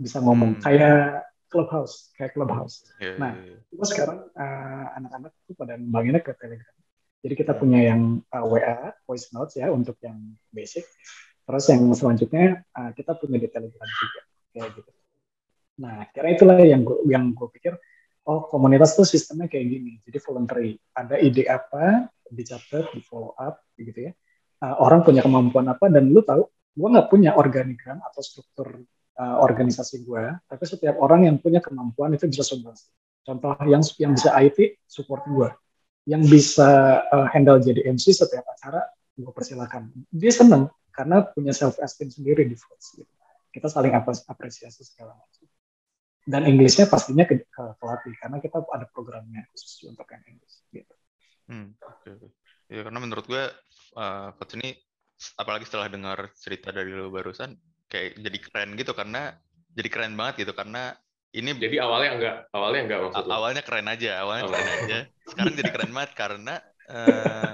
Bisa 0.02 0.18
ngomong. 0.22 0.58
Hmm. 0.58 0.62
Kayak 0.66 1.30
Clubhouse, 1.46 2.10
kayak 2.18 2.34
Clubhouse. 2.34 2.90
Yeah, 2.98 3.22
nah, 3.22 3.32
yeah, 3.38 3.62
yeah. 3.62 3.86
sekarang 3.86 4.20
uh, 4.34 4.86
anak-anak 4.98 5.32
tuh 5.46 5.56
pada 5.56 5.78
ngembanginnya 5.78 6.22
ke 6.26 6.34
Telegram. 6.34 6.76
Jadi 7.22 7.34
kita 7.38 7.54
hmm. 7.54 7.62
punya 7.62 7.80
yang 7.94 8.02
uh, 8.34 8.38
eh, 8.42 8.46
WA, 8.46 8.78
voice 9.06 9.30
notes 9.30 9.62
ya, 9.62 9.70
untuk 9.70 10.02
yang 10.02 10.18
basic. 10.50 10.90
Terus 11.46 11.66
yang 11.70 11.86
selanjutnya 11.94 12.66
uh, 12.74 12.90
kita 12.98 13.14
punya 13.14 13.38
di 13.38 13.50
Telegram 13.50 13.90
juga. 13.90 14.22
Kayak 14.58 14.70
gitu. 14.82 14.92
Nah, 15.76 16.08
kira 16.10 16.28
itulah 16.34 16.58
yang 16.66 16.82
gue 16.82 16.98
yang 17.12 17.30
gue 17.36 17.48
pikir 17.52 17.78
oh 18.26 18.50
komunitas 18.50 18.98
tuh 18.98 19.06
sistemnya 19.08 19.50
kayak 19.50 19.66
gini. 19.66 19.94
Jadi 20.02 20.18
voluntary. 20.22 20.72
Ada 20.94 21.16
ide 21.22 21.46
apa 21.50 22.10
dicatat 22.30 22.94
di 22.94 23.02
follow 23.06 23.34
up 23.38 23.62
gitu 23.78 24.10
ya. 24.10 24.12
Uh, 24.62 24.76
orang 24.82 25.04
punya 25.04 25.22
kemampuan 25.22 25.68
apa 25.68 25.92
dan 25.92 26.10
lu 26.10 26.24
tahu 26.24 26.48
gue 26.76 26.88
nggak 26.92 27.08
punya 27.12 27.36
organigram 27.36 28.00
atau 28.04 28.22
struktur 28.24 28.84
uh, 29.20 29.38
organisasi 29.44 30.08
gue 30.08 30.24
tapi 30.48 30.64
setiap 30.64 30.96
orang 31.04 31.28
yang 31.28 31.36
punya 31.44 31.60
kemampuan 31.60 32.16
itu 32.16 32.24
bisa 32.32 32.44
sumbangsi 32.44 32.88
contoh 33.28 33.52
yang 33.68 33.84
yang 34.00 34.16
bisa 34.16 34.32
IT 34.32 34.80
support 34.88 35.28
gue 35.28 35.52
yang 36.08 36.24
bisa 36.24 37.02
uh, 37.10 37.28
handle 37.34 37.60
jadi 37.60 37.84
MC 37.90 38.14
setiap 38.14 38.46
acara 38.46 38.86
gue 39.16 39.32
persilakan. 39.32 39.90
Dia 40.12 40.32
seneng 40.32 40.70
karena 40.94 41.26
punya 41.26 41.52
self 41.52 41.82
esteem 41.82 42.08
sendiri 42.08 42.48
di 42.48 42.56
Voice 42.56 42.96
gitu. 42.96 43.12
kita 43.52 43.72
saling 43.72 43.96
apresiasi 44.28 44.84
segala 44.84 45.16
macam 45.16 45.48
dan 46.26 46.42
Inggrisnya 46.50 46.90
pastinya 46.90 47.24
ke, 47.30 47.46
ke 47.46 47.64
pelatih 47.78 48.14
karena 48.18 48.42
kita 48.42 48.58
ada 48.66 48.90
programnya 48.90 49.46
khusus 49.54 49.86
untuk 49.86 50.10
yang 50.10 50.24
Inggris 50.26 50.54
gitu. 50.74 50.94
Hmm, 51.46 51.78
okay. 51.82 52.18
Ya 52.66 52.82
karena 52.82 52.98
menurut 52.98 53.26
gue 53.30 53.44
uh, 53.94 54.34
coach 54.34 54.58
ini 54.58 54.74
apalagi 55.38 55.70
setelah 55.70 55.88
dengar 55.88 56.34
cerita 56.34 56.74
dari 56.74 56.92
lo 56.92 57.14
barusan 57.14 57.56
kayak 57.88 58.20
jadi 58.20 58.38
keren 58.42 58.70
gitu 58.76 58.92
karena 58.98 59.38
jadi 59.72 59.90
keren 59.94 60.14
banget 60.18 60.44
gitu 60.44 60.54
karena 60.58 60.98
ini 61.36 61.56
jadi 61.56 61.84
awalnya 61.84 62.12
enggak 62.20 62.36
awalnya 62.52 62.82
enggak 62.88 63.00
maksudnya. 63.08 63.32
awalnya 63.36 63.62
keren 63.64 63.88
aja 63.88 64.12
awalnya 64.24 64.44
oh. 64.44 64.50
keren 64.52 64.70
aja 64.84 65.00
sekarang 65.30 65.54
jadi 65.56 65.72
keren 65.72 65.92
banget 65.94 66.12
karena 66.18 66.56
uh, 66.90 67.54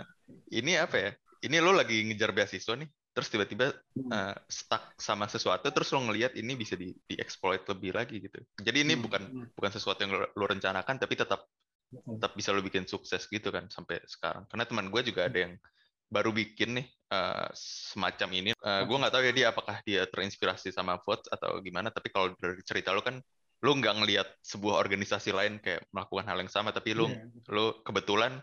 ini 0.49 0.71
apa 0.79 0.95
ya 0.97 1.11
ini 1.45 1.57
lo 1.61 1.73
lagi 1.73 1.97
ngejar 2.05 2.31
beasiswa 2.33 2.73
nih 2.77 2.89
terus 3.11 3.27
tiba-tiba 3.27 3.75
uh, 4.07 4.35
stuck 4.47 4.95
sama 4.95 5.27
sesuatu 5.27 5.67
terus 5.67 5.91
lo 5.91 5.99
ngelihat 6.07 6.31
ini 6.39 6.55
bisa 6.55 6.79
di 6.79 6.95
dieksploit 7.03 7.67
lebih 7.67 7.91
lagi 7.91 8.23
gitu. 8.23 8.39
Jadi 8.55 8.87
ini 8.87 8.95
hmm. 8.95 9.03
bukan 9.03 9.23
hmm. 9.27 9.47
bukan 9.55 9.71
sesuatu 9.71 9.99
yang 10.07 10.15
lo, 10.15 10.31
lo 10.31 10.45
rencanakan 10.47 10.95
tapi 10.95 11.19
tetap 11.19 11.43
tetap 11.91 12.31
bisa 12.39 12.55
lo 12.55 12.63
bikin 12.63 12.87
sukses 12.87 13.27
gitu 13.27 13.51
kan 13.51 13.67
sampai 13.67 13.99
sekarang. 14.07 14.47
Karena 14.47 14.63
teman 14.63 14.87
gue 14.87 15.01
juga 15.03 15.27
ada 15.27 15.39
yang 15.43 15.59
baru 16.07 16.31
bikin 16.31 16.79
nih 16.79 16.87
uh, 17.11 17.51
semacam 17.91 18.29
ini. 18.31 18.49
Uh, 18.63 18.87
gue 18.87 18.95
nggak 18.95 19.11
tahu 19.11 19.23
ya 19.27 19.33
dia 19.35 19.47
apakah 19.51 19.77
dia 19.83 20.01
terinspirasi 20.07 20.71
sama 20.71 20.95
vote 21.03 21.27
atau 21.27 21.59
gimana 21.59 21.91
tapi 21.91 22.15
kalau 22.15 22.31
dari 22.39 22.63
cerita 22.63 22.95
lo 22.95 23.03
kan 23.03 23.19
lo 23.61 23.71
nggak 23.75 23.95
ngelihat 24.01 24.27
sebuah 24.39 24.79
organisasi 24.79 25.35
lain 25.35 25.59
kayak 25.59 25.83
melakukan 25.91 26.31
hal 26.31 26.39
yang 26.39 26.49
sama 26.49 26.71
tapi 26.71 26.95
lo 26.95 27.11
yeah. 27.11 27.27
lo 27.51 27.83
kebetulan 27.83 28.39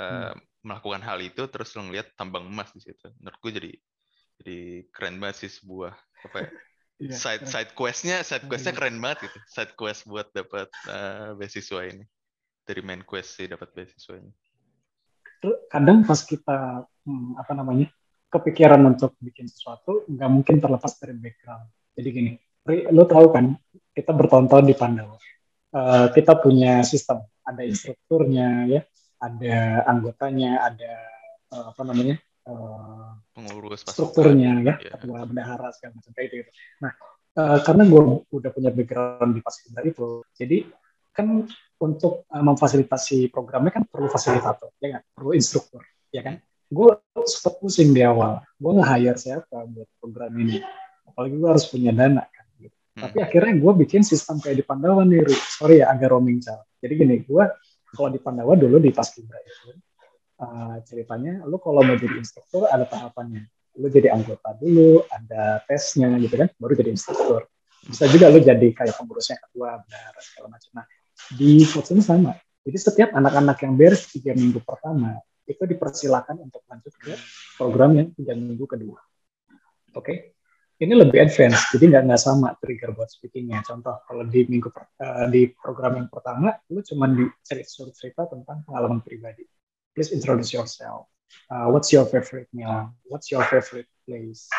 uh, 0.00 0.32
hmm 0.32 0.53
melakukan 0.64 1.04
hal 1.04 1.20
itu 1.20 1.44
terus 1.52 1.76
lo 1.76 1.84
ngeliat 1.86 2.16
tambang 2.16 2.48
emas 2.48 2.72
di 2.72 2.80
situ. 2.80 3.12
Menurut 3.20 3.38
gue 3.38 3.52
jadi 3.52 3.72
jadi 4.42 4.58
keren 4.90 5.22
banget 5.22 5.46
sih 5.46 5.50
sebuah 5.62 5.94
apa 6.26 6.36
ya 6.42 6.50
yeah, 7.12 7.14
side 7.14 7.44
side 7.46 7.70
questnya 7.78 8.26
side 8.26 8.50
questnya 8.50 8.74
yeah. 8.74 8.78
keren 8.80 8.98
banget 8.98 9.30
gitu. 9.30 9.38
Side 9.46 9.72
quest 9.78 10.08
buat 10.08 10.32
dapat 10.32 10.68
uh, 10.88 11.36
beasiswa 11.36 11.80
ini. 11.86 12.04
Dari 12.64 12.80
main 12.80 13.04
quest 13.04 13.36
sih 13.36 13.46
dapat 13.46 13.70
beasiswa 13.76 14.16
ini. 14.16 14.32
Kadang 15.68 16.08
pas 16.08 16.24
kita 16.24 16.88
hmm, 17.04 17.36
apa 17.36 17.52
namanya 17.52 17.92
kepikiran 18.32 18.80
untuk 18.88 19.14
bikin 19.20 19.44
sesuatu 19.44 20.08
nggak 20.08 20.30
mungkin 20.32 20.56
terlepas 20.58 20.96
dari 20.96 21.14
background. 21.14 21.68
Jadi 21.94 22.08
gini 22.10 22.32
lo 22.90 23.04
tahu 23.04 23.28
kan 23.28 23.52
kita 23.92 24.10
bertonton 24.16 24.64
di 24.64 24.74
Pandawa. 24.74 25.20
Uh, 25.74 26.06
kita 26.14 26.38
punya 26.38 26.86
sistem, 26.86 27.26
ada 27.42 27.66
instrukturnya 27.66 28.70
ya, 28.70 28.80
ada 29.20 29.84
anggotanya, 29.88 30.62
ada 30.62 30.92
uh, 31.54 31.70
apa 31.72 31.82
namanya 31.86 32.16
uh, 32.46 33.16
pengurus 33.34 33.86
strukturnya 33.86 34.60
ya, 34.60 34.74
yeah. 34.78 34.92
ketua 34.94 35.24
bendahara 35.24 35.70
segala 35.74 35.98
macam 35.98 36.12
kayak 36.14 36.28
gitu. 36.32 36.50
Nah, 36.82 36.92
uh, 37.38 37.58
karena 37.62 37.82
gue 37.88 38.02
udah 38.30 38.50
punya 38.52 38.70
background 38.74 39.32
di 39.36 39.40
paskibra 39.40 39.82
itu, 39.86 40.22
jadi 40.36 40.66
kan 41.14 41.46
untuk 41.78 42.26
uh, 42.28 42.44
memfasilitasi 42.44 43.30
programnya 43.30 43.70
kan 43.70 43.84
perlu 43.86 44.10
fasilitator, 44.10 44.74
ya 44.78 44.98
kan, 44.98 45.02
perlu 45.14 45.30
instruktur, 45.34 45.82
ya 46.10 46.22
kan. 46.22 46.38
Gue 46.68 46.96
sempat 47.28 47.60
pusing 47.60 47.94
di 47.94 48.02
awal, 48.02 48.42
gue 48.58 48.72
nge-hire 48.80 49.18
siapa 49.20 49.62
buat 49.68 49.88
program 50.00 50.32
ini, 50.42 50.58
apalagi 51.06 51.36
gue 51.38 51.48
harus 51.48 51.66
punya 51.70 51.94
dana 51.94 52.24
Hmm. 52.94 53.10
Tapi 53.10 53.26
akhirnya 53.26 53.58
gue 53.58 53.72
bikin 53.82 54.06
sistem 54.06 54.38
kayak 54.38 54.62
di 54.62 54.64
Pandawa 54.64 55.02
nih, 55.02 55.26
sorry 55.34 55.82
ya 55.82 55.90
agak 55.90 56.14
roaming 56.14 56.38
cal. 56.38 56.62
Jadi 56.78 56.92
gini, 56.94 57.16
gue 57.26 57.44
kalau 57.94 58.10
di 58.10 58.20
Pandawa 58.20 58.58
dulu 58.58 58.82
di 58.82 58.90
Paskibra 58.90 59.38
itu 59.40 59.78
uh, 60.42 60.76
ceritanya, 60.84 61.46
lu 61.46 61.56
kalau 61.62 61.80
mau 61.86 61.94
jadi 61.94 62.18
instruktur 62.18 62.66
ada 62.66 62.84
tahapannya. 62.84 63.46
Lu 63.78 63.90
jadi 63.90 64.14
anggota 64.14 64.54
dulu, 64.58 65.02
ada 65.10 65.62
tesnya 65.66 66.10
gitu 66.18 66.34
kan, 66.38 66.50
baru 66.58 66.74
jadi 66.78 66.90
instruktur. 66.94 67.46
Bisa 67.86 68.06
juga 68.10 68.30
lu 68.30 68.42
jadi 68.42 68.68
kayak 68.70 68.94
pengurusnya 68.98 69.38
ketua, 69.38 69.82
benar 69.82 70.14
segala 70.22 70.58
macam. 70.58 70.70
Nah 70.78 70.86
di 71.32 71.64
ini 71.64 72.02
sama. 72.02 72.32
Jadi 72.64 72.78
setiap 72.80 73.10
anak-anak 73.12 73.60
yang 73.60 73.76
beres 73.76 74.08
tiga 74.08 74.32
minggu 74.32 74.60
pertama 74.64 75.20
itu 75.44 75.60
dipersilakan 75.68 76.40
untuk 76.40 76.64
lanjut 76.64 76.92
ke 76.96 77.12
program 77.60 77.92
yang 77.92 78.08
tiga 78.16 78.32
minggu 78.32 78.64
kedua. 78.64 78.96
Oke, 79.94 80.00
okay? 80.00 80.16
Ini 80.82 80.90
lebih 80.90 81.22
advance, 81.22 81.70
jadi 81.70 81.84
nggak 81.94 82.02
nggak 82.10 82.22
sama 82.22 82.58
trigger 82.58 82.90
buat 82.98 83.06
speakingnya. 83.06 83.62
Contoh 83.62 84.02
kalau 84.10 84.26
di 84.26 84.42
minggu 84.50 84.74
uh, 84.74 85.30
di 85.30 85.54
program 85.54 86.02
yang 86.02 86.10
pertama, 86.10 86.50
lu 86.70 86.82
cuma 86.82 87.06
di 87.06 87.30
cerita 87.46 88.26
tentang 88.26 88.66
pengalaman 88.66 88.98
pribadi. 88.98 89.46
Please 89.94 90.10
introduce 90.10 90.50
yourself. 90.50 91.06
Uh, 91.46 91.70
what's 91.70 91.94
your 91.94 92.02
favorite 92.10 92.50
meal? 92.50 92.90
What's 93.06 93.30
your 93.30 93.46
favorite 93.46 93.86
place? 94.02 94.50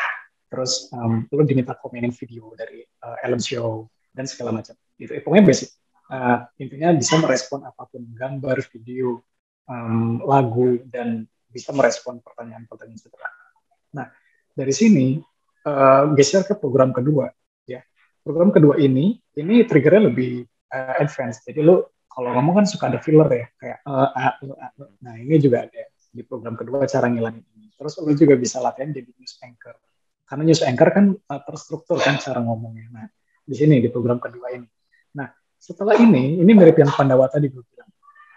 Terus 0.48 0.88
um, 0.96 1.28
lu 1.28 1.44
diminta 1.44 1.76
komenin 1.76 2.14
video 2.16 2.48
dari 2.56 2.80
uh, 3.04 3.20
Ellen 3.20 3.42
Show 3.42 3.92
dan 4.16 4.24
segala 4.24 4.56
macam. 4.56 4.72
Itu 4.96 5.12
pokoknya 5.20 5.44
basic. 5.44 5.68
Uh, 6.06 6.46
intinya 6.62 6.94
bisa 6.94 7.18
merespon 7.18 7.66
apa 7.66 7.82
pun, 7.90 8.06
gambar, 8.14 8.62
video, 8.72 9.20
um, 9.66 10.22
lagu, 10.24 10.80
dan 10.86 11.26
bisa 11.50 11.74
merespon 11.74 12.22
pertanyaan-pertanyaan 12.22 13.00
setelah. 13.00 13.32
Nah, 13.92 14.06
dari 14.54 14.70
sini 14.70 15.18
uh, 15.66 16.14
geser 16.14 16.46
ke 16.46 16.54
program 16.54 16.94
kedua 16.94 17.34
ya. 17.66 17.82
Program 18.22 18.54
kedua 18.54 18.78
ini 18.78 19.18
ini 19.34 19.66
triggernya 19.66 20.08
lebih 20.08 20.46
uh, 20.70 20.94
advance 21.02 21.42
jadi 21.42 21.66
lu 21.66 21.82
kalau 22.06 22.32
ngomong 22.32 22.64
kan 22.64 22.66
suka 22.66 22.88
ada 22.88 23.02
filler 23.02 23.28
ya 23.28 23.46
kayak 23.60 23.78
uh, 23.84 24.08
uh, 24.08 24.34
uh, 24.40 24.72
uh. 24.80 24.90
nah 25.04 25.20
ini 25.20 25.36
juga 25.36 25.68
ada 25.68 25.82
di 26.16 26.24
program 26.24 26.56
kedua 26.56 26.88
cara 26.88 27.12
ngilangin 27.12 27.44
ini. 27.60 27.68
Terus 27.76 27.92
lu 28.00 28.16
juga 28.16 28.34
bisa 28.40 28.56
latihan 28.64 28.88
jadi 28.88 29.12
news 29.12 29.36
anchor. 29.44 29.76
Karena 30.24 30.42
news 30.48 30.64
anchor 30.64 30.88
kan 30.88 31.12
uh, 31.12 31.40
terstruktur 31.44 32.00
kan 32.00 32.16
cara 32.16 32.40
ngomongnya. 32.40 32.88
Nah 32.88 33.06
di 33.44 33.52
sini 33.52 33.84
di 33.84 33.92
program 33.92 34.16
kedua 34.16 34.56
ini. 34.56 34.64
Nah 35.20 35.28
setelah 35.60 36.00
ini 36.00 36.40
ini 36.40 36.50
mirip 36.56 36.80
yang 36.80 36.88
Pandawa 36.88 37.28
tadi 37.28 37.52
gue 37.52 37.60
bilang. 37.60 37.92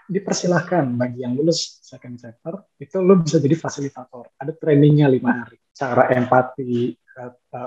Dipersilahkan 0.10 1.00
bagi 1.00 1.22
yang 1.22 1.38
lulus 1.38 1.80
second 1.86 2.18
chapter 2.20 2.66
itu 2.82 2.98
lo 3.00 3.22
bisa 3.24 3.40
jadi 3.40 3.56
fasilitator. 3.56 4.28
Ada 4.36 4.58
trainingnya 4.58 5.08
lima 5.08 5.46
hari. 5.46 5.56
Cara 5.72 6.12
empati 6.12 6.98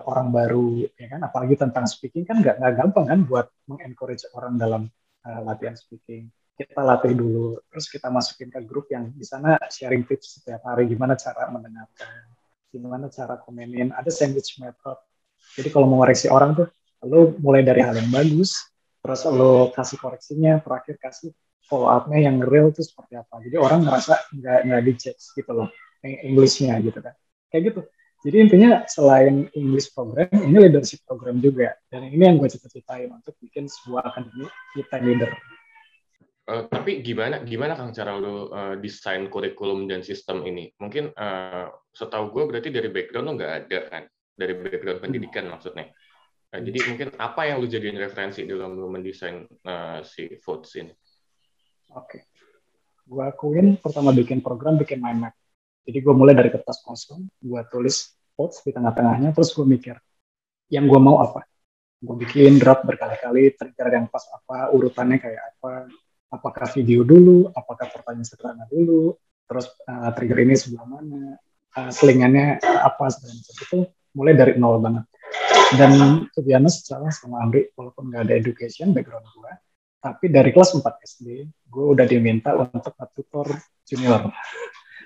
orang 0.08 0.28
baru 0.32 0.86
ya 0.96 1.06
kan? 1.12 1.20
Apalagi 1.24 1.54
tentang 1.58 1.84
speaking 1.84 2.24
kan 2.24 2.40
nggak 2.40 2.58
gampang 2.74 3.06
kan 3.08 3.20
buat 3.26 3.46
mengencourage 3.68 4.24
orang 4.36 4.56
dalam 4.56 4.82
uh, 5.26 5.40
latihan 5.44 5.76
speaking. 5.76 6.30
Kita 6.52 6.84
latih 6.84 7.16
dulu 7.16 7.58
terus 7.72 7.88
kita 7.88 8.12
masukin 8.12 8.52
ke 8.52 8.60
grup 8.62 8.86
yang 8.92 9.10
di 9.12 9.24
sana 9.24 9.56
sharing 9.72 10.04
tips 10.04 10.40
setiap 10.40 10.62
hari 10.68 10.86
gimana 10.86 11.16
cara 11.16 11.48
mendengarkan 11.48 12.12
gimana 12.72 13.06
cara 13.08 13.40
komenin. 13.40 13.90
Ada 13.92 14.12
sandwich 14.12 14.60
method. 14.60 14.96
Jadi 15.58 15.68
kalau 15.68 15.88
mau 15.90 16.00
koreksi 16.04 16.30
orang 16.30 16.54
tuh 16.54 16.68
lo 17.02 17.34
mulai 17.42 17.66
dari 17.66 17.82
hal 17.82 17.98
yang 17.98 18.08
bagus 18.14 18.70
terus 19.02 19.26
lo 19.26 19.74
kasih 19.74 19.98
koreksinya 19.98 20.62
terakhir 20.62 20.94
kasih 21.02 21.34
follow 21.66 21.90
up-nya 21.90 22.30
yang 22.30 22.38
real 22.38 22.70
itu 22.70 22.86
seperti 22.86 23.18
apa. 23.18 23.42
Jadi 23.42 23.56
orang 23.58 23.82
ngerasa 23.82 24.30
nggak 24.38 24.58
nggak 24.70 24.82
dijudge 24.86 25.24
gitu 25.34 25.50
loh 25.50 25.68
Englishnya 26.02 26.78
gitu 26.78 27.02
kan. 27.02 27.14
Kayak 27.50 27.62
gitu 27.74 27.80
jadi 28.22 28.36
intinya 28.38 28.86
selain 28.86 29.50
English 29.50 29.90
program, 29.90 30.30
ini 30.30 30.70
leadership 30.70 31.02
program 31.02 31.42
juga. 31.42 31.74
Dan 31.90 32.06
ini 32.06 32.22
yang 32.22 32.38
gue 32.38 32.46
cita-citain 32.46 33.10
untuk 33.10 33.34
bikin 33.42 33.66
sebuah 33.66 34.14
akademi 34.14 34.46
kita 34.78 34.96
leader. 35.02 35.34
Uh, 36.46 36.66
tapi 36.70 37.02
gimana 37.02 37.42
gimana 37.42 37.74
Kang 37.74 37.94
cara 37.94 38.18
lo 38.18 38.50
uh, 38.50 38.74
desain 38.78 39.26
kurikulum 39.26 39.90
dan 39.90 40.06
sistem 40.06 40.46
ini? 40.46 40.70
Mungkin 40.78 41.10
uh, 41.18 41.66
setahu 41.90 42.30
gue 42.30 42.42
berarti 42.46 42.70
dari 42.70 42.94
background 42.94 43.26
lo 43.26 43.32
nggak 43.34 43.54
ada 43.66 43.78
kan? 43.90 44.02
Dari 44.38 44.54
background 44.54 44.98
hmm. 45.02 45.06
pendidikan 45.06 45.44
hmm. 45.46 45.52
maksudnya. 45.58 45.86
Uh, 46.54 46.60
jadi 46.62 46.78
mungkin 46.94 47.08
apa 47.18 47.40
yang 47.50 47.58
lo 47.58 47.66
jadiin 47.66 47.98
referensi 47.98 48.46
dalam 48.46 48.78
lo 48.78 48.86
mendesain 48.86 49.50
uh, 49.66 49.98
si 50.06 50.38
Foods 50.38 50.78
ini? 50.78 50.94
Oke. 51.90 52.06
Okay. 52.06 52.22
Gue 53.02 53.26
akuin 53.26 53.82
pertama 53.82 54.14
bikin 54.14 54.38
program, 54.46 54.78
bikin 54.78 55.02
mind 55.02 55.26
map 55.26 55.34
jadi 55.82 55.98
gue 55.98 56.14
mulai 56.14 56.34
dari 56.38 56.50
kertas 56.50 56.82
kosong, 56.86 57.26
gue 57.42 57.60
tulis 57.66 58.14
quotes 58.38 58.62
di 58.62 58.70
tengah-tengahnya, 58.70 59.34
terus 59.34 59.50
gue 59.50 59.66
mikir, 59.66 59.98
yang 60.70 60.86
gue 60.86 61.00
mau 61.02 61.18
apa? 61.20 61.42
Gue 62.02 62.16
bikin 62.22 62.58
draft 62.58 62.86
berkali-kali, 62.86 63.54
trigger 63.54 63.88
yang 63.90 64.06
pas 64.06 64.22
apa, 64.30 64.70
urutannya 64.74 65.18
kayak 65.18 65.42
apa, 65.58 65.90
apakah 66.32 66.66
video 66.70 67.02
dulu, 67.02 67.50
apakah 67.52 67.90
pertanyaan 67.90 68.26
sederhana 68.26 68.64
dulu, 68.70 69.18
terus 69.46 69.68
uh, 69.86 70.10
trigger 70.14 70.38
ini 70.42 70.54
sebelah 70.54 70.86
mana, 70.86 71.36
uh, 71.76 71.90
selingannya 71.90 72.62
apa, 72.62 73.10
macam 73.10 73.38
itu 73.38 73.78
mulai 74.14 74.34
dari 74.38 74.54
nol 74.56 74.78
banget. 74.78 75.04
Dan 75.72 76.24
to 76.36 76.44
be 76.44 76.52
honest, 76.52 76.84
salah 76.84 77.10
sama 77.10 77.42
Andri, 77.42 77.70
walaupun 77.74 78.12
nggak 78.12 78.28
ada 78.28 78.34
education 78.36 78.94
background 78.94 79.24
gue, 79.24 79.52
tapi 80.02 80.26
dari 80.30 80.50
kelas 80.50 80.74
4 80.74 80.82
SD, 80.82 81.26
gue 81.46 81.84
udah 81.94 82.06
diminta 82.06 82.58
untuk 82.58 82.92
tutor 83.14 83.46
junior. 83.86 84.26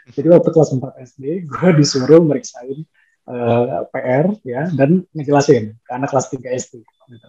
Jadi 0.06 0.28
waktu 0.30 0.48
kelas 0.54 0.70
4 0.70 1.06
SD, 1.14 1.24
gue 1.50 1.70
disuruh 1.74 2.22
meriksain 2.22 2.86
uh, 3.26 3.34
eh, 3.34 3.82
PR 3.90 4.26
ya 4.46 4.70
dan 4.70 5.02
ngejelasin 5.10 5.74
ke 5.82 5.90
anak 5.90 6.14
kelas 6.14 6.30
3 6.30 6.46
SD. 6.46 6.74
Gitu. 6.82 7.28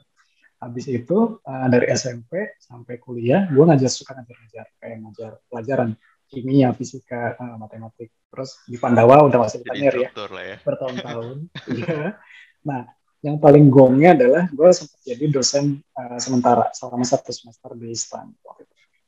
Habis 0.58 0.86
itu 0.90 1.18
uh, 1.42 1.68
dari 1.70 1.90
SMP 1.94 2.58
sampai 2.62 3.02
kuliah, 3.02 3.50
gue 3.50 3.62
ngajar 3.66 3.90
suka 3.90 4.14
ngajar-ngajar 4.18 4.66
kayak 4.78 4.98
ngajar 5.06 5.32
pelajaran 5.50 5.90
kimia, 6.30 6.70
fisika, 6.78 7.34
uh, 7.38 7.58
matematik. 7.58 8.14
Terus 8.30 8.62
di 8.70 8.78
Pandawa 8.78 9.26
udah 9.26 9.40
masih 9.42 9.66
ditanya 9.66 9.90
ya, 9.94 10.10
ya, 10.14 10.58
bertahun-tahun. 10.62 11.36
ya. 11.82 12.18
Nah, 12.62 12.82
yang 13.26 13.42
paling 13.42 13.74
gongnya 13.74 14.14
adalah 14.14 14.46
gue 14.54 14.70
sempat 14.70 15.02
jadi 15.02 15.26
dosen 15.34 15.82
uh, 15.98 16.18
sementara 16.22 16.70
selama 16.78 17.06
satu 17.06 17.34
semester 17.34 17.74
di 17.74 17.90
STAN. 17.98 18.30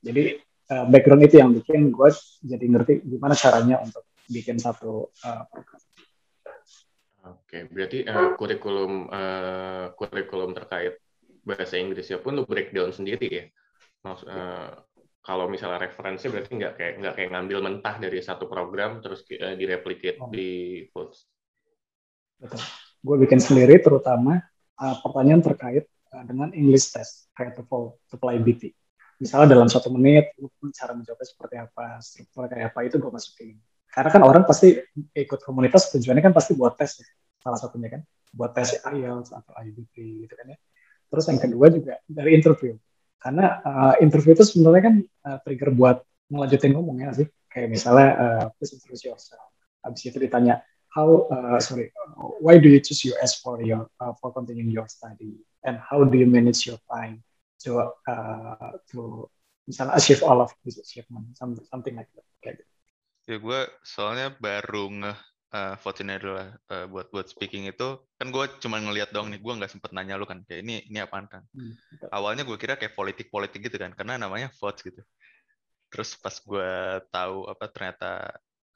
Jadi 0.02 0.42
uh, 0.70 0.86
background 0.88 1.26
itu 1.26 1.42
yang 1.42 1.52
bikin 1.52 1.90
gue 1.90 2.10
jadi 2.46 2.66
ngerti 2.66 2.94
gimana 3.06 3.34
caranya 3.34 3.82
untuk 3.82 4.06
bikin 4.30 4.62
satu 4.62 5.10
uh, 5.26 5.44
program. 5.50 5.82
Oke, 7.30 7.68
berarti 7.70 8.06
uh, 8.06 8.34
kurikulum 8.38 9.10
uh, 9.10 9.86
kurikulum 9.98 10.56
terkait 10.56 11.02
bahasa 11.44 11.78
Inggrisnya 11.78 12.22
pun 12.22 12.38
lu 12.38 12.46
breakdown 12.46 12.94
sendiri 12.94 13.28
ya. 13.28 13.46
Maksud, 14.06 14.28
uh, 14.30 14.72
kalau 15.20 15.46
misalnya 15.52 15.84
referensi 15.84 16.32
berarti 16.32 16.52
nggak 16.56 16.74
kayak 16.80 16.94
nggak 17.04 17.14
kayak 17.20 17.30
ngambil 17.36 17.60
mentah 17.60 17.96
dari 18.00 18.24
satu 18.24 18.48
program 18.48 19.04
terus 19.04 19.26
uh, 19.36 19.54
direplicate 19.58 20.18
oh. 20.22 20.32
di 20.32 20.86
Codes. 20.90 21.28
Betul. 22.40 22.62
Gue 23.04 23.16
bikin 23.28 23.40
sendiri 23.44 23.78
terutama 23.84 24.40
uh, 24.80 24.96
pertanyaan 25.04 25.44
terkait 25.44 25.86
uh, 26.16 26.24
dengan 26.24 26.56
English 26.56 26.96
test 26.96 27.28
kayak 27.36 27.60
TOEFL, 27.60 28.00
TOEFL 28.16 28.30
IBT 28.40 28.64
misalnya 29.20 29.60
dalam 29.60 29.68
satu 29.68 29.92
menit 29.92 30.32
cara 30.72 30.96
menjawabnya 30.96 31.28
seperti 31.28 31.56
apa 31.60 32.00
struktur 32.00 32.48
kayak 32.48 32.72
apa 32.72 32.80
itu 32.88 32.96
gue 32.98 33.12
masukin. 33.12 33.56
Karena 33.92 34.10
kan 34.10 34.22
orang 34.24 34.44
pasti 34.48 34.80
ikut 34.96 35.40
komunitas 35.44 35.92
tujuannya 35.92 36.24
kan 36.24 36.34
pasti 36.34 36.56
buat 36.56 36.80
tes 36.80 37.04
ya. 37.04 37.08
Salah 37.44 37.60
satunya 37.60 38.00
kan 38.00 38.02
buat 38.32 38.56
tes 38.56 38.80
IELTS 38.80 39.36
atau 39.36 39.54
IBT 39.60 40.26
gitu 40.26 40.34
kan 40.34 40.56
ya. 40.56 40.58
Terus 41.12 41.26
yang 41.28 41.40
kedua 41.42 41.68
juga 41.68 41.94
dari 42.08 42.32
interview. 42.40 42.80
Karena 43.20 43.60
uh, 43.60 43.94
interview 44.00 44.32
itu 44.32 44.48
sebenarnya 44.48 44.84
kan 44.88 44.96
uh, 45.28 45.38
trigger 45.44 45.76
buat 45.76 46.00
melanjutin 46.32 46.72
ngomongnya 46.72 47.12
sih? 47.12 47.28
Kayak 47.52 47.76
misalnya 47.76 48.10
uh, 48.16 48.46
please 48.56 48.78
introduce 48.78 49.04
yourself. 49.04 49.52
Habis 49.84 50.08
itu 50.08 50.16
ditanya 50.16 50.64
how 50.96 51.28
uh, 51.28 51.60
sorry 51.60 51.92
why 52.40 52.56
do 52.62 52.72
you 52.72 52.80
choose 52.80 53.04
US 53.12 53.42
for 53.42 53.60
your 53.60 53.90
uh, 54.00 54.16
for 54.22 54.32
continuing 54.32 54.72
your 54.72 54.88
study? 54.88 55.44
And 55.66 55.76
how 55.76 56.08
do 56.08 56.16
you 56.16 56.30
manage 56.30 56.64
your 56.70 56.80
time 56.88 57.26
to 57.64 57.80
uh, 57.84 58.72
to 58.90 59.28
misalnya 59.70 59.94
achieve 60.00 60.26
all 60.26 60.42
of 60.42 60.52
this 60.66 60.82
achievement 60.82 61.36
something, 61.38 61.94
like 61.94 62.10
that 62.16 62.26
kayak 62.42 62.56
gitu. 62.64 62.74
Ya 63.30 63.38
gue 63.38 63.60
soalnya 63.86 64.34
baru 64.42 64.90
nge 64.90 65.14
uh, 65.54 65.76
votes 65.78 66.02
ini 66.02 66.18
adalah 66.18 66.50
uh, 66.74 66.86
buat 66.90 67.14
buat 67.14 67.28
speaking 67.30 67.70
itu 67.70 68.02
kan 68.18 68.28
gue 68.34 68.46
cuma 68.62 68.82
ngelihat 68.82 69.14
dong 69.14 69.30
nih 69.30 69.38
gue 69.42 69.54
nggak 69.54 69.70
sempet 69.70 69.94
nanya 69.94 70.18
lu 70.18 70.26
kan 70.26 70.42
kayak 70.46 70.66
ini 70.66 70.86
ini 70.90 70.98
apaan 71.02 71.30
kan 71.30 71.46
hmm. 71.54 72.10
awalnya 72.10 72.46
gue 72.46 72.58
kira 72.58 72.78
kayak 72.78 72.98
politik 72.98 73.30
politik 73.30 73.62
gitu 73.66 73.78
kan 73.78 73.94
karena 73.94 74.18
namanya 74.18 74.50
votes 74.58 74.82
gitu 74.82 75.02
terus 75.90 76.18
pas 76.18 76.34
gue 76.34 76.72
tahu 77.10 77.50
apa 77.50 77.66
ternyata 77.70 78.12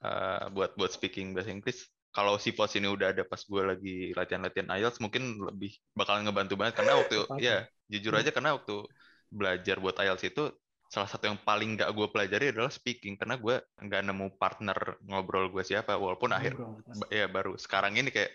uh, 0.02 0.50
buat 0.50 0.74
buat 0.74 0.90
speaking 0.90 1.34
bahasa 1.34 1.50
Inggris 1.54 1.86
kalau 2.14 2.38
si 2.38 2.54
votes 2.54 2.78
ini 2.78 2.86
udah 2.86 3.10
ada 3.10 3.26
pas 3.26 3.42
gue 3.42 3.62
lagi 3.62 3.96
latihan-latihan 4.14 4.70
IELTS 4.70 5.02
mungkin 5.02 5.34
lebih 5.50 5.74
bakalan 5.98 6.22
ngebantu 6.26 6.54
banget 6.54 6.74
karena 6.78 6.94
waktu 7.02 7.16
ya 7.42 7.66
jujur 7.98 8.14
aja 8.18 8.30
karena 8.34 8.58
waktu 8.58 8.84
belajar 9.30 9.76
buat 9.78 9.96
IELTS 9.98 10.24
itu 10.30 10.44
salah 10.90 11.10
satu 11.10 11.26
yang 11.26 11.38
paling 11.42 11.74
nggak 11.74 11.90
gue 11.90 12.06
pelajari 12.06 12.54
adalah 12.54 12.70
speaking 12.70 13.18
karena 13.18 13.34
gue 13.34 13.58
nggak 13.82 14.02
nemu 14.04 14.26
partner 14.38 14.78
ngobrol 15.06 15.50
gue 15.50 15.64
siapa 15.66 15.98
walaupun 15.98 16.30
akhir 16.30 16.54
ya 17.10 17.26
baru 17.26 17.58
sekarang 17.58 17.98
ini 17.98 18.14
kayak 18.14 18.30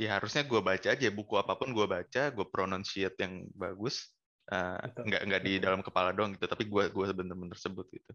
ya 0.00 0.16
harusnya 0.16 0.48
gue 0.48 0.60
baca 0.64 0.88
aja 0.88 1.08
buku 1.12 1.34
apa 1.36 1.52
pun 1.58 1.76
gue 1.76 1.84
baca 1.84 2.32
gue 2.32 2.46
pronunciate 2.48 3.18
yang 3.20 3.44
bagus 3.52 4.08
uh, 4.48 4.80
nggak 4.88 5.22
nggak 5.28 5.42
di 5.44 5.52
dalam 5.60 5.84
kepala 5.84 6.16
doang 6.16 6.32
gitu 6.32 6.48
tapi 6.48 6.64
gue 6.64 6.88
gue 6.88 7.06
bener-bener 7.12 7.58
sebut 7.60 7.86
gitu. 7.92 8.12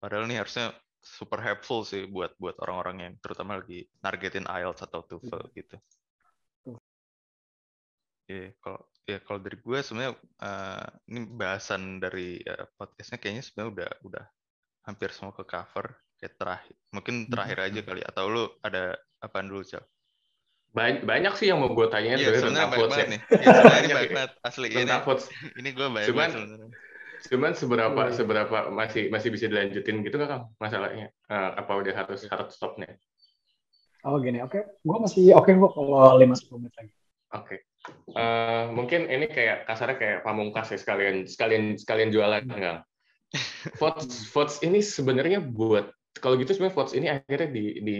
Padahal 0.00 0.26
ini 0.26 0.40
harusnya 0.40 0.74
super 1.00 1.40
helpful 1.40 1.86
sih 1.86 2.04
buat 2.10 2.36
buat 2.36 2.60
orang-orang 2.60 2.96
yang 3.00 3.14
terutama 3.24 3.62
lagi 3.62 3.88
targetin 4.04 4.44
IELTS 4.44 4.84
atau 4.84 5.00
TOEFL 5.06 5.42
gitu. 5.56 5.76
Iya, 8.30 8.46
yeah, 8.46 8.50
kalau 8.62 8.86
ya 9.10 9.18
kalau 9.26 9.42
dari 9.42 9.58
gue 9.58 9.78
sebenarnya 9.82 10.12
uh, 10.42 10.86
ini 11.10 11.20
bahasan 11.26 11.98
dari 11.98 12.38
uh, 12.46 12.66
podcastnya 12.78 13.18
kayaknya 13.18 13.42
sebenarnya 13.42 13.70
udah 13.74 13.90
udah 14.06 14.24
hampir 14.86 15.10
semua 15.10 15.34
ke 15.34 15.44
cover. 15.44 15.90
Kayak 16.20 16.36
terakhir 16.36 16.76
mungkin 16.92 17.14
hmm, 17.24 17.30
terakhir 17.32 17.58
hmm. 17.58 17.66
aja 17.66 17.80
kali. 17.82 18.00
Atau 18.04 18.24
lu 18.28 18.44
ada 18.60 18.94
apa 19.20 19.36
dulu 19.42 19.64
cel? 19.64 19.82
Banyak, 20.70 21.02
banyak 21.02 21.34
sih 21.34 21.50
yang 21.50 21.58
mau 21.58 21.74
gue 21.74 21.86
tanyain 21.90 22.14
iya, 22.14 22.30
sebenarnya 22.38 22.70
banyak 22.70 22.90
banget 22.94 23.06
ya. 23.06 23.10
nih. 23.10 23.20
Ya, 23.34 23.80
ini 23.82 23.94
banyak 23.98 24.12
banget 24.14 24.32
asli. 24.46 24.66
Ini 24.70 24.82
ini 25.58 25.68
gue 25.74 25.86
banyak 25.90 26.08
cuman 26.14 26.30
banget 26.30 26.72
cuman 27.20 27.52
seberapa 27.52 28.00
oh. 28.08 28.14
seberapa 28.16 28.56
masih 28.72 29.12
masih 29.12 29.28
bisa 29.28 29.44
dilanjutin 29.50 30.00
gitu 30.06 30.16
nggak 30.16 30.30
kang? 30.30 30.44
Masalahnya 30.56 31.12
uh, 31.28 31.58
apa 31.58 31.72
udah 31.76 31.92
harus 31.92 32.24
harus 32.24 32.54
stopnya? 32.54 32.96
Oh 34.06 34.16
gini. 34.22 34.40
Oke. 34.40 34.62
Okay. 34.62 34.62
gue 34.80 34.98
masih 35.02 35.24
oke 35.36 35.44
okay, 35.50 35.54
gue 35.58 35.70
kalau 35.74 36.16
lima 36.16 36.32
sepuluh 36.32 36.64
menit 36.64 36.74
lagi. 36.80 36.92
Oke. 37.36 37.44
okay. 37.44 37.58
Uh, 38.12 38.68
mungkin 38.76 39.08
ini 39.08 39.24
kayak 39.24 39.64
kasarnya 39.64 39.96
kayak 39.96 40.18
pamungkas 40.20 40.68
ya 40.68 40.78
sekalian 40.78 41.24
sekalian 41.24 41.80
sekalian 41.80 42.12
jualan 42.12 42.44
enggak? 42.44 42.84
Votes 43.80 44.28
votes 44.28 44.60
ini 44.60 44.84
sebenarnya 44.84 45.40
buat 45.40 45.88
kalau 46.18 46.36
gitu 46.36 46.52
sebenarnya 46.52 46.76
votes 46.76 46.94
ini 46.98 47.06
akhirnya 47.08 47.48
di 47.48 47.64
di 47.80 47.98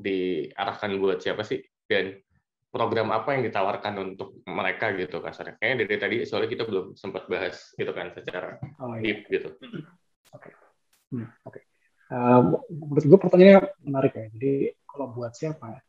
diarahkan 0.00 0.96
buat 0.96 1.18
siapa 1.20 1.42
sih 1.44 1.60
dan 1.90 2.16
program 2.70 3.10
apa 3.10 3.34
yang 3.34 3.42
ditawarkan 3.44 3.94
untuk 3.98 4.40
mereka 4.46 4.94
gitu 4.94 5.18
kasarnya. 5.18 5.58
Kayaknya 5.58 5.76
dari 5.84 5.96
tadi 5.98 6.16
soalnya 6.24 6.50
kita 6.54 6.64
belum 6.64 6.94
sempat 6.94 7.26
bahas 7.26 7.74
gitu 7.74 7.90
kan 7.90 8.14
secara 8.14 8.56
oh, 8.78 8.94
iya. 8.96 9.02
deep 9.02 9.18
gitu. 9.28 9.48
Oke. 10.30 10.48
Okay. 10.48 10.52
Hmm, 11.10 11.26
Oke. 11.44 11.60
Okay. 11.60 11.62
Uh, 12.10 12.40
menurut 12.70 13.04
gue 13.04 13.18
pertanyaannya 13.18 13.60
menarik 13.82 14.12
ya. 14.14 14.26
Jadi 14.38 14.52
kalau 14.86 15.06
buat 15.10 15.34
siapa? 15.34 15.82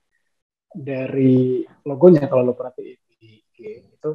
Dari 0.71 1.61
logonya 1.85 2.25
kalau 2.25 2.47
lo 2.47 2.53
perhatiin 2.57 3.00
itu 3.65 4.09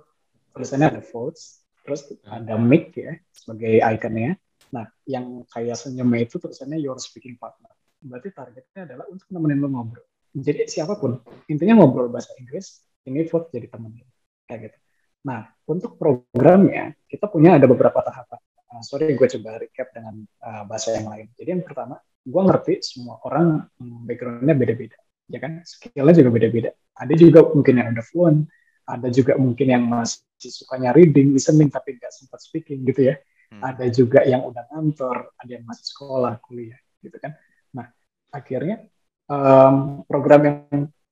tulisannya 0.53 0.99
ada 0.99 1.03
votes, 1.05 1.63
terus 1.85 2.09
ada 2.27 2.57
mic 2.59 2.97
ya 2.97 3.15
sebagai 3.31 3.79
ikonnya. 3.79 4.35
Nah, 4.75 4.87
yang 5.07 5.47
kayak 5.47 5.79
senyumnya 5.79 6.27
itu 6.27 6.43
tulisannya 6.43 6.83
your 6.83 6.99
speaking 6.99 7.39
partner. 7.39 7.71
Berarti 8.03 8.35
targetnya 8.35 8.81
adalah 8.89 9.07
untuk 9.09 9.29
nemenin 9.31 9.63
lo 9.63 9.69
ngobrol. 9.71 10.05
Jadi 10.37 10.69
siapa 10.69 11.01
pun, 11.01 11.17
intinya 11.49 11.81
ngobrol 11.81 12.13
bahasa 12.13 12.35
Inggris, 12.37 12.85
ini 13.09 13.25
vote 13.25 13.49
jadi 13.55 13.73
temennya. 13.73 14.05
Kayak 14.45 14.61
gitu. 14.69 14.79
Nah, 15.27 15.41
untuk 15.67 15.97
programnya, 15.97 16.95
kita 17.09 17.27
punya 17.27 17.57
ada 17.57 17.67
beberapa 17.67 17.99
tahapan. 18.05 18.39
Uh, 18.71 18.83
sorry, 18.85 19.17
gue 19.17 19.29
coba 19.39 19.59
recap 19.59 19.91
dengan 19.97 20.23
uh, 20.45 20.63
bahasa 20.69 20.95
yang 20.95 21.09
lain. 21.09 21.27
Jadi 21.35 21.49
yang 21.57 21.65
pertama, 21.65 21.99
gue 22.23 22.43
ngerti 22.43 22.85
semua 22.85 23.19
orang 23.27 23.65
hmm, 23.81 24.07
backgroundnya 24.07 24.55
beda-beda. 24.55 24.99
Ya 25.27 25.39
kan? 25.43 25.67
Skillnya 25.67 26.15
juga 26.15 26.31
beda-beda. 26.31 26.71
Ada 26.95 27.15
juga 27.19 27.41
mungkin 27.51 27.75
yang 27.75 27.89
udah 27.97 28.05
fluent, 28.07 28.47
ada 28.87 29.09
juga 29.11 29.35
mungkin 29.35 29.67
yang 29.67 29.85
masih 29.85 30.23
sukanya 30.55 30.95
reading, 30.95 31.35
listening 31.35 31.67
tapi 31.67 31.99
nggak 31.99 32.15
sempat 32.15 32.39
speaking 32.39 32.87
gitu 32.87 33.11
ya. 33.11 33.19
Hmm. 33.51 33.63
Ada 33.63 33.91
juga 33.91 34.23
yang 34.23 34.47
udah 34.47 34.63
kantor, 34.71 35.35
ada 35.35 35.51
yang 35.51 35.67
masih 35.67 35.85
sekolah, 35.91 36.39
kuliah 36.39 36.79
gitu 37.03 37.19
kan. 37.19 37.35
Nah, 37.75 37.91
akhirnya 38.31 38.87
um, 39.27 40.07
program 40.07 40.41
yang 40.47 40.59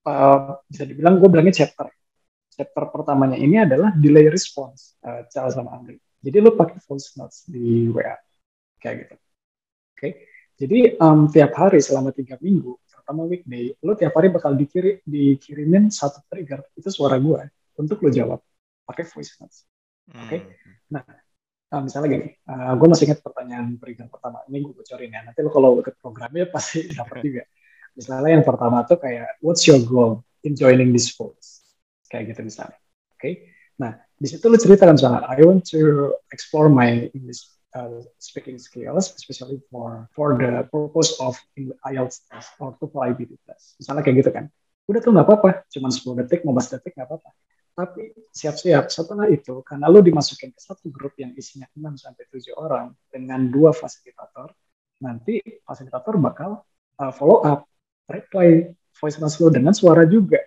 uh, 0.07 0.63
bisa 0.71 0.87
dibilang 0.87 1.19
gue 1.19 1.27
bilangnya 1.27 1.67
chapter. 1.67 1.91
Chapter 2.55 2.87
pertamanya 2.95 3.35
ini 3.35 3.59
adalah 3.59 3.91
delay 3.99 4.31
response, 4.31 4.95
uh, 5.03 5.27
Charles 5.27 5.59
sama 5.59 5.75
Andri. 5.75 5.99
Jadi 6.23 6.39
lo 6.39 6.55
pakai 6.55 6.79
voice 6.79 7.19
notes 7.19 7.51
di 7.51 7.91
WA 7.91 8.15
kayak 8.79 8.97
gitu. 9.03 9.15
Oke. 9.19 9.99
Okay? 9.99 10.13
Jadi 10.55 10.79
um, 11.03 11.27
tiap 11.27 11.51
hari 11.59 11.83
selama 11.83 12.15
tiga 12.15 12.39
minggu, 12.39 12.79
terutama 12.87 13.27
weekday, 13.27 13.75
lo 13.83 13.99
tiap 13.99 14.15
hari 14.15 14.31
bakal 14.31 14.55
dikirim, 14.55 15.03
dikirimin 15.03 15.91
satu 15.91 16.23
trigger, 16.31 16.63
itu 16.79 16.87
suara 16.95 17.19
gue 17.19 17.43
untuk 17.79 18.03
lo 18.03 18.11
jawab 18.11 18.41
pakai 18.85 19.05
voice 19.09 19.35
notes. 19.41 19.65
Oke. 20.13 20.21
Okay? 20.29 20.41
Hmm. 20.45 20.75
Nah, 20.99 21.03
uh, 21.73 21.83
misalnya 21.83 22.09
gini, 22.13 22.29
uh, 22.47 22.73
gue 22.77 22.89
masih 22.89 23.05
ingat 23.09 23.21
pertanyaan 23.25 23.67
berikan 23.81 24.07
pertama. 24.13 24.45
Ini 24.47 24.59
gue 24.61 24.73
bocorin 24.77 25.11
ya. 25.11 25.21
Nanti 25.25 25.41
lo 25.41 25.51
kalau 25.51 25.81
ikut 25.81 25.97
programnya 25.99 26.47
pasti 26.53 26.87
dapat 26.99 27.25
juga. 27.25 27.43
Misalnya 27.95 28.31
yang 28.41 28.45
pertama 28.45 28.83
tuh 28.85 28.99
kayak, 28.99 29.39
what's 29.41 29.65
your 29.65 29.81
goal 29.83 30.27
in 30.43 30.53
joining 30.59 30.91
this 30.93 31.15
course? 31.15 31.63
Kayak 32.11 32.35
gitu 32.35 32.47
misalnya. 32.47 32.79
Oke. 33.15 33.19
Okay? 33.19 33.35
Nah, 33.81 33.99
di 34.15 34.27
situ 34.31 34.47
lo 34.47 34.59
cerita 34.61 34.87
kan 34.87 34.95
misalnya, 34.95 35.27
I 35.27 35.43
want 35.43 35.67
to 35.75 36.15
explore 36.31 36.71
my 36.71 37.11
English 37.11 37.51
uh, 37.75 38.03
speaking 38.23 38.59
skills, 38.59 39.11
especially 39.19 39.59
for 39.69 40.07
for 40.15 40.39
the 40.39 40.63
purpose 40.71 41.19
of 41.19 41.35
IELTS 41.91 42.23
test 42.31 42.55
or 42.63 42.79
TOEFL 42.79 43.15
IBT 43.15 43.33
test. 43.47 43.75
Misalnya 43.83 44.03
kayak 44.07 44.17
gitu 44.23 44.31
kan. 44.31 44.47
Udah 44.87 45.01
tuh 45.01 45.11
nggak 45.17 45.27
apa-apa, 45.27 45.51
cuma 45.73 45.89
10 45.89 46.23
detik, 46.23 46.45
15 46.47 46.75
detik 46.79 46.93
nggak 46.95 47.09
apa-apa. 47.09 47.31
Tapi 47.75 48.15
siap-siap 48.31 48.87
setelah 48.87 49.27
itu, 49.27 49.59
karena 49.67 49.91
lu 49.91 49.99
dimasukin 49.99 50.55
ke 50.55 50.61
satu 50.63 50.95
grup 50.95 51.19
yang 51.19 51.35
isinya 51.35 51.67
6 51.75 52.07
sampai 52.07 52.23
7 52.31 52.55
orang 52.55 52.95
dengan 53.11 53.51
dua 53.51 53.75
fasilitator, 53.75 54.55
nanti 55.03 55.43
fasilitator 55.67 56.15
bakal 56.23 56.63
uh, 57.03 57.11
follow 57.11 57.43
up, 57.43 57.67
reply 58.07 58.71
voice 58.95 59.19
message 59.19 59.43
lu 59.43 59.51
dengan 59.51 59.75
suara 59.75 60.07
juga. 60.07 60.39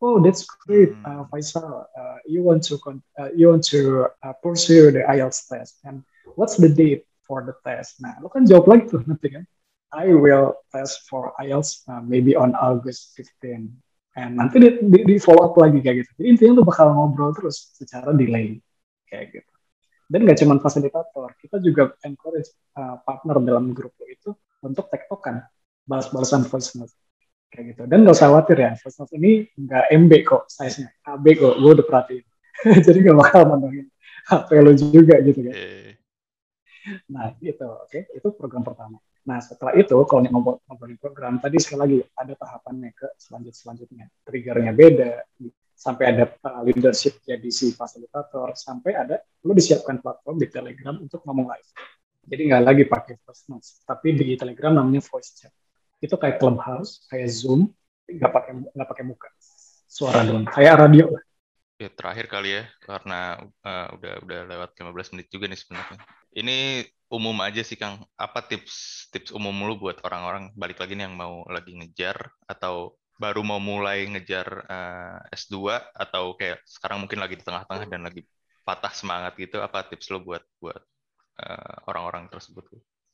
Oh, 0.00 0.16
that's 0.22 0.48
great, 0.64 0.96
hmm. 0.96 1.04
uh, 1.04 1.22
Faisal. 1.28 1.84
Uh, 1.92 2.18
you 2.24 2.40
want 2.40 2.64
to 2.64 2.80
uh, 3.20 3.28
you 3.36 3.52
want 3.52 3.66
to 3.68 4.08
uh, 4.24 4.32
pursue 4.40 4.88
the 4.94 5.04
IELTS 5.04 5.44
test, 5.50 5.76
and 5.84 6.00
what's 6.40 6.56
the 6.56 6.72
date 6.72 7.04
for 7.26 7.44
the 7.44 7.52
test? 7.68 8.00
Nah, 8.00 8.16
lu 8.24 8.32
kan 8.32 8.48
jawab 8.48 8.64
lagi 8.64 8.88
tuh 8.88 9.04
nanti 9.04 9.28
kan. 9.28 9.44
I 9.92 10.14
will 10.14 10.56
test 10.72 11.04
for 11.10 11.34
IELTS 11.36 11.84
uh, 11.90 12.00
maybe 12.00 12.32
on 12.32 12.56
August 12.56 13.12
15 13.18 13.68
and 14.20 14.36
nanti 14.36 14.60
di, 14.60 14.68
di, 14.84 14.98
di 15.08 15.16
follow 15.16 15.48
up 15.48 15.54
lagi 15.56 15.80
kayak 15.80 16.04
gitu. 16.04 16.10
Jadi 16.20 16.26
intinya 16.28 16.52
lu 16.60 16.64
bakal 16.68 16.92
ngobrol 16.92 17.32
terus 17.32 17.72
secara 17.72 18.12
delay 18.12 18.60
kayak 19.08 19.40
gitu. 19.40 19.52
Dan 20.10 20.26
gak 20.26 20.38
cuma 20.42 20.60
fasilitator 20.60 21.32
kita 21.40 21.56
juga 21.62 21.94
encourage 22.04 22.52
uh, 22.76 23.00
partner 23.00 23.40
dalam 23.40 23.72
grup 23.72 23.94
itu 24.04 24.34
untuk 24.60 24.90
tektokan 24.92 25.40
balas-balasan 25.88 26.44
voice 26.44 26.76
note 26.76 26.92
kayak 27.48 27.74
gitu. 27.74 27.82
Dan 27.88 28.04
gak 28.04 28.20
usah 28.20 28.28
khawatir 28.28 28.56
ya 28.60 28.70
voice 28.76 28.98
note 29.00 29.12
ini 29.16 29.48
nggak 29.56 29.84
MB 29.96 30.12
kok 30.28 30.42
size 30.52 30.76
nya 30.84 30.88
KB 31.00 31.24
kok 31.40 31.54
gue 31.56 31.72
udah 31.80 31.86
perhatiin. 31.86 32.24
Jadi 32.86 32.98
gak 33.06 33.16
bakal 33.16 33.42
menuhin 33.48 33.86
HP 34.28 34.50
lo 34.60 34.72
juga 34.76 35.16
gitu 35.24 35.40
kan. 35.48 35.54
Nah 37.08 37.32
gitu. 37.40 37.66
Oke 37.66 37.88
okay? 37.88 38.02
itu 38.12 38.28
program 38.36 38.62
pertama 38.66 39.00
Nah, 39.20 39.38
setelah 39.44 39.76
itu 39.76 39.92
kalau 40.08 40.24
ngobrolin 40.64 40.96
program, 40.96 41.36
tadi 41.36 41.60
sekali 41.60 41.80
lagi 41.80 41.98
ada 42.16 42.32
tahapannya 42.32 42.90
ke 42.96 43.06
selanjut 43.20 43.52
selanjutnya. 43.52 44.08
Triggernya 44.24 44.72
beda, 44.72 45.12
sampai 45.80 46.04
ada 46.12 46.24
uh, 46.44 46.60
leadership 46.64 47.24
jadi 47.24 47.48
si 47.48 47.72
fasilitator, 47.72 48.52
sampai 48.52 48.92
ada 48.96 49.16
lo 49.44 49.56
disiapkan 49.56 50.00
platform 50.00 50.36
di 50.36 50.48
Telegram 50.52 50.96
untuk 51.00 51.24
ngomong 51.24 51.48
live. 51.48 51.68
Jadi 52.20 52.42
nggak 52.52 52.62
lagi 52.64 52.84
pakai 52.84 53.14
voice 53.24 53.44
notes, 53.48 53.68
tapi 53.88 54.12
di 54.12 54.36
Telegram 54.36 54.76
namanya 54.76 55.00
voice 55.00 55.36
chat. 55.40 55.52
Itu 56.00 56.20
kayak 56.20 56.36
Clubhouse, 56.36 57.08
kayak 57.08 57.28
Zoom, 57.32 57.72
nggak 58.04 58.32
pakai 58.32 58.52
nggak 58.76 58.88
pakai 58.88 59.04
muka, 59.08 59.28
suara 59.88 60.20
doang, 60.24 60.44
kayak 60.48 60.74
radio 60.80 61.12
lah. 61.16 61.24
Ya, 61.80 61.88
terakhir 61.88 62.28
kali 62.28 62.60
ya, 62.60 62.68
karena 62.84 63.40
uh, 63.64 63.88
udah 63.96 64.20
udah 64.20 64.40
lewat 64.52 64.70
15 64.76 65.16
menit 65.16 65.32
juga 65.32 65.48
nih 65.48 65.56
sebenarnya. 65.56 65.96
Ini 66.36 66.84
umum 67.08 67.32
aja 67.40 67.64
sih 67.64 67.80
Kang. 67.80 68.04
Apa 68.20 68.44
tips 68.44 69.08
tips 69.08 69.32
umum 69.32 69.56
lu 69.64 69.80
buat 69.80 69.96
orang-orang 70.04 70.52
balik 70.60 70.76
lagi 70.76 70.92
nih 70.92 71.08
yang 71.08 71.16
mau 71.16 71.40
lagi 71.48 71.72
ngejar 71.72 72.20
atau 72.44 73.00
baru 73.16 73.40
mau 73.40 73.56
mulai 73.56 74.04
ngejar 74.12 74.68
uh, 74.68 75.18
eh, 75.32 75.40
S2 75.40 75.56
atau 75.96 76.36
kayak 76.36 76.60
sekarang 76.68 77.00
mungkin 77.00 77.16
lagi 77.16 77.40
di 77.40 77.44
tengah-tengah 77.48 77.88
dan 77.88 78.04
lagi 78.04 78.28
patah 78.60 78.92
semangat 78.92 79.32
gitu. 79.40 79.64
Apa 79.64 79.88
tips 79.88 80.12
lu 80.12 80.20
buat 80.20 80.44
buat 80.60 80.84
uh, 81.40 81.76
orang-orang 81.88 82.28
tersebut? 82.28 82.68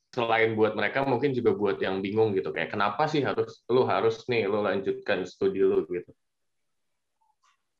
selain 0.07 0.57
buat 0.57 0.73
mereka 0.73 1.05
mungkin 1.05 1.29
juga 1.29 1.53
buat 1.53 1.77
yang 1.77 2.01
bingung 2.01 2.33
gitu 2.33 2.49
kayak 2.49 2.73
kenapa 2.73 3.05
sih 3.05 3.21
harus 3.21 3.61
lu 3.69 3.85
harus 3.85 4.25
nih 4.25 4.49
lu 4.49 4.65
lanjutkan 4.65 5.27
studi 5.29 5.61
lu 5.61 5.85
gitu. 5.87 6.09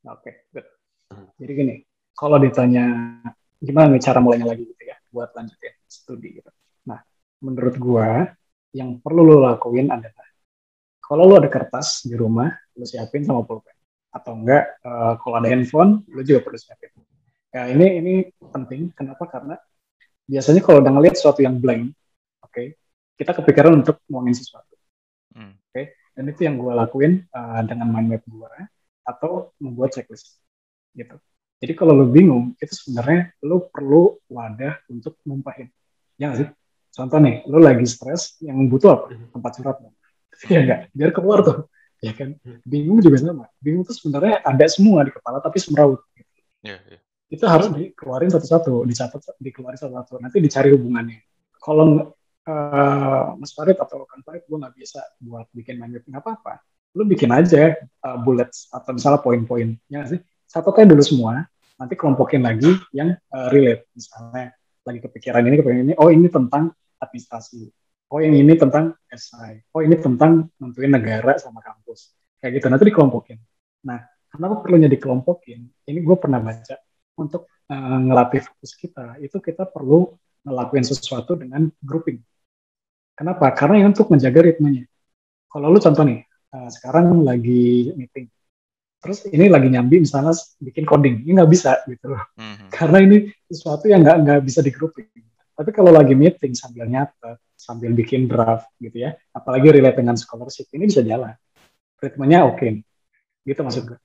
Oke, 0.06 0.30
okay, 0.30 0.34
good. 0.54 0.77
Jadi 1.38 1.52
gini, 1.54 1.74
kalau 2.12 2.36
ditanya 2.42 2.84
gimana 3.58 3.94
nih 3.94 4.02
cara 4.02 4.18
mulainya 4.18 4.50
lagi 4.50 4.66
gitu 4.66 4.82
ya 4.82 4.98
buat 5.14 5.30
lanjutin 5.34 5.74
studi 5.86 6.42
gitu. 6.42 6.50
Nah, 6.86 6.98
menurut 7.42 7.74
gua 7.78 8.26
yang 8.74 9.00
perlu 9.00 9.22
lo 9.24 9.36
lakuin 9.46 9.88
adalah 9.88 10.26
kalau 10.98 11.24
lo 11.24 11.34
ada 11.40 11.48
kertas 11.48 12.04
di 12.04 12.12
rumah, 12.12 12.52
lo 12.76 12.84
siapin 12.84 13.24
sama 13.24 13.40
pulpen. 13.46 13.72
Atau 14.12 14.36
enggak, 14.36 14.76
uh, 14.84 15.16
kalau 15.22 15.40
ada 15.40 15.48
handphone, 15.48 16.04
lo 16.12 16.20
juga 16.20 16.44
perlu 16.44 16.58
siapin. 16.60 16.92
Ya 17.48 17.64
ini 17.72 17.86
ini 18.02 18.14
penting. 18.52 18.92
Kenapa? 18.92 19.24
Karena 19.24 19.56
biasanya 20.28 20.60
kalau 20.60 20.84
udah 20.84 20.92
ngeliat 20.92 21.16
sesuatu 21.16 21.40
yang 21.40 21.56
blank, 21.56 21.96
oke, 22.44 22.52
okay, 22.52 22.76
kita 23.16 23.32
kepikiran 23.32 23.80
untuk 23.80 24.04
ngomongin 24.10 24.36
sesuatu. 24.36 24.76
Hmm. 25.32 25.56
Oke, 25.56 25.72
okay? 25.72 25.84
dan 26.12 26.24
itu 26.28 26.40
yang 26.44 26.60
gue 26.60 26.72
lakuin 26.76 27.24
uh, 27.32 27.64
dengan 27.64 27.88
mind 27.88 28.08
map 28.12 28.24
gue 28.28 28.54
atau 29.08 29.56
membuat 29.56 29.96
checklist 29.96 30.36
gitu. 30.98 31.16
Jadi 31.58 31.72
kalau 31.74 31.94
lo 31.94 32.06
bingung, 32.10 32.54
itu 32.58 32.70
sebenarnya 32.74 33.34
lo 33.46 33.70
perlu 33.70 34.18
wadah 34.30 34.82
untuk 34.90 35.18
numpahin. 35.22 35.70
Ya 36.18 36.30
nggak 36.30 36.38
sih? 36.42 36.48
Contoh 36.94 37.18
nih, 37.22 37.46
lo 37.46 37.58
lagi 37.62 37.86
stres, 37.86 38.38
yang 38.42 38.66
butuh 38.66 38.90
apa? 38.94 39.06
Hmm. 39.14 39.30
Tempat 39.38 39.52
surat. 39.54 39.76
ya 40.52 40.58
enggak? 40.62 40.80
Biar 40.94 41.10
keluar 41.14 41.46
tuh. 41.46 41.70
Ya 42.02 42.14
kan? 42.14 42.34
Hmm. 42.42 42.58
Bingung 42.66 42.98
juga 42.98 43.18
sama. 43.22 43.46
Bingung 43.62 43.86
tuh 43.86 43.94
sebenarnya 43.94 44.42
ada 44.42 44.66
semua 44.66 45.06
di 45.06 45.14
kepala, 45.14 45.38
tapi 45.38 45.62
semeraut. 45.62 46.02
Gitu. 46.14 46.30
Yeah, 46.66 46.82
yeah 46.90 47.02
itu 47.28 47.44
harus 47.44 47.68
dikeluarin 47.68 48.32
satu-satu, 48.32 48.88
dicatat, 48.88 49.36
dikeluarin 49.36 49.76
satu-satu. 49.76 50.16
Nanti 50.16 50.40
dicari 50.40 50.72
hubungannya. 50.72 51.20
Kalau 51.60 52.16
uh, 52.48 53.24
Mas 53.36 53.52
Farid 53.52 53.76
atau 53.76 54.08
Kang 54.08 54.24
Farid 54.24 54.48
gue 54.48 54.56
nggak 54.56 54.74
bisa 54.74 55.04
buat 55.20 55.44
bikin 55.52 55.76
mind 55.76 56.00
mapping 56.00 56.16
apa-apa, 56.16 56.64
lu 56.96 57.04
bikin 57.04 57.28
aja 57.28 57.76
uh, 57.76 58.16
bullets 58.16 58.72
atau 58.72 58.96
misalnya 58.96 59.20
poin-poin, 59.20 59.76
ya 59.92 60.08
sih? 60.08 60.20
Satu 60.48 60.72
kali 60.72 60.88
dulu 60.88 61.04
semua, 61.04 61.44
nanti 61.76 61.92
kelompokin 61.92 62.40
lagi 62.40 62.72
yang 62.96 63.12
uh, 63.28 63.52
relate. 63.52 63.84
Misalnya 63.92 64.56
lagi 64.80 65.00
kepikiran 65.04 65.44
ini, 65.44 65.54
kepikiran 65.60 65.84
ini, 65.92 65.94
oh 66.00 66.08
ini 66.08 66.24
tentang 66.32 66.72
administrasi, 66.96 67.68
oh 68.08 68.18
yang 68.24 68.32
ini 68.32 68.56
tentang 68.56 68.96
SI, 69.12 69.60
oh 69.76 69.84
ini 69.84 70.00
tentang 70.00 70.48
nentuin 70.56 70.88
negara 70.88 71.36
sama 71.36 71.60
kampus, 71.60 72.16
kayak 72.40 72.64
gitu. 72.64 72.66
Nanti 72.72 72.88
dikelompokin. 72.88 73.36
Nah, 73.84 74.00
kenapa 74.32 74.64
perlunya 74.64 74.88
dikelompokin? 74.88 75.84
Ini 75.84 76.00
gue 76.00 76.16
pernah 76.16 76.40
baca 76.40 76.80
untuk 77.20 77.52
uh, 77.68 77.98
ngelatih 78.08 78.48
fokus 78.48 78.72
kita 78.72 79.20
itu 79.20 79.36
kita 79.44 79.68
perlu 79.68 80.16
ngelakuin 80.48 80.84
sesuatu 80.88 81.36
dengan 81.36 81.68
grouping. 81.84 82.24
Kenapa? 83.12 83.52
Karena 83.52 83.84
ini 83.84 83.92
untuk 83.92 84.08
menjaga 84.08 84.40
ritmenya. 84.48 84.88
Kalau 85.52 85.68
lu 85.68 85.76
contoh 85.76 86.08
nih, 86.08 86.24
uh, 86.56 86.72
sekarang 86.72 87.20
lagi 87.20 87.92
meeting, 87.92 88.32
terus 88.98 89.24
ini 89.30 89.46
lagi 89.46 89.70
nyambi 89.70 90.02
misalnya 90.02 90.34
bikin 90.58 90.84
coding, 90.84 91.22
ini 91.22 91.38
nggak 91.38 91.50
bisa 91.50 91.82
gitu 91.86 92.14
loh. 92.14 92.22
Mm-hmm. 92.34 92.68
Karena 92.76 92.98
ini 93.02 93.16
sesuatu 93.46 93.86
yang 93.86 94.02
nggak 94.02 94.16
nggak 94.26 94.40
bisa 94.42 94.60
di 94.60 94.70
grouping. 94.74 95.08
Tapi 95.58 95.70
kalau 95.74 95.90
lagi 95.90 96.14
meeting 96.14 96.54
sambil 96.54 96.86
nyata, 96.86 97.34
sambil 97.58 97.90
bikin 97.90 98.30
draft 98.30 98.70
gitu 98.78 99.02
ya, 99.02 99.18
apalagi 99.34 99.74
relate 99.74 99.98
dengan 99.98 100.14
scholarship, 100.14 100.70
ini 100.70 100.86
bisa 100.86 101.02
jalan. 101.02 101.34
Ritmenya 101.98 102.46
oke. 102.46 102.62
Okay. 102.62 102.70
Gitu 103.42 103.60
maksud 103.66 103.82
gue. 103.90 103.98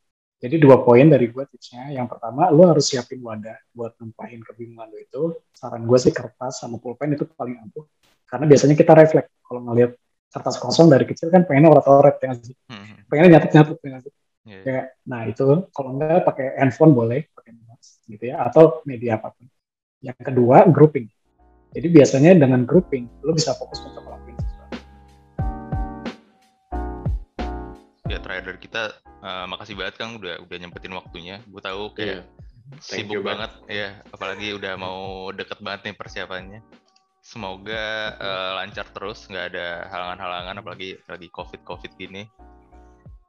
Jadi 0.43 0.59
dua 0.59 0.83
poin 0.83 1.07
dari 1.07 1.31
gue 1.31 1.43
tipsnya. 1.47 1.93
Yang 1.95 2.17
pertama, 2.17 2.51
lo 2.51 2.67
harus 2.67 2.89
siapin 2.89 3.23
wadah 3.23 3.55
buat 3.71 3.95
numpahin 4.01 4.43
kebingungan 4.43 4.91
lo 4.91 4.97
itu. 4.99 5.23
Saran 5.55 5.87
gue 5.87 5.95
sih 5.95 6.11
kertas 6.11 6.59
sama 6.59 6.81
pulpen 6.83 7.15
itu 7.15 7.23
paling 7.31 7.63
ampuh. 7.63 7.87
Karena 8.27 8.49
biasanya 8.49 8.75
kita 8.75 8.91
refleks 8.91 9.31
kalau 9.45 9.61
ngelihat 9.71 9.95
kertas 10.33 10.57
kosong 10.57 10.89
dari 10.89 11.05
kecil 11.05 11.29
kan 11.29 11.45
pengennya 11.45 11.69
orat-orat 11.69 12.17
ya 12.19 12.33
sih. 12.35 12.57
Hmm. 12.67 13.05
Pengennya 13.07 13.39
nyatet-nyatet 13.39 13.77
ya 13.87 13.99
sih. 14.03 14.13
Yeah. 14.43 14.63
Ya, 14.67 14.79
nah 15.07 15.23
itu 15.23 15.71
kalau 15.71 15.95
enggak 15.95 16.27
pakai 16.27 16.59
handphone 16.59 16.91
boleh, 16.91 17.23
pakai 17.31 17.55
notes 17.55 18.03
gitu 18.11 18.27
ya, 18.27 18.43
atau 18.43 18.83
media 18.83 19.15
apa 19.15 19.31
pun. 19.31 19.47
Yang 20.03 20.19
kedua, 20.19 20.67
grouping. 20.67 21.07
Jadi 21.71 21.87
biasanya 21.87 22.35
dengan 22.35 22.67
grouping, 22.67 23.07
lo 23.23 23.31
bisa 23.31 23.55
fokus 23.55 23.79
untuk 23.87 24.03
ngelakuin 24.03 24.35
sesuatu. 24.35 24.77
Ya 28.11 28.19
terakhir 28.19 28.43
dari 28.51 28.59
kita 28.59 28.83
uh, 29.23 29.45
makasih 29.47 29.79
banget 29.79 29.95
kang 29.95 30.19
udah 30.19 30.43
udah 30.43 30.57
nyempetin 30.59 30.93
waktunya 30.93 31.39
gue 31.47 31.61
tahu 31.63 31.95
kayak 31.95 32.27
yeah. 32.27 32.79
sibuk 32.83 33.23
banget 33.23 33.51
ya 33.71 33.89
apalagi 34.11 34.51
udah 34.53 34.75
mau 34.75 35.31
deket 35.31 35.63
banget 35.63 35.91
nih 35.91 35.95
persiapannya 35.95 36.59
semoga 37.23 38.13
uh, 38.19 38.51
lancar 38.59 38.83
terus 38.91 39.23
nggak 39.31 39.55
ada 39.55 39.87
halangan-halangan 39.87 40.59
apalagi 40.59 40.99
lagi 41.07 41.27
covid 41.31 41.63
covid 41.63 41.95
gini 41.95 42.27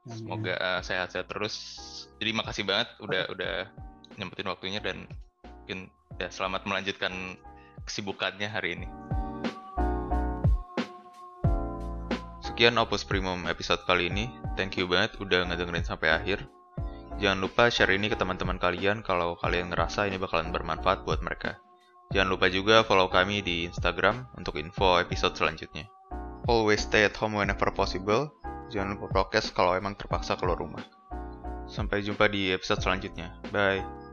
semoga 0.05 0.53
uh, 0.61 0.81
sehat-sehat 0.85 1.25
terus 1.25 1.55
jadi 2.21 2.31
makasih 2.37 2.63
banget 2.63 2.89
udah 3.01 3.23
udah 3.33 3.55
nyempetin 4.15 4.47
waktunya 4.47 4.79
dan 4.79 5.09
mungkin 5.43 5.89
ya 6.21 6.29
selamat 6.29 6.69
melanjutkan 6.69 7.11
kesibukannya 7.85 8.49
hari 8.49 8.77
ini. 8.79 8.87
Sekian 12.45 12.79
Opus 12.79 13.03
Primum 13.03 13.49
episode 13.51 13.83
kali 13.83 14.07
ini. 14.07 14.31
Thank 14.55 14.79
you 14.79 14.87
banget 14.87 15.19
udah 15.19 15.43
ngedengerin 15.49 15.83
sampai 15.83 16.13
akhir. 16.13 16.45
Jangan 17.19 17.39
lupa 17.43 17.67
share 17.67 17.91
ini 17.91 18.07
ke 18.07 18.15
teman-teman 18.15 18.59
kalian 18.59 19.03
kalau 19.03 19.35
kalian 19.39 19.71
ngerasa 19.71 20.07
ini 20.07 20.15
bakalan 20.15 20.55
bermanfaat 20.55 21.03
buat 21.03 21.19
mereka. 21.19 21.59
Jangan 22.15 22.31
lupa 22.31 22.47
juga 22.47 22.85
follow 22.87 23.11
kami 23.11 23.43
di 23.43 23.67
Instagram 23.67 24.29
untuk 24.39 24.55
info 24.61 25.01
episode 25.01 25.35
selanjutnya. 25.35 25.89
Always 26.45 26.85
stay 26.85 27.03
at 27.03 27.17
home 27.17 27.35
whenever 27.35 27.67
possible. 27.73 28.31
Jangan 28.69 28.97
lupa 28.97 29.07
prokes 29.11 29.53
kalau 29.53 29.77
emang 29.77 29.93
terpaksa 29.97 30.37
keluar 30.37 30.57
rumah. 30.57 30.81
Sampai 31.65 32.05
jumpa 32.05 32.29
di 32.29 32.53
episode 32.53 32.81
selanjutnya. 32.81 33.33
Bye. 33.49 34.04